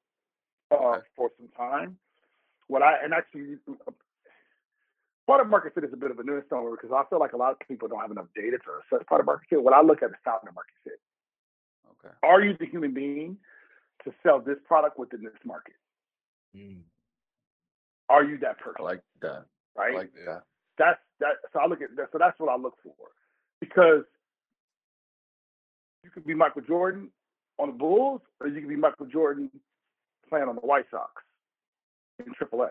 uh, 0.71 0.75
okay. 0.75 1.01
for 1.15 1.31
some 1.37 1.49
time 1.57 1.97
what 2.67 2.81
i 2.81 3.03
and 3.03 3.13
actually 3.13 3.57
product 5.29 5.51
market 5.51 5.75
fit 5.75 5.83
is 5.83 5.93
a 5.93 5.95
bit 5.95 6.09
of 6.09 6.17
a 6.17 6.23
misnomer 6.23 6.71
because 6.71 6.89
I 6.91 7.07
feel 7.07 7.19
like 7.19 7.33
a 7.33 7.37
lot 7.37 7.51
of 7.51 7.59
people 7.67 7.87
don't 7.87 8.01
have 8.01 8.09
enough 8.09 8.25
data 8.35 8.57
to 8.57 8.97
assess 8.97 9.05
product 9.05 9.27
market 9.27 9.47
fit. 9.47 9.61
What 9.61 9.75
I 9.75 9.81
look 9.83 10.01
at 10.01 10.09
is 10.09 10.15
founder 10.25 10.51
market 10.51 10.73
fit. 10.83 10.99
Okay. 12.03 12.15
Are 12.23 12.41
you 12.41 12.57
the 12.59 12.65
human 12.65 12.95
being 12.95 13.37
to 14.05 14.13
sell 14.23 14.39
this 14.41 14.57
product 14.67 14.97
within 14.97 15.21
this 15.21 15.37
market? 15.45 15.75
Mm. 16.57 16.79
Are 18.09 18.23
you 18.23 18.39
that 18.39 18.57
person? 18.57 18.77
I 18.79 18.83
like 18.83 19.03
that. 19.21 19.45
Right. 19.77 19.93
I 19.93 19.97
like 19.97 20.11
that. 20.25 20.43
That's 20.79 20.99
that. 21.19 21.33
So 21.53 21.59
I 21.59 21.67
look 21.67 21.83
at 21.83 21.95
that. 21.95 22.07
So 22.11 22.17
that's 22.17 22.39
what 22.39 22.49
I 22.49 22.55
look 22.55 22.77
for 22.81 22.95
because 23.59 24.05
you 26.03 26.09
could 26.09 26.25
be 26.25 26.33
Michael 26.33 26.63
Jordan 26.63 27.09
on 27.59 27.67
the 27.67 27.73
Bulls, 27.73 28.21
or 28.39 28.47
you 28.47 28.61
could 28.61 28.69
be 28.69 28.75
Michael 28.75 29.05
Jordan 29.05 29.51
playing 30.29 30.47
on 30.47 30.55
the 30.55 30.61
White 30.61 30.85
Sox 30.89 31.11
in 32.19 32.33
AAA. 32.33 32.69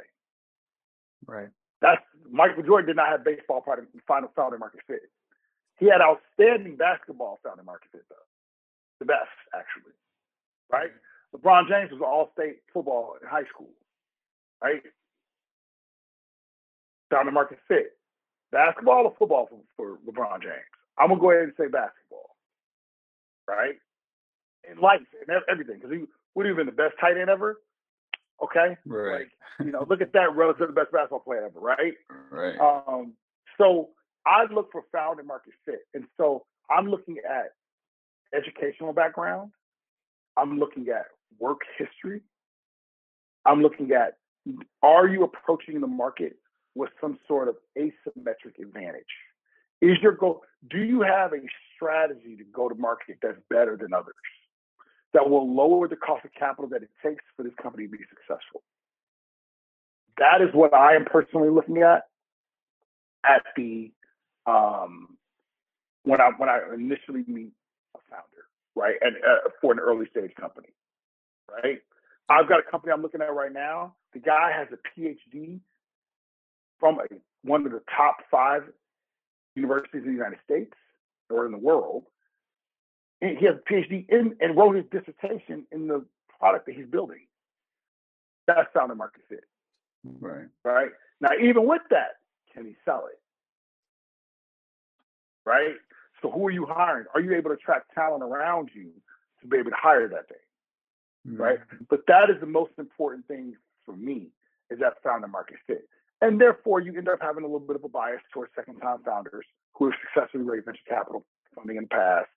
Right. 1.26 1.48
That's 1.80 2.00
Michael 2.30 2.62
Jordan 2.62 2.86
did 2.86 2.96
not 2.96 3.08
have 3.08 3.24
baseball 3.24 3.60
product, 3.60 3.94
final 4.06 4.30
founder 4.34 4.58
market 4.58 4.80
fit. 4.86 5.10
He 5.78 5.86
had 5.86 6.00
outstanding 6.00 6.76
basketball 6.76 7.38
founder 7.44 7.62
market 7.62 7.88
fit 7.92 8.02
though, 8.08 8.16
the 8.98 9.04
best 9.04 9.30
actually, 9.54 9.92
right? 10.72 10.90
LeBron 11.36 11.68
James 11.68 11.92
was 11.92 12.00
all-state 12.02 12.60
football 12.72 13.14
in 13.20 13.28
high 13.28 13.44
school, 13.52 13.70
right? 14.62 14.82
Founder 17.10 17.30
market 17.30 17.58
fit. 17.68 17.92
Basketball 18.50 19.04
or 19.04 19.14
football 19.18 19.48
for, 19.48 19.60
for 19.76 19.98
LeBron 20.10 20.42
James? 20.42 20.54
I'm 20.98 21.08
gonna 21.08 21.20
go 21.20 21.30
ahead 21.30 21.44
and 21.44 21.52
say 21.56 21.68
basketball, 21.68 22.34
right? 23.46 23.76
In 24.70 24.78
life 24.80 25.00
and 25.26 25.42
everything, 25.50 25.76
because 25.76 25.90
he 25.90 26.04
would 26.34 26.46
have 26.46 26.56
been 26.56 26.66
the 26.66 26.72
best 26.72 26.94
tight 27.00 27.16
end 27.16 27.30
ever. 27.30 27.60
Okay, 28.42 28.76
right. 28.86 29.20
Like, 29.20 29.66
you 29.66 29.72
know, 29.72 29.84
look 29.88 30.00
at 30.00 30.12
that 30.12 30.34
relative 30.36 30.60
to 30.60 30.66
the 30.66 30.72
best 30.72 30.92
basketball 30.92 31.20
player 31.20 31.44
ever, 31.44 31.58
right? 31.58 31.94
Right. 32.30 32.58
Um, 32.60 33.14
so 33.56 33.90
I 34.26 34.44
look 34.52 34.70
for 34.70 34.84
founder 34.92 35.22
market 35.22 35.54
fit. 35.64 35.80
And 35.94 36.04
so 36.16 36.44
I'm 36.70 36.88
looking 36.88 37.16
at 37.28 37.52
educational 38.36 38.92
background. 38.92 39.50
I'm 40.36 40.58
looking 40.58 40.88
at 40.88 41.06
work 41.40 41.60
history. 41.78 42.22
I'm 43.44 43.62
looking 43.62 43.92
at 43.92 44.16
are 44.82 45.08
you 45.08 45.24
approaching 45.24 45.80
the 45.80 45.86
market 45.86 46.36
with 46.74 46.90
some 47.00 47.18
sort 47.26 47.48
of 47.48 47.56
asymmetric 47.76 48.58
advantage? 48.60 49.02
Is 49.80 49.98
your 50.02 50.12
goal, 50.12 50.42
do 50.70 50.78
you 50.78 51.02
have 51.02 51.32
a 51.32 51.40
strategy 51.74 52.36
to 52.36 52.44
go 52.44 52.68
to 52.68 52.74
market 52.74 53.18
that's 53.22 53.38
better 53.50 53.76
than 53.76 53.92
others? 53.92 54.14
That 55.14 55.30
will 55.30 55.54
lower 55.54 55.88
the 55.88 55.96
cost 55.96 56.24
of 56.24 56.32
capital 56.38 56.68
that 56.70 56.82
it 56.82 56.90
takes 57.02 57.24
for 57.36 57.42
this 57.42 57.54
company 57.62 57.86
to 57.86 57.90
be 57.90 57.98
successful. 58.10 58.62
That 60.18 60.42
is 60.42 60.48
what 60.52 60.74
I 60.74 60.96
am 60.96 61.04
personally 61.06 61.48
looking 61.48 61.78
at 61.78 62.02
at 63.24 63.42
the 63.56 63.90
um, 64.46 65.16
when 66.04 66.20
I 66.20 66.30
when 66.36 66.48
I 66.48 66.60
initially 66.74 67.24
meet 67.26 67.52
a 67.94 67.98
founder, 68.10 68.44
right, 68.74 68.96
and 69.00 69.16
uh, 69.16 69.50
for 69.60 69.72
an 69.72 69.78
early 69.78 70.06
stage 70.10 70.34
company, 70.38 70.68
right. 71.50 71.78
I've 72.30 72.48
got 72.48 72.60
a 72.60 72.70
company 72.70 72.92
I'm 72.92 73.00
looking 73.00 73.22
at 73.22 73.34
right 73.34 73.52
now. 73.52 73.94
The 74.12 74.20
guy 74.20 74.52
has 74.54 74.68
a 74.72 75.00
PhD 75.00 75.60
from 76.78 76.98
a, 76.98 77.04
one 77.42 77.64
of 77.64 77.72
the 77.72 77.80
top 77.96 78.18
five 78.30 78.62
universities 79.54 80.02
in 80.04 80.08
the 80.08 80.16
United 80.16 80.38
States 80.44 80.74
or 81.30 81.46
in 81.46 81.52
the 81.52 81.58
world. 81.58 82.04
And 83.20 83.36
he 83.36 83.46
has 83.46 83.56
a 83.56 83.72
PhD 83.72 84.08
in 84.08 84.36
and 84.40 84.56
wrote 84.56 84.76
his 84.76 84.84
dissertation 84.90 85.66
in 85.72 85.88
the 85.88 86.04
product 86.38 86.66
that 86.66 86.74
he's 86.74 86.86
building. 86.86 87.26
That's 88.46 88.68
founder 88.72 88.94
market 88.94 89.22
fit. 89.28 89.44
Right. 90.20 90.46
Right. 90.64 90.90
Now, 91.20 91.30
even 91.40 91.66
with 91.66 91.82
that, 91.90 92.16
can 92.54 92.64
he 92.64 92.76
sell 92.84 93.06
it? 93.10 93.18
Right. 95.44 95.74
So, 96.22 96.30
who 96.30 96.46
are 96.46 96.50
you 96.50 96.66
hiring? 96.66 97.06
Are 97.14 97.20
you 97.20 97.34
able 97.34 97.50
to 97.50 97.56
attract 97.56 97.94
talent 97.94 98.22
around 98.22 98.70
you 98.74 98.90
to 99.40 99.46
be 99.46 99.58
able 99.58 99.70
to 99.70 99.76
hire 99.76 100.08
that 100.08 100.28
thing? 100.28 100.38
Mm-hmm. 101.26 101.42
Right. 101.42 101.58
But 101.90 102.00
that 102.06 102.30
is 102.30 102.36
the 102.40 102.46
most 102.46 102.72
important 102.78 103.26
thing 103.26 103.54
for 103.84 103.96
me 103.96 104.28
is 104.70 104.78
that 104.80 104.94
founder 105.02 105.28
market 105.28 105.56
fit. 105.66 105.88
And 106.20 106.40
therefore, 106.40 106.80
you 106.80 106.96
end 106.96 107.08
up 107.08 107.20
having 107.20 107.44
a 107.44 107.46
little 107.46 107.60
bit 107.60 107.76
of 107.76 107.84
a 107.84 107.88
bias 107.88 108.20
towards 108.32 108.52
second 108.54 108.80
time 108.80 108.98
founders 109.04 109.46
who 109.74 109.86
have 109.86 109.94
successfully 110.02 110.44
raised 110.44 110.64
venture 110.64 110.80
capital 110.88 111.24
funding 111.54 111.76
in 111.76 111.84
the 111.84 111.88
past, 111.88 112.28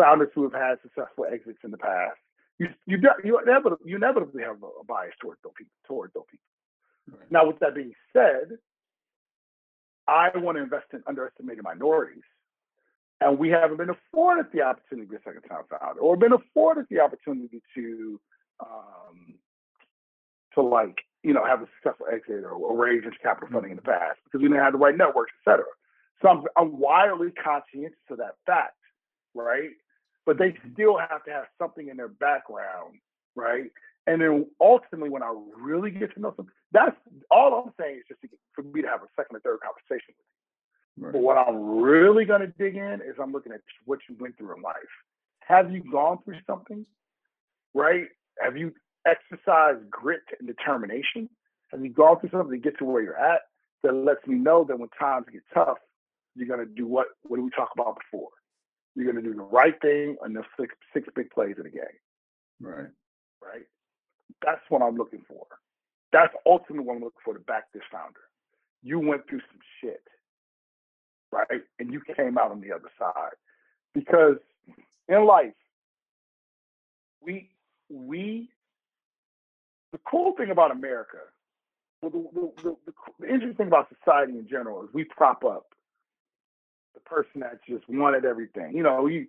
founders 0.00 0.30
who 0.34 0.42
have 0.48 0.52
had 0.66 0.76
successful 0.82 1.26
exits 1.30 1.58
in 1.64 1.70
the 1.70 1.78
past. 1.78 2.18
You, 2.58 2.68
you, 2.86 2.98
you, 3.24 3.38
inevitably, 3.38 3.84
you 3.90 3.96
inevitably 3.96 4.42
have 4.42 4.56
a 4.56 4.84
bias 4.84 5.14
towards 5.20 5.40
those 5.42 5.52
people. 5.56 5.72
Towards 5.86 6.12
those 6.14 6.28
people. 6.30 7.18
Right. 7.18 7.30
Now, 7.30 7.46
with 7.46 7.58
that 7.60 7.74
being 7.74 7.94
said, 8.12 8.46
I 10.06 10.30
want 10.36 10.56
to 10.56 10.62
invest 10.62 10.86
in 10.92 11.02
underestimated 11.06 11.64
minorities. 11.64 12.28
And 13.22 13.38
we 13.38 13.50
haven't 13.50 13.76
been 13.76 13.90
afforded 13.90 14.46
the 14.52 14.62
opportunity 14.62 15.06
to 15.06 15.10
be 15.10 15.16
a 15.16 15.24
second 15.24 15.42
time 15.42 15.64
founder 15.68 16.00
or 16.00 16.16
been 16.16 16.32
afforded 16.32 16.86
the 16.90 17.00
opportunity 17.00 17.60
to 17.74 18.20
um, 18.60 19.34
to 20.54 20.62
like, 20.62 20.98
you 21.22 21.32
know, 21.32 21.44
have 21.44 21.60
a 21.62 21.68
successful 21.76 22.06
exit 22.12 22.44
or, 22.44 22.52
or 22.52 22.76
raise 22.76 23.02
venture 23.02 23.18
capital 23.22 23.48
funding 23.52 23.72
in 23.72 23.76
the 23.76 23.82
past 23.82 24.18
because 24.24 24.40
we 24.40 24.48
didn't 24.48 24.64
have 24.64 24.72
the 24.72 24.78
right 24.78 24.96
networks, 24.96 25.32
et 25.36 25.50
cetera. 25.50 25.72
So 26.20 26.28
I'm, 26.28 26.44
I'm 26.56 26.78
wildly 26.78 27.30
conscientious 27.32 28.08
of 28.10 28.18
that 28.18 28.36
fact, 28.46 28.76
right? 29.34 29.70
But 30.30 30.38
they 30.38 30.54
still 30.72 30.96
have 30.96 31.24
to 31.24 31.32
have 31.32 31.46
something 31.58 31.88
in 31.88 31.96
their 31.96 32.06
background, 32.06 33.00
right? 33.34 33.64
And 34.06 34.22
then 34.22 34.46
ultimately, 34.60 35.10
when 35.10 35.24
I 35.24 35.34
really 35.60 35.90
get 35.90 36.14
to 36.14 36.20
know 36.20 36.30
them, 36.30 36.46
that's 36.70 36.94
all 37.32 37.64
I'm 37.66 37.72
saying 37.80 37.96
is 37.96 38.04
just 38.06 38.20
to, 38.20 38.28
for 38.54 38.62
me 38.62 38.80
to 38.80 38.86
have 38.86 39.02
a 39.02 39.08
second 39.16 39.34
or 39.34 39.40
third 39.40 39.58
conversation 39.58 40.14
with 40.14 40.26
you. 40.96 41.04
Right. 41.04 41.12
But 41.14 41.22
what 41.22 41.36
I'm 41.36 41.80
really 41.80 42.24
going 42.26 42.42
to 42.42 42.46
dig 42.46 42.76
in 42.76 43.00
is 43.04 43.16
I'm 43.20 43.32
looking 43.32 43.50
at 43.50 43.60
what 43.86 43.98
you 44.08 44.14
went 44.20 44.38
through 44.38 44.54
in 44.54 44.62
life. 44.62 44.94
Have 45.40 45.72
you 45.72 45.82
gone 45.90 46.18
through 46.24 46.38
something, 46.46 46.86
right? 47.74 48.04
Have 48.40 48.56
you 48.56 48.72
exercised 49.08 49.90
grit 49.90 50.22
and 50.38 50.46
determination? 50.46 51.28
Have 51.72 51.82
you 51.82 51.90
gone 51.90 52.20
through 52.20 52.30
something 52.30 52.52
to 52.52 52.70
get 52.70 52.78
to 52.78 52.84
where 52.84 53.02
you're 53.02 53.18
at? 53.18 53.40
That 53.82 53.94
lets 53.94 54.24
me 54.28 54.36
know 54.36 54.62
that 54.68 54.78
when 54.78 54.90
times 54.90 55.26
get 55.32 55.42
tough, 55.52 55.78
you're 56.36 56.46
going 56.46 56.64
to 56.64 56.72
do 56.72 56.86
what? 56.86 57.08
What 57.24 57.38
did 57.38 57.42
we 57.42 57.50
talk 57.50 57.70
about 57.74 57.98
before? 57.98 58.28
You're 58.94 59.10
going 59.10 59.22
to 59.22 59.28
do 59.30 59.36
the 59.36 59.42
right 59.42 59.80
thing 59.80 60.16
on 60.22 60.32
the 60.32 60.42
six 60.58 60.74
six 60.92 61.08
big 61.14 61.30
plays 61.30 61.56
of 61.58 61.64
the 61.64 61.70
game. 61.70 61.82
Right. 62.60 62.88
Right. 63.42 63.66
That's 64.44 64.60
what 64.68 64.82
I'm 64.82 64.96
looking 64.96 65.22
for. 65.28 65.46
That's 66.12 66.34
ultimately 66.44 66.84
what 66.84 66.96
I'm 66.96 67.02
looking 67.02 67.20
for 67.24 67.34
to 67.34 67.40
back 67.40 67.72
this 67.72 67.82
founder. 67.90 68.20
You 68.82 68.98
went 68.98 69.28
through 69.28 69.40
some 69.40 69.60
shit, 69.80 70.02
right? 71.30 71.62
And 71.78 71.92
you 71.92 72.00
came 72.16 72.36
out 72.38 72.50
on 72.50 72.60
the 72.60 72.72
other 72.72 72.90
side. 72.98 73.36
Because 73.94 74.36
in 75.08 75.24
life, 75.26 75.54
we 77.20 77.50
we 77.88 78.48
the 79.92 79.98
cool 80.08 80.34
thing 80.36 80.50
about 80.50 80.70
America, 80.70 81.18
well, 82.00 82.10
the, 82.10 82.62
the, 82.62 82.62
the, 82.62 82.92
the, 83.20 83.26
interesting 83.26 83.56
thing 83.56 83.66
about 83.66 83.88
society 83.98 84.38
in 84.38 84.48
general 84.48 84.84
is 84.84 84.88
we 84.92 85.04
prop 85.04 85.44
up 85.44 85.66
the 87.04 87.08
person 87.08 87.40
that 87.40 87.60
just 87.68 87.88
wanted 87.88 88.24
everything. 88.24 88.76
You 88.76 88.82
know, 88.82 89.06
you 89.06 89.26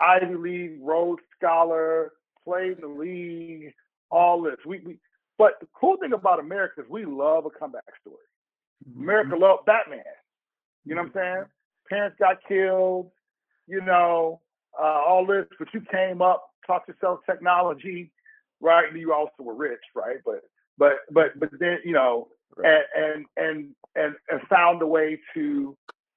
Ivy 0.00 0.34
League, 0.34 0.78
Rhodes 0.80 1.22
Scholar, 1.36 2.12
played 2.44 2.72
in 2.72 2.80
the 2.80 2.88
league, 2.88 3.72
all 4.10 4.42
this. 4.42 4.56
We, 4.66 4.80
we 4.80 4.98
but 5.38 5.54
the 5.60 5.66
cool 5.74 5.96
thing 5.96 6.12
about 6.12 6.38
America 6.38 6.82
is 6.82 6.86
we 6.88 7.04
love 7.04 7.46
a 7.46 7.50
comeback 7.50 7.82
story. 8.00 8.16
Mm-hmm. 8.88 9.02
America 9.02 9.36
loved 9.36 9.66
Batman. 9.66 10.00
You 10.84 10.94
know 10.94 11.02
what 11.02 11.16
I'm 11.16 11.34
saying? 11.36 11.44
Parents 11.88 12.16
got 12.18 12.36
killed, 12.46 13.10
you 13.66 13.80
know, 13.80 14.40
uh, 14.78 15.02
all 15.06 15.26
this, 15.26 15.46
but 15.58 15.68
you 15.72 15.82
came 15.90 16.22
up, 16.22 16.50
taught 16.66 16.86
yourself 16.88 17.20
technology, 17.26 18.10
right? 18.60 18.88
And 18.88 18.98
you 18.98 19.12
also 19.12 19.32
were 19.40 19.54
rich, 19.54 19.80
right? 19.94 20.18
But 20.24 20.42
but 20.78 20.92
but 21.10 21.38
but 21.38 21.50
then 21.58 21.78
you 21.84 21.92
know, 21.92 22.28
right. 22.56 22.82
and, 22.96 23.04
and 23.04 23.26
and 23.36 23.74
and 23.96 24.14
and 24.30 24.40
found 24.48 24.82
a 24.82 24.86
way 24.86 25.18
to, 25.34 25.76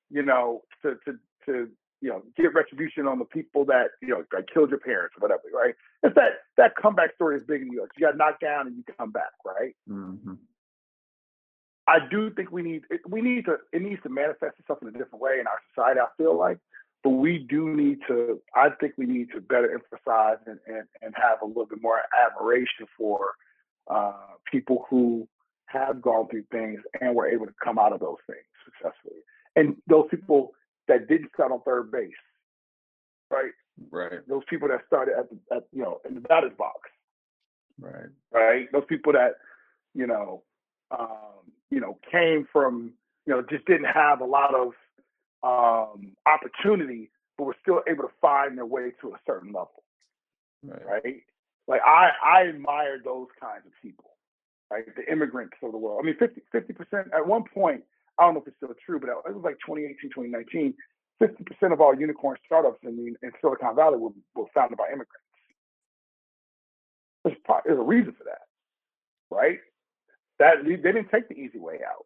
you 0.09 0.23
know, 0.23 0.61
to 0.81 0.95
to 1.05 1.19
to 1.45 1.69
you 2.01 2.09
know, 2.09 2.21
get 2.35 2.53
retribution 2.53 3.07
on 3.07 3.17
the 3.19 3.25
people 3.25 3.65
that, 3.65 3.87
you 4.01 4.09
know, 4.09 4.23
like 4.33 4.45
killed 4.53 4.69
your 4.69 4.79
parents 4.79 5.15
or 5.17 5.21
whatever, 5.21 5.41
right? 5.53 5.73
It's 6.03 6.15
that 6.15 6.43
that 6.55 6.75
comeback 6.75 7.15
story 7.15 7.37
is 7.37 7.43
big 7.43 7.61
in 7.61 7.69
New 7.69 7.75
York. 7.75 7.91
You 7.97 8.05
got 8.05 8.17
knocked 8.17 8.41
down 8.41 8.67
and 8.67 8.77
you 8.77 8.83
come 8.97 9.11
back, 9.11 9.31
right? 9.45 9.75
Mm-hmm. 9.89 10.33
I 11.87 11.99
do 12.11 12.29
think 12.29 12.51
we 12.51 12.61
need 12.61 12.83
we 13.07 13.21
need 13.21 13.45
to 13.45 13.57
it 13.71 13.81
needs 13.81 14.01
to 14.03 14.09
manifest 14.09 14.59
itself 14.59 14.79
in 14.81 14.89
a 14.89 14.91
different 14.91 15.21
way 15.21 15.39
in 15.39 15.47
our 15.47 15.59
society. 15.73 15.99
I 15.99 16.07
feel 16.17 16.37
like, 16.37 16.59
but 17.03 17.11
we 17.11 17.39
do 17.49 17.69
need 17.73 17.99
to. 18.07 18.41
I 18.53 18.69
think 18.79 18.93
we 18.97 19.05
need 19.05 19.29
to 19.33 19.41
better 19.41 19.73
emphasize 19.73 20.37
and 20.45 20.59
and, 20.67 20.83
and 21.01 21.15
have 21.15 21.41
a 21.41 21.45
little 21.45 21.65
bit 21.65 21.81
more 21.81 22.01
admiration 22.27 22.85
for 22.97 23.31
uh, 23.89 24.35
people 24.51 24.85
who 24.89 25.27
have 25.65 26.01
gone 26.01 26.27
through 26.29 26.43
things 26.51 26.81
and 27.01 27.15
were 27.15 27.27
able 27.27 27.45
to 27.45 27.53
come 27.63 27.79
out 27.79 27.93
of 27.93 28.01
those 28.01 28.17
things 28.27 28.45
successfully. 28.65 29.21
And 29.57 29.75
those 29.87 30.05
people 30.11 30.53
that 30.87 31.09
didn't 31.09 31.31
start 31.33 31.51
on 31.51 31.61
third 31.65 31.91
base, 31.91 32.11
right? 33.31 33.51
Right. 33.91 34.19
Those 34.27 34.43
people 34.47 34.67
that 34.67 34.81
started 34.85 35.15
at 35.17 35.29
the, 35.29 35.55
at 35.55 35.63
you 35.73 35.81
know 35.81 35.99
in 36.07 36.13
the 36.13 36.21
batter's 36.21 36.53
box, 36.57 36.89
right? 37.79 38.09
Right. 38.31 38.71
Those 38.71 38.85
people 38.87 39.13
that 39.13 39.33
you 39.95 40.05
know 40.05 40.43
um, 40.91 41.51
you 41.71 41.79
know 41.79 41.97
came 42.11 42.47
from 42.53 42.93
you 43.25 43.33
know 43.33 43.43
just 43.49 43.65
didn't 43.65 43.91
have 43.91 44.21
a 44.21 44.25
lot 44.25 44.53
of 44.53 44.73
um, 45.43 46.11
opportunity, 46.27 47.09
but 47.37 47.45
were 47.45 47.55
still 47.61 47.81
able 47.87 48.03
to 48.03 48.13
find 48.21 48.57
their 48.57 48.65
way 48.65 48.91
to 49.01 49.09
a 49.09 49.19
certain 49.25 49.49
level, 49.49 49.83
right? 50.63 50.85
right? 50.85 51.23
Like 51.67 51.81
I 51.83 52.09
I 52.23 52.47
admire 52.47 52.99
those 53.03 53.27
kinds 53.39 53.65
of 53.65 53.71
people, 53.81 54.11
right? 54.69 54.83
The 54.95 55.11
immigrants 55.11 55.57
of 55.63 55.71
the 55.71 55.77
world. 55.79 55.99
I 56.03 56.05
mean, 56.05 56.15
50 56.51 56.73
percent 56.73 57.07
at 57.11 57.25
one 57.25 57.43
point 57.43 57.83
I 58.19 58.25
don't 58.25 58.33
know 58.33 58.41
if 58.41 58.47
it's 58.47 58.57
still 58.57 58.73
true, 58.85 58.99
but 58.99 59.09
it 59.09 59.35
was 59.35 59.43
like 59.43 59.57
2018, 59.65 60.09
2019. 60.09 60.73
50% 61.21 61.73
of 61.73 61.81
all 61.81 61.95
unicorn 61.95 62.37
startups 62.45 62.79
in, 62.83 62.95
the, 62.95 63.05
in 63.25 63.31
Silicon 63.41 63.75
Valley 63.75 63.97
were, 63.97 64.11
were 64.35 64.45
founded 64.53 64.77
by 64.77 64.87
immigrants. 64.87 65.13
There's, 67.23 67.37
there's 67.65 67.79
a 67.79 67.81
reason 67.81 68.13
for 68.17 68.23
that, 68.25 68.45
right? 69.31 69.59
That 70.39 70.63
they 70.63 70.75
didn't 70.75 71.09
take 71.09 71.27
the 71.27 71.35
easy 71.35 71.57
way 71.57 71.79
out, 71.85 72.05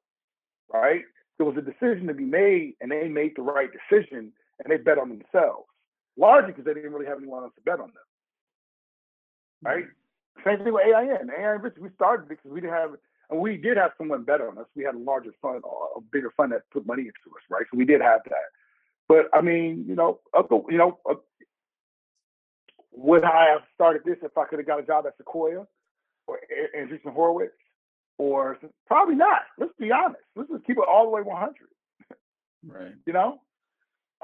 right? 0.71 1.03
There 1.37 1.45
was 1.45 1.57
a 1.57 1.61
decision 1.61 2.07
to 2.07 2.13
be 2.13 2.23
made, 2.23 2.75
and 2.79 2.91
they 2.91 3.07
made 3.09 3.33
the 3.35 3.41
right 3.41 3.69
decision, 3.71 4.31
and 4.63 4.71
they 4.71 4.77
bet 4.77 4.97
on 4.97 5.09
themselves, 5.09 5.67
largely 6.17 6.51
because 6.51 6.65
they 6.65 6.73
didn't 6.73 6.93
really 6.93 7.07
have 7.07 7.17
anyone 7.17 7.43
else 7.43 7.53
to 7.55 7.61
bet 7.61 7.79
on 7.79 7.87
them, 7.87 8.07
right? 9.61 9.83
Mm-hmm. 9.83 10.49
Same 10.49 10.63
thing 10.63 10.73
with 10.73 10.85
AIN. 10.85 11.29
AIN 11.37 11.61
we 11.79 11.89
started 11.95 12.29
because 12.29 12.49
we 12.49 12.61
didn't 12.61 12.73
have 12.73 12.91
and 13.31 13.39
we 13.39 13.55
did 13.57 13.77
have 13.77 13.91
someone 13.97 14.23
better 14.23 14.49
on 14.49 14.57
us. 14.57 14.65
We 14.75 14.83
had 14.83 14.95
a 14.95 14.99
larger 14.99 15.33
fund, 15.41 15.63
a 15.65 16.01
bigger 16.11 16.31
fund 16.35 16.51
that 16.51 16.69
put 16.71 16.85
money 16.85 17.03
into 17.03 17.35
us, 17.35 17.41
right? 17.49 17.65
So 17.71 17.77
we 17.77 17.85
did 17.85 18.01
have 18.01 18.21
that. 18.25 18.51
But 19.07 19.29
I 19.33 19.41
mean, 19.41 19.85
you 19.87 19.95
know, 19.95 20.19
you 20.69 20.77
know, 20.77 20.99
would 22.91 23.23
I 23.23 23.47
have 23.51 23.61
started 23.73 24.03
this 24.05 24.17
if 24.21 24.37
I 24.37 24.45
could 24.45 24.59
have 24.59 24.67
got 24.67 24.79
a 24.79 24.83
job 24.83 25.05
at 25.07 25.15
Sequoia 25.17 25.65
or 26.27 26.39
Andreessen 26.77 27.13
Horowitz? 27.13 27.53
Or 28.17 28.59
probably 28.85 29.15
not. 29.15 29.41
Let's 29.57 29.71
be 29.79 29.91
honest. 29.91 30.21
Let's 30.35 30.49
just 30.51 30.65
keep 30.65 30.77
it 30.77 30.83
all 30.87 31.05
the 31.05 31.11
way 31.11 31.21
100. 31.21 31.55
Right. 32.67 32.93
You 33.07 33.13
know, 33.13 33.41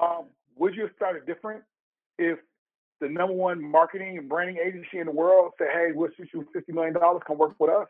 um, 0.00 0.26
would 0.56 0.74
you 0.74 0.82
have 0.82 0.92
started 0.94 1.26
different 1.26 1.64
if 2.18 2.38
the 3.00 3.08
number 3.08 3.34
one 3.34 3.62
marketing 3.62 4.18
and 4.18 4.28
branding 4.28 4.58
agency 4.64 4.98
in 4.98 5.06
the 5.06 5.12
world 5.12 5.52
said, 5.58 5.68
"Hey, 5.72 5.88
we'll 5.92 6.10
shoot 6.16 6.28
you 6.32 6.46
fifty 6.52 6.72
million 6.72 6.94
dollars, 6.94 7.22
come 7.26 7.38
work 7.38 7.54
with 7.58 7.70
us"? 7.70 7.88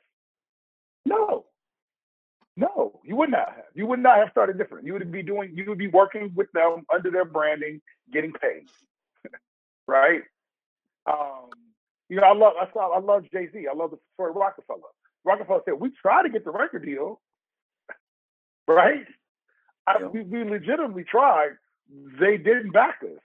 No, 1.06 1.46
no, 2.58 3.00
you 3.04 3.14
would 3.14 3.30
not 3.30 3.50
have. 3.50 3.64
You 3.74 3.86
would 3.86 4.00
not 4.00 4.18
have 4.18 4.30
started 4.32 4.58
different. 4.58 4.84
You 4.84 4.92
would 4.94 5.12
be 5.12 5.22
doing. 5.22 5.52
You 5.54 5.64
would 5.68 5.78
be 5.78 5.86
working 5.86 6.32
with 6.34 6.50
them 6.50 6.84
under 6.92 7.08
their 7.08 7.24
branding, 7.24 7.80
getting 8.12 8.32
paid, 8.32 8.68
right? 9.86 10.22
Um, 11.06 11.50
you 12.08 12.16
know, 12.16 12.24
I 12.24 12.34
love. 12.34 12.54
I 12.60 12.66
saw. 12.72 12.92
I 12.92 12.98
love 12.98 13.22
Jay 13.32 13.48
Z. 13.52 13.66
I 13.70 13.76
love 13.76 13.92
the 13.92 13.98
story 14.14 14.30
of 14.30 14.36
Roc-A-Fella. 14.36 14.80
Roc-A-Fella 15.24 15.60
said, 15.66 15.74
"We 15.74 15.90
try 16.02 16.24
to 16.24 16.28
get 16.28 16.44
the 16.44 16.50
record 16.50 16.84
deal, 16.84 17.20
right? 18.66 19.06
I, 19.86 20.04
we, 20.04 20.22
we 20.22 20.42
legitimately 20.42 21.04
tried. 21.04 21.50
They 22.18 22.38
didn't 22.38 22.72
back 22.72 22.98
us, 23.04 23.22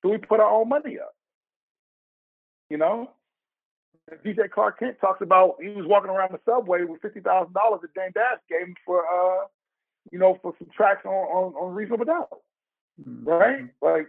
so 0.00 0.08
we 0.08 0.16
put 0.16 0.40
our 0.40 0.50
own 0.50 0.70
money 0.70 0.98
up. 0.98 1.14
You 2.70 2.78
know, 2.78 3.10
DJ 4.24 4.50
Clark 4.50 4.78
Kent 4.78 4.96
talks 5.00 5.22
about 5.22 5.56
he 5.60 5.68
was 5.70 5.86
walking 5.86 6.10
around 6.10 6.32
the 6.32 6.40
subway 6.44 6.84
with 6.84 7.00
fifty 7.00 7.20
thousand 7.20 7.54
dollars 7.54 7.80
that 7.82 7.94
Dame 7.94 8.10
Dash 8.12 8.38
gave 8.50 8.66
him 8.68 8.74
for, 8.84 9.00
uh, 9.00 9.46
you 10.12 10.18
know, 10.18 10.38
for 10.42 10.52
some 10.58 10.68
tracks 10.76 11.04
on 11.06 11.12
on, 11.12 11.54
on 11.54 11.74
Reasonable 11.74 12.04
Doubt, 12.04 12.40
Mhm. 13.02 13.26
right? 13.26 13.64
Like, 13.80 14.08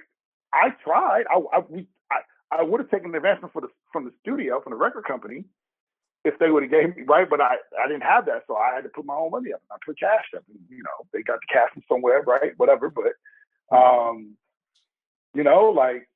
I 0.53 0.71
tried. 0.83 1.23
I 1.31 1.39
I, 1.53 1.59
we, 1.69 1.87
I, 2.11 2.19
I 2.51 2.63
would 2.63 2.81
have 2.81 2.89
taken 2.91 3.11
the 3.11 3.17
advancement 3.17 3.53
for 3.53 3.61
the 3.61 3.69
from 3.93 4.03
the 4.05 4.11
studio 4.21 4.59
from 4.61 4.71
the 4.71 4.77
record 4.77 5.05
company 5.05 5.45
if 6.25 6.37
they 6.39 6.49
would 6.49 6.63
have 6.63 6.71
gave 6.71 6.95
me 6.97 7.03
right, 7.03 7.29
but 7.29 7.39
I 7.39 7.55
I 7.81 7.87
didn't 7.87 8.03
have 8.03 8.25
that, 8.25 8.43
so 8.47 8.57
I 8.57 8.75
had 8.75 8.83
to 8.83 8.89
put 8.89 9.05
my 9.05 9.15
own 9.15 9.31
money 9.31 9.53
up. 9.53 9.61
I 9.71 9.77
put 9.85 9.97
cash 9.99 10.25
up, 10.35 10.43
and 10.49 10.59
you 10.69 10.83
know, 10.83 11.07
they 11.13 11.21
got 11.23 11.39
the 11.39 11.47
cash 11.53 11.69
from 11.73 11.83
somewhere, 11.87 12.21
right? 12.23 12.51
Whatever, 12.57 12.89
but 12.89 13.13
um, 13.75 14.35
you 15.33 15.43
know, 15.43 15.69
like 15.69 16.09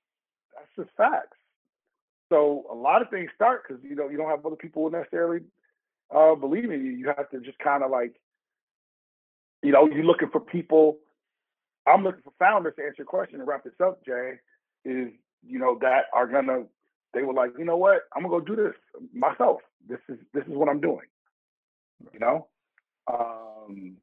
that's 0.55 0.67
just 0.75 0.95
facts. 0.97 1.37
So 2.29 2.65
a 2.71 2.75
lot 2.75 3.01
of 3.01 3.09
things 3.09 3.29
start 3.35 3.63
because 3.67 3.83
you 3.83 3.95
know 3.95 4.07
you 4.09 4.17
don't 4.17 4.29
have 4.29 4.45
other 4.45 4.55
people 4.55 4.89
necessarily 4.89 5.41
uh, 6.15 6.35
believe 6.35 6.71
in 6.71 6.85
you. 6.85 6.91
You 6.91 7.07
have 7.15 7.29
to 7.31 7.39
just 7.39 7.59
kind 7.59 7.83
of 7.83 7.91
like, 7.91 8.13
you 9.63 9.71
know, 9.71 9.87
you're 9.87 10.05
looking 10.05 10.29
for 10.29 10.39
people. 10.39 10.97
I'm 11.87 12.03
looking 12.03 12.21
for 12.23 12.33
founders 12.37 12.75
to 12.77 12.83
answer 12.83 12.95
your 12.99 13.07
question 13.07 13.39
and 13.39 13.47
wrap 13.47 13.63
this 13.63 13.73
up, 13.83 14.05
Jay. 14.05 14.33
Is 14.85 15.09
you 15.45 15.59
know 15.59 15.77
that 15.81 16.05
are 16.13 16.27
gonna 16.27 16.63
they 17.13 17.23
were 17.23 17.33
like, 17.33 17.51
you 17.57 17.65
know 17.65 17.77
what, 17.77 18.01
I'm 18.15 18.23
gonna 18.23 18.39
go 18.39 18.45
do 18.45 18.55
this 18.55 18.73
myself. 19.13 19.61
This 19.87 19.99
is 20.07 20.17
this 20.33 20.43
is 20.43 20.53
what 20.53 20.69
I'm 20.69 20.79
doing. 20.81 21.07
You 22.13 22.19
know, 22.19 22.47
um, 23.11 23.97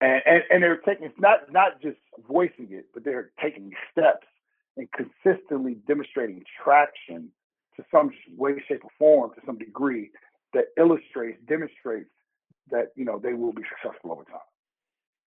and, 0.00 0.22
and 0.26 0.42
and 0.50 0.62
they're 0.62 0.76
taking 0.76 1.06
it's 1.06 1.18
not 1.18 1.50
not 1.50 1.80
just 1.80 1.98
voicing 2.28 2.68
it, 2.70 2.86
but 2.92 3.02
they're 3.02 3.30
taking 3.42 3.72
steps 3.90 4.26
and 4.76 4.88
consistently 4.92 5.76
demonstrating 5.86 6.42
traction 6.62 7.30
to 7.76 7.84
some 7.90 8.10
way, 8.36 8.62
shape, 8.68 8.84
or 8.84 8.90
form 8.98 9.30
to 9.34 9.40
some 9.46 9.58
degree 9.58 10.10
that 10.54 10.66
illustrates, 10.78 11.38
demonstrates 11.48 12.10
that 12.70 12.88
you 12.96 13.04
know 13.04 13.18
they 13.18 13.32
will 13.32 13.52
be 13.52 13.62
successful 13.68 14.12
over 14.12 14.24
time. 14.24 14.40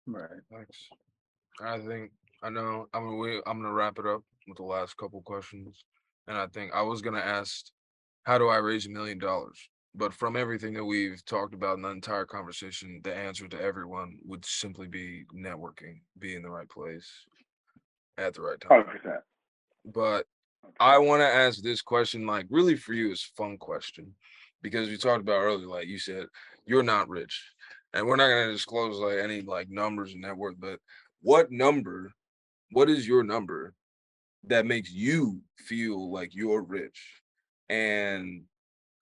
Right. 0.07 0.41
Thanks. 0.51 0.77
I 1.61 1.79
think 1.79 2.11
I 2.43 2.49
know. 2.49 2.87
I'm 2.93 3.05
gonna 3.05 3.17
wait, 3.17 3.41
I'm 3.45 3.61
gonna 3.61 3.73
wrap 3.73 3.97
it 3.99 4.05
up 4.05 4.23
with 4.47 4.57
the 4.57 4.63
last 4.63 4.97
couple 4.97 5.21
questions, 5.21 5.83
and 6.27 6.37
I 6.37 6.47
think 6.47 6.73
I 6.73 6.81
was 6.81 7.01
gonna 7.01 7.19
ask, 7.19 7.65
how 8.23 8.37
do 8.37 8.47
I 8.47 8.57
raise 8.57 8.85
a 8.85 8.89
million 8.89 9.17
dollars? 9.17 9.57
But 9.97 10.13
from 10.13 10.35
everything 10.35 10.73
that 10.73 10.83
we've 10.83 11.23
talked 11.25 11.53
about 11.53 11.77
in 11.77 11.81
the 11.81 11.89
entire 11.89 12.25
conversation, 12.25 12.99
the 13.03 13.15
answer 13.15 13.47
to 13.47 13.61
everyone 13.61 14.17
would 14.25 14.43
simply 14.43 14.87
be 14.87 15.23
networking, 15.33 16.01
be 16.19 16.35
in 16.35 16.41
the 16.41 16.49
right 16.49 16.67
place 16.67 17.09
at 18.17 18.33
the 18.33 18.41
right 18.41 18.59
time. 18.59 18.83
Hundred 18.83 19.01
percent. 19.01 19.21
But 19.85 20.25
I 20.79 20.97
want 20.97 21.21
to 21.21 21.27
ask 21.27 21.61
this 21.61 21.81
question, 21.81 22.25
like 22.25 22.47
really 22.49 22.75
for 22.75 22.93
you, 22.93 23.11
is 23.11 23.29
a 23.31 23.35
fun 23.35 23.57
question 23.57 24.13
because 24.61 24.89
we 24.89 24.97
talked 24.97 25.21
about 25.21 25.41
earlier, 25.41 25.67
like 25.67 25.87
you 25.87 25.99
said, 25.99 26.25
you're 26.65 26.83
not 26.83 27.09
rich, 27.09 27.51
and 27.93 28.05
we're 28.05 28.15
not 28.15 28.27
going 28.27 28.47
to 28.47 28.53
disclose 28.53 28.97
like 28.97 29.19
any 29.19 29.41
like 29.41 29.69
numbers 29.69 30.13
and 30.13 30.21
net 30.21 30.35
worth. 30.35 30.55
But 30.59 30.79
what 31.21 31.51
number, 31.51 32.11
what 32.71 32.89
is 32.89 33.07
your 33.07 33.23
number 33.23 33.73
that 34.47 34.65
makes 34.65 34.91
you 34.91 35.41
feel 35.57 36.11
like 36.11 36.35
you're 36.35 36.63
rich? 36.63 37.21
And 37.69 38.43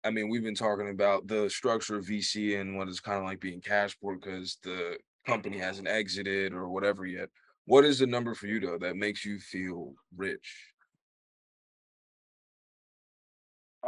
I 0.05 0.11
mean, 0.11 0.29
we've 0.29 0.45
been 0.45 0.55
talking 0.55 0.91
about 0.91 1.27
the 1.27 1.51
structure 1.51 1.97
of 1.97 2.07
VC 2.07 2.61
and 2.61 2.77
what 2.77 2.89
is 2.89 3.01
kind 3.01 3.19
of 3.19 3.25
like 3.25 3.41
being 3.41 3.61
cash 3.61 3.97
poor 4.01 4.17
because 4.17 4.59
the 4.63 4.97
company 5.27 5.59
hasn't 5.59 5.89
exited 5.89 6.53
or 6.53 6.69
whatever 6.69 7.05
yet. 7.05 7.29
What 7.69 7.85
is 7.85 7.99
the 7.99 8.07
number 8.07 8.35
for 8.35 8.47
you 8.47 8.61
though 8.61 8.79
that 8.79 8.97
makes 8.97 9.27
you 9.27 9.39
feel 9.39 9.93
rich? 10.17 10.73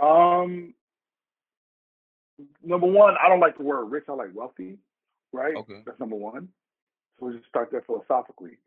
Um, 0.00 0.74
number 2.62 2.86
one, 2.86 3.14
I 3.22 3.30
don't 3.30 3.40
like 3.40 3.56
the 3.56 3.64
word 3.64 3.86
rich. 3.86 4.04
I 4.10 4.12
like 4.12 4.34
wealthy. 4.34 4.76
Right. 5.32 5.56
Okay. 5.56 5.80
That's 5.86 5.98
number 5.98 6.16
one. 6.16 6.48
So 7.18 7.26
we 7.26 7.36
just 7.36 7.48
start 7.48 7.70
there 7.72 7.80
philosophically. 7.80 8.58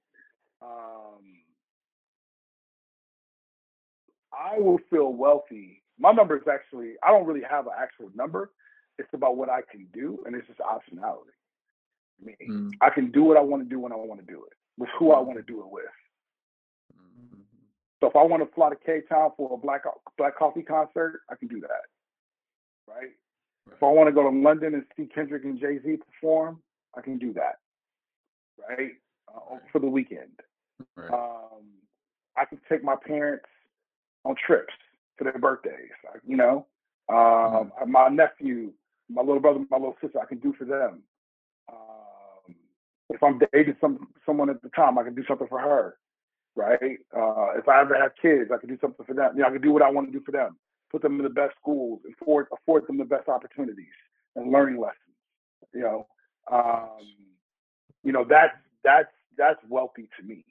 Um, 0.63 1.21
I 4.33 4.57
will 4.57 4.79
feel 4.89 5.13
wealthy. 5.13 5.83
My 5.99 6.11
number 6.11 6.35
is 6.37 6.47
actually, 6.51 6.93
I 7.03 7.11
don't 7.11 7.27
really 7.27 7.43
have 7.47 7.67
an 7.67 7.73
actual 7.79 8.09
number. 8.15 8.51
It's 8.97 9.13
about 9.13 9.37
what 9.37 9.49
I 9.49 9.61
can 9.71 9.87
do, 9.93 10.23
and 10.25 10.35
it's 10.35 10.47
just 10.47 10.59
optionality. 10.59 11.37
I 12.19 12.25
mean, 12.25 12.37
Mm, 12.49 12.71
I 12.81 12.89
can 12.89 13.11
do 13.11 13.23
what 13.23 13.37
I 13.37 13.41
want 13.41 13.63
to 13.63 13.69
do 13.69 13.79
when 13.79 13.91
I 13.91 13.95
want 13.95 14.19
to 14.19 14.25
do 14.25 14.43
it, 14.45 14.57
with 14.77 14.89
who 14.97 15.11
I 15.11 15.19
want 15.19 15.37
to 15.37 15.43
do 15.43 15.59
it 15.61 15.69
with. 15.69 15.85
mhm. 16.95 17.39
So 17.99 18.09
if 18.09 18.15
I 18.15 18.23
want 18.23 18.43
to 18.43 18.53
fly 18.53 18.69
to 18.69 18.75
Cape 18.75 19.07
Town 19.09 19.31
for 19.37 19.53
a 19.53 19.57
black 19.57 19.83
Black 20.17 20.35
Coffee 20.35 20.63
concert, 20.63 21.21
I 21.29 21.35
can 21.35 21.47
do 21.47 21.59
that. 21.61 21.85
Right? 22.87 23.11
If 23.71 23.81
I 23.81 23.87
want 23.87 24.07
to 24.07 24.13
go 24.13 24.23
to 24.23 24.29
London 24.29 24.73
and 24.73 24.85
see 24.97 25.05
Kendrick 25.05 25.45
and 25.45 25.59
Jay 25.59 25.79
Z 25.79 25.97
perform, 25.97 26.61
I 26.95 27.01
can 27.01 27.17
do 27.17 27.33
that. 27.33 27.59
Right? 28.69 28.91
Uh, 29.33 29.57
for 29.71 29.79
the 29.79 29.87
weekend. 29.87 30.39
Right. 30.95 31.11
Um, 31.11 31.63
I 32.37 32.45
can 32.45 32.59
take 32.69 32.83
my 32.83 32.95
parents 32.95 33.45
on 34.25 34.35
trips 34.35 34.73
for 35.17 35.23
their 35.23 35.37
birthdays. 35.37 35.91
You 36.25 36.37
know, 36.37 36.67
um, 37.09 37.71
my 37.87 38.09
nephew, 38.09 38.73
my 39.09 39.21
little 39.21 39.39
brother, 39.39 39.59
my 39.69 39.77
little 39.77 39.97
sister, 40.01 40.19
I 40.19 40.25
can 40.25 40.39
do 40.39 40.53
for 40.57 40.65
them. 40.65 41.03
Um, 41.71 41.92
if 43.09 43.21
I'm 43.21 43.39
dating 43.53 43.75
some 43.81 44.07
someone 44.25 44.49
at 44.49 44.61
the 44.61 44.69
time, 44.69 44.97
I 44.97 45.03
can 45.03 45.15
do 45.15 45.23
something 45.27 45.47
for 45.47 45.59
her. 45.59 45.97
Right? 46.55 46.99
Uh, 47.15 47.57
if 47.57 47.67
I 47.67 47.81
ever 47.81 47.95
have 47.99 48.11
kids, 48.21 48.51
I 48.53 48.59
can 48.59 48.69
do 48.69 48.77
something 48.79 49.05
for 49.05 49.13
them. 49.15 49.31
You 49.35 49.41
know, 49.41 49.47
I 49.47 49.51
can 49.51 49.61
do 49.61 49.71
what 49.71 49.81
I 49.81 49.89
want 49.89 50.11
to 50.11 50.17
do 50.17 50.23
for 50.23 50.31
them. 50.31 50.57
Put 50.91 51.01
them 51.01 51.17
in 51.17 51.23
the 51.23 51.29
best 51.29 51.55
schools, 51.59 52.01
afford 52.21 52.47
afford 52.53 52.87
them 52.87 52.97
the 52.97 53.05
best 53.05 53.27
opportunities 53.27 53.85
and 54.35 54.51
learning 54.51 54.79
lessons. 54.79 54.97
You 55.73 55.81
know, 55.81 56.07
um, 56.51 56.99
you 58.03 58.11
know 58.11 58.25
that's 58.29 58.55
that's 58.83 59.09
that's 59.37 59.59
wealthy 59.67 60.09
to 60.19 60.25
me. 60.25 60.45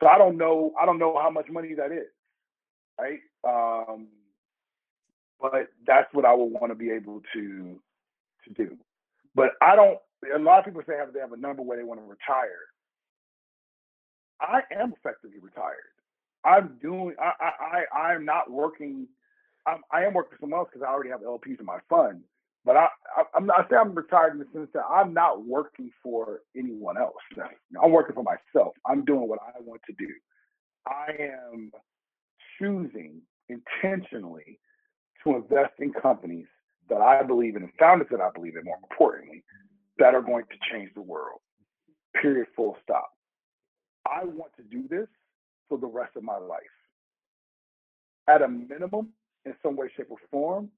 So 0.00 0.06
I 0.06 0.18
don't 0.18 0.36
know 0.36 0.72
I 0.80 0.86
don't 0.86 0.98
know 0.98 1.18
how 1.20 1.30
much 1.30 1.48
money 1.50 1.74
that 1.74 1.90
is, 1.92 2.06
right? 3.00 3.20
Um, 3.46 4.08
but 5.40 5.68
that's 5.86 6.12
what 6.12 6.24
I 6.24 6.34
would 6.34 6.46
want 6.46 6.70
to 6.70 6.74
be 6.74 6.90
able 6.90 7.22
to 7.34 7.80
to 8.44 8.54
do. 8.54 8.76
But 9.34 9.50
I 9.62 9.76
don't. 9.76 9.98
A 10.34 10.38
lot 10.38 10.58
of 10.60 10.64
people 10.64 10.82
say 10.86 10.96
have 10.98 11.12
they 11.12 11.20
have 11.20 11.32
a 11.32 11.36
number 11.36 11.62
where 11.62 11.78
they 11.78 11.84
want 11.84 12.00
to 12.00 12.06
retire. 12.06 12.66
I 14.40 14.60
am 14.74 14.92
effectively 14.92 15.38
retired. 15.40 15.76
I'm 16.44 16.78
doing. 16.82 17.14
I 17.20 17.32
I 17.40 17.84
I 17.92 18.00
I'm 18.12 18.24
not 18.24 18.50
working. 18.50 19.06
I'm, 19.66 19.82
I 19.92 20.04
am 20.04 20.14
working 20.14 20.36
for 20.36 20.42
someone 20.42 20.60
else 20.60 20.68
because 20.72 20.86
I 20.86 20.92
already 20.92 21.10
have 21.10 21.20
LPs 21.20 21.60
in 21.60 21.66
my 21.66 21.78
fund. 21.88 22.22
But 22.64 22.76
I, 22.76 22.88
I 23.16 23.22
I'm 23.34 23.46
not. 23.46 23.66
I 23.66 23.68
say 23.70 23.76
I'm 23.76 23.94
retired 23.94 24.32
in 24.32 24.38
the 24.38 24.46
sense 24.52 24.68
that 24.74 24.84
I'm 24.90 25.14
not 25.14 25.44
working 25.44 25.90
for 26.02 26.40
anyone 26.56 26.98
else. 26.98 27.14
I'm 27.82 27.92
working 27.92 28.14
for 28.14 28.24
myself. 28.24 28.74
I'm 28.86 29.04
doing 29.04 29.28
what 29.28 29.40
I 29.42 29.60
want 29.60 29.82
to 29.86 29.94
do. 29.98 30.12
I 30.86 31.12
am 31.52 31.70
choosing 32.58 33.22
intentionally 33.48 34.58
to 35.24 35.36
invest 35.36 35.74
in 35.78 35.92
companies 35.92 36.46
that 36.88 37.00
I 37.00 37.22
believe 37.22 37.56
in 37.56 37.62
and 37.62 37.72
founders 37.78 38.08
that 38.10 38.20
I 38.20 38.30
believe 38.34 38.56
in, 38.56 38.64
more 38.64 38.78
importantly, 38.82 39.44
that 39.98 40.14
are 40.14 40.22
going 40.22 40.44
to 40.44 40.56
change 40.72 40.90
the 40.94 41.02
world. 41.02 41.40
Period. 42.20 42.46
Full 42.56 42.76
stop. 42.82 43.10
I 44.06 44.24
want 44.24 44.52
to 44.56 44.62
do 44.62 44.88
this 44.88 45.08
for 45.68 45.78
the 45.78 45.86
rest 45.86 46.16
of 46.16 46.22
my 46.22 46.38
life. 46.38 46.60
At 48.26 48.42
a 48.42 48.48
minimum, 48.48 49.10
in 49.44 49.54
some 49.62 49.76
way, 49.76 49.90
shape, 49.96 50.08
or 50.10 50.18
form, 50.30 50.70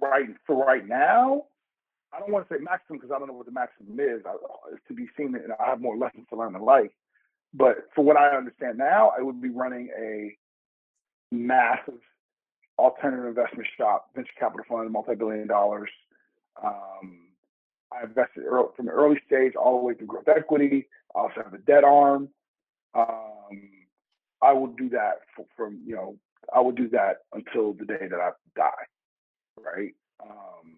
right 0.00 0.26
for 0.46 0.64
right 0.64 0.86
now, 0.86 1.44
I 2.12 2.20
don't 2.20 2.30
want 2.30 2.48
to 2.48 2.54
say 2.54 2.60
maximum 2.60 2.98
because 2.98 3.14
I 3.14 3.18
don't 3.18 3.28
know 3.28 3.34
what 3.34 3.46
the 3.46 3.52
maximum 3.52 3.98
is. 3.98 4.22
I, 4.26 4.34
it's 4.72 4.82
to 4.88 4.94
be 4.94 5.06
seen, 5.16 5.34
and 5.34 5.52
I 5.58 5.70
have 5.70 5.80
more 5.80 5.96
lessons 5.96 6.26
to 6.30 6.36
learn 6.36 6.54
in 6.54 6.62
life. 6.62 6.90
But 7.54 7.88
for 7.94 8.04
what 8.04 8.16
I 8.16 8.36
understand 8.36 8.78
now, 8.78 9.12
I 9.16 9.22
would 9.22 9.40
be 9.40 9.50
running 9.50 9.90
a 9.98 10.36
massive 11.34 12.00
alternative 12.78 13.26
investment 13.26 13.68
shop, 13.76 14.08
venture 14.14 14.30
capital 14.38 14.64
fund, 14.68 14.90
multi-billion 14.90 15.46
dollars. 15.46 15.90
Um, 16.62 17.21
I 17.94 18.04
invested 18.04 18.44
early, 18.44 18.68
from 18.76 18.86
the 18.86 18.92
early 18.92 19.20
stage 19.26 19.54
all 19.54 19.78
the 19.78 19.84
way 19.84 19.94
through 19.94 20.08
growth 20.08 20.28
equity. 20.28 20.88
I 21.14 21.20
also 21.20 21.42
have 21.42 21.54
a 21.54 21.58
debt 21.58 21.84
arm. 21.84 22.28
Um, 22.94 23.70
I 24.42 24.52
will 24.52 24.68
do 24.68 24.88
that 24.90 25.20
for, 25.36 25.46
from 25.56 25.80
you 25.86 25.94
know 25.94 26.16
I 26.54 26.60
will 26.60 26.72
do 26.72 26.88
that 26.90 27.18
until 27.32 27.72
the 27.72 27.84
day 27.84 28.08
that 28.10 28.20
I 28.20 28.30
die, 28.56 28.84
right? 29.58 29.94
Um, 30.22 30.76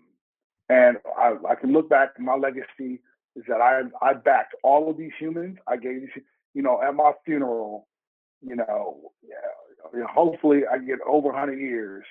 and 0.69 0.99
I, 1.19 1.35
I 1.49 1.55
can 1.55 1.73
look 1.73 1.89
back. 1.89 2.19
My 2.19 2.35
legacy 2.35 3.01
is 3.37 3.45
that 3.49 3.61
I 3.61 3.83
I 4.03 4.15
backed 4.15 4.55
all 4.63 4.91
of 4.91 4.97
these 4.97 5.13
humans. 5.19 5.59
I 5.67 5.77
gave 5.77 6.01
these, 6.01 6.23
you 6.55 6.63
know, 6.63 6.81
at 6.83 6.95
my 6.95 7.13
funeral, 7.25 7.89
you 8.43 8.57
know, 8.57 9.13
yeah, 9.23 10.05
hopefully 10.09 10.63
I 10.71 10.79
get 10.79 10.99
over 11.07 11.29
100 11.29 11.59
years. 11.59 12.05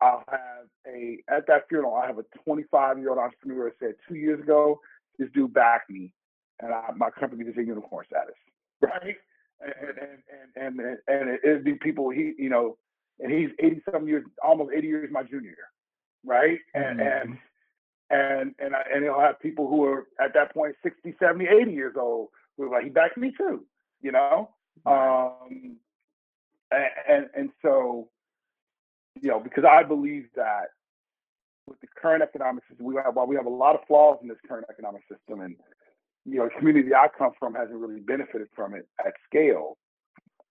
I'll 0.00 0.24
have 0.28 0.66
a 0.86 1.18
at 1.28 1.46
that 1.46 1.68
funeral. 1.68 1.94
I 1.94 2.06
have 2.06 2.18
a 2.18 2.24
25 2.44 2.98
year 2.98 3.10
old 3.10 3.18
entrepreneur 3.18 3.70
that 3.70 3.78
said 3.78 3.94
two 4.08 4.16
years 4.16 4.40
ago, 4.40 4.80
this 5.18 5.28
dude 5.34 5.54
backed 5.54 5.90
me, 5.90 6.12
and 6.60 6.72
I, 6.72 6.90
my 6.96 7.10
company 7.10 7.44
is 7.44 7.56
a 7.56 7.64
unicorn 7.64 8.04
status, 8.06 8.34
right? 8.82 9.16
And 9.60 9.98
and 9.98 10.22
and 10.56 10.80
and, 10.80 10.98
and 11.08 11.38
it'd 11.42 11.64
be 11.64 11.74
people 11.74 12.10
he 12.10 12.34
you 12.38 12.50
know, 12.50 12.76
and 13.20 13.32
he's 13.32 13.50
80 13.58 13.82
some 13.90 14.06
years, 14.06 14.24
almost 14.44 14.72
80 14.76 14.86
years 14.86 15.10
my 15.12 15.22
junior, 15.22 15.56
right? 16.24 16.58
And 16.74 17.00
Mm-hmm. 17.00 17.30
and 17.30 17.38
and 18.10 18.54
and 18.58 18.74
I, 18.74 18.82
and 18.94 19.04
he'll 19.04 19.20
have 19.20 19.40
people 19.40 19.68
who 19.68 19.84
are 19.84 20.06
at 20.20 20.34
that 20.34 20.54
point 20.54 20.76
60 20.82 21.14
70 21.18 21.46
80 21.46 21.72
years 21.72 21.96
old 21.98 22.28
who 22.56 22.64
are 22.64 22.70
like 22.70 22.84
he 22.84 22.90
backed 22.90 23.16
me 23.16 23.32
too 23.36 23.64
you 24.00 24.12
know 24.12 24.50
um 24.86 25.76
and 26.70 26.84
and, 27.08 27.26
and 27.34 27.50
so 27.62 28.08
you 29.20 29.28
know 29.28 29.40
because 29.40 29.64
i 29.64 29.82
believe 29.82 30.26
that 30.34 30.66
with 31.66 31.80
the 31.80 31.86
current 32.00 32.22
economic 32.22 32.62
system 32.68 32.86
we 32.86 32.94
have 32.96 33.14
while 33.14 33.26
we 33.26 33.36
have 33.36 33.46
a 33.46 33.50
lot 33.50 33.74
of 33.74 33.80
flaws 33.86 34.18
in 34.22 34.28
this 34.28 34.38
current 34.48 34.66
economic 34.70 35.02
system 35.10 35.40
and 35.40 35.56
you 36.24 36.38
know 36.38 36.44
the 36.44 36.58
community 36.58 36.94
i 36.94 37.06
come 37.16 37.32
from 37.38 37.54
hasn't 37.54 37.78
really 37.78 38.00
benefited 38.00 38.48
from 38.54 38.74
it 38.74 38.86
at 39.04 39.12
scale 39.28 39.76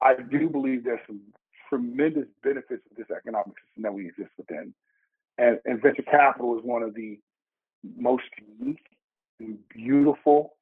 i 0.02 0.14
do 0.16 0.50
believe 0.50 0.84
there's 0.84 1.00
some 1.08 1.22
tremendous 1.70 2.28
benefits 2.44 2.84
of 2.90 2.98
this 2.98 3.08
economic 3.16 3.56
system 3.66 3.84
that 3.84 3.94
we 3.94 4.08
exist 4.08 4.30
within. 4.38 4.74
And, 5.38 5.60
and 5.66 5.82
venture 5.82 6.04
capital 6.04 6.58
is 6.58 6.64
one 6.64 6.84
of 6.84 6.94
the 6.96 7.20
most 7.98 8.24
unique 8.60 8.86
and 9.40 9.58
beautiful 9.70 10.54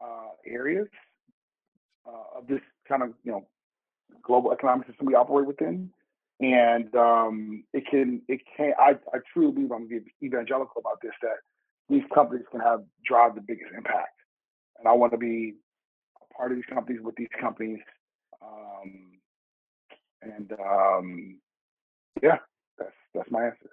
uh, 0.00 0.30
areas 0.46 0.88
uh, 2.06 2.38
of 2.38 2.46
this 2.46 2.60
kind 2.88 3.02
of 3.02 3.10
you 3.22 3.32
know 3.32 3.46
global 4.22 4.52
economic 4.52 4.86
system 4.86 5.06
we 5.06 5.14
operate 5.14 5.46
within, 5.46 5.90
and 6.40 6.94
um, 6.94 7.64
it 7.72 7.84
can 7.90 8.22
it 8.28 8.40
can 8.56 8.72
I, 8.78 8.92
I 9.12 9.18
truly 9.32 9.52
believe 9.52 9.72
I'm 9.72 9.88
evangelical 10.22 10.80
about 10.80 11.00
this 11.02 11.12
that 11.22 11.38
these 11.88 12.04
companies 12.14 12.44
can 12.50 12.60
have 12.60 12.82
drive 13.04 13.34
the 13.34 13.40
biggest 13.40 13.72
impact, 13.76 14.14
and 14.78 14.86
I 14.86 14.92
want 14.92 15.12
to 15.12 15.18
be 15.18 15.54
a 16.22 16.34
part 16.34 16.52
of 16.52 16.58
these 16.58 16.66
companies 16.72 17.00
with 17.02 17.16
these 17.16 17.28
companies, 17.40 17.80
um, 18.42 19.18
and 20.22 20.52
um, 20.52 21.38
yeah, 22.22 22.38
that's 22.78 22.92
that's 23.14 23.30
my 23.30 23.46
answer. 23.46 23.70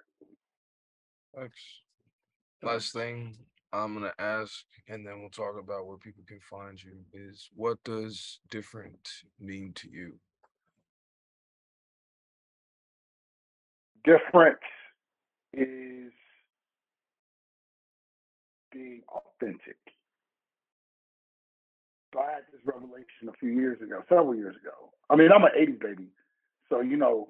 Thanks. 1.36 1.60
Last 2.62 2.92
thing 2.94 3.36
I'm 3.72 3.94
gonna 3.94 4.14
ask, 4.18 4.64
and 4.88 5.06
then 5.06 5.20
we'll 5.20 5.30
talk 5.30 5.56
about 5.60 5.86
where 5.86 5.98
people 5.98 6.24
can 6.26 6.40
find 6.40 6.82
you. 6.82 6.94
Is 7.12 7.48
what 7.54 7.82
does 7.84 8.40
different 8.50 9.08
mean 9.38 9.72
to 9.74 9.90
you? 9.90 10.18
Different 14.06 14.58
is 15.52 16.12
being 18.72 19.02
authentic. 19.08 19.76
So 22.14 22.20
I 22.20 22.32
had 22.32 22.42
this 22.52 22.60
revelation 22.64 23.28
a 23.28 23.32
few 23.38 23.50
years 23.50 23.80
ago, 23.82 24.02
several 24.08 24.34
years 24.34 24.56
ago. 24.56 24.92
I 25.10 25.16
mean, 25.16 25.30
I'm 25.32 25.44
an 25.44 25.52
80s 25.58 25.80
baby. 25.80 26.08
So, 26.70 26.80
you 26.80 26.96
know, 26.96 27.28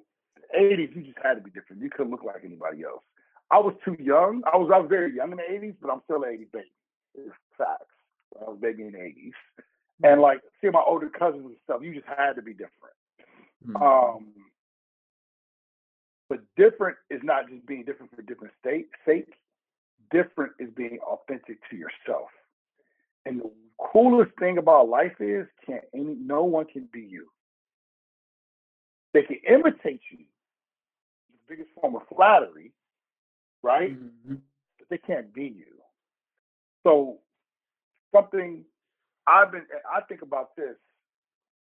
80s, 0.57 0.95
you 0.95 1.03
just 1.03 1.17
had 1.21 1.35
to 1.35 1.41
be 1.41 1.51
different. 1.51 1.81
You 1.81 1.89
couldn't 1.89 2.11
look 2.11 2.23
like 2.23 2.43
anybody 2.45 2.83
else. 2.83 3.03
I 3.51 3.59
was 3.59 3.75
too 3.83 3.95
young. 3.99 4.43
I 4.51 4.57
was 4.57 4.69
I 4.73 4.79
was 4.79 4.89
very 4.89 5.15
young 5.15 5.31
in 5.31 5.37
the 5.37 5.43
80s, 5.43 5.75
but 5.81 5.91
I'm 5.91 6.01
still 6.05 6.23
an 6.23 6.29
80s 6.37 6.51
baby. 6.51 6.71
It's 7.15 7.35
facts. 7.57 7.95
I 8.39 8.49
was 8.49 8.59
baby 8.61 8.83
in 8.83 8.91
the 8.91 8.99
80s. 8.99 9.33
And 10.03 10.21
like 10.21 10.41
seeing 10.61 10.73
my 10.73 10.83
older 10.85 11.09
cousins 11.09 11.45
and 11.45 11.55
stuff, 11.63 11.81
you 11.81 11.93
just 11.93 12.05
had 12.07 12.33
to 12.33 12.41
be 12.41 12.53
different. 12.53 12.95
Mhm. 13.65 13.81
Um, 13.81 14.46
but 16.29 16.39
different 16.55 16.97
is 17.09 17.21
not 17.23 17.49
just 17.49 17.65
being 17.65 17.83
different 17.85 18.13
for 18.15 18.21
different 18.21 18.53
state 18.59 18.87
sake. 19.05 19.33
Different 20.11 20.53
is 20.59 20.69
being 20.75 20.99
authentic 20.99 21.57
to 21.69 21.75
yourself. 21.75 22.29
And 23.25 23.41
the 23.41 23.51
coolest 23.77 24.31
thing 24.39 24.57
about 24.57 24.89
life 24.89 25.19
is 25.19 25.47
can 25.65 25.81
any 25.93 26.15
no 26.15 26.43
one 26.43 26.65
can 26.65 26.85
be 26.91 27.01
you. 27.01 27.27
They 29.13 29.23
can 29.23 29.37
imitate 29.47 30.01
you, 30.11 30.19
the 31.31 31.39
biggest 31.47 31.69
form 31.79 31.95
of 31.95 32.07
flattery, 32.07 32.73
right? 33.63 33.91
Mhm. 33.91 34.41
But 34.79 34.89
they 34.89 34.97
can't 34.97 35.33
be 35.33 35.47
you. 35.47 35.81
So 36.83 37.21
something 38.13 38.65
I've 39.25 39.51
been 39.51 39.67
I 39.91 40.01
think 40.01 40.21
about 40.21 40.55
this 40.55 40.77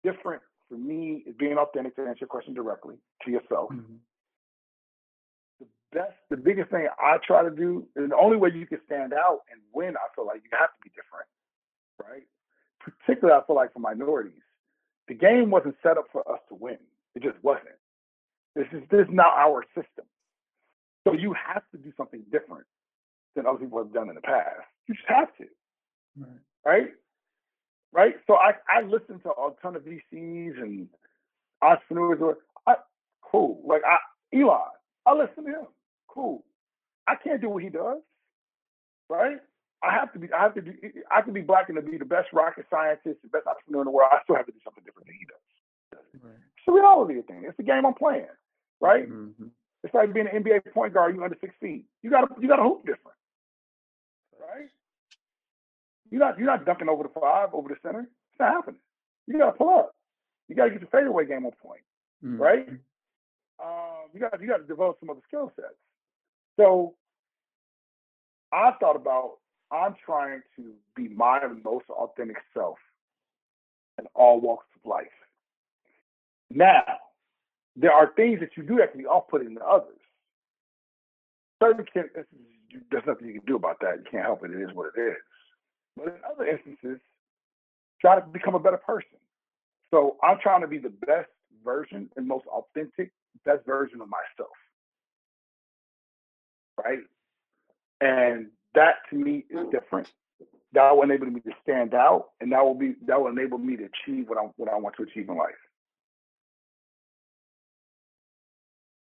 different 0.02 0.42
for 0.68 0.76
me 0.76 1.22
is 1.26 1.34
being 1.36 1.56
authentic 1.56 1.96
to 1.96 2.02
answer 2.06 2.20
your 2.20 2.28
question 2.28 2.54
directly 2.54 3.00
to 3.22 3.30
yourself. 3.30 3.70
Mhm. 3.70 4.00
Best, 5.92 6.14
the 6.30 6.36
biggest 6.36 6.70
thing 6.70 6.86
I 6.98 7.18
try 7.26 7.42
to 7.42 7.50
do, 7.50 7.86
and 7.96 8.10
the 8.10 8.16
only 8.16 8.36
way 8.36 8.50
you 8.54 8.66
can 8.66 8.80
stand 8.86 9.12
out 9.12 9.40
and 9.50 9.60
win, 9.72 9.96
I 9.96 10.06
feel 10.14 10.26
like 10.26 10.42
you 10.44 10.50
have 10.58 10.70
to 10.70 10.80
be 10.82 10.90
different, 10.90 11.26
right? 12.02 12.26
Particularly, 12.80 13.40
I 13.40 13.46
feel 13.46 13.56
like 13.56 13.72
for 13.72 13.80
minorities, 13.80 14.42
the 15.08 15.14
game 15.14 15.50
wasn't 15.50 15.76
set 15.82 15.98
up 15.98 16.06
for 16.12 16.30
us 16.30 16.40
to 16.48 16.54
win. 16.54 16.78
It 17.14 17.22
just 17.22 17.42
wasn't. 17.42 17.76
This 18.54 18.66
is 18.72 18.82
this 18.90 19.02
is 19.02 19.12
not 19.12 19.34
our 19.36 19.64
system. 19.74 20.04
So 21.06 21.12
you 21.14 21.32
have 21.34 21.62
to 21.72 21.78
do 21.78 21.92
something 21.96 22.22
different 22.30 22.66
than 23.34 23.46
other 23.46 23.58
people 23.58 23.78
have 23.78 23.92
done 23.92 24.08
in 24.08 24.14
the 24.14 24.20
past. 24.20 24.66
You 24.88 24.94
just 24.94 25.08
have 25.08 25.28
to, 25.36 25.46
Right. 26.16 26.30
right? 26.64 26.88
Right. 27.92 28.14
So 28.26 28.34
I 28.36 28.52
I 28.68 28.82
listen 28.82 29.20
to 29.20 29.30
a 29.30 29.50
ton 29.62 29.76
of 29.76 29.82
VCs 29.84 30.60
and 30.60 30.88
entrepreneurs. 31.62 32.18
Or 32.20 32.38
I 32.66 32.76
cool. 33.22 33.62
Like 33.64 33.82
I 33.84 33.96
Elon, 34.36 34.58
I 35.06 35.14
listen 35.14 35.44
to 35.44 35.50
him. 35.50 35.66
Cool. 36.18 36.44
I 37.06 37.14
can't 37.14 37.40
do 37.40 37.48
what 37.48 37.62
he 37.62 37.68
does, 37.68 38.02
right? 39.08 39.38
I 39.84 39.92
have 39.94 40.12
to 40.14 40.18
be. 40.18 40.26
I 40.32 40.42
have 40.42 40.54
to 40.56 40.62
be. 40.62 40.72
I 41.12 41.22
can 41.22 41.32
be 41.32 41.42
black 41.42 41.68
and 41.68 41.76
to 41.76 41.82
be 41.82 41.96
the 41.96 42.04
best 42.04 42.26
rocket 42.32 42.66
scientist, 42.68 43.22
the 43.22 43.28
best 43.28 43.46
entrepreneur 43.46 43.82
in 43.82 43.84
the 43.86 43.92
world. 43.92 44.10
I 44.12 44.18
still 44.24 44.34
have 44.34 44.46
to 44.46 44.52
do 44.52 44.58
something 44.64 44.82
different 44.82 45.06
than 45.06 45.14
he 45.16 45.26
does. 45.26 46.02
Right. 46.20 46.34
It's 46.34 46.66
the 46.66 46.72
reality 46.72 47.18
of 47.20 47.26
things. 47.26 47.44
It's 47.46 47.56
the 47.56 47.62
game 47.62 47.86
I'm 47.86 47.94
playing, 47.94 48.26
right? 48.80 49.08
Mhm. 49.08 49.50
It's 49.84 49.94
like 49.94 50.12
being 50.12 50.26
an 50.26 50.42
NBA 50.42 50.72
point 50.74 50.92
guard. 50.92 51.14
You 51.14 51.22
under 51.22 51.38
six 51.40 51.54
feet. 51.60 51.86
You 52.02 52.10
got 52.10 52.26
to. 52.26 52.42
You 52.42 52.48
got 52.48 52.56
to 52.56 52.64
hoop 52.64 52.84
different, 52.84 53.16
right? 54.40 54.68
You're 56.10 56.18
not. 56.20 56.36
You're 56.38 56.48
not 56.48 56.64
dunking 56.66 56.88
over 56.88 57.04
the 57.04 57.14
five, 57.20 57.54
over 57.54 57.68
the 57.68 57.76
center. 57.80 58.00
It's 58.00 58.40
not 58.40 58.52
happening. 58.52 58.80
You 59.28 59.38
got 59.38 59.52
to 59.52 59.56
pull 59.58 59.70
up. 59.70 59.94
You 60.48 60.56
got 60.56 60.64
to 60.64 60.70
get 60.70 60.80
your 60.80 60.90
fadeaway 60.90 61.26
game 61.26 61.46
on 61.46 61.52
point 61.52 61.82
right? 62.22 62.68
Mhm. 62.68 62.80
Um, 63.60 64.10
you 64.12 64.18
got 64.18 64.40
you 64.40 64.48
got 64.48 64.58
to 64.58 64.64
develop 64.64 64.98
some 64.98 65.10
other 65.10 65.22
skill 65.28 65.52
sets. 65.54 65.78
So 66.58 66.94
I 68.52 68.72
thought 68.80 68.96
about 68.96 69.36
I'm 69.70 69.94
trying 70.04 70.40
to 70.56 70.72
be 70.96 71.08
my 71.08 71.40
most 71.64 71.84
authentic 71.90 72.38
self 72.54 72.78
in 73.98 74.06
all 74.14 74.40
walks 74.40 74.66
of 74.76 74.88
life. 74.88 75.06
Now, 76.50 76.82
there 77.76 77.92
are 77.92 78.12
things 78.16 78.40
that 78.40 78.56
you 78.56 78.62
do 78.62 78.76
that 78.76 78.92
can 78.92 79.00
be 79.00 79.06
off-putting 79.06 79.54
to 79.54 79.64
others. 79.64 80.00
Certain 81.62 81.84
can, 81.92 82.08
there's 82.90 83.04
nothing 83.06 83.28
you 83.28 83.34
can 83.34 83.46
do 83.46 83.56
about 83.56 83.76
that. 83.80 83.98
You 83.98 84.04
can't 84.10 84.24
help 84.24 84.44
it. 84.44 84.50
It 84.50 84.62
is 84.62 84.74
what 84.74 84.92
it 84.96 85.00
is. 85.00 85.16
But 85.96 86.06
in 86.06 86.14
other 86.32 86.46
instances, 86.46 87.00
try 88.00 88.18
to 88.18 88.26
become 88.26 88.54
a 88.54 88.60
better 88.60 88.78
person. 88.78 89.18
So 89.90 90.16
I'm 90.22 90.38
trying 90.40 90.62
to 90.62 90.66
be 90.66 90.78
the 90.78 90.90
best 91.06 91.28
version 91.64 92.08
and 92.16 92.26
most 92.26 92.46
authentic, 92.46 93.12
best 93.44 93.66
version 93.66 94.00
of 94.00 94.08
myself. 94.08 94.56
Right? 96.84 97.00
And 98.00 98.48
that 98.74 98.96
to 99.10 99.16
me 99.16 99.44
is 99.50 99.66
different. 99.70 100.08
That 100.72 100.94
will 100.94 101.02
enable 101.02 101.26
me 101.26 101.40
to 101.40 101.50
stand 101.62 101.94
out 101.94 102.26
and 102.40 102.52
that 102.52 102.64
will 102.64 102.74
be 102.74 102.94
that 103.06 103.20
will 103.20 103.28
enable 103.28 103.58
me 103.58 103.76
to 103.76 103.84
achieve 103.84 104.28
what 104.28 104.38
I 104.38 104.42
what 104.56 104.70
I 104.70 104.76
want 104.76 104.96
to 104.96 105.02
achieve 105.02 105.28
in 105.28 105.36
life. 105.36 105.54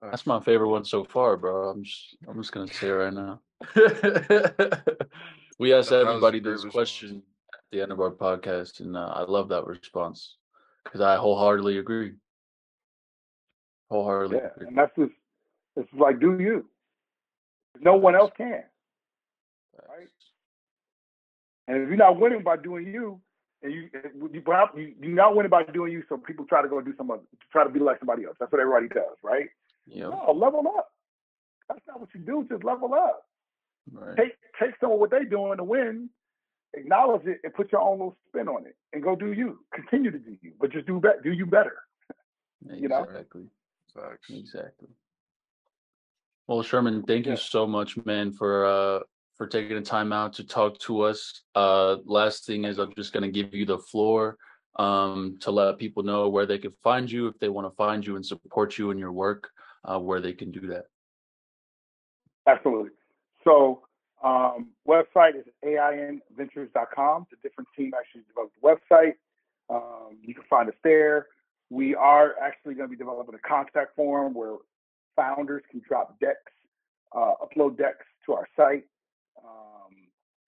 That's 0.02 0.26
my 0.26 0.40
favorite 0.40 0.70
one 0.70 0.86
so 0.86 1.04
far, 1.04 1.36
bro. 1.36 1.70
I'm 1.70 1.84
just 1.84 2.16
I'm 2.28 2.38
just 2.38 2.54
gonna 2.54 2.72
say 2.74 2.88
it 2.88 2.92
right 2.92 3.14
now. 3.14 3.42
we 5.60 5.74
ask 5.74 5.90
That 5.90 5.98
everybody 6.08 6.40
great 6.40 6.52
this 6.54 6.64
response. 6.64 6.74
question 6.74 7.24
at 7.54 7.60
the 7.72 7.82
end 7.82 7.92
of 7.92 8.00
our 8.00 8.12
podcast, 8.12 8.80
and 8.80 8.96
uh, 8.96 9.12
I 9.14 9.24
love 9.24 9.50
that 9.50 9.68
response 9.68 10.38
because 10.86 11.02
I 11.02 11.18
wholeheartedly 11.18 11.78
agree. 11.80 12.14
Wholeheartedly 13.90 14.38
Yeah. 14.38 14.50
agree. 14.56 14.68
And 14.68 14.78
that's 14.78 14.96
just 14.98 15.12
it's 15.76 15.90
like 15.94 16.20
do 16.22 16.40
you. 16.40 16.66
No 17.80 17.96
one 17.96 18.16
else 18.16 18.32
can. 18.36 18.64
Right? 19.88 20.08
And 21.68 21.84
if 21.84 21.88
you're 21.88 21.98
not 21.98 22.20
winning 22.20 22.44
by 22.44 22.58
doing 22.58 22.88
you, 22.88 23.22
and 23.62 23.74
you 23.74 23.90
eh, 23.94 24.10
you 24.32 24.42
perhaps 24.42 24.74
you, 24.76 24.94
you're 25.02 25.16
not 25.16 25.36
winning 25.36 25.50
by 25.50 25.64
doing 25.64 25.92
you, 25.92 26.04
so 26.10 26.18
people 26.18 26.46
try 26.46 26.62
to 26.62 26.68
go 26.68 26.82
do 26.82 26.94
some 26.98 27.12
other, 27.12 27.22
try 27.52 27.64
to 27.64 27.70
be 27.70 27.80
like 27.80 28.00
somebody 28.00 28.26
else. 28.26 28.36
That's 28.40 28.52
what 28.52 28.62
everybody 28.62 28.88
does, 28.88 29.18
right? 29.24 29.48
Yeah. 29.86 30.10
No, 30.10 30.34
level 30.36 30.64
up. 30.78 30.90
That's 31.68 31.82
not 31.88 32.00
what 32.00 32.10
you 32.14 32.22
do. 32.22 32.46
Just 32.50 32.64
level 32.64 32.94
up. 32.94 33.24
Right. 33.92 34.16
Take 34.18 34.34
take 34.60 34.72
some 34.80 34.92
of 34.92 35.00
what 35.00 35.12
they're 35.12 35.26
doing 35.26 35.58
to 35.58 35.64
win, 35.64 36.10
acknowledge 36.74 37.26
it, 37.26 37.40
and 37.44 37.54
put 37.54 37.72
your 37.72 37.82
own 37.82 38.00
little 38.00 38.18
spin 38.28 38.48
on 38.48 38.66
it, 38.66 38.76
and 38.94 39.04
go 39.04 39.16
do 39.16 39.34
you. 39.34 39.60
Continue 39.74 40.12
to 40.12 40.20
do 40.20 40.38
you, 40.42 40.54
but 40.60 40.72
just 40.72 40.88
do 40.88 41.00
better. 41.00 41.22
Do 41.24 41.32
you 41.32 41.46
better. 41.46 41.78
you 42.74 42.88
know? 42.88 43.04
Exactly. 43.04 43.48
Exactly. 44.30 44.88
Well, 46.50 46.64
Sherman, 46.64 47.04
thank 47.04 47.28
you 47.28 47.38
so 47.38 47.68
much, 47.68 47.96
man, 48.06 48.32
for 48.32 48.66
uh 48.66 49.00
for 49.38 49.46
taking 49.46 49.76
the 49.76 49.84
time 49.84 50.12
out 50.12 50.34
to 50.34 50.44
talk 50.44 50.80
to 50.80 51.02
us. 51.02 51.44
Uh 51.54 51.98
last 52.06 52.48
thing 52.48 52.66
is 52.66 52.80
I'm 52.80 52.92
just 52.98 53.14
gonna 53.14 53.30
give 53.30 53.54
you 53.54 53.68
the 53.68 53.78
floor 53.78 54.36
um 54.80 55.38
to 55.42 55.52
let 55.52 55.78
people 55.78 56.02
know 56.02 56.28
where 56.28 56.48
they 56.48 56.58
can 56.58 56.74
find 56.84 57.10
you 57.12 57.28
if 57.28 57.38
they 57.38 57.50
want 57.50 57.68
to 57.68 57.76
find 57.76 58.04
you 58.04 58.16
and 58.16 58.26
support 58.26 58.80
you 58.80 58.90
in 58.90 58.98
your 58.98 59.12
work, 59.12 59.48
uh 59.88 60.00
where 60.00 60.22
they 60.22 60.34
can 60.34 60.50
do 60.50 60.62
that. 60.70 60.86
Absolutely. 62.48 62.90
So 63.44 63.84
um, 64.24 64.70
website 64.88 65.36
is 65.38 65.46
ainventures.com. 65.64 67.28
The 67.30 67.38
different 67.44 67.68
team 67.78 67.92
actually 67.96 68.24
developed 68.28 68.56
the 68.60 68.68
website. 68.68 69.14
Um, 69.70 70.18
you 70.24 70.34
can 70.34 70.46
find 70.50 70.68
us 70.68 70.76
there. 70.84 71.28
We 71.70 71.94
are 71.94 72.34
actually 72.42 72.74
going 72.74 72.90
to 72.90 72.92
be 72.92 72.98
developing 72.98 73.36
a 73.36 73.48
contact 73.48 73.96
form 73.96 74.34
where 74.34 74.56
founders 75.20 75.64
can 75.70 75.82
drop 75.88 76.20
decks, 76.20 76.54
uh, 77.16 77.34
upload 77.44 77.78
decks 77.78 78.06
to 78.26 78.34
our 78.34 78.48
site, 78.56 78.86
um, 79.44 79.94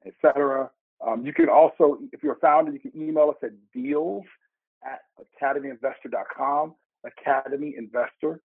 etc. 0.06 0.70
Um, 1.06 1.26
you 1.26 1.34
can 1.34 1.50
also, 1.50 1.98
if 2.14 2.22
you're 2.24 2.34
a 2.34 2.40
founder, 2.40 2.72
you 2.72 2.80
can 2.80 2.92
email 2.96 3.30
us 3.30 3.38
at 3.44 3.52
deals 3.74 4.24
at 4.86 5.02
academyinvestor.com. 5.42 6.76
Academy 7.04 7.76
Investor. 7.78 8.42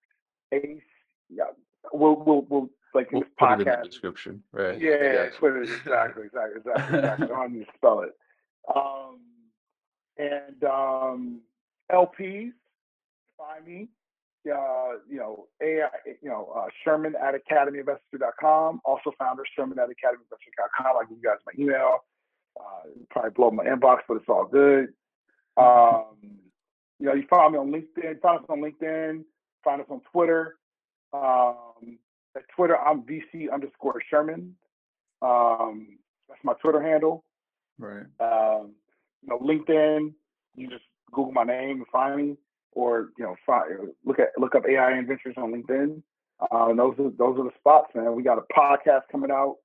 A, 0.55 0.81
yeah, 1.29 1.45
we'll, 1.93 2.17
we'll, 2.25 2.47
we'll 2.49 2.71
like 2.95 3.09
in 3.13 3.19
We'll 3.19 3.23
this 3.23 3.31
put 3.39 3.51
it 3.51 3.53
in 3.53 3.59
the 3.59 3.65
podcast. 3.65 3.85
description, 3.85 4.43
right? 4.53 4.81
Yeah. 4.81 5.29
Twitter, 5.39 5.63
exactly, 5.63 6.25
exactly, 6.25 6.57
exactly, 6.57 6.99
exactly. 6.99 7.27
I 7.27 7.29
don't 7.29 7.53
need 7.53 7.67
to 7.67 7.73
spell 7.77 8.01
it. 8.01 8.13
Um, 8.75 9.19
and 10.19 10.65
um, 10.65 11.41
LPs, 11.93 12.53
find 13.37 13.67
me. 13.67 13.89
Uh, 14.49 14.99
you 15.09 15.19
know, 15.19 15.47
AI, 15.63 15.89
you 16.23 16.29
know, 16.29 16.53
uh, 16.57 16.67
Sherman 16.85 17.15
at 17.17 17.35
academyinvestor.com. 17.35 18.81
Also 18.85 19.13
founder 19.19 19.43
Sherman 19.57 19.79
at 19.79 19.89
academyinvestor.com. 19.89 20.97
I 20.97 21.05
give 21.09 21.19
you 21.19 21.23
guys 21.23 21.39
my 21.47 21.53
email. 21.63 22.05
Uh, 22.59 22.89
probably 23.11 23.31
blow 23.31 23.51
my 23.51 23.65
inbox, 23.65 23.99
but 24.09 24.17
it's 24.17 24.29
all 24.29 24.47
good. 24.47 24.89
Um, 25.57 26.17
you 26.99 27.07
know, 27.07 27.15
you 27.15 27.25
find 27.29 27.53
me 27.53 27.59
on 27.59 27.71
LinkedIn. 27.71 28.21
Find 28.21 28.41
us 28.41 28.47
on 28.49 28.61
LinkedIn. 28.61 29.25
Find 29.65 29.81
us 29.81 29.87
on 29.91 30.01
Twitter. 30.13 30.57
Um, 31.13 31.99
at 32.37 32.43
Twitter, 32.55 32.79
I'm 32.79 33.03
VC 33.03 33.53
underscore 33.53 34.01
Sherman. 34.09 34.55
Um, 35.23 35.99
that's 36.29 36.41
my 36.45 36.55
Twitter 36.63 36.83
handle. 36.83 37.25
Right. 37.79 38.07
Um, 38.21 38.73
you 39.23 39.29
know, 39.29 39.39
LinkedIn, 39.39 40.13
you 40.55 40.69
just 40.69 40.85
Google 41.13 41.33
my 41.33 41.45
name 41.45 41.79
and 41.79 41.87
find 41.89 42.17
me, 42.17 42.37
or 42.77 43.09
you 43.19 43.25
know, 43.25 43.35
look 44.05 44.19
at 44.21 44.29
look 44.39 44.55
up 44.55 44.65
AI 44.69 45.01
Ventures 45.03 45.35
on 45.39 45.51
LinkedIn. 45.51 46.03
Uh, 46.39 46.75
those 46.75 46.95
are 46.99 47.11
those 47.19 47.39
are 47.39 47.45
the 47.45 47.51
spots, 47.59 47.91
man. 47.95 48.15
We 48.15 48.23
got 48.23 48.39
a 48.39 48.43
podcast 48.55 49.03
coming 49.11 49.31
out. 49.31 49.57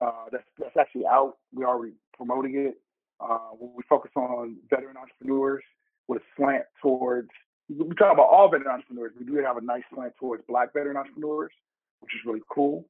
Uh, 0.00 0.26
that's 0.32 0.44
that's 0.58 0.76
actually 0.76 1.06
out. 1.06 1.34
We 1.54 1.64
already 1.64 1.94
promoting 2.16 2.56
it. 2.56 2.74
Uh, 3.20 3.50
we 3.58 3.84
focus 3.88 4.10
on 4.16 4.56
veteran 4.68 4.96
entrepreneurs 4.96 5.62
with 6.08 6.22
a 6.22 6.24
slant 6.36 6.64
towards. 6.82 7.30
We 7.68 7.94
talk 7.94 8.12
about 8.12 8.28
all 8.28 8.50
veteran 8.50 8.68
entrepreneurs. 8.68 9.12
We 9.16 9.24
do 9.24 9.36
have 9.36 9.56
a 9.56 9.62
nice 9.62 9.84
slant 9.94 10.14
towards 10.18 10.42
Black 10.48 10.72
veteran 10.74 10.96
entrepreneurs, 10.96 11.52
which 12.00 12.12
is 12.14 12.20
really 12.26 12.42
cool. 12.50 12.84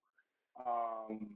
Um, 0.59 1.29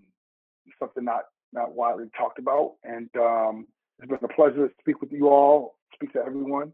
something 0.78 1.04
not 1.04 1.24
not 1.52 1.74
widely 1.74 2.06
talked 2.16 2.38
about, 2.38 2.76
and 2.84 3.10
um, 3.16 3.66
it's 3.98 4.08
been 4.08 4.18
a 4.22 4.34
pleasure 4.34 4.66
to 4.66 4.74
speak 4.80 5.02
with 5.02 5.12
you 5.12 5.28
all, 5.28 5.76
speak 5.94 6.14
to 6.14 6.20
everyone, 6.20 6.72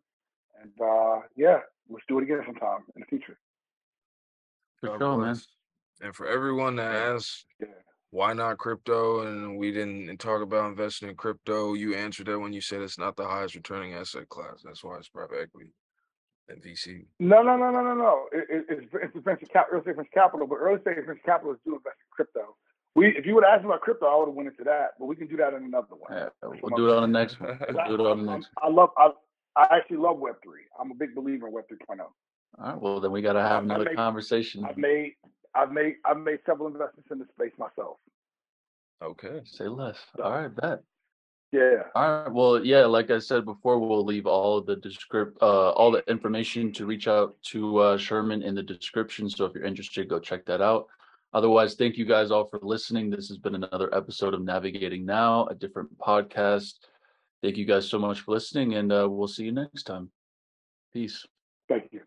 and 0.65 0.73
uh, 0.81 1.21
yeah, 1.37 1.59
let's 1.89 2.05
do 2.09 2.19
it 2.19 2.25
again 2.25 2.41
sometime 2.45 2.81
in 2.97 3.01
the 3.01 3.07
future. 3.07 3.39
For 4.81 4.99
God 4.99 4.99
sure, 4.99 5.19
man. 5.19 5.37
And 6.01 6.15
for 6.15 6.27
everyone 6.27 6.77
that 6.77 6.95
asks 6.95 7.47
Yeah. 7.61 7.69
why 8.11 8.33
not 8.33 8.59
crypto 8.59 9.27
and 9.27 9.57
we 9.59 9.71
didn't 9.73 10.19
talk 10.19 10.43
about 10.43 10.69
investing 10.71 11.09
in 11.09 11.17
crypto, 11.17 11.75
you 11.75 11.95
answered 11.95 12.27
that 12.27 12.39
when 12.39 12.53
you 12.53 12.61
said 12.61 12.83
it's 12.83 12.99
not 12.99 13.17
the 13.17 13.27
highest 13.27 13.55
returning 13.55 13.95
asset 13.95 14.29
class. 14.29 14.63
That's 14.65 14.83
why 14.83 14.99
it's 14.99 15.09
private 15.09 15.41
equity 15.43 15.71
and 16.49 16.63
VC. 16.63 17.07
No, 17.21 17.43
no, 17.43 17.57
no, 17.57 17.71
no, 17.71 17.83
no, 17.83 17.95
no. 17.95 18.27
It, 18.33 18.47
it, 18.51 18.65
it's, 18.69 18.87
it's 18.93 19.25
venture 19.25 19.47
cap, 19.47 19.69
early 19.71 19.83
stage 19.83 19.97
venture 19.97 20.11
capital, 20.13 20.47
but 20.47 20.57
early 20.57 20.81
stage 20.81 20.97
venture 20.97 21.21
capitalists 21.25 21.63
do 21.65 21.73
invest 21.73 21.97
in 22.01 22.11
crypto. 22.11 22.57
We, 22.97 23.09
if 23.17 23.27
you 23.27 23.35
would 23.35 23.45
ask 23.45 23.63
me 23.63 23.67
about 23.67 23.81
crypto, 23.81 24.07
I 24.07 24.17
would 24.17 24.29
have 24.29 24.35
went 24.35 24.49
into 24.49 24.63
that, 24.65 24.91
but 24.99 25.07
we 25.07 25.17
can 25.17 25.27
do 25.27 25.37
that 25.39 25.53
in 25.55 25.65
another 25.65 25.97
one. 25.99 26.13
Yeah, 26.13 26.29
we'll 26.63 26.77
do 26.77 26.91
it 26.91 26.97
on 26.97 27.03
the 27.03 27.19
next 27.19 27.41
one. 27.41 27.59
We'll 27.73 27.87
do 27.89 27.95
it 27.95 28.11
on 28.11 28.25
the 28.25 28.33
next 28.33 28.49
I 28.63 28.69
love, 28.69 28.91
I, 28.97 29.11
I 29.57 29.67
actually 29.71 29.99
love 29.99 30.19
Web 30.19 30.37
three. 30.43 30.63
I'm 30.81 30.91
a 30.91 30.95
big 30.95 31.15
believer 31.15 31.47
in 31.49 31.53
Web 31.53 31.65
3.0. 31.71 31.87
one. 31.99 32.01
All 32.01 32.09
right. 32.59 32.81
Well, 32.81 33.01
then 33.01 33.13
we 33.13 33.23
got 33.23 33.35
to 33.35 33.43
have 33.43 33.63
I 33.63 33.65
another 33.65 33.85
make- 33.85 33.97
conversation. 33.97 34.65
I've 34.65 34.77
made, 34.77 35.13
I've 35.55 35.71
made, 35.73 35.97
I've 36.05 36.19
made 36.19 36.39
several 36.47 36.69
investments 36.69 37.09
in 37.11 37.19
the 37.19 37.27
space 37.35 37.53
myself. 37.59 37.99
Okay. 39.03 39.41
Say 39.45 39.69
less. 39.69 39.99
All 40.23 40.31
right, 40.33 40.55
bet. 40.55 40.83
Yeah. 41.53 41.83
All 41.95 42.23
right. 42.25 42.33
Well, 42.33 42.65
yeah, 42.65 42.85
like 42.87 43.11
I 43.13 43.19
said 43.21 43.45
before, 43.45 43.79
we'll 43.79 44.05
leave 44.05 44.27
all 44.27 44.59
of 44.59 44.67
the 44.67 44.75
descript, 44.77 45.39
uh, 45.41 45.71
all 45.71 45.93
the 45.93 46.03
information 46.11 46.73
to 46.73 46.87
reach 46.87 47.07
out 47.07 47.37
to 47.53 47.79
uh, 47.79 47.97
Sherman 47.99 48.43
in 48.43 48.55
the 48.57 48.63
description. 48.63 49.31
So 49.31 49.45
if 49.45 49.55
you're 49.55 49.65
interested, 49.65 50.09
go 50.09 50.19
check 50.19 50.45
that 50.47 50.61
out. 50.61 50.87
Otherwise, 51.33 51.75
thank 51.75 51.97
you 51.97 52.05
guys 52.05 52.31
all 52.31 52.45
for 52.47 52.59
listening. 52.63 53.11
This 53.11 53.29
has 53.29 53.39
been 53.39 53.55
another 53.57 53.93
episode 53.95 54.35
of 54.35 54.43
Navigating 54.43 55.05
Now, 55.05 55.47
a 55.47 55.55
different 55.55 55.97
podcast. 55.99 56.75
Thank 57.45 57.59
you 57.59 57.67
guys 57.67 57.87
so 57.87 57.99
much 57.99 58.23
for 58.23 58.31
listening, 58.31 58.77
and 58.77 58.91
uh, 58.91 59.07
we'll 59.07 59.29
see 59.29 59.45
you 59.45 59.53
next 59.53 59.83
time. 59.83 60.09
Peace. 60.95 61.27
Thank 61.69 61.93
you. 61.93 62.01